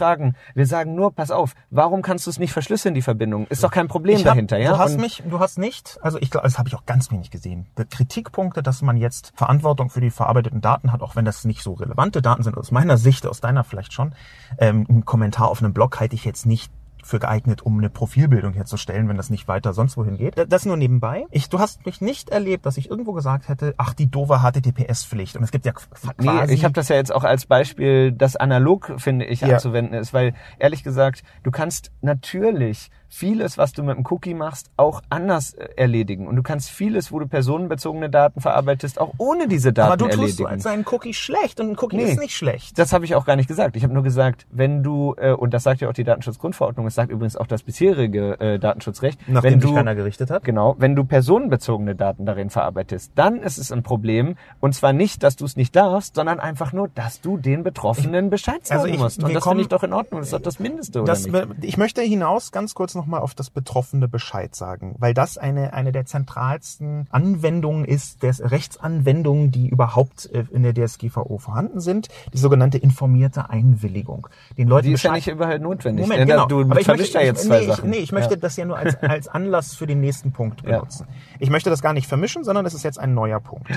Wir 0.54 0.66
sagen 0.66 0.95
nur, 0.95 1.14
pass 1.14 1.32
auf, 1.32 1.54
warum 1.70 2.02
kannst 2.02 2.26
du 2.26 2.30
es 2.30 2.39
nicht 2.39 2.54
verschlüsseln, 2.54 2.95
die 2.95 3.02
Verbindung? 3.02 3.48
Ist 3.48 3.64
doch 3.64 3.72
kein 3.72 3.88
Problem 3.88 4.18
hab, 4.20 4.26
dahinter, 4.26 4.58
ja? 4.58 4.72
Du 4.72 4.78
hast 4.78 4.93
Und- 4.93 5.02
mich, 5.02 5.24
du 5.28 5.39
hast 5.39 5.58
nicht, 5.58 5.98
also 6.02 6.18
ich 6.20 6.32
glaube, 6.32 6.48
das 6.48 6.58
habe 6.58 6.70
ich 6.70 6.76
auch 6.76 6.86
ganz 6.86 7.12
wenig 7.12 7.32
gesehen. 7.32 7.68
Die 7.78 7.86
Kritikpunkte, 7.86 8.64
dass 8.64 8.82
man 8.82 8.98
jetzt 8.98 9.34
Verantwortung 9.36 9.89
für 9.89 10.02
die 10.02 10.12
verarbeiteten 10.12 10.62
Daten 10.62 10.91
hat, 10.91 11.02
auch 11.02 11.16
wenn 11.16 11.26
das 11.26 11.45
nicht 11.45 11.62
so 11.64 11.74
relevante 11.74 12.22
Daten 12.22 12.43
sind, 12.43 12.58
aus 12.58 12.72
meiner 12.72 12.98
Sicht, 12.98 13.26
aus 13.26 13.41
deiner 13.41 13.64
vielleicht 13.64 13.93
schon. 13.93 14.14
Ähm, 14.58 14.86
ein 14.89 15.06
Kommentar 15.06 15.50
auf 15.50 15.62
einem 15.62 15.74
Blog 15.74 16.00
halte 16.00 16.16
ich 16.16 16.26
jetzt 16.26 16.45
nicht 16.45 16.72
für 17.04 17.20
geeignet, 17.20 17.62
um 17.62 17.78
eine 17.78 17.89
Profilbildung 17.89 18.54
herzustellen, 18.54 19.08
wenn 19.10 19.18
das 19.18 19.30
nicht 19.30 19.48
weiter 19.48 19.74
sonst 19.74 19.98
wohin 19.98 20.18
geht. 20.18 20.36
Das 20.52 20.66
nur 20.66 20.78
nebenbei. 20.78 21.26
Ich, 21.32 21.50
du 21.50 21.60
hast 21.60 21.86
mich 21.86 22.02
nicht 22.02 22.30
erlebt, 22.30 22.66
dass 22.66 22.78
ich 22.78 22.89
irgendwo 22.89 23.14
gesagt 23.14 23.48
hätte, 23.48 23.74
ach, 23.78 23.93
die 23.93 24.10
doofe 24.10 24.39
HTTPS-Pflicht. 24.41 25.38
Und 25.38 25.43
es 25.43 25.52
gibt 25.52 25.66
ja 25.66 25.72
quasi... 25.74 25.95
Nee, 26.20 26.54
ich 26.54 26.64
habe 26.64 26.74
das 26.74 26.89
ja 26.89 26.95
jetzt 26.95 27.14
auch 27.14 27.24
als 27.24 27.45
Beispiel, 27.45 28.12
das 28.12 28.36
analog, 28.36 28.93
finde 28.98 29.26
ich, 29.26 29.41
Ja. 29.41 29.56
anzuwenden 29.56 29.93
ist, 29.93 30.14
weil 30.14 30.34
ehrlich 30.60 30.84
gesagt, 30.84 31.24
du 31.43 31.52
kannst 31.52 31.91
natürlich 32.02 32.89
vieles, 33.10 33.58
was 33.58 33.72
du 33.74 33.84
mit 33.84 33.97
dem 33.97 34.05
Cookie 34.10 34.34
machst, 34.34 34.70
auch 34.78 35.01
anders 35.10 35.53
äh, 35.53 35.68
erledigen. 35.76 36.28
Und 36.28 36.36
du 36.36 36.43
kannst 36.43 36.70
vieles, 36.70 37.12
wo 37.12 37.20
du 37.20 37.28
personenbezogene 37.28 38.10
Daten 38.10 38.41
verarbeitest, 38.41 38.99
auch 38.99 39.14
ohne 39.18 39.47
diese 39.47 39.74
Daten 39.74 39.88
aber 39.93 39.97
du 39.97 40.05
tust 40.05 40.18
erledigen. 40.18 40.38
so, 40.38 40.45
als 40.47 40.64
sei 40.64 40.72
ein 40.72 40.86
Cookie 40.91 41.14
schlecht 41.14 41.60
und 41.60 41.70
ein 41.72 41.76
Cookie 41.80 41.97
Nee. 41.97 42.03
ist 42.12 42.20
nicht 42.20 42.36
schlecht. 42.36 42.78
Das 42.78 42.93
habe 42.93 43.05
ich 43.05 43.16
auch 43.16 43.26
gar 43.26 43.36
nicht 43.36 43.47
gesagt. 43.47 43.76
Ich 43.78 43.84
habe 43.84 43.93
nur 43.93 44.03
gesagt, 44.03 44.45
wenn 44.51 44.84
du, 44.84 45.16
äh, 45.18 45.32
und 45.32 45.53
das 45.53 45.64
sagt 45.64 45.82
ja 45.82 45.89
auch 45.89 45.93
die 45.93 46.03
Datenschutzgrundverordnung, 46.03 46.86
es 46.88 46.95
sagt 46.95 47.12
übrigens 47.12 47.36
auch 47.38 47.47
das 47.47 47.64
bisherige 47.64 48.39
äh, 48.39 48.60
Datenschutzrecht, 48.60 49.20
Nachdem 49.28 49.53
wenn 49.53 49.60
du, 49.60 49.74
keiner 49.74 49.95
gerichtet 49.95 50.30
hat. 50.30 50.43
Genau, 50.43 50.76
wenn 50.78 50.95
du 50.95 51.03
personenbezogene 51.05 51.95
Daten 51.95 52.26
darin 52.26 52.49
verarbeitest, 52.49 53.14
dann 53.16 53.38
ist 53.41 53.58
es 53.58 53.72
ein 53.72 53.84
Problem. 53.84 54.36
Und 54.60 54.76
zwar 54.76 54.93
nicht, 54.93 55.24
dass 55.24 55.36
du 55.36 55.45
es 55.45 55.55
nicht 55.55 55.76
darfst, 55.76 56.16
sondern 56.16 56.39
einfach 56.39 56.74
nur, 56.74 56.89
dass 56.89 57.22
du 57.22 57.38
den 57.38 57.64
Betroffenen 57.64 58.30
Bescheid 58.30 58.66
sagen 58.68 58.82
also 58.82 58.93
ich- 58.93 58.99
musst. 58.99 59.24
Und 59.24 59.34
das 59.34 59.43
finde 59.43 59.62
ich 59.62 59.68
doch 59.70 59.84
in 59.84 59.93
Ordnung. 59.93 60.20
Das 60.22 60.28
ist 60.28 60.34
doch 60.34 60.41
das 60.41 60.60
Mindeste, 60.60 60.99
oder 61.01 61.14
Das, 61.14 61.24
nicht? 61.24 61.34
wir- 61.34 61.47
ich 61.62 61.78
möchte 61.78 62.01
hinaus 62.01 62.51
ganz 62.51 62.74
kurz 62.74 62.95
nochmal 62.98 63.22
auf 63.22 63.34
das 63.34 63.50
betroffene 63.50 64.10
Bescheid 64.10 64.54
sagen, 64.56 64.95
weil 65.00 65.14
das 65.14 65.38
eine, 65.38 65.72
eine 65.74 65.93
der 65.93 66.06
zentralsten 66.06 67.08
Anwendungen 67.10 67.86
ist, 67.86 68.24
der 68.24 68.36
Rechtsanwendungen, 68.52 69.52
die 69.52 69.70
überhaupt 69.70 70.26
äh, 70.34 70.45
in 70.52 70.64
der 70.64 70.74
DSGVO 70.74 71.38
vorhanden 71.38 71.80
sind, 71.80 72.10
die 72.34 72.38
sogenannte 72.38 72.78
informierte 72.78 73.50
Einwilligung. 73.50 74.28
Den 74.58 74.68
Leuten 74.68 74.88
Die 74.88 74.93
ist 74.93 75.04
ja 75.04 75.14
nicht 75.14 75.28
überall 75.28 75.60
notwendig. 75.60 76.06
Moment, 76.06 76.28
genau. 76.30 76.48
Du 76.48 76.62
Aber 76.62 76.80
ich 76.82 76.88
möchte, 76.88 77.14
ja 77.18 77.22
jetzt 77.24 77.45
zwei 77.45 77.62
nee, 77.62 77.68
Sachen. 77.68 77.86
Ich, 77.86 77.89
nee, 77.98 78.04
ich 78.04 78.12
möchte 78.12 78.34
Ja. 78.34 78.39
das 78.39 78.58
ja 78.58 78.66
nur 78.66 78.78
als, 78.78 78.95
als 79.02 79.28
Anlass 79.28 79.76
für 79.76 79.88
den 79.88 80.02
nächsten 80.02 80.32
Punkt 80.34 80.62
Ja. 80.64 80.80
benutzen. 80.80 81.08
Ich 81.39 81.50
möchte 81.50 81.70
das 81.70 81.82
gar 81.82 81.93
nicht 81.93 82.08
vermischen, 82.08 82.43
sondern 82.43 82.66
das 82.66 82.74
ist 82.74 82.84
jetzt 82.84 83.00
ein 83.00 83.14
neuer 83.14 83.39
Punkt. 83.39 83.70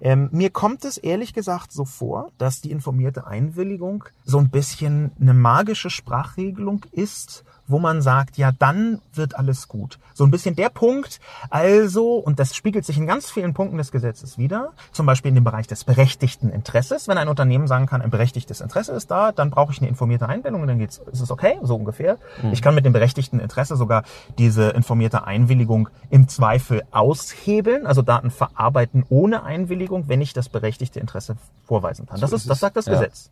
Ähm, 0.00 0.28
mir 0.32 0.50
kommt 0.50 0.84
es 0.84 0.96
ehrlich 0.96 1.32
gesagt 1.32 1.70
so 1.70 1.84
vor, 1.84 2.30
dass 2.36 2.60
die 2.60 2.72
informierte 2.72 3.26
Einwilligung 3.26 4.04
so 4.24 4.38
ein 4.38 4.50
bisschen 4.50 5.12
eine 5.20 5.32
magische 5.32 5.90
Sprachregelung 5.90 6.84
ist, 6.90 7.44
wo 7.72 7.78
man 7.78 8.02
sagt, 8.02 8.36
ja, 8.36 8.52
dann 8.52 9.00
wird 9.14 9.36
alles 9.36 9.66
gut. 9.66 9.98
So 10.14 10.24
ein 10.24 10.30
bisschen 10.30 10.54
der 10.54 10.68
Punkt, 10.68 11.20
also, 11.50 12.16
und 12.16 12.38
das 12.38 12.54
spiegelt 12.54 12.84
sich 12.84 12.96
in 12.98 13.06
ganz 13.06 13.30
vielen 13.30 13.54
Punkten 13.54 13.78
des 13.78 13.90
Gesetzes 13.90 14.38
wieder, 14.38 14.72
zum 14.92 15.06
Beispiel 15.06 15.30
in 15.30 15.34
dem 15.34 15.44
Bereich 15.44 15.66
des 15.66 15.84
berechtigten 15.84 16.50
Interesses. 16.50 17.08
Wenn 17.08 17.18
ein 17.18 17.28
Unternehmen 17.28 17.66
sagen 17.66 17.86
kann, 17.86 18.02
ein 18.02 18.10
berechtigtes 18.10 18.60
Interesse 18.60 18.92
ist 18.92 19.10
da, 19.10 19.32
dann 19.32 19.50
brauche 19.50 19.72
ich 19.72 19.78
eine 19.78 19.88
informierte 19.88 20.28
Einwilligung 20.28 20.62
und 20.62 20.68
dann 20.68 20.78
geht's, 20.78 21.00
ist 21.10 21.20
es 21.20 21.30
okay, 21.30 21.58
so 21.62 21.74
ungefähr. 21.74 22.18
Ich 22.52 22.62
kann 22.62 22.74
mit 22.74 22.84
dem 22.84 22.92
berechtigten 22.92 23.40
Interesse 23.40 23.76
sogar 23.76 24.04
diese 24.38 24.68
informierte 24.70 25.24
Einwilligung 25.24 25.88
im 26.10 26.28
Zweifel 26.28 26.82
aushebeln, 26.90 27.86
also 27.86 28.02
Daten 28.02 28.30
verarbeiten 28.30 29.04
ohne 29.08 29.42
Einwilligung, 29.44 30.08
wenn 30.08 30.20
ich 30.20 30.32
das 30.32 30.48
berechtigte 30.48 31.00
Interesse 31.00 31.36
vorweisen 31.64 32.06
kann. 32.06 32.20
Das 32.20 32.32
ist, 32.32 32.48
das 32.48 32.60
sagt 32.60 32.76
das 32.76 32.86
Ja. 32.86 32.92
Gesetz. 32.92 33.30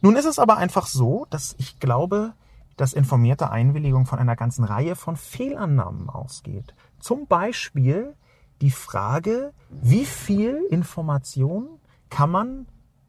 Nun 0.00 0.16
ist 0.16 0.26
es 0.26 0.38
aber 0.38 0.56
einfach 0.56 0.86
so, 0.86 1.26
dass 1.30 1.54
ich 1.58 1.80
glaube, 1.80 2.32
dass 2.78 2.94
informierte 2.94 3.50
Einwilligung 3.50 4.06
von 4.06 4.18
einer 4.18 4.36
ganzen 4.36 4.64
Reihe 4.64 4.96
von 4.96 5.16
Fehlannahmen 5.16 6.08
ausgeht. 6.08 6.74
Zum 6.98 7.26
Beispiel 7.26 8.14
die 8.62 8.70
Frage, 8.70 9.52
wie 9.70 10.06
viel 10.06 10.62
Information 10.70 11.68
kann 12.08 12.30
man 12.30 12.66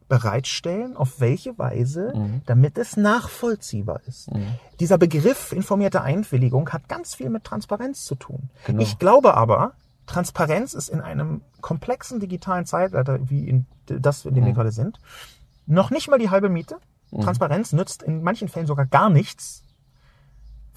bereitstellen, 0.10 0.98
auf 0.98 1.20
welche 1.20 1.58
Weise, 1.60 2.12
Mhm. 2.16 2.42
damit 2.48 2.78
es 2.78 2.98
nachvollziehbar 2.98 4.02
ist. 4.08 4.30
Dieser 4.80 4.98
Begriff 4.98 5.52
informierte 5.52 6.02
Einwilligung 6.02 6.70
hat 6.70 6.90
ganz 6.90 7.14
viel 7.16 7.30
mit 7.30 7.44
Transparenz 7.44 8.04
zu 8.06 8.16
tun. 8.16 8.50
Genau. 8.66 8.82
Ich 8.82 8.98
glaube 8.98 9.36
aber, 9.36 9.74
Transparenz 10.08 10.74
ist 10.74 10.90
in 10.90 11.00
einem 11.02 11.42
komplexen 11.62 12.20
digitalen 12.20 12.66
Zeitalter, 12.66 13.20
wie 13.30 13.48
in 13.48 13.66
das, 13.86 14.26
in 14.26 14.34
dem 14.34 14.44
Mhm. 14.44 14.48
wir 14.48 14.54
gerade 14.54 14.72
sind, 14.72 15.00
noch 15.68 15.92
nicht 15.92 16.10
mal 16.10 16.18
die 16.18 16.32
halbe 16.32 16.50
Miete. 16.50 16.78
Transparenz 17.12 17.74
nützt 17.74 18.04
in 18.04 18.22
manchen 18.22 18.48
Fällen 18.48 18.68
sogar 18.68 18.86
gar 18.86 19.10
nichts. 19.10 19.64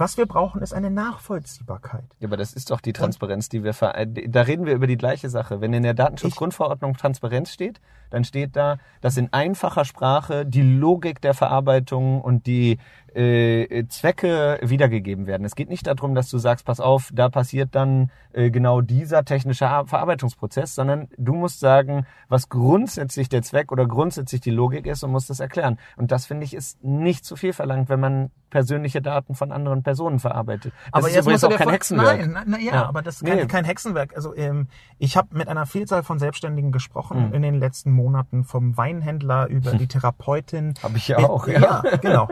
Was 0.03 0.17
wir 0.17 0.27
brauchen, 0.27 0.63
ist 0.63 0.75
eine 0.75 0.91
Nachvollziehbarkeit. 0.91 2.03
Ja, 2.19 2.27
aber 2.27 2.37
das 2.37 2.55
ist 2.55 2.73
doch 2.73 2.81
die 2.81 2.93
Transparenz, 2.93 3.49
die 3.49 3.63
wir 3.63 3.73
da 3.73 4.41
reden 4.41 4.67
wir 4.67 4.75
über 4.75 4.89
die 4.89 4.97
gleiche 4.97 5.29
Sache. 5.29 5.61
Wenn 5.61 5.73
in 5.73 5.85
der 5.85 5.95
Datenschutzgrundverordnung 5.95 6.97
Transparenz 6.97 7.53
steht, 7.53 7.81
dann 8.11 8.25
steht 8.25 8.57
da, 8.57 8.79
dass 9.01 9.17
in 9.17 9.33
einfacher 9.33 9.85
Sprache 9.85 10.45
die 10.45 10.63
Logik 10.63 11.21
der 11.21 11.35
Verarbeitung 11.35 12.21
und 12.21 12.49
die 12.49 12.79
äh, 13.15 13.87
Zwecke 13.87 14.59
wiedergegeben 14.61 15.29
werden. 15.29 15.45
Es 15.45 15.55
geht 15.55 15.69
nicht 15.69 15.87
darum, 15.87 16.17
dass 16.17 16.29
du 16.29 16.39
sagst, 16.39 16.67
pass 16.67 16.81
auf, 16.81 17.11
da 17.13 17.29
passiert 17.29 17.77
dann 17.77 18.11
äh, 18.33 18.51
genau 18.51 18.81
dieser 18.81 19.25
technische 19.25 19.69
Ar- 19.69 19.87
Verarbeitungsprozess, 19.87 20.75
sondern 20.75 21.11
du 21.17 21.33
musst 21.33 21.61
sagen, 21.61 22.07
was 22.29 22.49
grundsätzlich 22.49 23.29
der 23.29 23.43
Zweck 23.43 23.71
oder 23.71 23.87
grundsätzlich 23.87 24.41
die 24.41 24.51
Logik 24.51 24.85
ist 24.85 25.05
und 25.05 25.13
musst 25.13 25.31
das 25.31 25.39
erklären. 25.39 25.79
Und 25.97 26.11
das 26.11 26.27
finde 26.27 26.45
ich 26.45 26.55
ist 26.55 26.83
nicht 26.83 27.25
zu 27.25 27.37
viel 27.37 27.53
verlangt, 27.53 27.89
wenn 27.89 28.01
man 28.01 28.31
persönliche 28.53 29.01
Daten 29.01 29.35
von 29.35 29.51
anderen 29.51 29.83
Personen 29.83 30.19
verarbeitet. 30.21 30.75
Das 30.93 31.07
ist 31.07 31.17
übrigens 31.17 31.27
musst 31.27 31.43
du 31.43 31.49
auch 31.49 31.57
kein 31.59 31.71
Hexenwerk. 31.71 32.19
Nein, 32.21 32.31
na, 32.35 32.43
na 32.47 32.59
ja, 32.61 32.75
Ja. 32.75 32.87
aber 32.87 33.01
das 33.03 33.17
ist 33.17 33.23
Nee. 33.23 33.31
kein, 33.31 33.49
kein 33.49 33.65
Hexenwerk. 33.65 34.15
Also 34.15 34.37
ähm, 34.37 34.69
ich 34.99 35.17
habe 35.17 35.29
mit 35.37 35.49
einer 35.49 35.65
Vielzahl 35.65 36.03
von 36.03 36.19
Selbstständigen 36.19 36.71
gesprochen 36.71 37.29
Mhm. 37.29 37.35
in 37.35 37.43
den 37.43 37.55
letzten 37.59 37.91
Monaten, 37.93 38.45
vom 38.45 38.77
Weinhändler 38.77 39.47
über 39.49 39.73
die 39.73 39.87
Therapeutin. 39.89 40.75
Hab 40.83 40.95
ich 40.95 41.09
ja 41.09 41.19
Äh, 41.19 41.25
auch, 41.25 41.49
ja. 41.49 41.61
ja, 41.61 41.83
genau. 42.03 42.29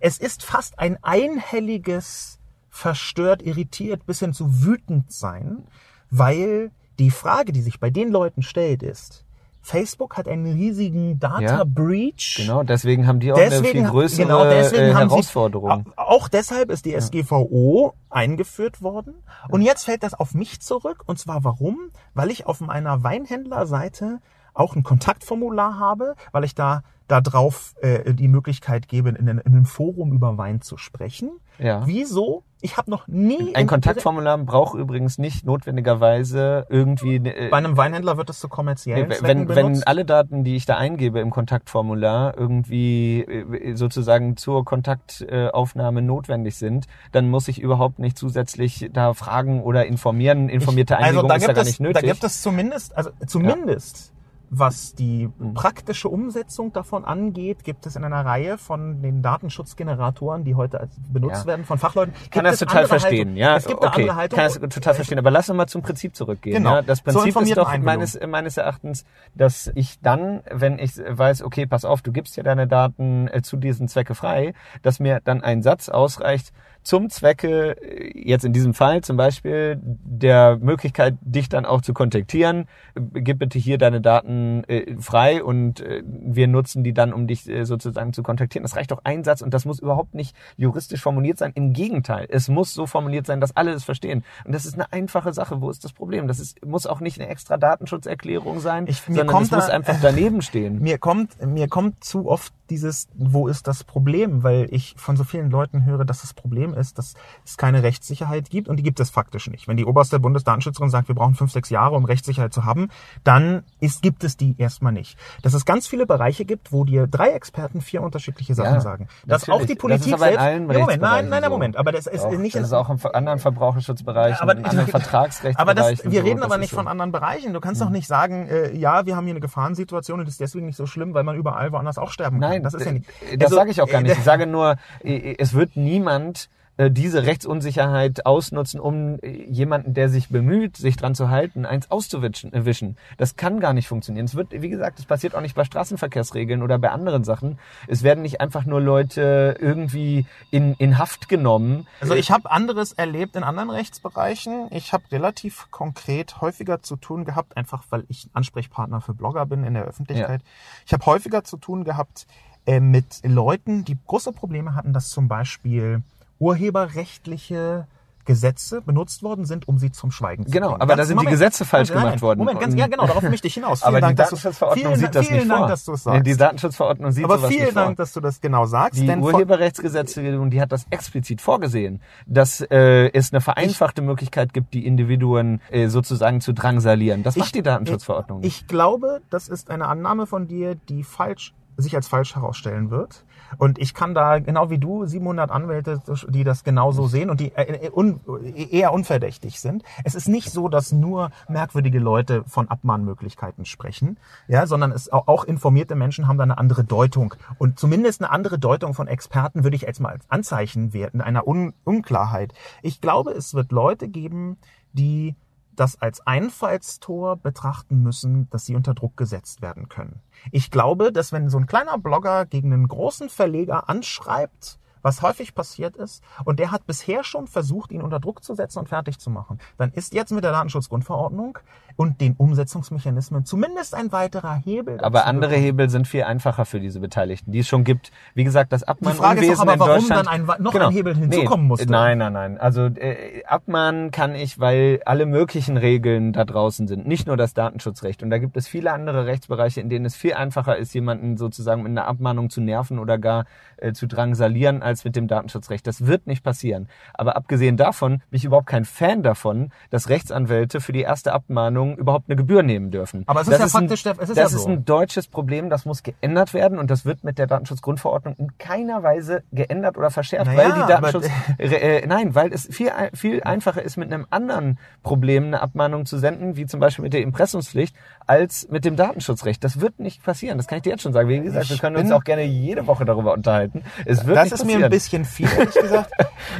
Es 0.00 0.18
ist 0.18 0.42
fast 0.42 0.78
ein 0.80 0.98
einhelliges 1.02 2.40
verstört, 2.68 3.40
irritiert 3.42 4.04
bis 4.06 4.18
hin 4.18 4.32
zu 4.32 4.64
wütend 4.64 5.12
sein, 5.12 5.62
weil 6.10 6.72
die 6.98 7.10
Frage, 7.12 7.52
die 7.52 7.62
sich 7.62 7.78
bei 7.78 7.90
den 7.90 8.10
Leuten 8.10 8.42
stellt, 8.42 8.82
ist, 8.82 9.24
Facebook 9.64 10.18
hat 10.18 10.28
einen 10.28 10.44
riesigen 10.44 11.18
Data 11.18 11.40
Ja. 11.40 11.64
Breach. 11.64 12.34
Genau, 12.36 12.62
deswegen 12.62 13.06
haben 13.06 13.18
die 13.18 13.32
auch 13.32 13.38
eine 13.38 13.64
viel 13.64 13.82
größere 13.82 14.22
genau, 14.22 14.44
deswegen 14.44 14.90
äh, 14.90 14.94
Herausforderung. 14.94 15.84
Sie, 15.86 15.92
auch 15.98 16.28
deshalb 16.28 16.70
ist 16.70 16.84
die 16.84 16.92
SGVO 16.92 17.94
eingeführt 18.10 18.82
worden. 18.82 19.14
Und 19.48 19.62
jetzt 19.62 19.84
fällt 19.84 20.02
das 20.02 20.12
auf 20.12 20.34
mich 20.34 20.60
zurück. 20.60 21.02
Und 21.06 21.18
zwar 21.18 21.44
warum? 21.44 21.78
Weil 22.12 22.30
ich 22.30 22.46
auf 22.46 22.60
meiner 22.60 23.02
Weinhändlerseite 23.02 24.20
auch 24.54 24.76
ein 24.76 24.82
Kontaktformular 24.82 25.78
habe, 25.78 26.14
weil 26.32 26.44
ich 26.44 26.54
da 26.54 26.82
da 27.06 27.20
drauf 27.20 27.74
äh, 27.82 28.14
die 28.14 28.28
Möglichkeit 28.28 28.88
gebe, 28.88 29.10
in, 29.10 29.16
in 29.26 29.38
einem 29.40 29.66
Forum 29.66 30.12
über 30.12 30.38
Wein 30.38 30.62
zu 30.62 30.78
sprechen. 30.78 31.30
Ja. 31.58 31.82
Wieso? 31.86 32.44
Ich 32.62 32.78
habe 32.78 32.90
noch 32.90 33.06
nie 33.06 33.54
Ein 33.54 33.62
in- 33.62 33.66
Kontaktformular 33.66 34.38
braucht 34.38 34.74
übrigens 34.74 35.18
nicht 35.18 35.44
notwendigerweise 35.44 36.66
irgendwie. 36.70 37.16
äh, 37.16 37.50
bei 37.50 37.58
einem 37.58 37.76
Weinhändler 37.76 38.16
wird 38.16 38.30
es 38.30 38.40
zu 38.40 38.48
kommerziellen 38.48 39.08
Nee, 39.08 39.16
wenn, 39.20 39.48
wenn 39.50 39.82
alle 39.84 40.06
Daten, 40.06 40.44
die 40.44 40.56
ich 40.56 40.64
da 40.64 40.78
eingebe 40.78 41.20
im 41.20 41.28
Kontaktformular, 41.28 42.38
irgendwie 42.38 43.20
äh, 43.20 43.74
sozusagen 43.76 44.38
zur 44.38 44.64
Kontaktaufnahme 44.64 46.00
notwendig 46.00 46.56
sind, 46.56 46.86
dann 47.12 47.28
muss 47.28 47.48
ich 47.48 47.60
überhaupt 47.60 47.98
nicht 47.98 48.16
zusätzlich 48.16 48.88
da 48.94 49.12
fragen 49.12 49.62
oder 49.62 49.84
informieren. 49.84 50.48
Informierte 50.48 50.96
also 50.96 51.06
Einigung 51.20 51.28
da 51.28 51.34
ist 51.34 51.46
ja 51.46 51.52
gar 51.52 51.62
es, 51.62 51.68
nicht 51.68 51.80
nötig. 51.80 52.00
Da 52.00 52.08
gibt 52.08 52.24
es 52.24 52.40
zumindest, 52.40 52.96
also 52.96 53.10
zumindest 53.26 54.13
was 54.58 54.94
die 54.94 55.28
praktische 55.54 56.08
Umsetzung 56.08 56.72
davon 56.72 57.04
angeht, 57.04 57.64
gibt 57.64 57.86
es 57.86 57.96
in 57.96 58.04
einer 58.04 58.24
Reihe 58.24 58.58
von 58.58 59.02
den 59.02 59.22
Datenschutzgeneratoren, 59.22 60.44
die 60.44 60.54
heute 60.54 60.88
benutzt 61.12 61.42
Ja. 61.42 61.46
werden 61.46 61.64
von 61.64 61.78
Fachleuten, 61.78 62.12
kann 62.14 62.30
gibt 62.30 62.46
das 62.46 62.52
es 62.54 62.58
total 62.60 62.86
verstehen, 62.86 63.28
Haltung. 63.28 63.36
ja. 63.36 63.56
Es 63.56 63.66
gibt 63.66 63.78
okay, 63.82 64.02
andere 64.02 64.16
Haltung. 64.16 64.36
kann 64.38 64.46
das 64.46 64.74
total 64.74 64.94
verstehen. 64.94 65.18
Aber 65.18 65.30
lass 65.30 65.48
uns 65.48 65.56
mal 65.56 65.66
zum 65.66 65.82
Prinzip 65.82 66.14
zurückgehen. 66.14 66.56
Genau. 66.56 66.76
Ja? 66.76 66.82
Das 66.82 67.02
Prinzip 67.02 67.36
ist 67.40 67.56
doch 67.56 67.76
meines, 67.78 68.18
meines 68.26 68.56
Erachtens, 68.56 69.04
dass 69.34 69.70
ich 69.74 70.00
dann, 70.00 70.42
wenn 70.50 70.78
ich 70.78 70.96
weiß, 70.96 71.42
okay, 71.42 71.66
pass 71.66 71.84
auf, 71.84 72.02
du 72.02 72.12
gibst 72.12 72.36
ja 72.36 72.42
deine 72.42 72.66
Daten 72.66 73.28
äh, 73.28 73.42
zu 73.42 73.56
diesen 73.56 73.88
Zwecke 73.88 74.14
frei, 74.14 74.54
dass 74.82 75.00
mir 75.00 75.20
dann 75.24 75.42
ein 75.42 75.62
Satz 75.62 75.88
ausreicht, 75.88 76.52
zum 76.84 77.10
Zwecke, 77.10 77.72
äh, 77.82 78.12
jetzt 78.14 78.44
in 78.44 78.52
diesem 78.52 78.74
Fall 78.74 79.00
zum 79.00 79.16
Beispiel, 79.16 79.78
der 79.82 80.58
Möglichkeit, 80.58 81.16
dich 81.22 81.48
dann 81.48 81.64
auch 81.66 81.80
zu 81.80 81.92
kontaktieren, 81.94 82.66
gib 83.14 83.38
bitte 83.40 83.58
hier 83.58 83.78
deine 83.78 84.00
Daten 84.00 84.62
äh, 84.64 84.94
frei 85.00 85.42
und 85.42 85.80
äh, 85.80 86.02
wir 86.06 86.46
nutzen 86.46 86.84
die 86.84 86.92
dann, 86.94 87.12
um 87.12 87.26
dich 87.26 87.48
äh, 87.48 87.64
sozusagen 87.64 88.12
zu 88.12 88.22
kontaktieren. 88.22 88.62
Das 88.62 88.76
reicht 88.76 88.90
doch 88.92 89.00
ein 89.04 89.24
Satz 89.24 89.40
und 89.40 89.52
das 89.54 89.64
muss 89.64 89.80
überhaupt 89.80 90.14
nicht 90.14 90.36
juristisch 90.56 91.00
formuliert 91.00 91.38
sein. 91.38 91.52
Im 91.54 91.72
Gegenteil, 91.72 92.26
es 92.30 92.48
muss 92.48 92.74
so 92.74 92.86
formuliert 92.86 93.26
sein, 93.26 93.40
dass 93.40 93.56
alle 93.56 93.72
es 93.72 93.82
verstehen. 93.84 94.22
Und 94.44 94.54
das 94.54 94.66
ist 94.66 94.74
eine 94.74 94.92
einfache 94.92 95.32
Sache. 95.32 95.60
Wo 95.60 95.70
ist 95.70 95.84
das 95.84 95.92
Problem? 95.92 96.28
Das 96.28 96.38
ist, 96.38 96.64
muss 96.64 96.86
auch 96.86 97.00
nicht 97.00 97.18
eine 97.20 97.30
extra 97.30 97.56
Datenschutzerklärung 97.56 98.60
sein, 98.60 98.84
Ich- 98.86 99.08
mir 99.08 99.16
sondern 99.16 99.26
kommt 99.34 99.46
es 99.46 99.50
muss 99.52 99.68
einfach 99.70 99.96
daneben 100.02 100.42
stehen. 100.42 100.80
Mir 100.80 100.98
kommt, 100.98 101.44
mir 101.46 101.68
kommt 101.68 102.04
zu 102.04 102.28
oft 102.28 102.52
dieses, 102.70 103.08
wo 103.14 103.48
ist 103.48 103.66
das 103.66 103.84
Problem? 103.84 104.42
Weil 104.42 104.68
ich 104.70 104.94
von 104.96 105.16
so 105.16 105.24
vielen 105.24 105.50
Leuten 105.50 105.84
höre, 105.84 106.04
dass 106.04 106.20
das 106.22 106.34
Problem 106.34 106.73
ist, 106.76 106.98
dass 106.98 107.14
es 107.44 107.56
keine 107.56 107.82
Rechtssicherheit 107.82 108.50
gibt 108.50 108.68
und 108.68 108.76
die 108.76 108.82
gibt 108.82 109.00
es 109.00 109.10
faktisch 109.10 109.48
nicht. 109.48 109.68
Wenn 109.68 109.76
die 109.76 109.84
oberste 109.84 110.18
Bundesdatenschützerin 110.20 110.90
sagt, 110.90 111.08
wir 111.08 111.14
brauchen 111.14 111.34
fünf, 111.34 111.52
sechs 111.52 111.70
Jahre, 111.70 111.94
um 111.96 112.04
Rechtssicherheit 112.04 112.52
zu 112.52 112.64
haben, 112.64 112.88
dann 113.24 113.62
ist, 113.80 114.02
gibt 114.02 114.24
es 114.24 114.36
die 114.36 114.54
erstmal 114.58 114.92
nicht. 114.92 115.18
Dass 115.42 115.54
es 115.54 115.64
ganz 115.64 115.86
viele 115.86 116.06
Bereiche 116.06 116.44
gibt, 116.44 116.72
wo 116.72 116.84
dir 116.84 117.06
drei 117.06 117.30
Experten 117.30 117.80
vier 117.80 118.02
unterschiedliche 118.02 118.54
Sachen 118.54 118.74
Ja, 118.74 118.80
sagen. 118.80 119.08
Dass 119.26 119.46
natürlich. 119.46 119.62
auch 119.62 119.66
die 119.66 119.74
Das 119.74 119.80
Politik 119.82 120.06
ist 120.08 120.12
aber 120.14 120.26
in 120.26 120.30
selbst, 120.32 120.44
allen 120.44 120.70
Ja, 120.70 120.78
Moment, 120.80 121.02
nein, 121.02 121.28
nein, 121.28 121.40
nein, 121.40 121.42
so. 121.44 121.50
Moment, 121.50 121.76
aber 121.76 121.92
das 121.92 122.06
ist 122.06 122.24
Auch, 122.24 122.30
nicht 122.32 122.56
das 122.56 122.64
ist 122.64 122.72
auch 122.72 122.90
in 122.90 122.98
anderen 123.14 123.38
Verbraucherschutzbereichen, 123.38 124.40
aber, 124.40 124.56
in 124.56 124.64
anderen 124.64 124.88
Vertragsrechtsbereichen. 124.88 125.58
aber 125.58 125.74
das, 125.74 126.04
wir 126.04 126.20
so, 126.20 126.26
reden 126.26 126.40
das 126.40 126.46
aber 126.46 126.58
nicht 126.58 126.70
so. 126.70 126.76
von 126.76 126.88
anderen 126.88 127.12
Bereichen. 127.12 127.52
Du 127.52 127.60
kannst 127.60 127.80
doch 127.80 127.90
nicht 127.90 128.06
sagen, 128.06 128.48
äh, 128.48 128.76
ja, 128.76 129.06
wir 129.06 129.16
haben 129.16 129.24
hier 129.24 129.32
eine 129.34 129.40
Gefahrensituation 129.40 130.20
und 130.20 130.26
das 130.26 130.34
ist 130.34 130.40
deswegen 130.40 130.66
nicht 130.66 130.76
so 130.76 130.86
schlimm, 130.86 131.14
weil 131.14 131.24
man 131.24 131.36
überall 131.36 131.72
woanders 131.72 131.98
auch 131.98 132.10
sterben 132.10 132.40
kann. 132.40 132.50
Nein, 132.50 132.62
das 132.62 132.74
ist 132.74 132.86
ja 132.86 132.92
nicht. 132.92 133.06
Das 133.36 133.44
Also, 133.46 133.56
sage 133.56 133.70
ich 133.70 133.80
auch 133.82 133.88
gar 133.88 134.00
äh, 134.00 134.04
nicht. 134.04 134.18
Ich 134.18 134.24
sage 134.24 134.46
nur, 134.46 134.76
es 135.02 135.54
wird 135.54 135.76
niemand 135.76 136.48
diese 136.90 137.24
Rechtsunsicherheit 137.24 138.26
ausnutzen, 138.26 138.80
um 138.80 139.18
äh, 139.20 139.44
jemanden, 139.48 139.94
der 139.94 140.08
sich 140.08 140.28
bemüht, 140.28 140.76
sich 140.76 140.96
dran 140.96 141.14
zu 141.14 141.28
halten, 141.28 141.66
eins 141.66 141.90
auszuwischen. 141.90 142.52
äh. 142.52 142.96
Das 143.16 143.36
kann 143.36 143.60
gar 143.60 143.72
nicht 143.72 143.86
funktionieren. 143.86 144.26
Es 144.26 144.34
wird, 144.34 144.48
wie 144.50 144.68
gesagt, 144.68 144.98
es 144.98 145.04
passiert 145.04 145.36
auch 145.36 145.40
nicht 145.40 145.54
bei 145.54 145.64
Straßenverkehrsregeln 145.64 146.62
oder 146.62 146.78
bei 146.78 146.90
anderen 146.90 147.22
Sachen. 147.22 147.58
Es 147.86 148.02
werden 148.02 148.22
nicht 148.22 148.40
einfach 148.40 148.64
nur 148.64 148.80
Leute 148.80 149.56
irgendwie 149.60 150.26
in, 150.50 150.74
in 150.74 150.98
Haft 150.98 151.28
genommen. 151.28 151.86
Also 152.00 152.14
ich 152.14 152.30
habe 152.32 152.50
anderes 152.50 152.92
erlebt 152.92 153.36
in 153.36 153.44
anderen 153.44 153.70
Rechtsbereichen. 153.70 154.66
Ich 154.70 154.92
habe 154.92 155.04
relativ 155.12 155.68
konkret 155.70 156.40
häufiger 156.40 156.82
zu 156.82 156.96
tun 156.96 157.24
gehabt, 157.24 157.56
einfach 157.56 157.84
weil 157.90 158.04
ich 158.08 158.28
Ansprechpartner 158.32 159.00
für 159.00 159.14
Blogger 159.14 159.46
bin 159.46 159.64
in 159.64 159.74
der 159.74 159.84
Öffentlichkeit. 159.84 160.40
Ich 160.86 160.92
habe 160.92 161.06
häufiger 161.06 161.44
zu 161.44 161.56
tun 161.56 161.84
gehabt 161.84 162.26
äh, 162.66 162.80
mit 162.80 163.20
Leuten, 163.22 163.84
die 163.84 163.98
große 164.06 164.32
Probleme 164.32 164.74
hatten, 164.74 164.92
dass 164.92 165.10
zum 165.10 165.28
Beispiel 165.28 166.02
urheberrechtliche 166.38 167.86
Gesetze 168.26 168.80
benutzt 168.80 169.22
worden 169.22 169.44
sind, 169.44 169.68
um 169.68 169.76
sie 169.78 169.92
zum 169.92 170.10
Schweigen 170.10 170.46
zu 170.46 170.50
Genau, 170.50 170.68
bringen. 170.70 170.80
aber 170.80 170.96
da 170.96 171.04
sind 171.04 171.20
die 171.20 171.26
Gesetze 171.26 171.66
falsch 171.66 171.90
nein, 171.90 171.98
gemacht 172.04 172.22
worden. 172.22 172.38
Moment, 172.38 172.58
ganz, 172.58 172.74
ja 172.74 172.86
genau, 172.86 173.06
darauf 173.06 173.22
möchte 173.22 173.46
ich 173.48 173.52
hinaus. 173.52 173.82
Aber 173.82 173.98
Vielen 173.98 174.08
die 174.08 174.14
Dank, 174.14 174.16
dass 174.16 174.30
du- 174.30 174.36
Datenschutzverordnung 174.36 174.86
vielen, 174.86 174.98
sieht 174.98 175.14
das 175.14 175.26
vielen 175.26 175.38
nicht 175.40 175.50
Dank, 175.50 175.58
vor. 175.58 175.68
dass 175.68 175.84
du 175.84 175.92
es 175.92 176.06
Nee, 176.06 176.12
sagst. 176.12 176.26
die 176.26 176.36
Datenschutzverordnung 176.38 177.12
sieht 177.12 177.24
aber 177.26 177.36
sowas 177.36 177.50
vielen 177.50 177.64
nicht 177.66 177.76
Dank, 177.76 177.86
vor. 177.88 177.94
dass 177.96 178.12
du 178.14 178.20
das 178.20 178.40
genau 178.40 178.64
sagst. 178.64 178.98
Die 178.98 179.10
Urheberrechtsgesetzgebung, 179.10 180.48
die 180.48 180.60
hat 180.62 180.72
das 180.72 180.86
explizit 180.88 181.42
vorgesehen, 181.42 182.00
dass 182.26 182.62
äh, 182.62 183.10
es 183.12 183.30
eine 183.30 183.42
vereinfachte 183.42 184.00
Möglichkeit 184.00 184.54
gibt, 184.54 184.72
die 184.72 184.86
Individuen 184.86 185.60
äh, 185.70 185.88
sozusagen 185.88 186.40
zu 186.40 186.54
drangsalieren. 186.54 187.24
Das 187.24 187.36
macht 187.36 187.54
die 187.54 187.62
Datenschutzverordnung 187.62 188.40
nicht. 188.40 188.62
Ich 188.62 188.66
glaube, 188.66 189.20
das 189.28 189.48
ist 189.48 189.70
eine 189.70 189.86
Annahme 189.86 190.26
von 190.26 190.48
dir, 190.48 190.76
die 190.88 191.04
falsch 191.04 191.52
sich 191.76 191.94
als 191.94 192.08
falsch 192.08 192.36
herausstellen 192.36 192.90
wird. 192.90 193.24
Und 193.58 193.78
ich 193.78 193.94
kann 193.94 194.14
da, 194.14 194.38
genau 194.38 194.70
wie 194.70 194.78
du, 194.78 195.06
700 195.06 195.50
Anwälte, 195.50 196.00
die 196.28 196.44
das 196.44 196.64
genauso 196.64 197.06
sehen 197.06 197.30
und 197.30 197.40
die 197.40 197.52
äh, 197.54 197.90
un, 197.94 198.20
eher 198.54 198.92
unverdächtig 198.92 199.60
sind. 199.60 199.82
Es 200.04 200.14
ist 200.14 200.28
nicht 200.28 200.50
so, 200.50 200.68
dass 200.68 200.92
nur 200.92 201.30
merkwürdige 201.48 201.98
Leute 201.98 202.44
von 202.46 202.68
Abmahnmöglichkeiten 202.68 203.64
sprechen, 203.64 204.18
ja, 204.48 204.66
sondern 204.66 204.92
es 204.92 205.12
auch, 205.12 205.28
auch 205.28 205.44
informierte 205.44 205.94
Menschen 205.94 206.28
haben 206.28 206.38
da 206.38 206.44
eine 206.44 206.58
andere 206.58 206.84
Deutung. 206.84 207.34
Und 207.58 207.78
zumindest 207.78 208.22
eine 208.22 208.30
andere 208.30 208.58
Deutung 208.58 208.94
von 208.94 209.08
Experten 209.08 209.64
würde 209.64 209.76
ich 209.76 209.82
jetzt 209.82 210.00
mal 210.00 210.12
als 210.12 210.30
Anzeichen 210.30 210.92
werten, 210.92 211.20
einer 211.20 211.46
Un 211.46 211.74
Unklarheit. 211.84 212.52
Ich 212.82 213.00
glaube, 213.00 213.32
es 213.32 213.54
wird 213.54 213.72
Leute 213.72 214.08
geben, 214.08 214.58
die 214.92 215.34
das 215.76 216.00
als 216.00 216.26
Einfallstor 216.26 217.36
betrachten 217.36 218.02
müssen, 218.02 218.48
dass 218.50 218.66
sie 218.66 218.76
unter 218.76 218.94
Druck 218.94 219.16
gesetzt 219.16 219.62
werden 219.62 219.88
können. 219.88 220.20
Ich 220.52 220.70
glaube, 220.70 221.12
dass 221.12 221.32
wenn 221.32 221.48
so 221.48 221.58
ein 221.58 221.66
kleiner 221.66 221.98
Blogger 221.98 222.46
gegen 222.46 222.72
einen 222.72 222.88
großen 222.88 223.28
Verleger 223.28 223.88
anschreibt, 223.88 224.78
was 225.02 225.20
häufig 225.20 225.54
passiert 225.54 225.96
ist, 225.96 226.24
und 226.44 226.58
der 226.58 226.70
hat 226.70 226.86
bisher 226.86 227.24
schon 227.24 227.46
versucht, 227.46 227.92
ihn 227.92 228.00
unter 228.00 228.20
Druck 228.20 228.42
zu 228.42 228.54
setzen 228.54 228.78
und 228.78 228.88
fertig 228.88 229.18
zu 229.18 229.30
machen, 229.30 229.58
dann 229.76 229.92
ist 229.92 230.14
jetzt 230.14 230.32
mit 230.32 230.44
der 230.44 230.52
Datenschutzgrundverordnung 230.52 231.58
und 231.96 232.20
den 232.20 232.34
Umsetzungsmechanismen 232.36 233.44
zumindest 233.44 233.94
ein 233.94 234.12
weiterer 234.12 234.54
Hebel. 234.54 235.00
Aber 235.00 235.26
andere 235.26 235.50
gekommen. 235.50 235.64
Hebel 235.64 235.90
sind 235.90 236.08
viel 236.08 236.24
einfacher 236.24 236.64
für 236.64 236.80
diese 236.80 237.00
Beteiligten, 237.00 237.52
die 237.52 237.60
es 237.60 237.68
schon 237.68 237.84
gibt. 237.84 238.10
Wie 238.34 238.44
gesagt, 238.44 238.72
das 238.72 238.82
Die 238.82 238.88
Abmahnunwesen 238.88 239.24
Frage 239.24 239.46
ist 239.46 239.58
doch 239.58 239.62
aber, 239.62 239.74
in 239.74 239.80
warum 239.80 239.94
Deutschland. 239.94 240.26
dann 240.26 240.48
ein, 240.50 240.62
noch 240.62 240.72
Genau. 240.72 240.88
ein 240.88 240.92
Hebel 240.92 241.16
hinzukommen 241.16 241.64
nee, 241.66 241.68
musste. 241.68 241.90
Nein, 241.90 242.18
nein, 242.18 242.32
nein. 242.32 242.58
Also 242.58 242.86
äh, 242.86 243.44
abmahnen 243.46 244.10
kann 244.10 244.34
ich, 244.34 244.58
weil 244.58 245.00
alle 245.04 245.26
möglichen 245.26 245.76
Regeln 245.76 246.32
da 246.32 246.44
draußen 246.44 246.88
sind. 246.88 247.06
Nicht 247.06 247.26
nur 247.26 247.36
das 247.36 247.54
Datenschutzrecht. 247.54 248.22
Und 248.22 248.30
da 248.30 248.38
gibt 248.38 248.56
es 248.56 248.66
viele 248.66 248.92
andere 248.92 249.26
Rechtsbereiche, 249.26 249.80
in 249.80 249.88
denen 249.88 250.04
es 250.04 250.16
viel 250.16 250.34
einfacher 250.34 250.76
ist, 250.76 250.94
jemanden 250.94 251.36
sozusagen 251.36 251.82
mit 251.82 251.90
einer 251.90 252.06
Abmahnung 252.06 252.50
zu 252.50 252.60
nerven 252.60 252.98
oder 252.98 253.18
gar 253.18 253.44
äh, 253.76 253.92
zu 253.92 254.06
drangsalieren, 254.06 254.82
als 254.82 255.04
mit 255.04 255.16
dem 255.16 255.28
Datenschutzrecht. 255.28 255.86
Das 255.86 256.06
wird 256.06 256.26
nicht 256.26 256.42
passieren. 256.42 256.88
Aber 257.12 257.36
abgesehen 257.36 257.76
davon 257.76 258.22
bin 258.30 258.38
ich 258.38 258.44
überhaupt 258.44 258.66
kein 258.66 258.84
Fan 258.84 259.22
davon, 259.22 259.70
dass 259.90 260.08
Rechtsanwälte 260.08 260.80
für 260.80 260.92
die 260.92 261.02
erste 261.02 261.32
Abmahnung 261.32 261.83
überhaupt 261.92 262.28
eine 262.28 262.36
Gebühr 262.36 262.62
nehmen 262.62 262.90
dürfen. 262.90 263.24
Aber 263.26 263.42
es 263.42 263.48
ist 263.48 263.52
das 263.52 263.72
ja 263.72 263.78
ein, 263.78 263.82
faktisch 263.84 264.02
der- 264.02 264.12
es 264.14 264.28
ist 264.30 264.38
das 264.38 264.52
ja 264.52 264.56
ist 264.58 264.62
so. 264.64 264.68
ein 264.70 264.84
deutsches 264.84 265.28
Problem, 265.28 265.68
das 265.70 265.84
muss 265.84 266.02
geändert 266.02 266.54
werden 266.54 266.78
und 266.78 266.90
das 266.90 267.04
wird 267.04 267.22
mit 267.24 267.38
der 267.38 267.46
Datenschutzgrundverordnung 267.46 268.34
in 268.38 268.56
keiner 268.58 269.02
Weise 269.02 269.42
geändert 269.52 269.98
oder 269.98 270.10
verschärft, 270.10 270.46
Naja, 270.46 270.58
weil 270.58 270.72
die 270.72 270.88
Datenschutz 270.88 271.28
äh, 271.58 272.06
nein, 272.06 272.34
weil 272.34 272.52
es 272.52 272.66
viel 272.70 272.90
ein- 272.90 273.10
viel 273.14 273.42
einfacher 273.42 273.82
ist 273.82 273.96
mit 273.96 274.12
einem 274.12 274.26
anderen 274.30 274.78
Problem 275.02 275.44
eine 275.44 275.60
Abmahnung 275.60 276.06
zu 276.06 276.18
senden, 276.18 276.56
wie 276.56 276.66
zum 276.66 276.80
Beispiel 276.80 277.02
mit 277.02 277.12
der 277.12 277.20
Impressumspflicht, 277.22 277.94
als 278.26 278.68
mit 278.70 278.84
dem 278.84 278.96
Datenschutzrecht. 278.96 279.62
Das 279.62 279.80
wird 279.80 279.98
nicht 280.00 280.22
passieren. 280.22 280.56
Das 280.58 280.66
kann 280.66 280.76
ich 280.76 280.82
dir 280.82 280.90
jetzt 280.90 281.02
schon 281.02 281.12
sagen. 281.12 281.28
Wie 281.28 281.40
gesagt, 281.40 281.68
wir 281.70 281.76
können 281.78 281.96
uns 281.96 282.10
auch 282.10 282.24
gerne 282.24 282.44
jede 282.44 282.86
Woche 282.86 283.04
darüber 283.04 283.32
unterhalten. 283.34 283.82
Es 284.06 284.24
wird 284.26 284.36
Das 284.36 284.46
ist 284.52 284.60
passieren. 284.60 284.80
mir 284.80 284.84
ein 284.86 284.90
bisschen 284.90 285.24
viel, 285.24 285.48
ehrlich 285.58 285.74
gesagt. 285.74 286.10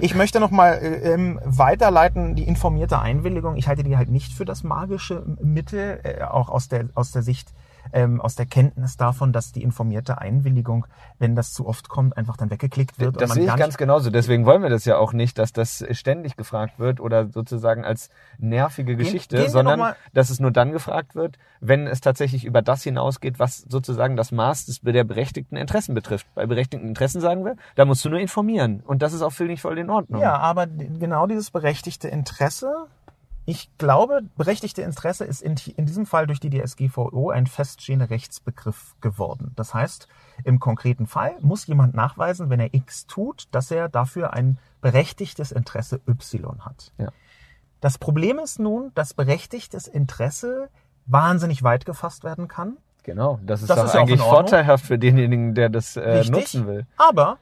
Ich 0.01 0.15
möchte 0.15 0.41
noch 0.41 0.51
mal 0.51 0.73
äh, 0.75 1.13
ähm, 1.15 1.41
weiterleiten, 1.45 2.35
die 2.35 2.43
informierte 2.45 2.99
Einwilligung. 2.99 3.57
Ich 3.57 3.69
halte 3.69 3.83
die 3.83 3.97
halt 3.97 4.11
nicht 4.11 4.33
für 4.33 4.45
das 4.45 4.63
magische 4.65 5.14
Mittel, 5.41 6.01
äh, 6.03 6.23
auch 6.23 6.49
aus 6.49 6.69
der, 6.69 6.89
aus 6.95 7.13
der 7.13 7.23
Sicht, 7.23 7.53
ähm, 7.93 8.21
aus 8.21 8.35
der 8.35 8.47
Kenntnis 8.47 8.97
davon, 8.97 9.33
dass 9.33 9.53
die 9.53 9.63
informierte 9.63 10.19
Einwilligung, 10.19 10.87
wenn 11.19 11.37
das 11.37 11.53
zu 11.53 11.67
oft 11.67 11.89
kommt, 11.89 12.17
einfach 12.17 12.37
dann 12.37 12.51
weggeklickt 12.51 12.99
wird. 12.99 13.21
Das 13.21 13.33
sehe 13.33 13.45
ich 13.45 13.57
ganz 13.57 13.77
genauso. 13.77 14.11
Deswegen 14.11 14.47
wollen 14.47 14.63
wir 14.63 14.71
das 14.71 14.85
ja 14.85 14.97
auch 14.97 15.13
nicht, 15.13 15.39
dass 15.39 15.53
das 15.53 15.85
ständig 15.91 16.37
gefragt 16.37 16.79
wird 16.79 17.01
oder 17.01 17.29
sozusagen 17.29 17.85
als 17.85 18.11
nervige 18.39 18.97
Geschichte, 18.97 19.37
gehen 19.37 19.47
wir 19.47 19.51
sondern 19.51 19.95
dass 20.13 20.31
es 20.31 20.41
nur 20.41 20.51
dann 20.51 20.73
gefragt 20.73 21.15
wird, 21.15 21.39
wenn 21.61 21.87
es 21.87 22.01
tatsächlich 22.01 22.45
über 22.45 22.63
das 22.63 22.83
hinausgeht, 22.83 23.39
was 23.39 23.59
sozusagen 23.59 24.17
das 24.17 24.33
Maß 24.33 24.67
des, 24.67 24.81
der 24.81 25.05
berechtigten 25.05 25.57
Interessen 25.57 25.95
betrifft. 25.95 26.27
Bei 26.35 26.47
berechtigten 26.47 26.89
Interessen 26.89 27.21
sagen 27.21 27.45
wir, 27.45 27.57
da 27.75 27.85
musst 27.85 28.05
du 28.05 28.11
nur 28.11 28.19
informieren. 28.19 28.83
Und 28.85 29.03
das 29.03 29.13
ist 29.13 29.23
auch 29.23 29.33
völlig 29.33 29.61
voll 29.61 29.79
in 29.79 29.91
Ordnung. 29.91 30.21
Ja, 30.21 30.37
aber 30.39 30.67
genau 30.67 31.27
dieses 31.27 31.51
berechtigte 31.51 32.09
Interesse, 32.09 32.87
ich 33.47 33.71
glaube, 33.77 34.23
berechtigte 34.37 34.83
Interesse 34.83 35.25
ist 35.25 35.43
in, 35.43 35.57
in 35.77 35.85
diesem 35.87 36.07
Fall 36.07 36.27
durch 36.27 36.41
die 36.41 36.51
DSGVO 36.51 37.31
ein 37.31 37.47
feststehender 37.47 38.09
Rechtsbegriff 38.09 38.95
geworden. 39.01 39.53
Das 39.57 39.75
heißt, 39.75 40.09
im 40.45 40.61
konkreten 40.61 41.07
Fall 41.07 41.37
muss 41.41 41.67
jemand 41.67 41.95
nachweisen, 41.95 42.49
wenn 42.49 42.61
er 42.61 42.73
X 42.73 43.07
tut, 43.07 43.49
dass 43.51 43.71
er 43.71 43.89
dafür 43.89 44.33
ein 44.33 44.59
berechtigtes 44.81 45.53
Interesse 45.53 46.01
Y 46.09 46.65
hat. 46.65 46.93
Ja. 46.99 47.09
Das 47.81 47.99
Problem 47.99 48.39
ist 48.39 48.59
nun, 48.59 48.93
dass 48.95 49.13
berechtigtes 49.13 49.89
Interesse 49.89 50.71
wahnsinnig 51.05 51.63
weit 51.63 51.85
gefasst 51.85 52.25
werden 52.25 52.49
kann. 52.49 52.79
Genau. 53.03 53.39
Das 53.45 53.61
ist 53.61 53.69
Das 53.69 53.77
doch 53.77 53.85
ist 53.85 53.95
eigentlich 53.95 54.23
vorteilhaft 54.23 54.87
für 54.87 54.99
denjenigen, 54.99 55.55
der 55.55 55.69
das 55.69 55.97
äh, 55.97 56.01
Richtig. 56.01 56.35
nutzen 56.35 56.67
will. 56.67 56.87
Aber 56.97 57.37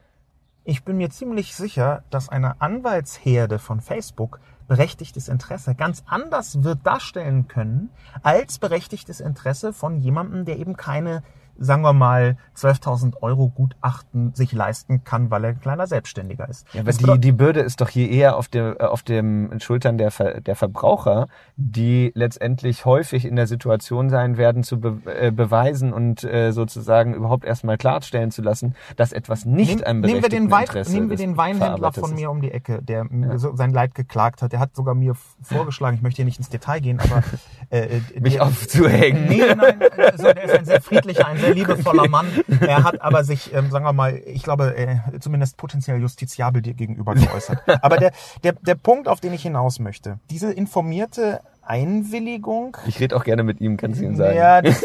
ich 0.65 0.83
bin 0.83 0.97
mir 0.97 1.09
ziemlich 1.09 1.55
sicher, 1.55 2.03
dass 2.09 2.27
eine 2.27 2.61
Anwaltsherde 2.61 3.59
von 3.59 3.79
Facebook 3.79 4.41
berechtigtes 4.67 5.27
Interesse 5.27 5.75
ganz 5.75 6.03
anders 6.05 6.63
wird 6.63 6.85
darstellen 6.85 7.47
können 7.47 7.89
als 8.21 8.59
berechtigtes 8.59 9.19
Interesse 9.19 9.73
von 9.73 9.97
jemandem, 9.97 10.45
der 10.45 10.57
eben 10.57 10.75
keine, 10.75 11.23
sagen 11.57 11.81
wir 11.83 11.93
mal, 11.93 12.37
12.000 12.57 13.21
Euro 13.21 13.49
Gutachten 13.49 14.33
sich 14.33 14.51
leisten 14.53 15.03
kann, 15.03 15.31
weil 15.31 15.43
er 15.43 15.49
ein 15.51 15.59
kleiner 15.59 15.87
Selbstständiger 15.87 16.47
ist. 16.49 16.65
Ja, 16.73 16.81
aber 16.81 16.87
Das 16.87 16.97
die, 16.97 17.19
die 17.19 17.31
Bürde 17.31 17.59
ist 17.61 17.81
doch 17.81 17.89
hier 17.89 18.09
eher 18.09 18.37
auf, 18.37 18.47
der, 18.47 18.79
äh, 18.81 18.83
auf 18.85 19.03
den 19.03 19.59
Schultern 19.59 19.97
der, 19.97 20.11
Ver, 20.11 20.41
der 20.41 20.55
Verbraucher, 20.55 21.27
die 21.55 22.11
letztendlich 22.15 22.85
häufig 22.85 23.25
in 23.25 23.35
der 23.35 23.47
Situation 23.47 24.09
sein 24.09 24.37
werden, 24.37 24.63
zu 24.63 24.79
be, 24.79 24.97
äh, 25.05 25.31
beweisen 25.31 25.93
und 25.93 26.23
äh, 26.23 26.51
sozusagen 26.51 27.13
überhaupt 27.13 27.45
erstmal 27.45 27.77
klarstellen 27.77 28.31
zu 28.31 28.41
lassen, 28.41 28.75
dass 28.95 29.11
etwas 29.13 29.45
nicht 29.45 29.79
Nehm- 29.79 29.83
einem 29.83 30.01
nehmen 30.01 30.21
wir 30.21 30.29
den, 30.29 30.51
Wein, 30.51 30.63
Interesse 30.63 30.91
nehmen 30.93 31.09
wir 31.09 31.17
den 31.17 31.37
Weinhändler 31.37 31.91
von 31.93 32.13
mir 32.15 32.29
um 32.31 32.41
die 32.41 32.51
Ecke, 32.51 32.81
der 32.81 33.03
mir 33.05 33.37
so 33.39 33.55
sein 33.55 33.71
Leid 33.71 33.95
geklagt 33.95 34.41
hat. 34.41 34.51
Der 34.51 34.59
hat 34.59 34.75
sogar 34.75 34.95
mir 34.95 35.13
vorgeschlagen, 35.41 35.95
ich 35.97 36.01
möchte 36.03 36.17
hier 36.17 36.25
nicht 36.25 36.37
ins 36.39 36.49
Detail 36.49 36.79
gehen, 36.79 36.99
aber 36.99 37.23
äh, 37.69 37.97
äh, 37.97 38.19
Mich 38.19 38.33
der- 38.33 38.43
aufzuhängen. 38.45 39.27
Nee, 39.27 39.41
nein, 39.55 39.79
also 39.97 40.23
der 40.23 40.43
ist 40.43 40.53
ein 40.55 40.65
sehr 40.65 40.81
friedlicher, 40.81 41.27
ein 41.27 41.37
sehr 41.43 41.53
liebevoller 41.53 42.07
Mann. 42.09 42.27
Er 42.61 42.83
hat 42.83 43.01
aber 43.01 43.23
sich, 43.23 43.53
ähm, 43.53 43.69
sagen 43.71 43.85
wir 43.85 43.93
mal, 43.93 44.21
ich 44.25 44.43
glaube, 44.43 44.75
äh, 44.77 44.97
zumindest 45.19 45.57
potenziell 45.57 45.99
justiziabel 46.01 46.61
dir 46.61 46.73
gegenüber 46.73 47.13
geäußert. 47.13 47.59
Aber 47.81 47.97
der, 47.97 48.11
der, 48.43 48.53
der 48.53 48.75
Punkt, 48.75 49.07
auf 49.07 49.19
den 49.19 49.33
ich 49.33 49.43
hinaus 49.43 49.79
möchte, 49.79 50.19
diese 50.29 50.51
informierte 50.51 51.41
Einwilligung. 51.65 52.75
Ich 52.87 52.99
rede 52.99 53.15
auch 53.15 53.23
gerne 53.23 53.43
mit 53.43 53.61
ihm, 53.61 53.77
kannst 53.77 54.01
du 54.01 54.05
ihm 54.05 54.15
sagen. 54.15 54.35
Ja, 54.35 54.61
das, 54.61 54.83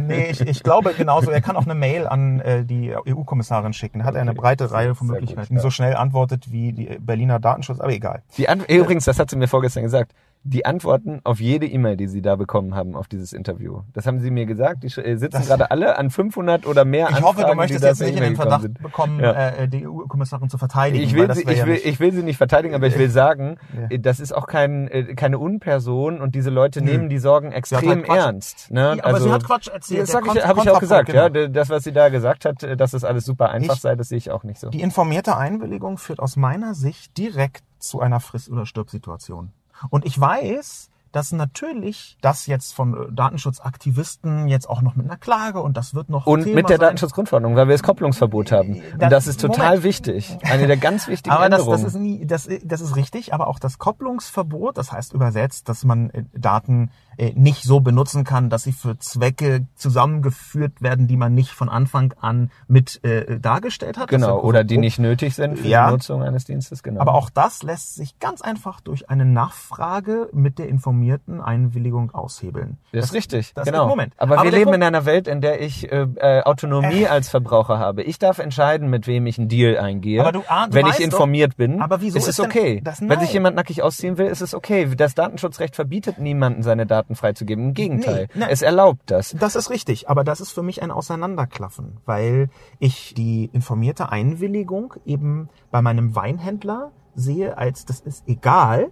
nee, 0.00 0.26
ich, 0.30 0.40
ich 0.42 0.62
glaube 0.62 0.92
genauso. 0.94 1.30
Er 1.30 1.40
kann 1.40 1.56
auch 1.56 1.64
eine 1.64 1.74
Mail 1.74 2.06
an 2.06 2.40
äh, 2.40 2.64
die 2.64 2.94
EU-Kommissarin 2.94 3.72
schicken. 3.72 4.00
Da 4.00 4.04
hat 4.04 4.14
er 4.14 4.20
eine 4.20 4.32
Okay, 4.32 4.40
breite 4.40 4.70
Reihe 4.70 4.94
von 4.94 5.06
sehr 5.06 5.14
gut, 5.20 5.22
Möglichkeiten. 5.30 5.54
ja. 5.56 5.60
So 5.62 5.70
schnell 5.70 5.96
antwortet 5.96 6.52
wie 6.52 6.72
die 6.72 6.98
Berliner 7.00 7.40
Datenschutz, 7.40 7.80
aber 7.80 7.92
egal. 7.92 8.22
Die 8.36 8.48
Ant 8.48 8.68
Übrigens, 8.68 9.04
das 9.06 9.18
hat 9.18 9.30
sie 9.30 9.36
mir 9.36 9.48
vorgestern 9.48 9.82
gesagt. 9.82 10.12
Die 10.46 10.66
Antworten 10.66 11.22
auf 11.24 11.40
jede 11.40 11.66
E-Mail, 11.66 11.96
die 11.96 12.06
sie 12.06 12.20
da 12.20 12.36
bekommen 12.36 12.74
haben 12.74 12.94
auf 12.96 13.08
dieses 13.08 13.32
Interview. 13.32 13.80
Das 13.94 14.06
haben 14.06 14.20
sie 14.20 14.30
mir 14.30 14.44
gesagt. 14.44 14.82
Die 14.82 14.88
äh, 14.88 15.16
sitzen 15.16 15.38
Das- 15.38 15.46
gerade 15.46 15.70
alle 15.70 15.96
an 15.96 16.10
500 16.10 16.66
oder 16.66 16.84
mehr 16.84 17.08
Ich 17.08 17.16
Anfragen, 17.16 17.24
hoffe, 17.38 17.46
du 17.50 17.54
möchtest 17.54 17.82
jetzt 17.82 18.02
nicht 18.02 18.14
in 18.16 18.22
den 18.22 18.36
Verdacht 18.36 18.60
sind. 18.60 18.82
bekommen, 18.82 19.20
Ja. 19.20 19.32
äh, 19.32 19.68
die 19.68 19.86
EU-Kommissarin 19.88 20.50
zu 20.50 20.58
verteidigen. 20.58 21.02
Ich 21.02 21.14
will, 21.14 21.32
sie, 21.34 21.44
ich, 21.50 21.58
ja 21.58 21.64
will, 21.66 21.72
nicht- 21.74 21.86
ich 21.86 21.98
will 21.98 22.12
sie 22.12 22.22
nicht 22.22 22.36
verteidigen, 22.36 22.74
aber 22.74 22.86
ich 22.86 22.98
will 22.98 23.08
sagen, 23.08 23.56
Ja. 23.74 23.86
äh, 23.88 23.98
das 23.98 24.20
ist 24.20 24.34
auch 24.34 24.46
kein, 24.46 24.86
äh, 24.88 25.14
keine 25.14 25.38
Unperson 25.38 26.20
und 26.20 26.34
diese 26.34 26.50
Leute 26.50 26.82
Nö. 26.82 26.90
nehmen 26.92 27.08
die 27.08 27.18
Sorgen 27.18 27.50
extrem 27.50 27.88
halt 28.06 28.08
ernst. 28.08 28.70
Ne? 28.70 28.96
Ja, 28.98 29.04
aber 29.04 29.20
sie 29.22 29.32
hat 29.32 29.44
Quatsch 29.44 29.68
erzählt. 29.68 30.02
Das 30.02 30.10
sag 30.10 30.26
ich, 30.26 30.44
habe 30.46 30.60
ich 30.60 30.68
auch 30.68 30.78
gesagt. 30.78 31.08
Ja, 31.08 31.22
Kontrappunkt, 31.22 31.56
das, 31.56 31.70
was 31.70 31.84
sie 31.84 31.92
da 31.92 32.10
gesagt 32.10 32.44
hat, 32.44 32.62
dass 32.78 32.90
das 32.90 33.02
alles 33.04 33.24
super 33.24 33.48
einfach 33.48 33.76
Ich- 33.76 33.80
sei, 33.80 33.96
das 33.96 34.10
sehe 34.10 34.18
ich 34.18 34.30
auch 34.30 34.44
nicht 34.44 34.60
so. 34.60 34.68
Die 34.68 34.82
informierte 34.82 35.38
Einwilligung 35.38 35.96
führt 35.96 36.20
aus 36.20 36.36
meiner 36.36 36.74
Sicht 36.74 37.16
direkt 37.16 37.62
zu 37.78 38.00
einer 38.00 38.20
Friss- 38.20 38.50
oder 38.50 38.66
Stirb-Situation. 38.66 39.50
Und 39.90 40.04
ich 40.06 40.18
weiß, 40.20 40.90
dass 41.12 41.30
natürlich 41.30 42.16
das 42.22 42.46
jetzt 42.48 42.74
von 42.74 42.94
äh, 42.94 43.12
Datenschutzaktivisten 43.12 44.48
jetzt 44.48 44.68
auch 44.68 44.82
noch 44.82 44.96
mit 44.96 45.06
einer 45.06 45.16
Klage 45.16 45.60
und 45.62 45.76
das 45.76 45.94
wird 45.94 46.08
noch 46.08 46.26
Und 46.26 46.42
Thema 46.44 46.56
mit 46.56 46.68
der 46.68 46.76
sein. 46.78 46.86
Datenschutzgrundverordnung, 46.86 47.54
weil 47.56 47.68
wir 47.68 47.74
das 47.74 47.82
Kopplungsverbot 47.82 48.50
haben. 48.52 48.74
Das- 48.80 48.92
Und 48.94 49.12
das 49.12 49.26
ist 49.28 49.40
total 49.40 49.66
Moment. 49.66 49.84
wichtig. 49.84 50.36
Eine 50.42 50.66
der 50.66 50.76
ganz 50.76 51.06
wichtigen 51.06 51.34
aber 51.34 51.48
das, 51.48 51.60
Änderungen. 51.60 51.82
das 51.84 51.94
ist 51.94 52.00
nie, 52.00 52.26
das, 52.26 52.48
das 52.64 52.80
ist 52.80 52.96
richtig, 52.96 53.32
aber 53.32 53.46
auch 53.46 53.58
das 53.58 53.78
Kopplungsverbot, 53.78 54.76
das 54.76 54.90
heißt 54.92 55.12
übersetzt, 55.12 55.68
dass 55.68 55.84
man 55.84 56.10
äh, 56.10 56.24
Daten 56.34 56.90
nicht 57.34 57.62
so 57.64 57.80
benutzen 57.80 58.24
kann, 58.24 58.50
dass 58.50 58.62
sie 58.64 58.72
für 58.72 58.98
Zwecke 58.98 59.66
zusammengeführt 59.74 60.82
werden, 60.82 61.06
die 61.06 61.16
man 61.16 61.34
nicht 61.34 61.50
von 61.50 61.68
Anfang 61.68 62.14
an 62.20 62.50
mit 62.68 63.02
äh, 63.04 63.38
dargestellt 63.40 63.96
hat. 63.98 64.04
Ist 64.10 64.20
genau, 64.20 64.38
ja 64.38 64.42
oder 64.44 64.64
die 64.64 64.78
nicht 64.78 64.98
nötig 64.98 65.34
sind 65.34 65.58
für 65.58 65.68
Ja. 65.68 65.86
die 65.86 65.92
Nutzung 65.92 66.22
eines 66.22 66.44
Dienstes. 66.44 66.82
Genau. 66.82 67.00
Aber 67.00 67.14
auch 67.14 67.30
das 67.30 67.62
lässt 67.62 67.94
sich 67.94 68.18
ganz 68.18 68.40
einfach 68.42 68.80
durch 68.80 69.08
eine 69.10 69.24
Nachfrage 69.24 70.28
mit 70.32 70.58
der 70.58 70.68
informierten 70.68 71.40
Einwilligung 71.40 72.10
aushebeln. 72.14 72.78
Das 72.92 73.06
ist 73.06 73.14
richtig, 73.14 73.52
das 73.54 73.66
genau. 73.66 73.88
Moment. 73.88 74.12
Aber, 74.16 74.34
Aber 74.38 74.44
wir 74.44 74.50
leben 74.50 74.64
Punkt- 74.64 74.76
in 74.76 74.82
einer 74.82 75.04
Welt, 75.04 75.28
in 75.28 75.40
der 75.40 75.60
ich 75.60 75.90
äh, 75.90 76.06
äh, 76.16 76.42
Autonomie 76.42 77.06
als 77.06 77.28
Verbraucher 77.28 77.78
habe. 77.78 78.02
Ich 78.02 78.18
darf 78.18 78.38
entscheiden, 78.38 78.88
mit 78.90 79.06
wem 79.06 79.26
ich 79.26 79.38
einen 79.38 79.48
Deal 79.48 79.78
eingehe. 79.78 80.20
Aber 80.20 80.32
du- 80.32 80.42
ah, 80.48 80.66
du 80.66 80.74
wenn 80.74 80.86
ich 80.86 81.00
informiert 81.00 81.56
bin, 81.56 81.80
aber 81.80 82.00
wieso 82.00 82.18
ist 82.18 82.28
ist 82.28 82.38
es 82.38 82.44
okay. 82.44 82.82
wenn 83.00 83.20
sich 83.20 83.32
jemand 83.32 83.56
nackig 83.56 83.82
ausziehen 83.82 84.18
will, 84.18 84.26
ist 84.26 84.40
es 84.40 84.54
okay. 84.54 84.88
Das 84.96 85.14
Datenschutzrecht 85.14 85.74
verbietet 85.76 86.18
niemanden, 86.18 86.62
seine 86.62 86.86
Daten 86.86 87.03
freizugeben. 87.12 87.68
Im 87.68 87.74
Gegenteil, 87.74 88.28
Nee, 88.34 88.40
nein. 88.40 88.48
es 88.50 88.62
erlaubt 88.62 89.02
das. 89.10 89.36
Das 89.38 89.56
ist 89.56 89.70
richtig, 89.70 90.08
aber 90.08 90.24
das 90.24 90.40
ist 90.40 90.50
für 90.52 90.62
mich 90.62 90.82
ein 90.82 90.90
Auseinanderklaffen, 90.90 91.98
weil 92.06 92.48
ich 92.78 93.14
die 93.14 93.50
informierte 93.52 94.10
Einwilligung 94.10 94.94
eben 95.04 95.48
bei 95.70 95.82
meinem 95.82 96.14
Weinhändler 96.16 96.92
sehe 97.14 97.56
als, 97.58 97.84
das 97.84 98.00
ist 98.00 98.26
egal, 98.26 98.90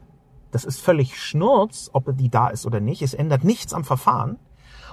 das 0.51 0.65
ist 0.65 0.81
völlig 0.81 1.19
Schnurz, 1.21 1.89
ob 1.93 2.17
die 2.17 2.29
da 2.29 2.49
ist 2.49 2.67
oder 2.67 2.81
nicht, 2.81 3.03
es 3.03 3.15
ändert 3.15 3.43
nichts 3.45 3.73
am 3.73 3.85
Verfahren. 3.85 4.39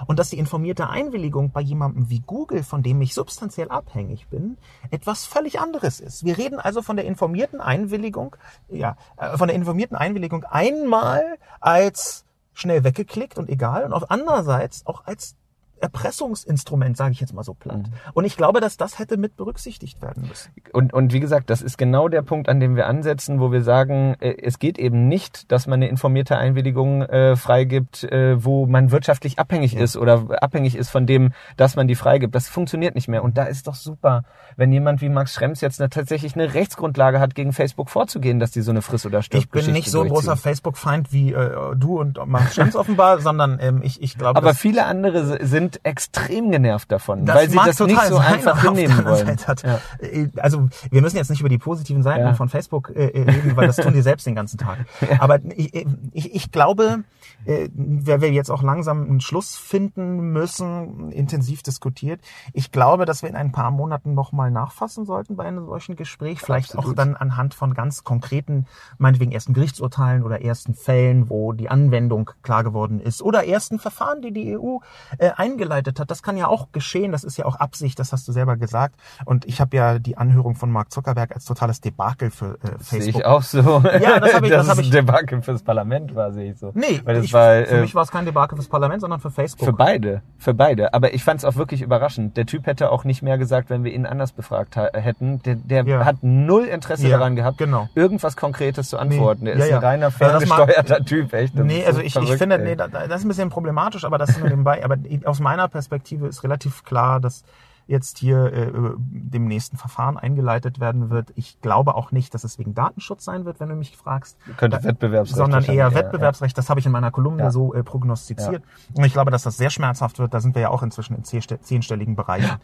Und 0.06 0.18
dass 0.18 0.30
die 0.30 0.38
informierte 0.38 0.88
Einwilligung 0.88 1.50
bei 1.50 1.60
jemandem 1.60 2.08
wie 2.08 2.20
Google, 2.20 2.62
von 2.62 2.82
dem 2.82 3.02
ich 3.02 3.12
substanziell 3.12 3.68
abhängig 3.68 4.28
bin, 4.28 4.56
etwas 4.90 5.26
völlig 5.26 5.60
anderes 5.60 6.00
ist. 6.00 6.24
Wir 6.24 6.38
reden 6.38 6.58
also 6.58 6.80
von 6.80 6.96
der 6.96 7.04
informierten 7.04 7.60
Einwilligung, 7.60 8.34
ja, 8.70 8.96
äh, 9.18 9.36
von 9.36 9.48
der 9.48 9.56
informierten 9.56 9.98
Einwilligung 9.98 10.44
einmal 10.44 11.22
als 11.60 12.24
schnell 12.54 12.84
weggeklickt 12.84 13.38
und 13.38 13.48
egal. 13.48 13.84
Und 13.84 13.92
auf 13.92 14.10
andererseits 14.10 14.86
auch 14.86 15.06
als 15.06 15.36
Erpressungsinstrument, 15.80 16.96
sage 16.96 17.12
ich 17.12 17.20
jetzt 17.20 17.32
mal 17.32 17.42
so 17.42 17.54
platt. 17.54 17.78
Mhm. 17.78 17.92
Und 18.14 18.24
ich 18.24 18.36
glaube, 18.36 18.60
dass 18.60 18.76
das 18.76 18.98
hätte 18.98 19.16
mit 19.16 19.36
berücksichtigt 19.36 20.00
werden 20.02 20.28
müssen. 20.28 20.52
Und, 20.72 20.92
und 20.92 21.12
wie 21.12 21.20
gesagt, 21.20 21.50
das 21.50 21.62
ist 21.62 21.78
genau 21.78 22.08
der 22.08 22.22
Punkt, 22.22 22.48
an 22.48 22.60
dem 22.60 22.76
wir 22.76 22.86
ansetzen, 22.86 23.40
wo 23.40 23.52
wir 23.52 23.62
sagen, 23.62 24.16
äh, 24.20 24.34
es 24.42 24.58
geht 24.58 24.78
eben 24.78 25.08
nicht, 25.08 25.50
dass 25.50 25.66
man 25.66 25.78
eine 25.78 25.88
informierte 25.88 26.36
Einwilligung 26.36 27.02
äh, 27.02 27.36
freigibt, 27.36 28.04
äh, 28.04 28.42
wo 28.44 28.66
man 28.66 28.90
wirtschaftlich 28.90 29.38
abhängig 29.38 29.74
ist 29.76 29.96
oder 29.96 30.42
abhängig 30.42 30.76
ist 30.76 30.90
von 30.90 31.06
dem, 31.06 31.32
dass 31.56 31.76
man 31.76 31.88
die 31.88 31.94
freigibt. 31.94 32.34
Das 32.34 32.48
funktioniert 32.48 32.94
nicht 32.94 33.08
mehr. 33.08 33.24
Und 33.24 33.38
da 33.38 33.44
ist 33.44 33.66
doch 33.66 33.74
super, 33.74 34.24
wenn 34.56 34.72
jemand 34.72 35.00
wie 35.00 35.08
Max 35.08 35.34
Schrems 35.34 35.60
jetzt 35.60 35.80
eine, 35.80 35.90
tatsächlich 35.90 36.34
eine 36.34 36.54
Rechtsgrundlage 36.54 37.20
hat, 37.20 37.34
gegen 37.34 37.52
Facebook 37.52 37.90
vorzugehen, 37.90 38.40
dass 38.40 38.50
die 38.50 38.62
so 38.62 38.70
eine 38.70 38.82
Friss- 38.82 39.06
oder 39.06 39.22
stirb 39.22 39.42
Ich 39.42 39.50
bin 39.50 39.72
nicht 39.72 39.90
so 39.90 40.02
ein 40.02 40.08
großer 40.08 40.36
Facebook-Feind 40.36 41.12
wie 41.12 41.32
äh, 41.32 41.74
du 41.76 42.00
und 42.00 42.18
Max 42.26 42.54
Schrems 42.54 42.76
offenbar, 42.80 43.20
sondern 43.20 43.58
ähm, 43.60 43.80
ich, 43.82 44.02
ich 44.02 44.18
glaube, 44.18 44.36
Aber 44.36 44.54
viele 44.54 44.84
andere 44.84 45.44
sind 45.46 45.69
extrem 45.84 46.50
genervt 46.50 46.90
davon, 46.90 47.24
Das 47.26 47.36
weil 47.36 47.50
sie 47.50 47.56
das 47.56 47.78
nicht 47.80 48.00
so 48.06 48.16
sein, 48.16 48.34
einfach 48.34 48.62
hinnehmen 48.62 49.04
wollen. 49.04 49.38
Hat, 49.46 49.62
Ja. 49.62 49.78
äh, 50.00 50.28
Also 50.38 50.68
wir 50.90 51.00
müssen 51.02 51.16
jetzt 51.16 51.30
nicht 51.30 51.40
über 51.40 51.48
die 51.48 51.58
positiven 51.58 52.02
Seiten 52.02 52.20
Ja. 52.26 52.34
von 52.34 52.48
Facebook 52.48 52.90
äh, 52.94 53.06
äh, 53.08 53.22
reden, 53.30 53.56
weil 53.56 53.66
das 53.66 53.76
tun 53.76 53.92
die 53.92 54.02
selbst 54.02 54.26
den 54.26 54.34
ganzen 54.34 54.58
Tag. 54.58 54.78
Aber 55.20 55.38
ich, 55.56 55.86
ich, 56.12 56.34
ich 56.34 56.50
glaube, 56.52 57.04
äh, 57.44 57.68
weil 57.74 58.20
wir 58.20 58.30
jetzt 58.32 58.50
auch 58.50 58.62
langsam 58.62 59.02
einen 59.02 59.20
Schluss 59.20 59.56
finden 59.56 60.32
müssen, 60.32 61.10
intensiv 61.10 61.62
diskutiert. 61.62 62.20
Ich 62.52 62.72
glaube, 62.72 63.04
dass 63.04 63.22
wir 63.22 63.28
in 63.28 63.36
ein 63.36 63.52
paar 63.52 63.70
Monaten 63.70 64.14
nochmal 64.14 64.50
nachfassen 64.50 65.06
sollten 65.06 65.36
bei 65.36 65.44
einem 65.44 65.66
solchen 65.66 65.96
Gespräch. 65.96 66.40
Vielleicht 66.40 66.72
auch 66.74 66.78
Absolut. 66.80 66.98
dann 66.98 67.16
anhand 67.16 67.54
von 67.54 67.74
ganz 67.74 68.04
konkreten, 68.04 68.66
meinetwegen 68.98 69.32
ersten 69.32 69.54
Gerichtsurteilen 69.54 70.22
oder 70.22 70.42
ersten 70.42 70.74
Fällen, 70.74 71.30
wo 71.30 71.52
die 71.52 71.68
Anwendung 71.70 72.30
klar 72.42 72.64
geworden 72.64 73.00
ist 73.00 73.22
oder 73.22 73.46
ersten 73.46 73.78
Verfahren, 73.78 74.20
die 74.22 74.32
die 74.32 74.58
EU 74.58 74.78
äh, 75.18 75.30
eingeleitet 75.36 75.59
hat. 75.98 76.10
Das 76.10 76.22
kann 76.22 76.36
ja 76.36 76.46
auch 76.48 76.68
geschehen. 76.72 77.12
Das 77.12 77.24
ist 77.24 77.36
ja 77.36 77.44
auch 77.44 77.56
Absicht. 77.56 77.98
Das 77.98 78.12
hast 78.12 78.26
du 78.28 78.32
selber 78.32 78.56
gesagt. 78.56 78.94
Und 79.24 79.44
ich 79.46 79.60
habe 79.60 79.76
ja 79.76 79.98
die 79.98 80.16
Anhörung 80.16 80.54
von 80.54 80.70
Mark 80.70 80.92
Zuckerberg 80.92 81.32
als 81.34 81.44
totales 81.44 81.80
Debakel 81.80 82.30
für 82.30 82.54
äh, 82.62 82.68
Sehe 82.78 83.00
Facebook 83.02 83.20
ich 83.20 83.24
auch 83.26 83.42
so. 83.42 83.82
Ja, 84.00 84.18
das 84.20 84.34
hab 84.34 84.42
ich- 84.44 84.50
das 84.50 84.68
hab 84.68 84.78
es 84.78 84.84
ich- 84.84 84.90
Debakel 84.90 85.42
fürs 85.42 85.62
Parlament 85.62 86.14
war, 86.14 86.32
sehe 86.32 86.52
ich 86.52 86.58
so. 86.58 86.72
Nee, 86.74 87.00
Weil 87.04 87.16
das 87.16 87.24
ich, 87.24 87.32
war, 87.32 87.64
für 87.64 87.76
äh, 87.76 87.80
mich 87.82 87.94
war 87.94 88.02
es 88.02 88.10
kein 88.10 88.24
Debakel 88.24 88.56
fürs 88.56 88.68
Parlament, 88.68 89.00
sondern 89.00 89.20
für 89.20 89.30
Facebook. 89.30 89.66
Für 89.66 89.72
beide, 89.72 90.22
für 90.38 90.54
beide. 90.54 90.94
Aber 90.94 91.12
ich 91.14 91.22
fand 91.24 91.38
es 91.40 91.44
auch 91.44 91.56
wirklich 91.56 91.82
überraschend. 91.82 92.36
Der 92.36 92.46
Typ 92.46 92.66
hätte 92.66 92.90
auch 92.90 93.04
nicht 93.04 93.22
mehr 93.22 93.38
gesagt, 93.38 93.70
wenn 93.70 93.84
wir 93.84 93.92
ihn 93.92 94.06
anders 94.06 94.32
befragt 94.32 94.76
hätten. 94.76 95.42
Der, 95.42 95.56
der 95.56 95.84
Ja. 95.84 96.04
hat 96.04 96.16
null 96.22 96.64
Interesse 96.64 97.08
Ja, 97.08 97.18
daran 97.18 97.36
gehabt, 97.36 97.58
genau. 97.58 97.88
irgendwas 97.94 98.36
Konkretes 98.36 98.88
zu 98.88 98.98
antworten. 98.98 99.44
Der 99.44 99.56
ja, 99.56 99.64
ist 99.64 99.70
ja. 99.70 99.78
ein 99.78 99.84
reiner, 99.84 100.06
das 100.06 100.14
ferngesteuerter 100.16 101.04
Typ, 101.04 101.32
echt. 101.32 101.58
Das 101.58 101.64
Nee, 101.66 101.84
also 101.84 101.96
so 101.96 102.00
ich, 102.00 102.06
ich 102.06 102.12
verrückt, 102.12 102.38
finde, 102.38 102.58
ey. 102.58 102.64
nee, 102.64 102.76
da- 102.76 102.88
da- 102.88 103.06
das 103.06 103.18
ist 103.20 103.24
ein 103.24 103.28
bisschen 103.28 103.50
problematisch, 103.50 104.04
aber 104.04 104.18
das 104.18 104.30
ist 104.30 104.40
nur 104.40 104.48
nebenbei. 104.48 104.84
Aber 104.84 104.96
aus 105.24 105.40
meiner 105.40 105.49
Perspektive 105.68 106.26
ist 106.26 106.42
relativ 106.44 106.84
klar, 106.84 107.20
dass 107.20 107.44
jetzt 107.90 108.18
hier 108.18 108.52
äh, 108.52 108.72
dem 108.98 109.46
nächsten 109.46 109.76
Verfahren 109.76 110.16
eingeleitet 110.16 110.80
werden 110.80 111.10
wird. 111.10 111.32
Ich 111.34 111.60
glaube 111.60 111.94
auch 111.96 112.12
nicht, 112.12 112.32
dass 112.34 112.44
es 112.44 112.58
wegen 112.58 112.74
Datenschutz 112.74 113.24
sein 113.24 113.44
wird, 113.44 113.60
wenn 113.60 113.68
du 113.68 113.74
mich 113.74 113.96
fragst. 113.96 114.38
Könnte 114.56 114.78
Da- 114.78 114.84
Wettbewerbsrecht 114.84 115.36
Sondern 115.36 115.64
eher 115.64 115.74
ja, 115.74 115.94
Wettbewerbsrecht. 115.94 116.56
Das 116.56 116.70
habe 116.70 116.80
ich 116.80 116.86
in 116.86 116.92
meiner 116.92 117.10
Kolumne 117.10 117.42
Ja. 117.42 117.50
so 117.50 117.74
äh, 117.74 117.82
prognostiziert. 117.82 118.62
Und 118.94 119.04
ich 119.04 119.12
glaube, 119.12 119.30
dass 119.30 119.42
das 119.42 119.56
sehr 119.56 119.70
schmerzhaft 119.70 120.18
wird. 120.18 120.32
Da 120.32 120.40
sind 120.40 120.54
wir 120.54 120.62
ja 120.62 120.68
auch 120.70 120.82
inzwischen 120.82 121.14
in 121.16 121.24
zehnste- 121.24 121.60
zehnstelligen 121.60 122.16
Bereichen. 122.16 122.58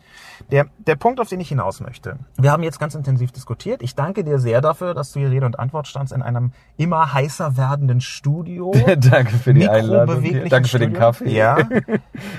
Der, 0.51 0.67
der 0.87 0.97
Punkt, 0.97 1.21
auf 1.21 1.29
den 1.29 1.41
ich 1.41 1.49
hinaus 1.49 1.81
möchte. 1.81 2.19
Wir 2.39 2.53
haben 2.53 2.63
jetzt 2.63 2.79
ganz 2.79 2.95
intensiv 2.95 3.33
diskutiert. 3.33 3.83
Ich 3.83 3.95
danke 3.97 4.23
dir 4.25 4.39
sehr 4.39 4.61
dafür, 4.61 4.95
dass 4.95 5.13
du 5.13 5.19
hier 5.21 5.31
Rede 5.31 5.47
und 5.47 5.59
Antwort 5.59 5.89
standst 5.89 6.13
in 6.13 6.23
einem 6.23 6.53
immer 6.77 7.13
heißer 7.13 7.57
werdenden 7.57 8.01
Studio. 8.01 8.73
Danke 8.99 9.33
für 9.37 9.53
die 9.55 9.69
Einladung. 9.69 10.23
Danke 10.49 10.69
für 10.69 10.79
den 10.79 10.91
Studio. 10.91 10.99
Kaffee. 10.99 11.35
Ja. 11.37 11.57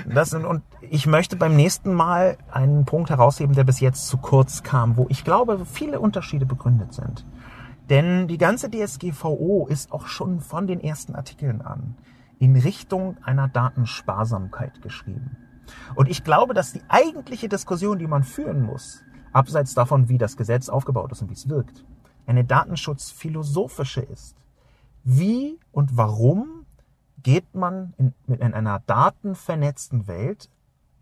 Das, 0.06 0.32
und- 0.34 0.44
und 0.44 0.62
ich 0.90 1.06
möchte 1.06 1.36
beim 1.36 1.54
nächsten 1.54 1.92
Mal 1.92 2.36
einen 2.50 2.77
Punkt 2.84 3.10
herausheben, 3.10 3.54
der 3.54 3.64
bis 3.64 3.80
jetzt 3.80 4.06
zu 4.06 4.18
kurz 4.18 4.62
kam, 4.62 4.96
wo 4.96 5.06
ich 5.08 5.24
glaube, 5.24 5.64
viele 5.64 6.00
Unterschiede 6.00 6.46
begründet 6.46 6.94
sind. 6.94 7.26
Denn 7.88 8.28
die 8.28 8.38
ganze 8.38 8.70
DSGVO 8.70 9.66
ist 9.68 9.92
auch 9.92 10.06
schon 10.06 10.40
von 10.40 10.66
den 10.66 10.80
ersten 10.80 11.14
Artikeln 11.14 11.62
an 11.62 11.96
in 12.38 12.56
Richtung 12.56 13.16
einer 13.22 13.48
Datensparsamkeit 13.48 14.82
geschrieben. 14.82 15.36
Und 15.94 16.08
ich 16.08 16.24
glaube, 16.24 16.54
dass 16.54 16.72
die 16.72 16.82
eigentliche 16.88 17.48
Diskussion, 17.48 17.98
die 17.98 18.06
man 18.06 18.22
führen 18.22 18.62
muss, 18.62 19.02
abseits 19.32 19.74
davon, 19.74 20.08
wie 20.08 20.18
das 20.18 20.36
Gesetz 20.36 20.68
aufgebaut 20.68 21.12
ist 21.12 21.22
und 21.22 21.30
wie 21.30 21.34
es 21.34 21.48
wirkt, 21.48 21.84
eine 22.26 22.44
datenschutzphilosophische 22.44 24.02
ist. 24.02 24.36
Wie 25.04 25.58
und 25.72 25.96
warum 25.96 26.66
geht 27.22 27.54
man 27.54 27.94
in, 27.96 28.14
in 28.26 28.54
einer 28.54 28.80
datenvernetzten 28.86 30.06
Welt 30.06 30.48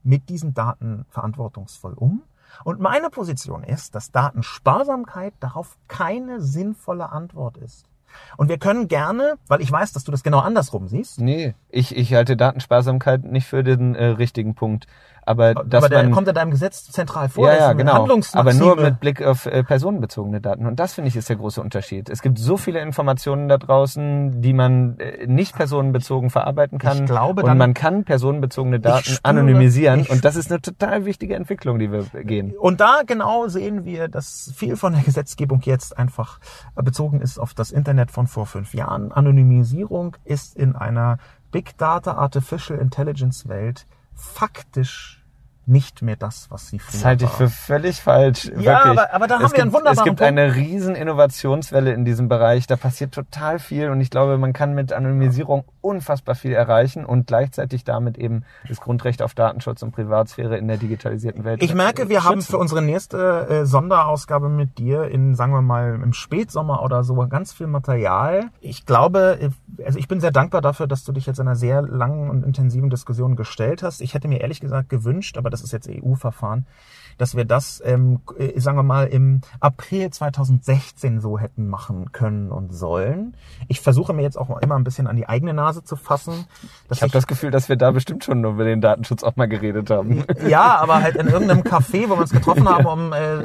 mit 0.06 0.28
diesen 0.28 0.54
Daten 0.54 1.04
verantwortungsvoll 1.10 1.94
um? 1.94 2.22
Und 2.64 2.80
meine 2.80 3.10
Position 3.10 3.64
ist, 3.64 3.94
dass 3.94 4.12
Datensparsamkeit 4.12 5.34
darauf 5.40 5.76
keine 5.88 6.40
sinnvolle 6.40 7.10
Antwort 7.10 7.56
ist. 7.58 7.86
Und 8.36 8.48
wir 8.48 8.58
können 8.58 8.88
gerne, 8.88 9.34
weil 9.46 9.60
ich 9.60 9.70
weiß, 9.70 9.92
dass 9.92 10.04
du 10.04 10.12
das 10.12 10.22
genau 10.22 10.38
andersrum 10.38 10.88
siehst, 10.88 11.20
Nee, 11.20 11.54
ich, 11.68 11.94
ich 11.94 12.14
halte 12.14 12.36
Datensparsamkeit 12.36 13.24
nicht 13.24 13.46
für 13.46 13.62
den 13.62 13.94
äh, 13.94 14.06
richtigen 14.06 14.54
Punkt. 14.54 14.86
Aber 15.26 15.54
dass 15.54 15.82
aber 15.84 15.88
der 15.88 16.04
man, 16.04 16.12
kommt 16.12 16.28
in 16.28 16.34
deinem 16.34 16.52
Gesetz 16.52 16.84
zentral 16.90 17.28
vor. 17.28 17.48
ja, 17.48 17.56
ja, 17.58 17.72
genau. 17.72 18.06
Aber 18.32 18.54
nur 18.54 18.76
mit 18.76 19.00
Blick 19.00 19.20
auf 19.22 19.44
äh, 19.46 19.64
personenbezogene 19.64 20.40
Daten. 20.40 20.66
Und 20.66 20.78
das 20.80 20.94
finde 20.94 21.08
ich 21.08 21.16
ist 21.16 21.28
der 21.28 21.34
große 21.36 21.60
Unterschied. 21.60 22.08
Es 22.08 22.22
gibt 22.22 22.38
so 22.38 22.56
viele 22.56 22.80
Informationen 22.80 23.48
da 23.48 23.58
draußen, 23.58 24.40
die 24.40 24.52
man 24.52 24.98
äh, 25.00 25.26
nicht 25.26 25.56
personenbezogen 25.56 26.30
verarbeiten 26.30 26.78
kann. 26.78 26.98
Ich 26.98 27.04
glaube, 27.06 27.42
und 27.42 27.48
dann- 27.48 27.58
man 27.58 27.74
kann 27.74 28.04
personenbezogene 28.04 28.78
Daten 28.78 29.02
spüre- 29.04 29.18
anonymisieren. 29.24 30.06
Und 30.08 30.24
das 30.24 30.36
ist 30.36 30.50
eine 30.50 30.60
total 30.62 31.04
wichtige 31.04 31.34
Entwicklung, 31.34 31.80
die 31.80 31.90
wir 31.90 32.04
gehen. 32.24 32.54
Und 32.56 32.80
da 32.80 33.02
genau 33.04 33.48
sehen 33.48 33.84
wir, 33.84 34.06
dass 34.08 34.52
viel 34.54 34.76
von 34.76 34.92
der 34.92 35.02
Gesetzgebung 35.02 35.60
jetzt 35.64 35.98
einfach 35.98 36.38
bezogen 36.76 37.20
ist 37.20 37.38
auf 37.40 37.52
das 37.52 37.72
Internet 37.72 38.12
von 38.12 38.28
vor 38.28 38.46
fünf 38.46 38.74
Jahren. 38.74 39.10
Anonymisierung 39.10 40.16
ist 40.24 40.56
in 40.56 40.76
einer 40.76 41.18
Big 41.50 41.76
Data 41.78 42.12
Artificial 42.14 42.78
Intelligence 42.78 43.48
Welt 43.48 43.86
faktisch 44.14 45.15
nicht 45.68 46.00
mehr 46.02 46.16
das, 46.16 46.50
was 46.50 46.68
sie 46.68 46.78
früher 46.78 46.92
Das 46.92 47.04
halte 47.04 47.24
ich 47.24 47.30
für 47.32 47.48
völlig 47.48 48.00
falsch. 48.00 48.50
Ja, 48.58 48.84
aber- 48.84 49.12
aber 49.12 49.26
da 49.26 49.36
haben 49.36 49.44
es 49.46 49.52
wir 49.52 49.62
einen 49.62 49.72
wunderbaren 49.72 49.98
Es 49.98 50.04
gibt 50.04 50.18
Punkt. 50.18 50.22
eine 50.22 50.54
riesen 50.54 50.94
Innovationswelle 50.94 51.92
in 51.92 52.04
diesem 52.04 52.28
Bereich. 52.28 52.66
Da 52.66 52.76
passiert 52.76 53.12
total 53.12 53.58
viel 53.58 53.90
und 53.90 54.00
ich 54.00 54.10
glaube, 54.10 54.38
man 54.38 54.52
kann 54.52 54.74
mit 54.74 54.92
Anonymisierung 54.92 55.64
unfassbar 55.80 56.34
viel 56.34 56.52
erreichen 56.52 57.04
und 57.04 57.26
gleichzeitig 57.26 57.84
damit 57.84 58.16
eben 58.18 58.44
das 58.68 58.80
Grundrecht 58.80 59.22
auf 59.22 59.34
Datenschutz 59.34 59.82
und 59.82 59.92
Privatsphäre 59.92 60.56
in 60.56 60.68
der 60.68 60.76
digitalisierten 60.76 61.44
Welt. 61.44 61.62
Ich 61.62 61.74
merke, 61.74 62.08
wir 62.08 62.24
haben 62.24 62.40
schützen. 62.40 62.50
für 62.52 62.58
unsere 62.58 62.82
nächste 62.82 63.46
äh, 63.48 63.66
Sonderausgabe 63.66 64.48
mit 64.48 64.78
dir 64.78 65.04
in, 65.08 65.34
sagen 65.34 65.52
wir 65.52 65.62
mal, 65.62 65.94
im 66.02 66.12
Spätsommer 66.12 66.82
oder 66.82 67.02
so 67.04 67.14
ganz 67.28 67.52
viel 67.52 67.66
Material. 67.66 68.50
Ich 68.60 68.86
glaube, 68.86 69.38
äh, 69.40 69.82
also 69.84 69.98
ich 69.98 70.08
bin 70.08 70.20
sehr 70.20 70.30
dankbar 70.32 70.60
dafür, 70.60 70.86
dass 70.86 71.04
du 71.04 71.12
dich 71.12 71.26
jetzt 71.26 71.40
einer 71.40 71.56
sehr 71.56 71.82
langen 71.82 72.30
und 72.30 72.44
intensiven 72.44 72.90
Diskussion 72.90 73.36
gestellt 73.36 73.82
hast. 73.82 74.00
Ich 74.00 74.14
hätte 74.14 74.28
mir 74.28 74.40
ehrlich 74.40 74.60
gesagt 74.60 74.88
gewünscht, 74.88 75.38
aber 75.38 75.50
das 75.56 75.64
ist 75.64 75.72
jetzt 75.72 75.88
EU-Verfahren, 75.88 76.66
dass 77.18 77.34
wir 77.34 77.46
das, 77.46 77.82
ähm, 77.84 78.20
äh, 78.38 78.60
sagen 78.60 78.76
wir 78.76 78.82
mal, 78.82 79.06
im 79.06 79.40
April 79.60 80.10
2016 80.10 81.20
so 81.20 81.38
hätten 81.38 81.66
machen 81.68 82.12
können 82.12 82.50
und 82.50 82.74
sollen. 82.74 83.36
Ich 83.68 83.80
versuche 83.80 84.12
mir 84.12 84.22
jetzt 84.22 84.36
auch 84.36 84.58
immer 84.60 84.76
ein 84.76 84.84
bisschen 84.84 85.06
an 85.06 85.16
die 85.16 85.28
eigene 85.28 85.54
Nase 85.54 85.82
zu 85.82 85.96
fassen. 85.96 86.46
Ich 86.90 87.02
habe 87.02 87.12
das 87.12 87.26
Gefühl, 87.26 87.50
dass 87.50 87.68
wir 87.68 87.76
da 87.76 87.90
bestimmt 87.90 88.24
schon 88.24 88.44
über 88.44 88.64
den 88.64 88.80
Datenschutz 88.80 89.22
auch 89.22 89.36
mal 89.36 89.48
geredet 89.48 89.88
haben. 89.88 90.24
ja, 90.46 90.76
aber 90.76 91.02
halt 91.02 91.16
in 91.16 91.28
irgendeinem 91.28 91.62
Café, 91.62 92.08
wo 92.08 92.16
wir 92.16 92.20
uns 92.20 92.32
getroffen 92.32 92.68
haben, 92.68 92.86
um 92.86 93.12
äh, 93.12 93.42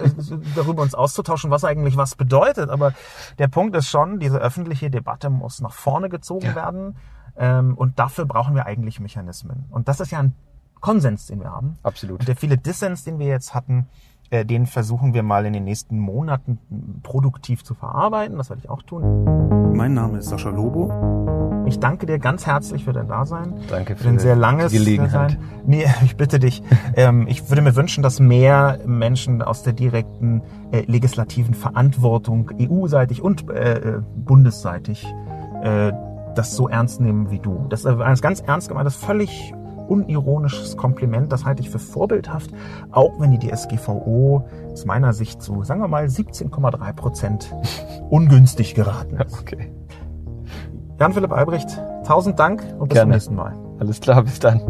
darüber 0.56 0.82
uns 0.82 0.94
auszutauschen, 0.94 1.50
was 1.50 1.64
eigentlich 1.64 1.96
was 1.96 2.16
bedeutet. 2.16 2.70
Aber 2.70 2.94
der 3.40 3.48
Punkt 3.48 3.76
ist 3.76 3.88
schon, 3.88 4.20
diese 4.20 4.40
öffentliche 4.40 4.90
Debatte 4.90 5.30
muss 5.30 5.62
nach 5.62 5.74
vorne 5.74 6.10
gezogen 6.10 6.56
werden. 6.56 6.98
Ähm, 7.38 7.76
und 7.76 8.00
dafür 8.00 8.26
brauchen 8.26 8.56
wir 8.56 8.66
eigentlich 8.66 9.00
Mechanismen. 9.00 9.66
Und 9.70 9.88
das 9.88 10.02
ist 10.02 10.12
ja 10.12 10.20
ein 10.20 10.36
Konsens, 10.82 11.28
den 11.28 11.40
wir 11.40 11.52
haben. 11.52 11.78
Absolut. 11.84 12.20
Und 12.20 12.28
der 12.28 12.36
viele 12.36 12.58
Dissens, 12.58 13.04
den 13.04 13.20
wir 13.20 13.28
jetzt 13.28 13.54
hatten, 13.54 13.88
äh, 14.32 14.46
den 14.46 14.66
versuchen 14.66 15.14
wir 15.14 15.24
mal 15.24 15.46
in 15.46 15.54
den 15.54 15.64
nächsten 15.64 16.00
Monaten 16.00 16.58
produktiv 17.04 17.64
zu 17.64 17.74
verarbeiten. 17.74 18.38
Das 18.38 18.50
werde 18.50 18.62
ich 18.64 18.70
auch 18.70 18.82
tun. 18.82 19.74
Mein 19.76 19.94
Name 19.94 20.20
ist 20.20 20.30
Sascha 20.30 20.50
Lobo. 20.50 21.22
Ich 21.68 21.80
danke 21.80 22.06
dir 22.06 22.18
ganz 22.18 22.46
herzlich 22.46 22.86
für 22.86 22.94
dein 22.94 23.08
Dasein. 23.08 23.54
Danke 23.70 23.96
für 23.96 24.10
ein 24.10 24.20
sehr 24.20 24.36
langes 24.36 24.72
Gelegenheit. 24.72 25.32
Dasein. 25.32 25.38
Nee, 25.66 25.86
ich 26.04 26.18
bitte 26.18 26.40
dich. 26.40 26.64
ähm, 26.96 27.28
ich 27.28 27.50
würde 27.50 27.62
mir 27.62 27.76
wünschen, 27.76 28.04
dass 28.04 28.20
mehr 28.20 28.80
Menschen 28.86 29.42
aus 29.42 29.64
der 29.64 29.74
direkten 29.74 30.42
äh, 30.72 30.82
legislativen 30.88 31.54
Verantwortung, 31.54 32.52
EU-seitig 32.60 33.22
und 33.22 33.50
äh, 33.50 33.74
äh, 33.78 34.02
bundesseitig, 34.16 35.06
äh, 35.62 35.92
das 36.36 36.56
so 36.56 36.70
ernst 36.70 37.02
nehmen 37.02 37.32
wie 37.32 37.40
du. 37.40 37.68
Das 37.70 37.82
ist 37.82 37.86
ein 37.86 38.16
ganz 38.16 38.40
ernst 38.40 38.70
gemeintes, 38.70 38.96
völlig 38.96 39.54
unironisches 39.92 40.78
Kompliment. 40.78 41.32
Das 41.32 41.44
halte 41.44 41.62
ich 41.62 41.70
für 41.70 41.80
vorbildhaft, 41.80 42.52
auch 42.92 43.20
wenn 43.20 43.38
die 43.38 43.48
DSGVO 43.48 44.48
aus 44.72 44.86
meiner 44.86 45.12
Sicht 45.12 45.42
zu, 45.42 45.64
sagen 45.64 45.82
wir 45.82 45.90
mal, 45.90 46.06
17,3 46.06 46.94
Prozent 46.94 47.54
ungünstig 48.10 48.74
geraten 48.74 49.18
ist. 49.18 49.40
Okay. 49.42 49.72
Jan-Philipp 51.00 51.32
Albrecht, 51.32 51.70
tausend 52.06 52.40
Dank 52.40 52.64
und 52.80 52.90
bis 52.90 52.96
Gerne. 52.96 53.02
zum 53.02 53.10
nächsten 53.10 53.36
Mal. 53.36 53.56
Alles 53.80 54.00
klar, 54.00 54.24
bis 54.24 54.40
dann. 54.40 54.62